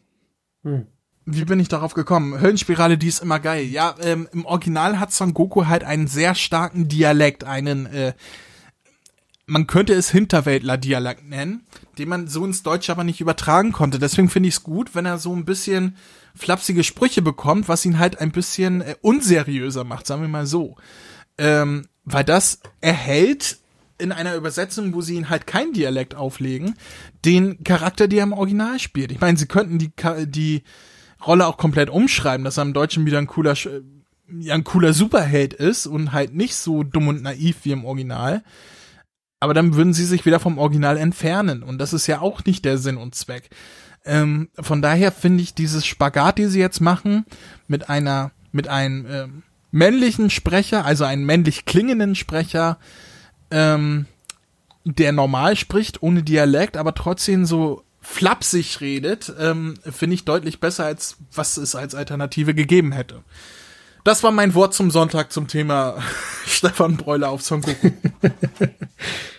Hm. 0.64 0.86
Wie 1.26 1.46
bin 1.46 1.60
ich 1.60 1.68
darauf 1.68 1.94
gekommen? 1.94 2.42
Höllenspirale, 2.42 2.98
die 2.98 3.08
ist 3.08 3.22
immer 3.22 3.40
geil. 3.40 3.66
Ja, 3.66 3.96
ähm, 4.02 4.28
im 4.34 4.46
Original 4.46 5.00
hat 5.00 5.14
Son 5.14 5.34
Goku 5.34 5.68
halt 5.68 5.84
einen 5.84 6.08
sehr 6.08 6.34
starken 6.34 6.88
Dialekt, 6.88 7.44
einen 7.44 7.86
äh, 7.86 8.14
man 9.50 9.68
könnte 9.68 9.94
es 9.94 10.12
Hinterwäldler-Dialekt 10.12 11.28
nennen, 11.28 11.66
den 11.98 12.10
man 12.10 12.28
so 12.28 12.46
ins 12.46 12.64
Deutsche 12.64 12.92
aber 12.92 13.04
nicht 13.04 13.20
übertragen 13.20 13.72
konnte. 13.72 14.00
Deswegen 14.00 14.30
finde 14.30 14.50
ich 14.50 14.56
es 14.56 14.64
gut, 14.64 14.96
wenn 14.96 15.06
er 15.06 15.18
so 15.18 15.36
ein 15.36 15.46
bisschen 15.46 15.98
flapsige 16.36 16.84
Sprüche 16.84 17.22
bekommt, 17.22 17.68
was 17.68 17.86
ihn 17.86 18.00
halt 18.00 18.20
ein 18.20 18.32
bisschen 18.32 18.82
äh, 18.82 18.96
unseriöser 19.02 19.84
macht, 19.84 20.08
sagen 20.08 20.22
wir 20.22 20.30
mal 20.30 20.46
so. 20.46 20.76
Ähm, 21.38 21.88
weil 22.06 22.24
das 22.24 22.60
erhält 22.82 23.58
in 23.98 24.12
einer 24.12 24.36
Übersetzung, 24.36 24.94
wo 24.94 25.02
sie 25.02 25.16
ihn 25.16 25.30
halt 25.30 25.46
kein 25.46 25.74
Dialekt 25.74 26.16
auflegen, 26.16 26.76
den 27.26 27.64
Charakter, 27.64 28.08
der 28.08 28.24
im 28.24 28.34
Original 28.34 28.80
spielt. 28.80 29.12
Ich 29.12 29.20
meine, 29.20 29.38
sie 29.38 29.48
könnten 29.48 29.78
die, 29.78 29.92
die 30.26 30.64
Rolle 31.26 31.46
auch 31.48 31.58
komplett 31.58 31.90
umschreiben, 31.90 32.46
dass 32.46 32.58
er 32.58 32.64
im 32.64 32.74
Deutschen 32.74 33.06
wieder 33.06 33.18
ein 33.18 33.28
cooler, 33.28 33.56
ja, 34.40 34.54
ein 34.54 34.64
cooler 34.64 34.94
Superheld 34.94 35.54
ist 35.54 35.86
und 35.86 36.14
halt 36.14 36.34
nicht 36.34 36.56
so 36.56 36.84
dumm 36.84 37.10
und 37.10 37.24
naiv 37.24 37.58
wie 37.64 37.72
im 37.72 37.84
Original 37.84 38.44
aber 39.40 39.54
dann 39.54 39.76
würden 39.76 39.94
sie 39.94 40.06
sich 40.06 40.26
wieder 40.26 40.40
vom 40.40 40.58
Original 40.58 40.98
entfernen 40.98 41.64
und 41.64 41.78
das 41.78 41.94
ist 41.94 42.08
ja 42.08 42.22
auch 42.22 42.44
nicht 42.46 42.66
der 42.66 42.78
Sinn 42.78 42.98
und 42.98 43.16
Zweck. 43.16 43.50
Ähm, 44.06 44.50
von 44.60 44.82
daher 44.82 45.12
finde 45.12 45.44
ich 45.44 45.54
dieses 45.54 45.86
Spagat, 45.86 46.38
die 46.38 46.46
sie 46.46 46.60
jetzt 46.60 46.80
machen, 46.82 47.26
mit 47.68 47.90
einer, 47.90 48.32
mit 48.52 48.68
einem 48.68 49.06
ähm, 49.10 49.44
männlichen 49.72 50.30
Sprecher, 50.30 50.86
also 50.86 51.04
einen 51.04 51.26
männlich 51.26 51.66
klingenden 51.66 52.16
Sprecher, 52.16 52.78
ähm, 53.52 54.06
der 54.86 55.12
normal 55.12 55.56
spricht, 55.56 56.02
ohne 56.02 56.24
Dialekt, 56.24 56.78
aber 56.78 56.96
trotzdem 56.96 57.46
so 57.46 57.84
flapsig 58.02 58.82
redet, 58.82 59.32
ähm, 59.38 59.76
finde 59.84 60.16
ich 60.16 60.26
deutlich 60.26 60.60
besser, 60.60 60.86
als 60.86 61.18
was 61.34 61.58
es 61.58 61.76
als 61.76 61.96
Alternative 61.96 62.54
gegeben 62.54 62.92
hätte. 62.92 63.24
Das 64.10 64.24
war 64.24 64.32
mein 64.32 64.56
Wort 64.56 64.74
zum 64.74 64.90
Sonntag 64.90 65.32
zum 65.32 65.48
Thema 65.48 66.02
Stefan 66.48 66.98
Breuler 66.98 67.30
auf 67.30 67.44
Son 67.44 67.62
Goku. 67.62 67.92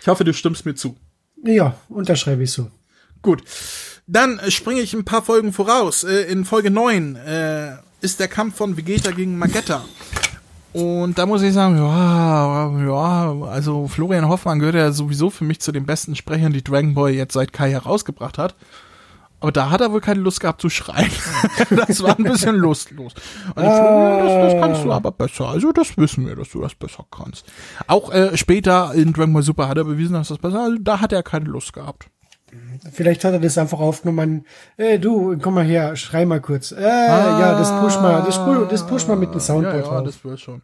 ich 0.01 0.07
hoffe, 0.07 0.23
du 0.23 0.33
stimmst 0.33 0.65
mir 0.65 0.77
zu. 0.77 0.97
Ja, 1.43 1.75
unterschreibe 1.89 2.45
ich 2.45 2.53
so. 2.53 2.71
Gut. 3.21 3.43
Dann 4.07 4.41
springe 4.47 4.81
ich 4.81 4.95
ein 4.95 5.05
paar 5.05 5.23
Folgen 5.23 5.53
voraus. 5.53 6.05
Äh, 6.05 6.31
in 6.31 6.45
Folge 6.45 6.71
9 6.71 7.17
äh, 7.17 7.73
ist 8.01 8.21
der 8.21 8.29
Kampf 8.29 8.59
von 8.59 8.77
Vegeta 8.77 9.11
gegen 9.11 9.39
Magetta. 9.39 9.85
Und 10.73 11.19
da 11.19 11.27
muss 11.27 11.43
ich 11.43 11.53
sagen, 11.53 11.77
ja, 11.77 12.71
ja, 12.87 13.47
also 13.49 13.89
Florian 13.89 14.29
Hoffmann 14.29 14.61
gehört 14.61 14.77
ja 14.77 14.93
sowieso 14.93 15.31
für 15.31 15.43
mich 15.43 15.59
zu 15.59 15.73
den 15.73 15.85
besten 15.85 16.15
Sprechern, 16.15 16.53
die 16.53 16.63
Dragon 16.63 16.95
Ball 16.95 17.11
jetzt 17.11 17.33
seit 17.33 17.53
Kai 17.53 17.73
herausgebracht 17.73 18.39
hat. 18.39 18.55
Aber 19.41 19.53
da 19.53 19.71
hat 19.71 19.81
er 19.81 19.91
wohl 19.91 20.01
keine 20.01 20.21
Lust 20.21 20.41
gehabt 20.41 20.61
zu 20.61 20.69
schreien. 20.69 21.11
das 21.71 22.03
war 22.03 22.19
ein 22.19 22.25
bisschen 22.25 22.57
lustlos. 22.57 23.15
Und 23.55 23.63
ich, 23.63 23.69
ah. 23.69 24.23
das, 24.23 24.53
das 24.53 24.63
kannst 24.63 24.85
du 24.85 24.93
aber 24.93 25.11
besser. 25.11 25.49
Also 25.49 25.73
das 25.73 25.97
wissen 25.97 26.27
wir, 26.27 26.37
dass 26.37 26.51
du 26.51 26.61
das 26.61 26.75
besser 26.75 27.05
kannst. 27.11 27.47
Auch 27.87 28.13
äh, 28.13 28.37
später 28.37 28.93
in 28.95 29.13
Dragon 29.13 29.33
Ball 29.33 29.43
Super 29.43 29.69
hat 29.69 29.79
er 29.79 29.85
bewiesen, 29.85 30.13
dass 30.13 30.29
das 30.29 30.39
besser 30.39 30.61
Also 30.61 30.77
da 30.81 31.01
hat 31.01 31.13
er 31.13 31.23
keine 31.23 31.47
Lust 31.47 31.73
gehabt. 31.73 32.11
Vielleicht 32.93 33.25
hat 33.25 33.33
er 33.33 33.41
das 33.41 33.59
einfach 33.59 33.79
aufgenommen. 33.79 34.45
Äh, 34.77 34.99
du, 34.99 35.37
komm 35.39 35.55
mal 35.55 35.65
her, 35.65 35.97
schrei 35.97 36.25
mal 36.27 36.41
kurz. 36.41 36.73
Äh, 36.73 36.85
ah, 36.85 37.39
ja, 37.41 37.59
das 37.59 37.71
push 37.81 38.01
mal, 38.01 38.23
das, 38.25 38.45
push, 38.45 38.69
das 38.69 38.87
push 38.87 39.07
mal 39.07 39.17
mit 39.17 39.33
dem 39.33 39.41
Soundboard 39.41 39.87
ja, 39.87 39.93
ja, 39.93 40.03
das 40.03 40.25
wird 40.25 40.41
schon. 40.41 40.63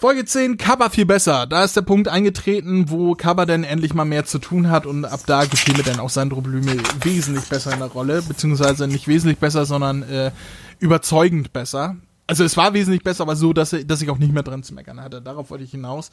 Folge 0.00 0.24
10, 0.24 0.56
Kaba 0.56 0.88
viel 0.88 1.04
besser. 1.04 1.46
Da 1.46 1.62
ist 1.62 1.76
der 1.76 1.82
Punkt 1.82 2.08
eingetreten, 2.08 2.88
wo 2.88 3.14
Kaba 3.14 3.44
dann 3.44 3.64
endlich 3.64 3.92
mal 3.92 4.06
mehr 4.06 4.24
zu 4.24 4.38
tun 4.38 4.70
hat 4.70 4.86
und 4.86 5.04
ab 5.04 5.20
da 5.26 5.44
gefiel 5.44 5.76
mir 5.76 5.82
dann 5.82 6.00
auch 6.00 6.08
Sandro 6.08 6.40
Blüme 6.40 6.74
wesentlich 7.02 7.44
besser 7.50 7.74
in 7.74 7.80
der 7.80 7.88
Rolle, 7.88 8.22
beziehungsweise 8.22 8.88
nicht 8.88 9.08
wesentlich 9.08 9.36
besser, 9.36 9.66
sondern 9.66 10.02
äh, 10.04 10.30
überzeugend 10.78 11.52
besser. 11.52 11.96
Also 12.26 12.44
es 12.44 12.56
war 12.56 12.72
wesentlich 12.72 13.04
besser, 13.04 13.24
aber 13.24 13.36
so, 13.36 13.52
dass, 13.52 13.76
dass 13.84 14.00
ich 14.00 14.08
auch 14.08 14.16
nicht 14.16 14.32
mehr 14.32 14.42
dran 14.42 14.62
zu 14.62 14.72
meckern 14.72 15.02
hatte. 15.02 15.20
Darauf 15.20 15.50
wollte 15.50 15.64
ich 15.64 15.70
hinaus. 15.70 16.10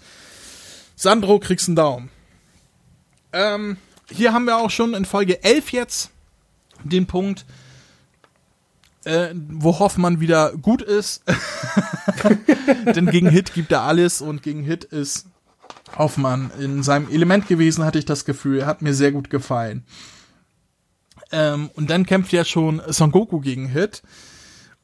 Sandro, 0.97 1.39
kriegst 1.39 1.69
einen 1.69 1.77
Daumen. 1.77 2.09
Ähm, 3.31 3.77
hier 4.11 4.33
haben 4.33 4.43
wir 4.43 4.57
auch 4.57 4.69
schon 4.69 4.95
in 4.95 5.05
Folge 5.05 5.45
11 5.45 5.71
jetzt 5.71 6.11
den 6.83 7.07
Punkt, 7.07 7.45
äh, 9.05 9.29
wo 9.33 9.79
Hoffmann 9.79 10.19
wieder 10.19 10.51
gut 10.57 10.81
ist. 10.81 11.23
Denn 12.95 13.07
gegen 13.07 13.29
Hit 13.29 13.53
gibt 13.53 13.71
er 13.71 13.81
alles 13.81 14.21
und 14.21 14.43
gegen 14.43 14.63
Hit 14.63 14.83
ist 14.83 15.27
Hoffmann 15.97 16.51
in 16.59 16.83
seinem 16.83 17.09
Element 17.09 17.47
gewesen, 17.47 17.85
hatte 17.85 17.99
ich 17.99 18.05
das 18.05 18.25
Gefühl. 18.25 18.59
Er 18.59 18.65
hat 18.65 18.81
mir 18.81 18.93
sehr 18.93 19.11
gut 19.11 19.29
gefallen. 19.29 19.85
Ähm, 21.31 21.69
und 21.75 21.89
dann 21.89 22.05
kämpft 22.05 22.31
ja 22.31 22.45
schon 22.45 22.81
Son 22.87 23.11
Goku 23.11 23.39
gegen 23.39 23.67
Hit 23.67 24.01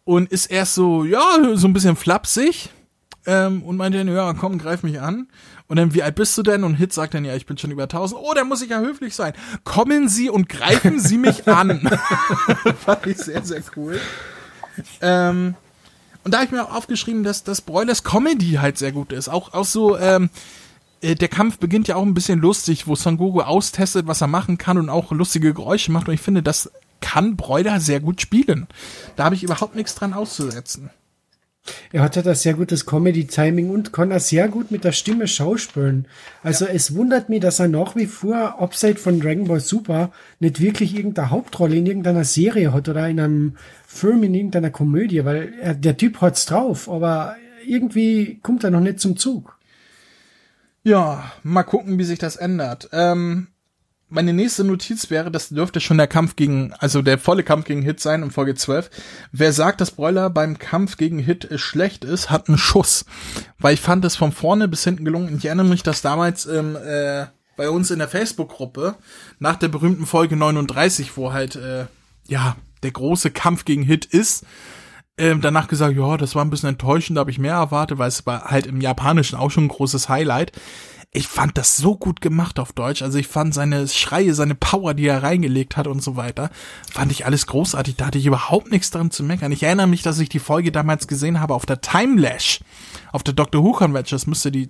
und 0.03 0.31
ist 0.31 0.47
erst 0.47 0.75
so, 0.75 1.05
ja, 1.05 1.21
so 1.53 1.67
ein 1.67 1.73
bisschen 1.73 1.95
flapsig 1.95 2.69
ähm, 3.25 3.63
und 3.63 3.77
meint 3.77 3.95
dann, 3.95 4.07
ja, 4.07 4.33
komm, 4.33 4.57
greif 4.57 4.83
mich 4.83 4.99
an. 4.99 5.27
Und 5.67 5.77
dann, 5.77 5.93
wie 5.93 6.03
alt 6.03 6.15
bist 6.15 6.37
du 6.37 6.43
denn? 6.43 6.63
Und 6.63 6.75
Hit 6.75 6.93
sagt 6.93 7.13
dann, 7.13 7.23
ja, 7.23 7.35
ich 7.35 7.45
bin 7.45 7.57
schon 7.57 7.71
über 7.71 7.83
1000. 7.83 8.19
Oh, 8.21 8.33
dann 8.33 8.47
muss 8.47 8.61
ich 8.61 8.69
ja 8.69 8.79
höflich 8.79 9.15
sein. 9.15 9.33
Kommen 9.63 10.09
Sie 10.09 10.29
und 10.29 10.49
greifen 10.49 10.99
Sie 10.99 11.17
mich 11.17 11.47
an. 11.47 11.89
Fand 12.85 13.07
ich 13.07 13.17
sehr, 13.17 13.43
sehr 13.43 13.63
cool. 13.75 13.99
Ähm, 15.01 15.55
und 16.23 16.33
da 16.33 16.37
habe 16.37 16.45
ich 16.45 16.51
mir 16.51 16.63
auch 16.63 16.75
aufgeschrieben, 16.75 17.23
dass 17.23 17.43
das 17.43 17.61
Broilers 17.61 18.03
Comedy 18.03 18.53
halt 18.53 18.77
sehr 18.77 18.91
gut 18.91 19.11
ist. 19.11 19.29
Auch, 19.29 19.53
auch 19.53 19.65
so, 19.65 19.97
ähm, 19.97 20.29
äh, 21.01 21.15
der 21.15 21.27
Kampf 21.27 21.57
beginnt 21.57 21.87
ja 21.87 21.95
auch 21.95 22.03
ein 22.03 22.13
bisschen 22.13 22.39
lustig, 22.39 22.87
wo 22.87 22.95
Son 22.95 23.17
Goku 23.17 23.41
austestet, 23.41 24.07
was 24.07 24.21
er 24.21 24.27
machen 24.27 24.57
kann 24.57 24.77
und 24.77 24.89
auch 24.89 25.11
lustige 25.11 25.53
Geräusche 25.53 25.91
macht. 25.91 26.07
Und 26.07 26.13
ich 26.13 26.21
finde, 26.21 26.41
das 26.41 26.71
kann 27.01 27.35
Broiler 27.35 27.79
sehr 27.81 27.99
gut 27.99 28.21
spielen. 28.21 28.67
Da 29.15 29.25
habe 29.25 29.35
ich 29.35 29.43
überhaupt 29.43 29.75
nichts 29.75 29.95
dran 29.95 30.13
auszusetzen. 30.13 30.89
Er 31.91 32.01
hat 32.01 32.17
halt 32.17 32.27
ein 32.27 32.35
sehr 32.35 32.55
gutes 32.55 32.85
Comedy-Timing 32.85 33.69
und 33.69 33.93
kann 33.93 34.11
auch 34.11 34.19
sehr 34.19 34.49
gut 34.49 34.71
mit 34.71 34.83
der 34.83 34.91
Stimme 34.91 35.27
schauspielen. 35.27 36.07
Also 36.41 36.65
ja. 36.65 36.71
es 36.71 36.95
wundert 36.95 37.29
mich, 37.29 37.39
dass 37.39 37.59
er 37.59 37.69
nach 37.69 37.95
wie 37.95 38.05
vor, 38.05 38.59
abseits 38.61 39.01
von 39.01 39.19
Dragon 39.19 39.47
Ball 39.47 39.61
Super, 39.61 40.11
nicht 40.39 40.59
wirklich 40.59 40.95
irgendeine 40.95 41.29
Hauptrolle 41.29 41.77
in 41.77 41.85
irgendeiner 41.85 42.25
Serie 42.25 42.73
hat 42.73 42.89
oder 42.89 43.07
in 43.07 43.19
einem 43.19 43.57
Film, 43.87 44.23
in 44.23 44.33
irgendeiner 44.33 44.71
Komödie, 44.71 45.23
weil 45.23 45.53
er, 45.61 45.73
der 45.73 45.95
Typ 45.95 46.19
hat's 46.19 46.45
drauf, 46.45 46.89
aber 46.89 47.35
irgendwie 47.65 48.39
kommt 48.41 48.63
er 48.63 48.71
noch 48.71 48.81
nicht 48.81 48.99
zum 48.99 49.15
Zug. 49.15 49.57
Ja, 50.83 51.31
mal 51.43 51.63
gucken, 51.63 51.97
wie 51.97 52.03
sich 52.03 52.19
das 52.19 52.35
ändert. 52.35 52.89
Ähm, 52.91 53.47
meine 54.13 54.33
nächste 54.33 54.63
Notiz 54.63 55.09
wäre, 55.09 55.31
das 55.31 55.49
dürfte 55.49 55.79
schon 55.79 55.97
der 55.97 56.07
Kampf 56.07 56.35
gegen, 56.35 56.73
also 56.73 57.01
der 57.01 57.17
volle 57.17 57.43
Kampf 57.43 57.65
gegen 57.65 57.81
Hit 57.81 57.99
sein 57.99 58.21
in 58.21 58.31
Folge 58.31 58.55
12. 58.55 58.89
Wer 59.31 59.51
sagt, 59.51 59.81
dass 59.81 59.91
Broiler 59.91 60.29
beim 60.29 60.59
Kampf 60.59 60.97
gegen 60.97 61.19
Hit 61.19 61.49
schlecht 61.55 62.05
ist, 62.05 62.29
hat 62.29 62.47
einen 62.47 62.57
Schuss. 62.57 63.05
Weil 63.57 63.73
ich 63.73 63.81
fand 63.81 64.05
es 64.05 64.15
von 64.15 64.31
vorne 64.31 64.67
bis 64.67 64.83
hinten 64.83 65.03
gelungen. 65.03 65.37
Ich 65.37 65.45
erinnere 65.45 65.65
mich, 65.65 65.83
dass 65.83 66.01
damals 66.01 66.45
ähm, 66.45 66.75
äh, 66.75 67.25
bei 67.57 67.69
uns 67.69 67.91
in 67.91 67.99
der 67.99 68.07
Facebook-Gruppe 68.07 68.95
nach 69.39 69.55
der 69.55 69.67
berühmten 69.67 70.05
Folge 70.05 70.35
39, 70.35 71.17
wo 71.17 71.33
halt, 71.33 71.55
äh, 71.55 71.85
ja, 72.27 72.55
der 72.83 72.91
große 72.91 73.31
Kampf 73.31 73.65
gegen 73.65 73.83
Hit 73.83 74.05
ist, 74.05 74.45
ähm, 75.17 75.41
danach 75.41 75.67
gesagt, 75.67 75.95
ja, 75.95 76.17
das 76.17 76.35
war 76.35 76.43
ein 76.43 76.49
bisschen 76.49 76.69
enttäuschend, 76.69 77.17
da 77.17 77.21
habe 77.21 77.31
ich 77.31 77.39
mehr 77.39 77.53
erwartet, 77.53 77.97
weil 77.97 78.07
es 78.07 78.25
war 78.25 78.45
halt 78.45 78.65
im 78.67 78.81
Japanischen 78.81 79.37
auch 79.37 79.51
schon 79.51 79.65
ein 79.65 79.69
großes 79.69 80.09
Highlight 80.09 80.51
ich 81.15 81.27
fand 81.27 81.59
das 81.59 81.77
so 81.77 81.95
gut 81.95 82.21
gemacht 82.21 82.59
auf 82.59 82.73
Deutsch. 82.73 83.03
Also 83.03 83.19
ich 83.19 83.27
fand 83.27 83.53
seine 83.53 83.87
Schreie, 83.87 84.33
seine 84.33 84.55
Power, 84.55 84.95
die 84.95 85.05
er 85.05 85.21
reingelegt 85.21 85.77
hat 85.77 85.85
und 85.85 86.01
so 86.01 86.15
weiter, 86.15 86.49
fand 86.91 87.11
ich 87.11 87.27
alles 87.27 87.45
großartig. 87.45 87.95
Da 87.95 88.07
hatte 88.07 88.17
ich 88.17 88.25
überhaupt 88.25 88.71
nichts 88.71 88.89
dran 88.89 89.11
zu 89.11 89.23
meckern. 89.23 89.51
Ich 89.51 89.61
erinnere 89.61 89.87
mich, 89.87 90.01
dass 90.01 90.17
ich 90.17 90.29
die 90.29 90.39
Folge 90.39 90.71
damals 90.71 91.07
gesehen 91.07 91.39
habe 91.39 91.53
auf 91.53 91.67
der 91.67 91.81
Timelash, 91.81 92.61
auf 93.11 93.21
der 93.21 93.35
Doctor 93.35 93.63
Who 93.63 93.73
Convention. 93.73 94.17
Das 94.17 94.25
müsste 94.25 94.51
die 94.51 94.69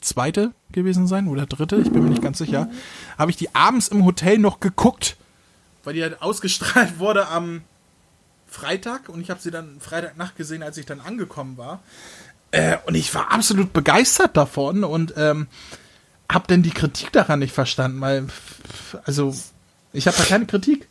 zweite 0.00 0.52
gewesen 0.72 1.06
sein 1.06 1.26
oder 1.26 1.46
dritte, 1.46 1.76
ich 1.76 1.90
bin 1.90 2.04
mir 2.04 2.10
nicht 2.10 2.22
ganz 2.22 2.38
sicher. 2.38 2.68
Habe 3.16 3.30
ich 3.30 3.38
die 3.38 3.54
abends 3.54 3.88
im 3.88 4.04
Hotel 4.04 4.38
noch 4.38 4.60
geguckt, 4.60 5.16
weil 5.84 5.94
die 5.94 6.02
halt 6.02 6.20
ausgestrahlt 6.20 6.98
wurde 6.98 7.28
am 7.28 7.62
Freitag 8.46 9.08
und 9.08 9.20
ich 9.20 9.30
habe 9.30 9.40
sie 9.40 9.50
dann 9.50 9.80
Freitagnacht 9.80 10.36
gesehen, 10.36 10.62
als 10.62 10.76
ich 10.78 10.86
dann 10.86 11.00
angekommen 11.00 11.56
war. 11.56 11.80
Äh, 12.50 12.76
und 12.86 12.94
ich 12.94 13.14
war 13.14 13.30
absolut 13.32 13.72
begeistert 13.72 14.36
davon 14.36 14.84
und 14.84 15.14
ähm, 15.16 15.48
hab 16.30 16.48
denn 16.48 16.62
die 16.62 16.70
Kritik 16.70 17.12
daran 17.12 17.40
nicht 17.40 17.54
verstanden, 17.54 18.00
weil, 18.00 18.26
also, 19.04 19.34
ich 19.92 20.06
habe 20.06 20.16
da 20.16 20.24
keine 20.24 20.46
Kritik. 20.46 20.88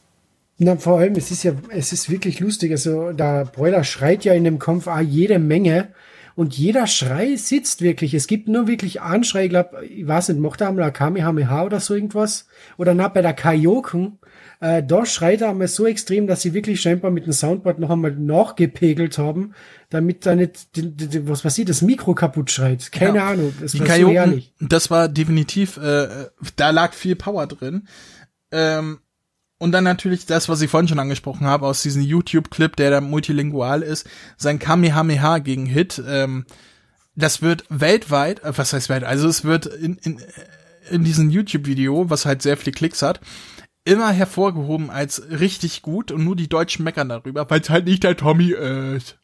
Na, 0.60 0.76
vor 0.78 1.00
allem, 1.00 1.14
es 1.16 1.30
ist 1.30 1.44
ja, 1.44 1.54
es 1.70 1.94
ist 1.94 2.10
wirklich 2.10 2.40
lustig. 2.40 2.72
Also, 2.72 3.12
der 3.12 3.46
Broiler 3.46 3.84
schreit 3.84 4.26
ja 4.26 4.34
in 4.34 4.44
dem 4.44 4.60
Kampf 4.60 4.88
auch 4.88 5.00
jede 5.00 5.40
Menge. 5.40 5.90
Und 6.36 6.56
jeder 6.56 6.86
Schrei 6.86 7.36
sitzt 7.36 7.82
wirklich. 7.82 8.14
Es 8.14 8.28
gibt 8.28 8.48
nur 8.48 8.68
wirklich 8.68 9.02
einen 9.02 9.24
Schrei, 9.24 9.46
ich 9.46 9.50
glaube, 9.50 9.84
ich 9.84 10.06
weiß 10.06 10.30
nicht, 10.30 10.40
macht 10.40 10.62
er 10.62 10.68
einmal 10.68 10.86
ein 10.86 10.94
Kamehameha 10.94 11.64
oder 11.64 11.80
so 11.80 11.96
irgendwas? 11.96 12.48
Oder 12.78 12.94
na, 12.94 13.08
bei 13.08 13.24
der 13.24 13.34
Kaioken, 13.34 14.20
äh, 14.60 14.82
da 14.84 15.06
schreit 15.06 15.42
er 15.42 15.50
einmal 15.50 15.68
so 15.68 15.86
extrem, 15.86 16.28
dass 16.28 16.42
sie 16.42 16.54
wirklich 16.54 16.82
scheinbar 16.82 17.12
mit 17.12 17.26
dem 17.26 17.34
Soundboard 17.34 17.80
noch 17.80 17.90
einmal 17.90 18.12
nachgepegelt 18.12 19.18
haben, 19.18 19.54
damit 19.90 20.26
da 20.26 20.36
nicht, 20.36 20.76
die, 20.76 20.92
die, 20.96 21.28
was 21.28 21.46
weiß 21.46 21.58
ich, 21.60 21.66
das 21.66 21.82
Mikro 21.82 22.16
kaputt 22.16 22.50
schreit. 22.50 22.92
Keine 22.92 23.18
ja. 23.18 23.30
Ahnung. 23.30 23.54
Das 23.60 23.74
die 23.74 23.80
war 23.80 23.88
Kajoken, 23.88 24.44
so. 24.60 24.68
Das 24.68 24.90
war 24.90 25.10
definitiv, 25.10 25.78
äh, 25.78 26.28
da 26.56 26.72
lag 26.72 26.94
viel 26.94 27.16
Power 27.16 27.46
drin. 27.46 27.88
Ähm, 28.52 29.00
und 29.60 29.72
dann 29.72 29.84
natürlich 29.84 30.26
das, 30.26 30.50
was 30.50 30.62
ich 30.62 30.70
vorhin 30.70 30.88
schon 30.88 31.00
angesprochen 31.00 31.48
habe, 31.48 31.66
aus 31.66 31.82
diesem 31.82 32.02
YouTube-Clip, 32.02 32.76
der 32.76 32.92
da 32.92 33.02
multilingual 33.02 33.82
ist, 33.82 34.08
sein 34.38 34.60
Kamehameha 34.60 35.40
gegen 35.40 35.66
Hit. 35.66 36.02
Ähm, 36.08 36.46
das 37.16 37.42
wird 37.42 37.66
weltweit, 37.70 38.44
äh, 38.44 38.58
was 38.58 38.74
heißt 38.74 38.90
weltweit, 38.90 39.10
also 39.10 39.28
es 39.28 39.44
wird 39.44 39.66
in, 39.68 39.98
in, 39.98 40.22
in 40.90 41.04
diesem 41.04 41.30
YouTube-Video, 41.30 42.10
was 42.10 42.26
halt 42.26 42.42
sehr 42.42 42.58
viele 42.58 42.72
Klicks 42.72 43.02
hat, 43.02 43.20
immer 43.88 44.12
hervorgehoben 44.12 44.90
als 44.90 45.24
richtig 45.30 45.82
gut 45.82 46.12
und 46.12 46.24
nur 46.24 46.36
die 46.36 46.50
Deutschen 46.50 46.84
meckern 46.84 47.10
darüber, 47.10 47.50
weil 47.50 47.62
es 47.62 47.70
halt 47.70 47.86
nicht 47.86 48.04
der 48.04 48.18
Tommy 48.18 48.52
ist. 48.52 49.18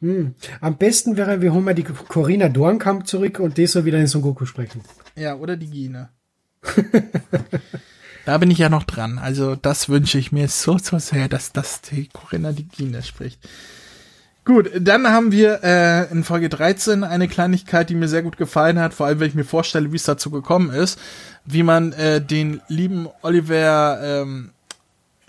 Hm. 0.00 0.34
Am 0.60 0.76
besten 0.76 1.16
wäre, 1.16 1.40
wir 1.40 1.52
holen 1.54 1.64
mal 1.64 1.74
die 1.74 1.84
Corinna 1.84 2.48
Dornkamp 2.48 3.06
zurück 3.06 3.38
und 3.38 3.56
die 3.56 3.66
soll 3.66 3.84
wieder 3.84 3.98
in 3.98 4.06
Son 4.06 4.20
Goku 4.20 4.44
sprechen. 4.44 4.82
Ja, 5.16 5.36
oder 5.36 5.56
die 5.56 5.70
Gine. 5.70 6.10
da 8.26 8.38
bin 8.38 8.50
ich 8.50 8.58
ja 8.58 8.68
noch 8.68 8.84
dran. 8.84 9.18
Also 9.18 9.56
das 9.56 9.88
wünsche 9.88 10.18
ich 10.18 10.30
mir 10.30 10.48
so, 10.48 10.76
so 10.76 10.98
sehr, 10.98 11.28
dass 11.28 11.52
das 11.52 11.80
die 11.80 12.08
Corinna 12.08 12.52
die 12.52 12.68
Gine 12.68 13.02
spricht. 13.02 13.40
Gut, 14.44 14.72
dann 14.76 15.06
haben 15.06 15.30
wir 15.30 15.60
äh, 15.62 16.10
in 16.10 16.24
Folge 16.24 16.48
13 16.48 17.04
eine 17.04 17.28
Kleinigkeit, 17.28 17.88
die 17.88 17.94
mir 17.94 18.08
sehr 18.08 18.22
gut 18.22 18.36
gefallen 18.36 18.80
hat, 18.80 18.92
vor 18.92 19.06
allem 19.06 19.20
wenn 19.20 19.28
ich 19.28 19.36
mir 19.36 19.44
vorstelle, 19.44 19.92
wie 19.92 19.96
es 19.96 20.02
dazu 20.02 20.32
gekommen 20.32 20.70
ist, 20.70 20.98
wie 21.44 21.62
man 21.62 21.92
äh, 21.92 22.20
den 22.20 22.60
lieben 22.68 23.08
Oliver 23.22 24.00
ähm, 24.02 24.52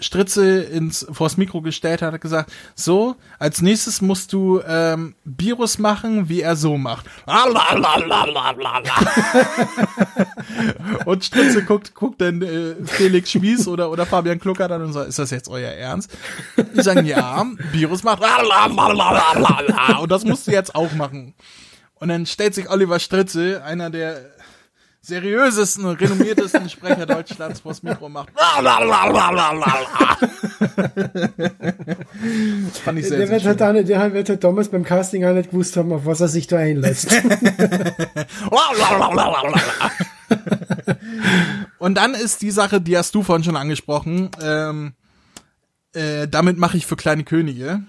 Stritze 0.04 0.62
ins 0.62 1.08
vors 1.12 1.38
Mikro 1.38 1.62
gestellt 1.62 2.02
hat, 2.02 2.14
hat 2.14 2.22
gesagt, 2.22 2.52
so, 2.76 3.16
als 3.40 3.62
nächstes 3.62 4.02
musst 4.02 4.34
du 4.34 4.62
ähm, 4.68 5.16
Virus 5.24 5.80
machen, 5.80 6.28
wie 6.30 6.42
er 6.42 6.56
so 6.56 6.78
macht. 6.78 7.06
und 11.06 11.24
Stritze 11.24 11.64
guckt, 11.64 11.96
guckt 11.96 12.22
dann 12.22 12.42
äh, 12.42 12.76
Felix 12.86 13.32
Schmies 13.32 13.68
oder, 13.68 13.90
oder 13.92 14.06
Fabian 14.06 14.40
Klucker 14.40 14.68
dann 14.68 14.84
und 14.84 14.94
sagt, 14.94 15.10
ist 15.10 15.20
das 15.20 15.32
jetzt 15.32 15.48
euer 15.48 15.72
Ernst? 15.72 16.12
Die 16.76 16.82
sagen, 16.82 17.06
ja, 17.06 17.46
Virus 17.72 18.04
macht 18.04 18.22
und 20.02 20.12
das 20.12 20.26
musst 20.26 20.48
du 20.48 20.52
jetzt 20.52 20.76
auch 20.76 20.92
machen. 20.94 21.34
Und 21.96 22.10
dann 22.10 22.26
stellt 22.26 22.54
sich 22.54 22.70
Oliver 22.70 23.00
Stritze, 23.00 23.64
einer 23.64 23.90
der 23.90 24.33
seriösesten, 25.04 25.86
renommiertesten 25.86 26.70
Sprecher 26.70 27.06
Deutschlands 27.06 27.60
vors 27.60 27.84
Mikro 27.84 28.08
macht. 28.08 28.30
Fand 32.84 33.00
ich 33.00 33.08
sehr, 33.10 33.18
der, 33.18 33.28
sehr 33.28 33.44
wird 33.44 33.62
halt 33.62 33.76
nicht, 33.76 33.90
der 33.90 34.14
wird 34.14 34.30
halt 34.30 34.42
damals 34.44 34.70
beim 34.70 34.86
Casting 34.86 35.26
auch 35.26 35.34
nicht 35.34 35.52
gewusst 35.52 35.76
haben, 35.76 35.92
auf 35.92 36.06
was 36.06 36.22
er 36.22 36.30
sich 36.30 36.48
da 36.48 36.58
einlässt. 36.58 37.12
Und 41.80 41.96
dann 41.96 42.14
ist 42.14 42.42
die 42.42 42.52
Sache, 42.52 42.80
die 42.80 42.98
hast 42.98 43.14
du 43.14 43.24
vorhin 43.24 43.44
schon 43.44 43.58
angesprochen, 43.58 44.30
ähm, 44.42 44.94
äh, 45.92 46.30
damit 46.30 46.58
mache 46.58 46.78
ich 46.78 46.86
für 46.86 46.96
kleine 46.96 47.26
Könige. 47.26 47.82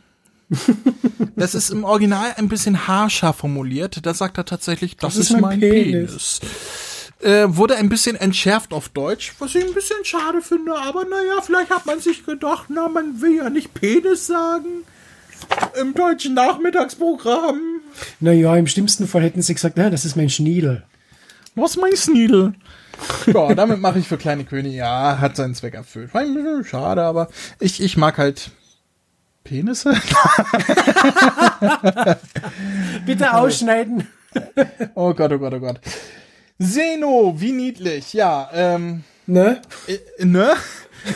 Das 1.36 1.54
ist 1.54 1.70
im 1.70 1.84
Original 1.84 2.32
ein 2.36 2.48
bisschen 2.48 2.88
harscher 2.88 3.32
formuliert. 3.32 4.04
Da 4.04 4.14
sagt 4.14 4.36
er 4.36 4.44
tatsächlich, 4.44 4.96
das, 4.96 5.14
das 5.14 5.30
ist, 5.30 5.32
mein, 5.32 5.42
mein 5.42 5.60
Penis. 5.60 6.40
Penis 6.40 6.40
äh, 7.24 7.56
wurde 7.56 7.76
ein 7.76 7.88
bisschen 7.88 8.16
entschärft 8.16 8.72
auf 8.72 8.88
Deutsch, 8.88 9.34
was 9.38 9.54
ich 9.54 9.64
ein 9.64 9.74
bisschen 9.74 10.04
schade 10.04 10.42
finde, 10.42 10.76
aber 10.76 11.04
naja, 11.04 11.40
vielleicht 11.42 11.70
hat 11.70 11.86
man 11.86 12.00
sich 12.00 12.24
gedacht, 12.24 12.66
na, 12.68 12.88
man 12.88 13.20
will 13.20 13.36
ja 13.36 13.50
nicht 13.50 13.74
Penis 13.74 14.26
sagen 14.26 14.84
im 15.80 15.94
deutschen 15.94 16.34
Nachmittagsprogramm. 16.34 17.80
Naja, 18.20 18.56
im 18.56 18.66
schlimmsten 18.66 19.06
Fall 19.06 19.22
hätten 19.22 19.42
sie 19.42 19.54
gesagt, 19.54 19.76
na, 19.76 19.90
das 19.90 20.04
ist 20.04 20.16
mein 20.16 20.30
Schniedel. 20.30 20.84
Was 21.54 21.72
ist 21.72 21.80
mein 21.80 21.96
Schniedel? 21.96 22.54
ja, 23.26 23.54
damit 23.54 23.80
mache 23.80 23.98
ich 23.98 24.08
für 24.08 24.16
kleine 24.16 24.44
Könige. 24.44 24.76
Ja, 24.76 25.18
hat 25.20 25.36
seinen 25.36 25.54
Zweck 25.54 25.74
erfüllt. 25.74 26.14
War 26.14 26.22
ein 26.22 26.34
bisschen 26.34 26.64
schade, 26.64 27.02
aber 27.02 27.28
ich, 27.60 27.82
ich 27.82 27.96
mag 27.96 28.18
halt 28.18 28.50
Penisse. 29.44 29.92
Bitte 33.06 33.34
ausschneiden. 33.34 34.08
oh 34.94 35.14
Gott, 35.14 35.32
oh 35.32 35.38
Gott, 35.38 35.54
oh 35.54 35.60
Gott. 35.60 35.80
Seno, 36.58 37.34
wie 37.38 37.52
niedlich, 37.52 38.12
ja. 38.12 38.48
Ähm, 38.52 39.04
ne? 39.26 39.60
Äh, 39.86 40.24
ne? 40.24 40.54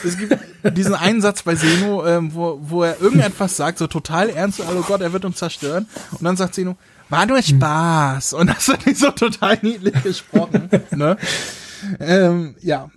Es 0.05 0.19
gibt 0.19 0.37
diesen 0.77 0.95
Einsatz 0.95 1.43
bei 1.43 1.55
Seno, 1.55 2.07
ähm, 2.07 2.35
wo, 2.35 2.59
wo 2.63 2.83
er 2.83 3.01
irgendetwas 3.01 3.57
sagt, 3.57 3.79
so 3.79 3.87
total 3.87 4.29
ernst, 4.29 4.61
oh 4.61 4.83
Gott, 4.83 5.01
er 5.01 5.13
wird 5.13 5.25
uns 5.25 5.39
zerstören. 5.39 5.87
Und 6.13 6.25
dann 6.25 6.37
sagt 6.37 6.55
Seno, 6.55 6.77
war 7.09 7.25
nur 7.25 7.41
Spaß. 7.41 8.35
Und 8.35 8.49
das 8.49 8.69
hat 8.69 8.85
nicht 8.87 8.99
so 8.99 9.11
total 9.11 9.59
niedlich 9.63 10.03
gesprochen. 10.03 10.69
ne? 10.91 11.17
Ähm, 12.01 12.57
ja. 12.61 12.91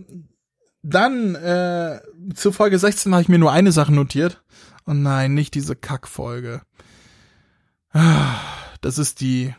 Dann 0.83 1.35
äh, 1.35 2.01
zu 2.35 2.51
Folge 2.51 2.77
16 2.77 3.13
habe 3.13 3.21
ich 3.21 3.29
mir 3.29 3.39
nur 3.39 3.51
eine 3.51 3.71
Sache 3.71 3.93
notiert. 3.93 4.41
Und 4.83 5.03
nein, 5.03 5.33
nicht 5.33 5.53
diese 5.53 5.75
Kackfolge. 5.75 6.61
Das 8.81 8.97
ist 8.97 9.21
die 9.21 9.53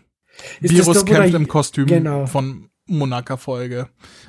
ist 0.60 0.72
Virus 0.72 1.04
kämpft 1.04 1.34
im 1.34 1.48
Kostüm 1.48 1.86
genau. 1.86 2.26
von 2.26 2.70
Monaka-Folge. 2.98 3.88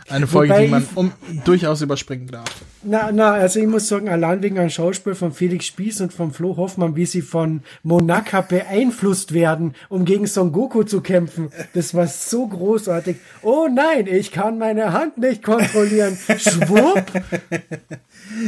Eine 0.10 0.28
Folge, 0.28 0.54
Wobei 0.54 0.66
die 0.66 0.72
man 0.72 0.88
um, 0.96 1.12
durchaus 1.46 1.82
überspringen 1.82 2.28
darf. 2.28 2.50
Na, 2.84 3.12
na, 3.12 3.32
also 3.34 3.60
ich 3.60 3.68
muss 3.68 3.88
sagen, 3.88 4.10
allein 4.10 4.44
wegen 4.44 4.60
einem 4.60 4.70
Schauspiel 4.70 5.16
von 5.16 5.32
Felix 5.32 5.66
Spieß 5.68 6.02
und 6.02 6.14
von 6.14 6.32
Flo 6.32 6.58
Hoffmann, 6.58 6.96
wie 6.96 7.06
sie 7.06 7.22
von 7.22 7.62
Monaka 7.84 8.42
beeinflusst 8.42 9.34
werden, 9.34 9.76
um 9.90 10.04
gegen 10.04 10.28
Son 10.28 10.52
Goku 10.52 10.84
zu 10.84 11.02
kämpfen, 11.02 11.50
das 11.74 11.94
war 11.94 12.08
so 12.08 12.48
großartig. 12.48 13.18
Oh 13.42 13.68
nein, 13.74 14.08
ich 14.08 14.32
kann 14.32 14.58
meine 14.58 14.92
Hand 14.92 15.18
nicht 15.18 15.44
kontrollieren. 15.44 16.18
Schwupp! 16.38 17.06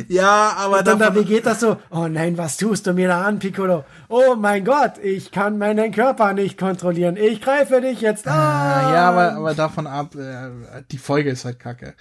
Ja, 0.08 0.54
aber 0.58 0.80
Und 0.80 0.88
dann 0.88 1.00
davon, 1.00 1.16
Vegeta 1.28 1.56
so, 1.56 1.78
oh 1.92 2.08
nein, 2.08 2.38
was 2.38 2.58
tust 2.58 2.88
du 2.88 2.94
mir 2.94 3.08
da 3.08 3.24
an, 3.24 3.40
Piccolo? 3.40 3.84
Oh 4.10 4.36
mein 4.36 4.64
Gott, 4.66 4.94
ich 5.02 5.32
kann 5.32 5.58
meinen 5.58 5.92
Körper 5.92 6.34
nicht 6.34 6.58
kontrollieren. 6.58 7.18
Ich 7.18 7.42
greife 7.42 7.82
dich 7.82 8.02
jetzt 8.02 8.28
an. 8.28 8.38
Ah, 8.40 8.94
ja, 8.94 9.10
aber, 9.10 9.34
aber 9.34 9.54
davon 9.54 9.88
ab, 9.88 10.16
äh, 10.16 10.82
die 10.92 10.98
Folge 10.98 11.30
ist 11.30 11.46
halt 11.46 11.60
kacke. 11.60 11.94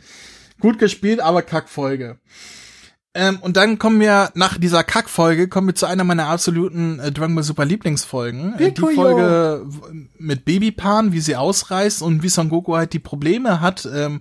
Gut 0.60 0.78
gespielt, 0.78 1.20
aber 1.20 1.42
Kackfolge. 1.42 2.18
Ähm, 3.16 3.38
und 3.42 3.56
dann 3.56 3.78
kommen 3.78 4.00
wir 4.00 4.30
nach 4.34 4.58
dieser 4.58 4.82
Kackfolge 4.82 5.46
kommen 5.46 5.68
wir 5.68 5.74
zu 5.76 5.86
einer 5.86 6.02
meiner 6.02 6.26
absoluten 6.26 6.98
äh, 6.98 7.12
Dragon 7.12 7.34
Ball 7.36 7.44
Super 7.44 7.64
Lieblingsfolgen. 7.64 8.54
Äh, 8.54 8.58
die 8.58 8.64
Piccolo. 8.72 8.94
Folge 8.94 9.62
w- 9.66 10.08
mit 10.18 10.44
Babypan, 10.44 11.12
wie 11.12 11.20
sie 11.20 11.36
ausreißt 11.36 12.02
und 12.02 12.24
wie 12.24 12.28
Son 12.28 12.48
Goku 12.48 12.74
halt 12.74 12.92
die 12.92 12.98
Probleme 12.98 13.60
hat, 13.60 13.88
ähm, 13.92 14.20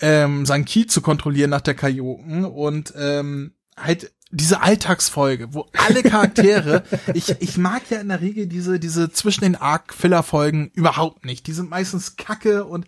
ähm, 0.00 0.46
sein 0.46 0.64
Ki 0.64 0.86
zu 0.86 1.00
kontrollieren 1.00 1.50
nach 1.50 1.60
der 1.60 1.74
Kaioken 1.74 2.44
und 2.44 2.92
ähm, 2.96 3.52
halt 3.76 4.12
diese 4.30 4.60
Alltagsfolge, 4.60 5.54
wo 5.54 5.66
alle 5.72 6.02
Charaktere, 6.02 6.82
ich, 7.14 7.36
ich 7.40 7.56
mag 7.56 7.82
ja 7.90 7.98
in 7.98 8.08
der 8.08 8.20
Regel 8.20 8.46
diese, 8.46 8.78
diese 8.78 9.10
zwischen 9.10 9.44
den 9.44 9.56
Arc-Filler-Folgen 9.56 10.70
überhaupt 10.74 11.24
nicht. 11.24 11.46
Die 11.46 11.52
sind 11.52 11.70
meistens 11.70 12.16
kacke 12.16 12.64
und, 12.66 12.86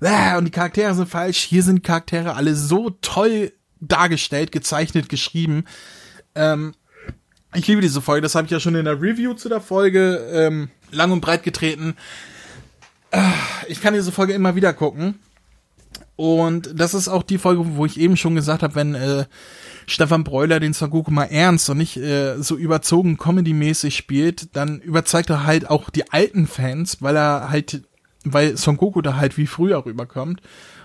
äh, 0.00 0.36
und 0.36 0.44
die 0.44 0.50
Charaktere 0.50 0.94
sind 0.94 1.08
falsch. 1.08 1.38
Hier 1.38 1.62
sind 1.62 1.82
Charaktere 1.82 2.34
alle 2.34 2.54
so 2.54 2.90
toll 3.00 3.52
dargestellt, 3.80 4.52
gezeichnet, 4.52 5.08
geschrieben. 5.08 5.64
Ähm, 6.34 6.74
ich 7.54 7.66
liebe 7.66 7.80
diese 7.80 8.02
Folge, 8.02 8.22
das 8.22 8.34
habe 8.34 8.44
ich 8.46 8.50
ja 8.50 8.60
schon 8.60 8.74
in 8.74 8.84
der 8.84 9.00
Review 9.00 9.34
zu 9.34 9.48
der 9.48 9.60
Folge 9.60 10.16
ähm, 10.32 10.70
lang 10.90 11.10
und 11.10 11.20
breit 11.22 11.42
getreten. 11.42 11.96
Ah, 13.10 13.32
Ich 13.68 13.80
kann 13.80 13.94
diese 13.94 14.12
Folge 14.12 14.34
immer 14.34 14.56
wieder 14.56 14.72
gucken. 14.72 15.18
Und 16.16 16.78
das 16.78 16.94
ist 16.94 17.08
auch 17.08 17.22
die 17.22 17.38
Folge, 17.38 17.76
wo 17.76 17.86
ich 17.86 17.98
eben 17.98 18.16
schon 18.16 18.34
gesagt 18.34 18.62
habe, 18.62 18.74
wenn 18.74 18.94
äh, 18.94 19.24
Stefan 19.86 20.24
Breuler 20.24 20.60
den 20.60 20.74
Son 20.74 20.90
Goku 20.90 21.10
mal 21.10 21.24
ernst 21.24 21.68
und 21.70 21.78
nicht 21.78 21.96
äh, 21.96 22.40
so 22.40 22.56
überzogen 22.56 23.16
Comedy-mäßig 23.16 23.96
spielt, 23.96 24.54
dann 24.54 24.80
überzeugt 24.80 25.30
er 25.30 25.44
halt 25.44 25.70
auch 25.70 25.90
die 25.90 26.10
alten 26.12 26.46
Fans, 26.46 27.00
weil 27.00 27.16
er 27.16 27.48
halt, 27.48 27.82
weil 28.24 28.56
Son 28.56 28.76
Goku 28.76 29.00
da 29.00 29.16
halt 29.16 29.38
wie 29.38 29.46
früher 29.46 29.84
rüberkommt. 29.84 30.42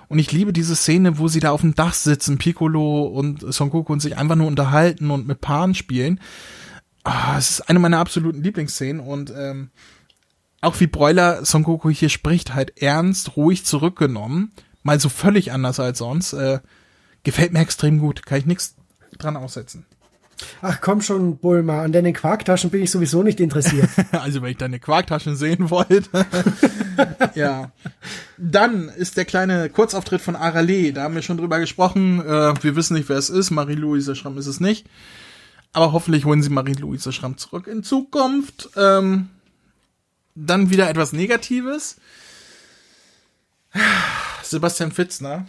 Und 0.10 0.20
ich 0.20 0.32
liebe 0.32 0.54
diese 0.54 0.76
Szene, 0.76 1.18
wo 1.18 1.28
sie 1.28 1.42
da 1.42 1.52
auf 1.52 1.62
dem 1.62 1.76
Dach 1.76 1.94
sitzen, 1.94 2.38
Piccolo 2.38 3.04
und 3.04 3.42
Son 3.54 3.70
Goku 3.70 3.92
und 3.92 4.00
sich 4.00 4.18
einfach 4.18 4.36
nur 4.36 4.48
unterhalten 4.48 5.12
und 5.12 5.28
mit 5.28 5.42
Paaren 5.42 5.76
spielen. 5.76 6.22
Ah, 7.04 7.38
es 7.38 7.52
ist 7.52 7.70
eine 7.70 7.80
meiner 7.80 8.00
absoluten 8.00 8.42
Lieblingsszenen 8.42 9.02
und 9.02 9.34
ähm, 9.36 9.70
auch 10.62 10.80
wie 10.80 10.88
Broiler 10.88 11.46
Son 11.46 11.64
Goku 11.64 11.90
hier 11.90 12.10
spricht, 12.10 12.54
halt 12.54 12.82
ernst, 12.82 13.36
ruhig 13.36 13.66
zurückgenommen, 13.66 14.52
mal 14.88 15.00
so 15.00 15.10
völlig 15.10 15.52
anders 15.52 15.80
als 15.80 16.00
sonst, 16.00 16.34
äh, 16.34 16.60
gefällt 17.24 17.52
mir 17.52 17.60
extrem 17.60 18.00
gut, 18.00 18.26
kann 18.26 18.40
ich 18.40 18.46
nichts 18.46 18.76
dran 19.20 19.36
aussetzen. 19.36 19.86
Ach 20.62 20.80
komm 20.82 21.02
schon, 21.02 21.38
Bulma, 21.38 21.82
an 21.84 21.92
deinen 21.92 22.14
Quarktaschen 22.14 22.70
bin 22.70 22.84
ich 22.84 22.92
sowieso 22.92 23.22
nicht 23.22 23.40
interessiert. 23.40 23.90
Also 24.12 24.42
wenn 24.42 24.52
ich 24.52 24.58
deine 24.58 24.80
Quarktaschen 24.80 25.36
sehen 25.36 25.70
wollt. 25.70 26.10
ja. 27.36 27.72
Dann 28.38 28.88
ist 28.90 29.18
der 29.18 29.26
kleine 29.26 29.70
Kurzauftritt 29.70 30.22
von 30.22 30.36
Arale, 30.36 30.94
da 30.94 31.04
haben 31.04 31.16
wir 31.16 31.22
schon 31.22 31.38
drüber 31.38 31.60
gesprochen, 31.60 32.22
äh, 32.22 32.54
wir 32.64 32.76
wissen 32.76 32.94
nicht, 32.96 33.10
wer 33.10 33.18
es 33.18 33.30
ist, 33.30 33.52
Marie-Louise 33.52 34.16
Schramm 34.16 34.38
ist 34.38 34.48
es 34.48 34.60
nicht. 34.60 34.88
Aber 35.74 35.92
hoffentlich 35.92 36.24
holen 36.24 36.42
sie 36.42 36.50
Marie-Louise 36.50 37.12
Schramm 37.12 37.38
zurück 37.38 37.68
in 37.68 37.84
Zukunft. 37.84 38.70
Ähm, 38.78 39.30
dann 40.36 40.70
wieder 40.70 40.90
etwas 40.90 41.14
Negatives. 41.14 41.98
Sebastian 44.44 44.92
Fitzner. 44.92 45.46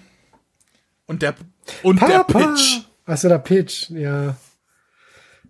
Und 1.06 1.22
der, 1.22 1.34
und 1.82 2.00
der 2.02 2.24
Pitch. 2.24 2.80
Achso, 3.06 3.28
der 3.28 3.38
Pitch, 3.38 3.88
ja. 3.90 4.36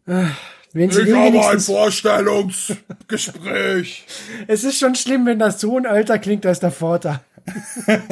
Ah, 0.07 0.27
Wenn 0.73 0.91
sie 0.91 1.01
Ich 1.01 1.07
den 1.07 1.17
habe 1.17 1.49
ein 1.49 1.61
Vorstellungsgespräch. 1.61 4.07
es 4.47 4.65
ist 4.65 4.79
schon 4.79 4.95
schlimm, 4.95 5.27
wenn 5.27 5.39
das 5.39 5.61
Sohn 5.61 5.85
älter 5.85 6.19
klingt 6.19 6.47
als 6.47 6.61
der 6.61 6.71
Vater. 6.71 7.23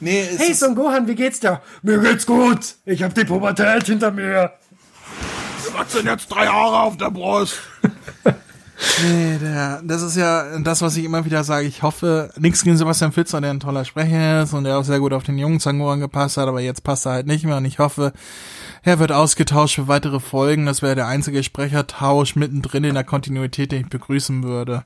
Nee, 0.00 0.26
Hey 0.38 0.54
Son 0.54 0.74
Gohan, 0.74 1.06
wie 1.06 1.14
geht's 1.14 1.40
dir? 1.40 1.60
Mir 1.82 1.98
geht's 1.98 2.24
gut. 2.24 2.76
Ich 2.86 3.02
hab 3.02 3.14
die 3.14 3.26
Pubertät 3.26 3.84
hinter 3.84 4.10
mir. 4.10 4.54
was 5.74 5.92
sind 5.92 6.06
jetzt 6.06 6.28
drei 6.28 6.46
Haare 6.46 6.80
auf 6.80 6.96
der 6.96 7.10
Brust? 7.10 7.58
nee, 9.02 9.38
der, 9.38 9.80
das 9.84 10.02
ist 10.02 10.16
ja 10.16 10.58
das, 10.58 10.82
was 10.82 10.96
ich 10.96 11.04
immer 11.04 11.24
wieder 11.24 11.44
sage. 11.44 11.66
Ich 11.66 11.82
hoffe, 11.82 12.30
nichts 12.38 12.62
gegen 12.62 12.76
Sebastian 12.76 13.12
Fitzer, 13.12 13.40
der 13.40 13.50
ein 13.50 13.60
toller 13.60 13.84
Sprecher 13.84 14.42
ist 14.42 14.52
und 14.52 14.64
der 14.64 14.78
auch 14.78 14.84
sehr 14.84 15.00
gut 15.00 15.12
auf 15.12 15.22
den 15.22 15.38
jungen 15.38 15.60
Zangoran 15.60 16.00
gepasst 16.00 16.36
hat, 16.36 16.48
aber 16.48 16.60
jetzt 16.60 16.84
passt 16.84 17.06
er 17.06 17.12
halt 17.12 17.26
nicht 17.26 17.44
mehr 17.44 17.56
und 17.56 17.64
ich 17.64 17.78
hoffe, 17.78 18.12
er 18.82 18.98
wird 18.98 19.12
ausgetauscht 19.12 19.76
für 19.76 19.88
weitere 19.88 20.20
Folgen. 20.20 20.66
Das 20.66 20.82
wäre 20.82 20.94
der 20.94 21.06
einzige 21.06 21.42
Sprechertausch 21.42 22.36
mittendrin 22.36 22.84
in 22.84 22.94
der 22.94 23.04
Kontinuität, 23.04 23.72
den 23.72 23.82
ich 23.82 23.88
begrüßen 23.88 24.42
würde. 24.44 24.84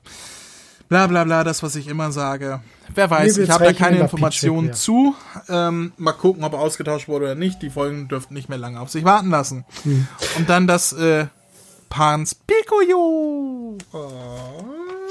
Bla 0.91 1.07
bla 1.07 1.23
bla, 1.23 1.45
das, 1.45 1.63
was 1.63 1.77
ich 1.77 1.87
immer 1.87 2.11
sage. 2.11 2.59
Wer 2.93 3.09
weiß, 3.09 3.37
ich 3.37 3.49
habe 3.49 3.63
da 3.63 3.71
keine 3.71 3.95
der 3.95 4.03
Informationen 4.03 4.69
weg 4.69 4.75
zu. 4.75 5.15
Ähm, 5.47 5.93
mal 5.95 6.11
gucken, 6.11 6.43
ob 6.43 6.51
er 6.51 6.59
ausgetauscht 6.59 7.07
wurde 7.07 7.25
oder 7.25 7.35
nicht. 7.35 7.61
Die 7.61 7.69
Folgen 7.69 8.09
dürften 8.09 8.33
nicht 8.33 8.49
mehr 8.49 8.57
lange 8.57 8.77
auf 8.77 8.89
sich 8.89 9.05
warten 9.05 9.29
lassen. 9.29 9.63
Hm. 9.83 10.05
Und 10.37 10.49
dann 10.49 10.67
das 10.67 10.91
äh, 10.91 11.27
Pans 11.87 12.35
Picoyo. 12.71 13.77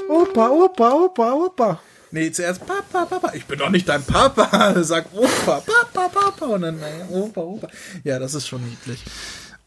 Opa, 0.09 0.49
Opa, 0.49 0.91
Opa, 0.91 1.33
Opa. 1.33 1.79
Nee, 2.11 2.31
zuerst 2.31 2.65
Papa, 2.65 3.05
Papa. 3.05 3.31
Ich 3.35 3.45
bin 3.45 3.57
doch 3.59 3.69
nicht 3.69 3.87
dein 3.87 4.03
Papa. 4.03 4.75
Sag 4.83 5.05
Opa, 5.13 5.61
Papa, 5.61 6.09
Papa. 6.09 6.45
Und 6.45 6.61
dann 6.63 6.79
Opa, 7.09 7.41
Opa. 7.41 7.67
Ja, 8.03 8.19
das 8.19 8.33
ist 8.33 8.47
schon 8.47 8.63
niedlich. 8.67 9.03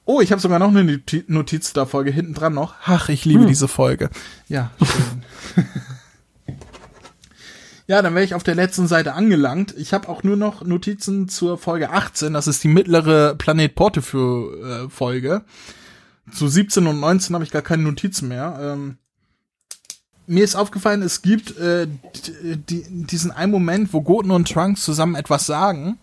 Oh, 0.04 0.20
ich 0.20 0.30
habe 0.32 0.40
sogar 0.42 0.58
noch 0.58 0.68
eine 0.68 0.84
Noti- 0.84 1.24
Notiz 1.28 1.72
der 1.72 1.86
Folge 1.86 2.10
hinten 2.10 2.34
dran 2.34 2.52
noch. 2.52 2.74
Ach, 2.84 3.08
ich 3.08 3.24
liebe 3.24 3.46
diese 3.46 3.68
Folge. 3.68 4.10
Ja, 4.48 4.70
schön. 4.82 5.64
ja, 7.86 8.02
dann 8.02 8.14
wäre 8.14 8.24
ich 8.24 8.34
auf 8.34 8.42
der 8.42 8.54
letzten 8.54 8.86
Seite 8.86 9.14
angelangt. 9.14 9.74
Ich 9.78 9.94
habe 9.94 10.10
auch 10.10 10.22
nur 10.22 10.36
noch 10.36 10.62
Notizen 10.62 11.30
zur 11.30 11.56
Folge 11.56 11.88
18. 11.88 12.34
Das 12.34 12.46
ist 12.46 12.62
die 12.62 12.68
mittlere 12.68 13.34
Planet 13.36 13.74
Portefeu 13.74 14.50
äh, 14.84 14.88
Folge. 14.90 15.42
Zu 16.32 16.48
17 16.48 16.86
und 16.86 17.01
19 17.01 17.34
habe 17.34 17.44
ich 17.44 17.51
gar 17.51 17.62
keine 17.62 17.82
Notizen 17.82 18.28
mehr. 18.28 18.59
Ähm, 18.60 18.98
mir 20.26 20.44
ist 20.44 20.56
aufgefallen, 20.56 21.02
es 21.02 21.22
gibt 21.22 21.56
äh, 21.59 21.86
die, 22.42 22.84
diesen 22.88 23.30
einen 23.30 23.52
Moment, 23.52 23.92
wo 23.92 24.01
Goten 24.01 24.30
und 24.30 24.51
Trunks 24.51 24.82
zusammen 24.82 25.16
etwas 25.16 25.46
sagen, 25.46 25.98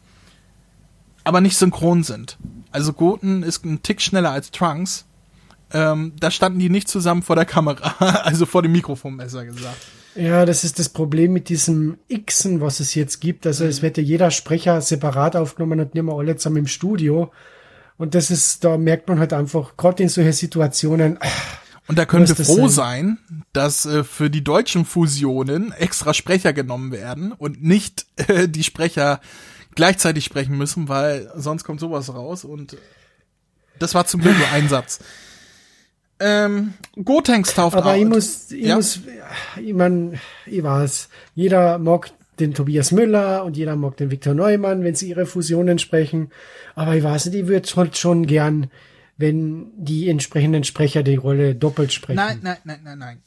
aber 1.23 1.41
nicht 1.41 1.57
synchron 1.57 2.03
sind. 2.03 2.37
Also 2.71 2.93
Goten 2.93 3.43
ist 3.43 3.65
ein 3.65 3.81
Tick 3.81 4.01
schneller 4.01 4.31
als 4.31 4.51
Trunks. 4.51 5.05
Ähm, 5.73 6.13
da 6.19 6.29
standen 6.31 6.59
die 6.59 6.69
nicht 6.69 6.87
zusammen 6.87 7.23
vor 7.23 7.35
der 7.35 7.45
Kamera, 7.45 7.95
also 8.23 8.45
vor 8.45 8.61
dem 8.61 8.73
Mikrofon 8.73 9.17
besser 9.17 9.45
gesagt. 9.45 9.77
Ja, 10.15 10.45
das 10.45 10.65
ist 10.65 10.77
das 10.77 10.89
Problem 10.89 11.31
mit 11.31 11.47
diesem 11.47 11.97
Xen, 12.25 12.59
was 12.59 12.81
es 12.81 12.95
jetzt 12.95 13.21
gibt. 13.21 13.47
Also 13.47 13.63
es 13.65 13.81
wird 13.81 13.97
ja 13.97 14.03
jeder 14.03 14.29
Sprecher 14.29 14.81
separat 14.81 15.37
aufgenommen 15.37 15.79
und 15.79 15.95
nicht 15.95 16.03
mehr 16.03 16.15
alle 16.15 16.35
zusammen 16.35 16.57
im 16.57 16.67
Studio. 16.67 17.31
Und 18.01 18.15
das 18.15 18.31
ist, 18.31 18.63
da 18.63 18.79
merkt 18.79 19.07
man 19.09 19.19
halt 19.19 19.31
einfach, 19.31 19.77
gerade 19.77 20.01
in 20.01 20.09
solchen 20.09 20.33
Situationen, 20.33 21.19
ah, 21.21 21.27
Und 21.85 21.99
da 21.99 22.07
können 22.07 22.27
wir 22.27 22.35
froh 22.35 22.67
sein? 22.67 23.19
sein, 23.29 23.43
dass 23.53 23.85
äh, 23.85 24.03
für 24.03 24.31
die 24.31 24.43
deutschen 24.43 24.85
Fusionen 24.85 25.71
extra 25.71 26.15
Sprecher 26.15 26.51
genommen 26.51 26.91
werden 26.91 27.31
und 27.31 27.61
nicht 27.61 28.07
äh, 28.27 28.49
die 28.49 28.63
Sprecher 28.63 29.21
gleichzeitig 29.75 30.25
sprechen 30.25 30.57
müssen, 30.57 30.89
weil 30.89 31.31
sonst 31.35 31.63
kommt 31.63 31.79
sowas 31.79 32.11
raus 32.11 32.43
und 32.43 32.75
das 33.77 33.93
war 33.93 34.07
zum 34.07 34.21
Glück 34.21 34.35
nur 34.35 34.49
ein 34.51 34.67
Satz. 34.67 34.97
Ähm, 36.19 36.73
Gotenks 37.05 37.53
tauft 37.53 37.77
aber 37.77 37.91
auf. 37.91 37.97
ich 37.97 38.05
muss, 38.05 38.51
ich 38.51 38.65
ja? 38.65 38.77
muss, 38.77 38.99
ich 39.61 39.73
mein, 39.75 40.19
ich 40.47 40.63
weiß, 40.63 41.07
jeder 41.35 41.77
mag 41.77 42.09
den 42.41 42.53
Tobias 42.53 42.91
Müller 42.91 43.45
und 43.45 43.55
jeder 43.55 43.75
mag 43.75 43.95
den 43.97 44.11
Viktor 44.11 44.33
Neumann, 44.33 44.83
wenn 44.83 44.95
sie 44.95 45.09
ihre 45.09 45.25
Fusionen 45.25 45.79
sprechen. 45.79 46.31
Aber 46.75 46.95
ich 46.95 47.03
weiß 47.03 47.27
nicht, 47.27 47.35
ich 47.43 47.47
würde 47.47 47.67
schon, 47.67 47.93
schon 47.93 48.25
gern, 48.27 48.69
wenn 49.17 49.67
die 49.77 50.09
entsprechenden 50.09 50.63
Sprecher 50.63 51.03
die 51.03 51.15
Rolle 51.15 51.55
doppelt 51.55 51.93
sprechen. 51.93 52.17
Nein, 52.17 52.39
nein, 52.41 52.57
nein, 52.65 52.79
nein, 52.83 52.97
nein. 52.97 53.17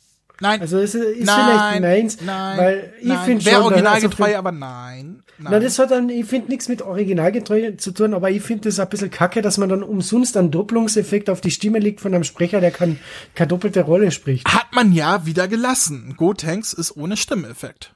Nein. 0.40 0.60
Also 0.60 0.78
es 0.80 0.96
ist, 0.96 1.04
ist 1.04 1.26
nein, 1.26 1.44
vielleicht 1.46 1.80
meins, 1.80 2.18
nein, 2.26 2.58
weil 2.58 2.92
ich 3.00 3.12
finde 3.18 3.44
Wäre 3.44 3.54
schon, 3.54 3.62
also 3.62 3.66
originalgetreu, 3.66 4.30
für- 4.30 4.38
aber 4.38 4.50
nein. 4.50 5.22
nein. 5.38 5.52
Na, 5.52 5.60
das 5.60 5.78
hat 5.78 5.92
dann, 5.92 6.08
ich 6.08 6.26
finde 6.26 6.50
nichts 6.50 6.68
mit 6.68 6.82
originalgetreu 6.82 7.70
zu 7.76 7.92
tun, 7.92 8.14
aber 8.14 8.32
ich 8.32 8.42
finde 8.42 8.68
das 8.68 8.80
ein 8.80 8.88
bisschen 8.88 9.12
kacke, 9.12 9.42
dass 9.42 9.58
man 9.58 9.68
dann 9.68 9.84
umsonst 9.84 10.36
einen 10.36 10.50
Doppelungseffekt 10.50 11.30
auf 11.30 11.40
die 11.40 11.52
Stimme 11.52 11.78
legt 11.78 12.00
von 12.00 12.12
einem 12.12 12.24
Sprecher, 12.24 12.60
der 12.60 12.72
kann, 12.72 12.98
keine 13.36 13.46
doppelte 13.46 13.82
Rolle 13.82 14.10
spricht. 14.10 14.48
Hat 14.52 14.66
man 14.72 14.92
ja 14.92 15.24
wieder 15.24 15.46
gelassen. 15.46 16.14
Gotenks 16.16 16.72
ist 16.72 16.96
ohne 16.96 17.16
Stimmeffekt. 17.16 17.94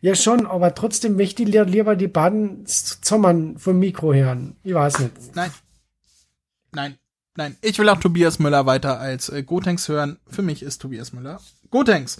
Ja, 0.00 0.14
schon, 0.14 0.46
aber 0.46 0.74
trotzdem 0.74 1.16
möchte 1.16 1.42
ich 1.42 1.48
li- 1.48 1.58
lieber 1.64 1.96
die 1.96 2.08
beiden 2.08 2.64
zusammen 2.66 3.58
vom 3.58 3.78
Mikro 3.78 4.12
hören. 4.14 4.56
Ich 4.62 4.74
weiß 4.74 4.98
nicht. 5.00 5.12
Nein. 5.34 5.50
Nein. 6.72 6.98
Nein, 7.36 7.56
ich 7.62 7.78
will 7.78 7.88
auch 7.88 8.00
Tobias 8.00 8.40
Müller 8.40 8.66
weiter 8.66 8.98
als 8.98 9.28
äh, 9.28 9.44
Gotenks 9.44 9.86
hören. 9.88 10.18
Für 10.28 10.42
mich 10.42 10.60
ist 10.64 10.82
Tobias 10.82 11.12
Müller 11.12 11.40
Gotenks. 11.70 12.18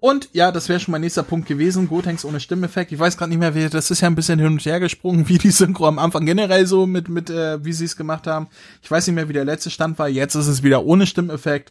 Und 0.00 0.30
ja, 0.32 0.52
das 0.52 0.70
wäre 0.70 0.80
schon 0.80 0.92
mein 0.92 1.02
nächster 1.02 1.22
Punkt 1.22 1.46
gewesen. 1.46 1.86
Gotenks 1.86 2.24
ohne 2.24 2.40
Stimmeffekt. 2.40 2.90
Ich 2.90 2.98
weiß 2.98 3.18
gerade 3.18 3.28
nicht 3.28 3.40
mehr, 3.40 3.54
wie 3.54 3.68
das 3.68 3.90
ist 3.90 4.00
ja 4.00 4.08
ein 4.08 4.14
bisschen 4.14 4.38
hin 4.38 4.48
und 4.52 4.64
her 4.64 4.80
gesprungen, 4.80 5.28
wie 5.28 5.36
die 5.36 5.50
Synchro 5.50 5.86
am 5.86 5.98
Anfang 5.98 6.24
generell 6.24 6.66
so 6.66 6.86
mit 6.86 7.10
mit 7.10 7.28
äh, 7.28 7.62
wie 7.62 7.74
sie 7.74 7.84
es 7.84 7.94
gemacht 7.96 8.26
haben. 8.26 8.48
Ich 8.82 8.90
weiß 8.90 9.06
nicht 9.06 9.16
mehr, 9.16 9.28
wie 9.28 9.34
der 9.34 9.44
letzte 9.44 9.68
Stand 9.68 9.98
war. 9.98 10.08
Jetzt 10.08 10.34
ist 10.34 10.46
es 10.46 10.62
wieder 10.62 10.86
ohne 10.86 11.06
Stimmeffekt. 11.06 11.70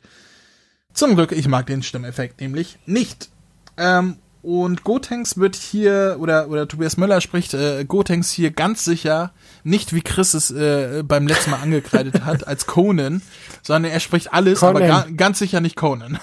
Zum 0.94 1.16
Glück, 1.16 1.32
ich 1.32 1.48
mag 1.48 1.66
den 1.66 1.82
Stimmeffekt 1.82 2.42
nämlich 2.42 2.78
nicht. 2.86 3.30
Ähm, 3.76 4.18
und 4.44 4.84
Gotenks 4.84 5.38
wird 5.38 5.56
hier, 5.56 6.18
oder, 6.20 6.50
oder 6.50 6.68
Tobias 6.68 6.98
Müller 6.98 7.22
spricht 7.22 7.54
äh, 7.54 7.86
Gotenks 7.86 8.30
hier 8.30 8.52
ganz 8.52 8.84
sicher 8.84 9.32
nicht, 9.64 9.94
wie 9.94 10.02
Chris 10.02 10.34
es 10.34 10.52
äh, 10.52 11.02
beim 11.02 11.28
letzten 11.28 11.52
Mal 11.52 11.62
angekreidet 11.62 12.26
hat, 12.26 12.46
als 12.48 12.66
Conan, 12.68 13.22
sondern 13.62 13.92
er 13.92 14.02
spricht 14.02 14.34
alles, 14.34 14.60
Conan. 14.60 14.76
aber 14.76 14.86
ga, 14.86 15.08
ganz 15.16 15.40
sicher 15.40 15.62
nicht 15.62 15.78
Conan. 15.78 16.20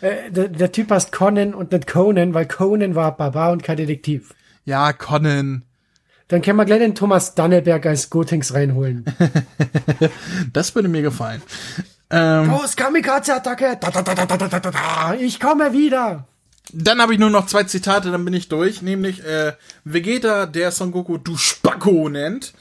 Äh, 0.00 0.30
der, 0.30 0.48
der, 0.48 0.72
Typ 0.72 0.90
heißt 0.90 1.12
Conan 1.12 1.54
und 1.54 1.70
nicht 1.70 1.86
Conan, 1.86 2.34
weil 2.34 2.48
Conan 2.48 2.96
war 2.96 3.16
Barbar 3.16 3.52
und 3.52 3.62
kein 3.62 3.76
Detektiv. 3.76 4.34
Ja, 4.64 4.92
Conan. 4.92 5.64
Dann 6.26 6.42
können 6.42 6.56
wir 6.56 6.64
gleich 6.64 6.80
den 6.80 6.96
Thomas 6.96 7.36
Danneberg 7.36 7.86
als 7.86 8.10
Gotenks 8.10 8.54
reinholen. 8.54 9.04
das 10.52 10.74
würde 10.74 10.88
mir 10.88 11.02
gefallen. 11.02 11.42
Ähm, 12.10 12.50
Los, 12.50 12.74
Kamikaze-Attacke! 12.74 13.78
Ich 15.20 15.38
komme 15.38 15.72
wieder! 15.72 16.26
Dann 16.72 17.00
habe 17.00 17.12
ich 17.12 17.18
nur 17.18 17.30
noch 17.30 17.46
zwei 17.46 17.64
Zitate, 17.64 18.10
dann 18.10 18.24
bin 18.24 18.34
ich 18.34 18.48
durch. 18.48 18.82
Nämlich 18.82 19.24
äh, 19.24 19.52
Vegeta, 19.84 20.46
der 20.46 20.70
Son 20.70 20.92
Goku 20.92 21.18
du 21.18 21.36
Spacko 21.36 22.08
nennt. 22.08 22.52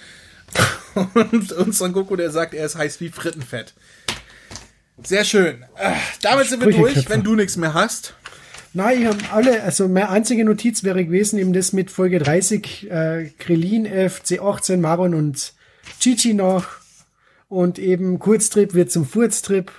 und, 1.14 1.52
und 1.52 1.76
Son 1.76 1.94
Goku, 1.94 2.16
der 2.16 2.32
sagt, 2.32 2.54
er 2.54 2.66
ist 2.66 2.76
heiß 2.76 3.00
wie 3.02 3.10
Frittenfett. 3.10 3.74
Sehr 5.04 5.24
schön. 5.24 5.66
Äh, 5.78 5.94
damit 6.22 6.48
sind 6.48 6.66
wir 6.66 6.72
durch, 6.72 7.10
wenn 7.10 7.24
du 7.24 7.36
nichts 7.36 7.56
mehr 7.56 7.74
hast. 7.74 8.16
Nein, 8.74 9.02
ich 9.02 9.08
habe 9.08 9.18
alle, 9.32 9.64
also 9.64 9.88
meine 9.88 10.10
einzige 10.10 10.46
Notiz 10.46 10.84
wäre 10.84 11.04
gewesen, 11.04 11.40
eben 11.40 11.54
das 11.54 11.74
mit 11.74 11.90
Folge 11.90 12.20
30, 12.20 12.90
äh, 12.92 13.32
Krillin, 13.40 13.88
FC18, 13.88 14.78
Maron 14.78 15.16
und 15.16 15.54
Chichi 16.00 16.34
noch. 16.34 16.66
Und 17.48 17.80
eben 17.80 18.20
Kurztrip 18.20 18.76
wird 18.76 18.92
zum 18.92 19.06
Furztrip. 19.08 19.72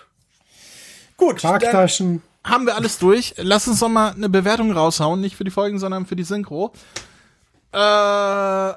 Gut. 1.17 1.43
Parktaschen 1.43 2.23
haben 2.45 2.67
wir 2.67 2.77
alles 2.77 2.99
durch. 2.99 3.35
Lass 3.37 3.69
uns 3.69 3.81
doch 3.81 3.89
mal 3.89 4.13
eine 4.13 4.29
Bewertung 4.29 4.73
raushauen, 4.73 5.21
nicht 5.21 5.37
für 5.37 5.45
die 5.45 5.51
Folgen, 5.51 5.79
sondern 5.79 6.07
für 6.07 6.17
die 6.17 6.25
Synchro. 6.25 6.73
Äh, 7.73 8.73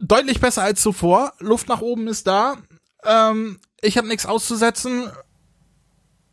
deutlich 0.00 0.40
besser 0.40 0.62
als 0.62 0.82
zuvor. 0.82 1.32
Luft 1.38 1.68
nach 1.68 1.80
oben 1.80 2.08
ist 2.08 2.26
da. 2.26 2.56
Ähm, 3.04 3.58
ich 3.80 3.96
habe 3.96 4.08
nichts 4.08 4.26
auszusetzen. 4.26 5.08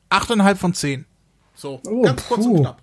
Achteinhalb 0.10 0.58
von 0.58 0.74
zehn. 0.74 1.06
So, 1.56 1.80
oh, 1.88 2.02
ganz 2.02 2.28
kurz 2.28 2.44
puh. 2.44 2.52
und 2.52 2.62
knapp. 2.62 2.82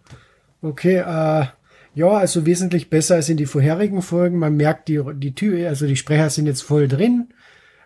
Okay, 0.63 0.99
äh, 0.99 1.47
ja, 1.95 2.09
also 2.09 2.47
wesentlich 2.47 2.91
besser 2.91 3.17
als 3.17 3.29
in 3.29 3.37
die 3.37 3.47
vorherigen 3.47 4.03
Folgen. 4.03 4.39
Man 4.39 4.57
merkt, 4.57 4.89
die, 4.89 5.03
die 5.15 5.35
Tür, 5.35 5.69
also 5.69 5.87
die 5.87 5.97
Sprecher 5.97 6.31
sind 6.31 6.47
jetzt 6.47 6.63
voll 6.63 6.89
drin. 6.89 7.33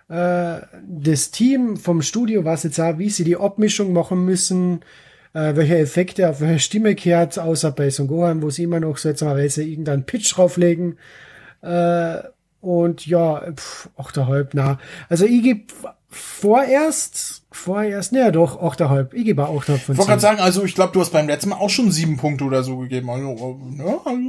Äh, 0.08 0.60
das 0.86 1.30
Team 1.30 1.76
vom 1.76 2.02
Studio 2.02 2.44
weiß 2.44 2.64
jetzt 2.64 2.78
auch, 2.78 2.98
wie 2.98 3.10
sie 3.10 3.24
die 3.24 3.36
Abmischung 3.36 3.92
machen 3.92 4.24
müssen 4.24 4.80
äh, 5.34 5.56
welche 5.56 5.78
Effekte 5.78 6.28
auf 6.28 6.40
welche 6.40 6.60
Stimme 6.60 6.94
kehrt, 6.94 7.38
außer 7.38 7.72
bei 7.72 7.90
Son 7.90 8.06
Gohan, 8.06 8.42
wo 8.42 8.50
sie 8.50 8.64
immer 8.64 8.80
noch 8.80 8.98
seltsamerweise 8.98 9.62
irgendeinen 9.62 10.04
Pitch 10.04 10.34
drauflegen. 10.34 10.98
Äh, 11.62 12.18
und 12.60 13.06
ja, 13.06 13.52
pff, 13.52 13.90
achterhalb, 13.96 14.54
na. 14.54 14.78
Also 15.08 15.24
ich 15.24 15.42
gebe 15.42 15.72
vorerst, 16.08 17.42
vorerst, 17.50 18.12
naja 18.12 18.30
doch, 18.30 18.62
achterhalb. 18.62 19.14
Ich 19.14 19.24
gebe 19.24 19.46
auch 19.46 19.60
achterhalb 19.60 19.82
von 19.82 19.94
Ich 19.94 19.98
wollte 19.98 20.10
gerade 20.10 20.22
sagen, 20.22 20.40
also 20.40 20.64
ich 20.64 20.74
glaube, 20.74 20.92
du 20.92 21.00
hast 21.00 21.12
beim 21.12 21.26
letzten 21.26 21.50
Mal 21.50 21.56
auch 21.56 21.70
schon 21.70 21.90
sieben 21.90 22.18
Punkte 22.18 22.44
oder 22.44 22.62
so 22.62 22.78
gegeben. 22.78 23.10
Also, 23.10 23.58
ja, 23.78 24.00
also 24.04 24.20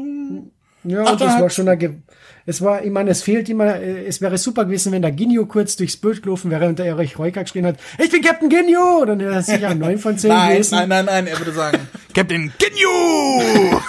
ja, 0.85 1.11
und 1.11 1.21
das 1.21 1.39
war 1.39 1.49
schon 1.49 1.69
eine, 1.69 2.01
es 2.45 2.61
war, 2.61 2.83
ich 2.83 2.91
meine, 2.91 3.09
es 3.11 3.23
fehlt 3.23 3.47
immer, 3.47 3.75
äh, 3.75 4.05
es 4.05 4.19
wäre 4.19 4.37
super 4.37 4.65
gewesen, 4.65 4.91
wenn 4.91 5.01
der 5.01 5.11
Ginyu 5.11 5.45
kurz 5.45 5.77
durchs 5.77 5.95
Bild 5.95 6.21
gelaufen 6.23 6.51
wäre 6.51 6.67
und 6.67 6.77
der 6.77 6.87
Erich 6.87 7.17
Reuka 7.17 7.43
geschrien 7.43 7.65
hat, 7.65 7.77
ich 7.97 8.11
bin 8.11 8.21
Captain 8.21 8.49
Ginyu! 8.49 9.05
Dann 9.05 9.19
wäre 9.19 9.35
das 9.35 9.45
sicher 9.45 9.69
ein 9.71 9.79
9 9.79 9.97
von 9.97 10.17
10 10.17 10.29
nein, 10.29 10.51
gewesen. 10.51 10.75
Nein, 10.75 10.89
nein, 10.89 11.05
nein, 11.05 11.27
er 11.27 11.39
würde 11.39 11.53
sagen, 11.53 11.79
Captain 12.13 12.51
Ginyu! 12.57 13.79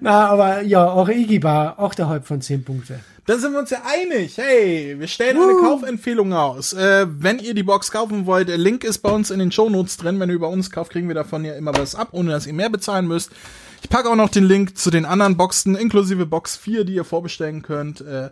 Na, 0.00 0.28
aber 0.28 0.62
ja, 0.62 0.88
auch 0.88 1.08
Iggy 1.08 1.42
war 1.42 1.78
auch 1.78 1.94
der 1.94 2.08
Halb 2.08 2.26
von 2.26 2.40
10 2.40 2.64
Punkte. 2.64 3.00
Da 3.26 3.38
sind 3.38 3.52
wir 3.52 3.60
uns 3.60 3.70
ja 3.70 3.82
einig. 3.84 4.38
Hey, 4.38 4.96
wir 4.98 5.06
stellen 5.06 5.36
uh. 5.36 5.42
eine 5.42 5.54
Kaufempfehlung 5.60 6.32
aus. 6.32 6.72
Äh, 6.72 7.06
wenn 7.08 7.38
ihr 7.38 7.54
die 7.54 7.62
Box 7.62 7.90
kaufen 7.90 8.26
wollt, 8.26 8.48
der 8.48 8.58
Link 8.58 8.82
ist 8.82 8.98
bei 8.98 9.10
uns 9.10 9.30
in 9.30 9.38
den 9.38 9.52
Shownotes 9.52 9.98
drin. 9.98 10.18
Wenn 10.18 10.30
ihr 10.30 10.34
über 10.34 10.48
uns 10.48 10.70
kauft, 10.70 10.92
kriegen 10.92 11.08
wir 11.08 11.14
davon 11.14 11.44
ja 11.44 11.54
immer 11.54 11.72
was 11.76 11.94
ab, 11.94 12.08
ohne 12.12 12.30
dass 12.30 12.46
ihr 12.46 12.54
mehr 12.54 12.70
bezahlen 12.70 13.06
müsst. 13.06 13.30
Ich 13.82 13.88
packe 13.88 14.10
auch 14.10 14.16
noch 14.16 14.28
den 14.28 14.44
Link 14.44 14.76
zu 14.76 14.90
den 14.90 15.04
anderen 15.04 15.36
Boxen, 15.36 15.74
inklusive 15.74 16.26
Box 16.26 16.56
4, 16.56 16.84
die 16.84 16.94
ihr 16.94 17.04
vorbestellen 17.04 17.62
könnt, 17.62 18.00
äh, 18.02 18.30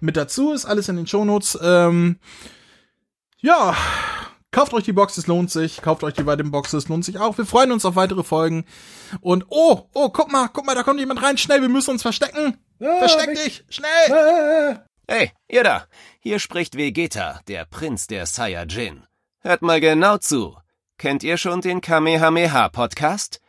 mit 0.00 0.16
dazu. 0.16 0.52
Ist 0.52 0.66
alles 0.66 0.88
in 0.88 0.96
den 0.96 1.06
Shownotes. 1.06 1.58
Ähm, 1.62 2.18
ja, 3.38 3.76
kauft 4.50 4.72
euch 4.72 4.84
die 4.84 4.92
Box, 4.92 5.18
es 5.18 5.26
lohnt 5.26 5.50
sich. 5.50 5.82
Kauft 5.82 6.04
euch 6.04 6.14
die 6.14 6.26
weiteren 6.26 6.50
Boxen, 6.50 6.78
es 6.78 6.88
lohnt 6.88 7.04
sich 7.04 7.18
auch. 7.18 7.36
Wir 7.36 7.44
freuen 7.46 7.72
uns 7.72 7.84
auf 7.84 7.96
weitere 7.96 8.22
Folgen. 8.22 8.64
Und 9.20 9.46
oh, 9.48 9.88
oh, 9.94 10.08
guck 10.10 10.30
mal, 10.30 10.48
guck 10.48 10.64
mal, 10.64 10.74
da 10.74 10.82
kommt 10.82 11.00
jemand 11.00 11.22
rein. 11.22 11.38
Schnell, 11.38 11.60
wir 11.60 11.68
müssen 11.68 11.90
uns 11.90 12.02
verstecken. 12.02 12.56
Ah, 12.80 12.98
Versteck 12.98 13.34
dich, 13.34 13.64
schnell. 13.68 14.80
Hey, 15.06 15.32
ihr 15.48 15.64
da. 15.64 15.84
Hier 16.20 16.38
spricht 16.38 16.76
Vegeta, 16.76 17.40
der 17.48 17.66
Prinz 17.66 18.06
der 18.06 18.26
Saiyajin. 18.26 19.04
Hört 19.40 19.60
mal 19.60 19.80
genau 19.80 20.16
zu. 20.16 20.56
Kennt 20.96 21.22
ihr 21.22 21.36
schon 21.36 21.60
den 21.60 21.80
Kamehameha-Podcast? 21.82 23.40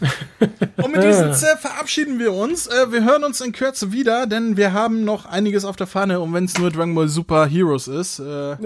Und 0.76 0.92
mit 0.92 1.02
diesem 1.02 1.32
Z 1.32 1.58
verabschieden 1.58 2.18
wir 2.18 2.32
uns. 2.32 2.66
Äh, 2.66 2.92
wir 2.92 3.04
hören 3.04 3.24
uns 3.24 3.40
in 3.40 3.52
Kürze 3.52 3.92
wieder, 3.92 4.26
denn 4.26 4.56
wir 4.56 4.72
haben 4.72 5.04
noch 5.04 5.26
einiges 5.26 5.64
auf 5.64 5.76
der 5.76 5.86
Fahne. 5.86 6.20
Und 6.20 6.32
wenn 6.32 6.44
es 6.44 6.56
nur 6.58 6.70
Dragon 6.70 6.94
Ball 6.94 7.08
Super 7.08 7.46
Heroes 7.46 7.88
ist, 7.88 8.18
äh, 8.20 8.52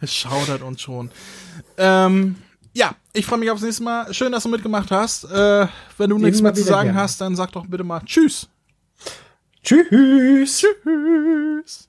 es 0.00 0.14
schaudert 0.14 0.62
uns 0.62 0.80
schon. 0.80 1.10
Ähm, 1.76 2.36
ja, 2.72 2.94
ich 3.12 3.26
freue 3.26 3.38
mich 3.38 3.50
aufs 3.50 3.62
nächste 3.62 3.82
Mal. 3.82 4.14
Schön, 4.14 4.32
dass 4.32 4.44
du 4.44 4.48
mitgemacht 4.48 4.90
hast. 4.90 5.24
Äh, 5.24 5.66
wenn 5.98 6.10
du 6.10 6.18
nichts 6.18 6.40
mehr 6.40 6.54
zu 6.54 6.62
sagen 6.62 6.90
gerne. 6.90 7.00
hast, 7.00 7.20
dann 7.20 7.34
sag 7.36 7.52
doch 7.52 7.66
bitte 7.66 7.84
mal 7.84 8.00
Tschüss. 8.04 8.48
Tschüss. 9.62 10.64
Tschüss. 10.64 11.88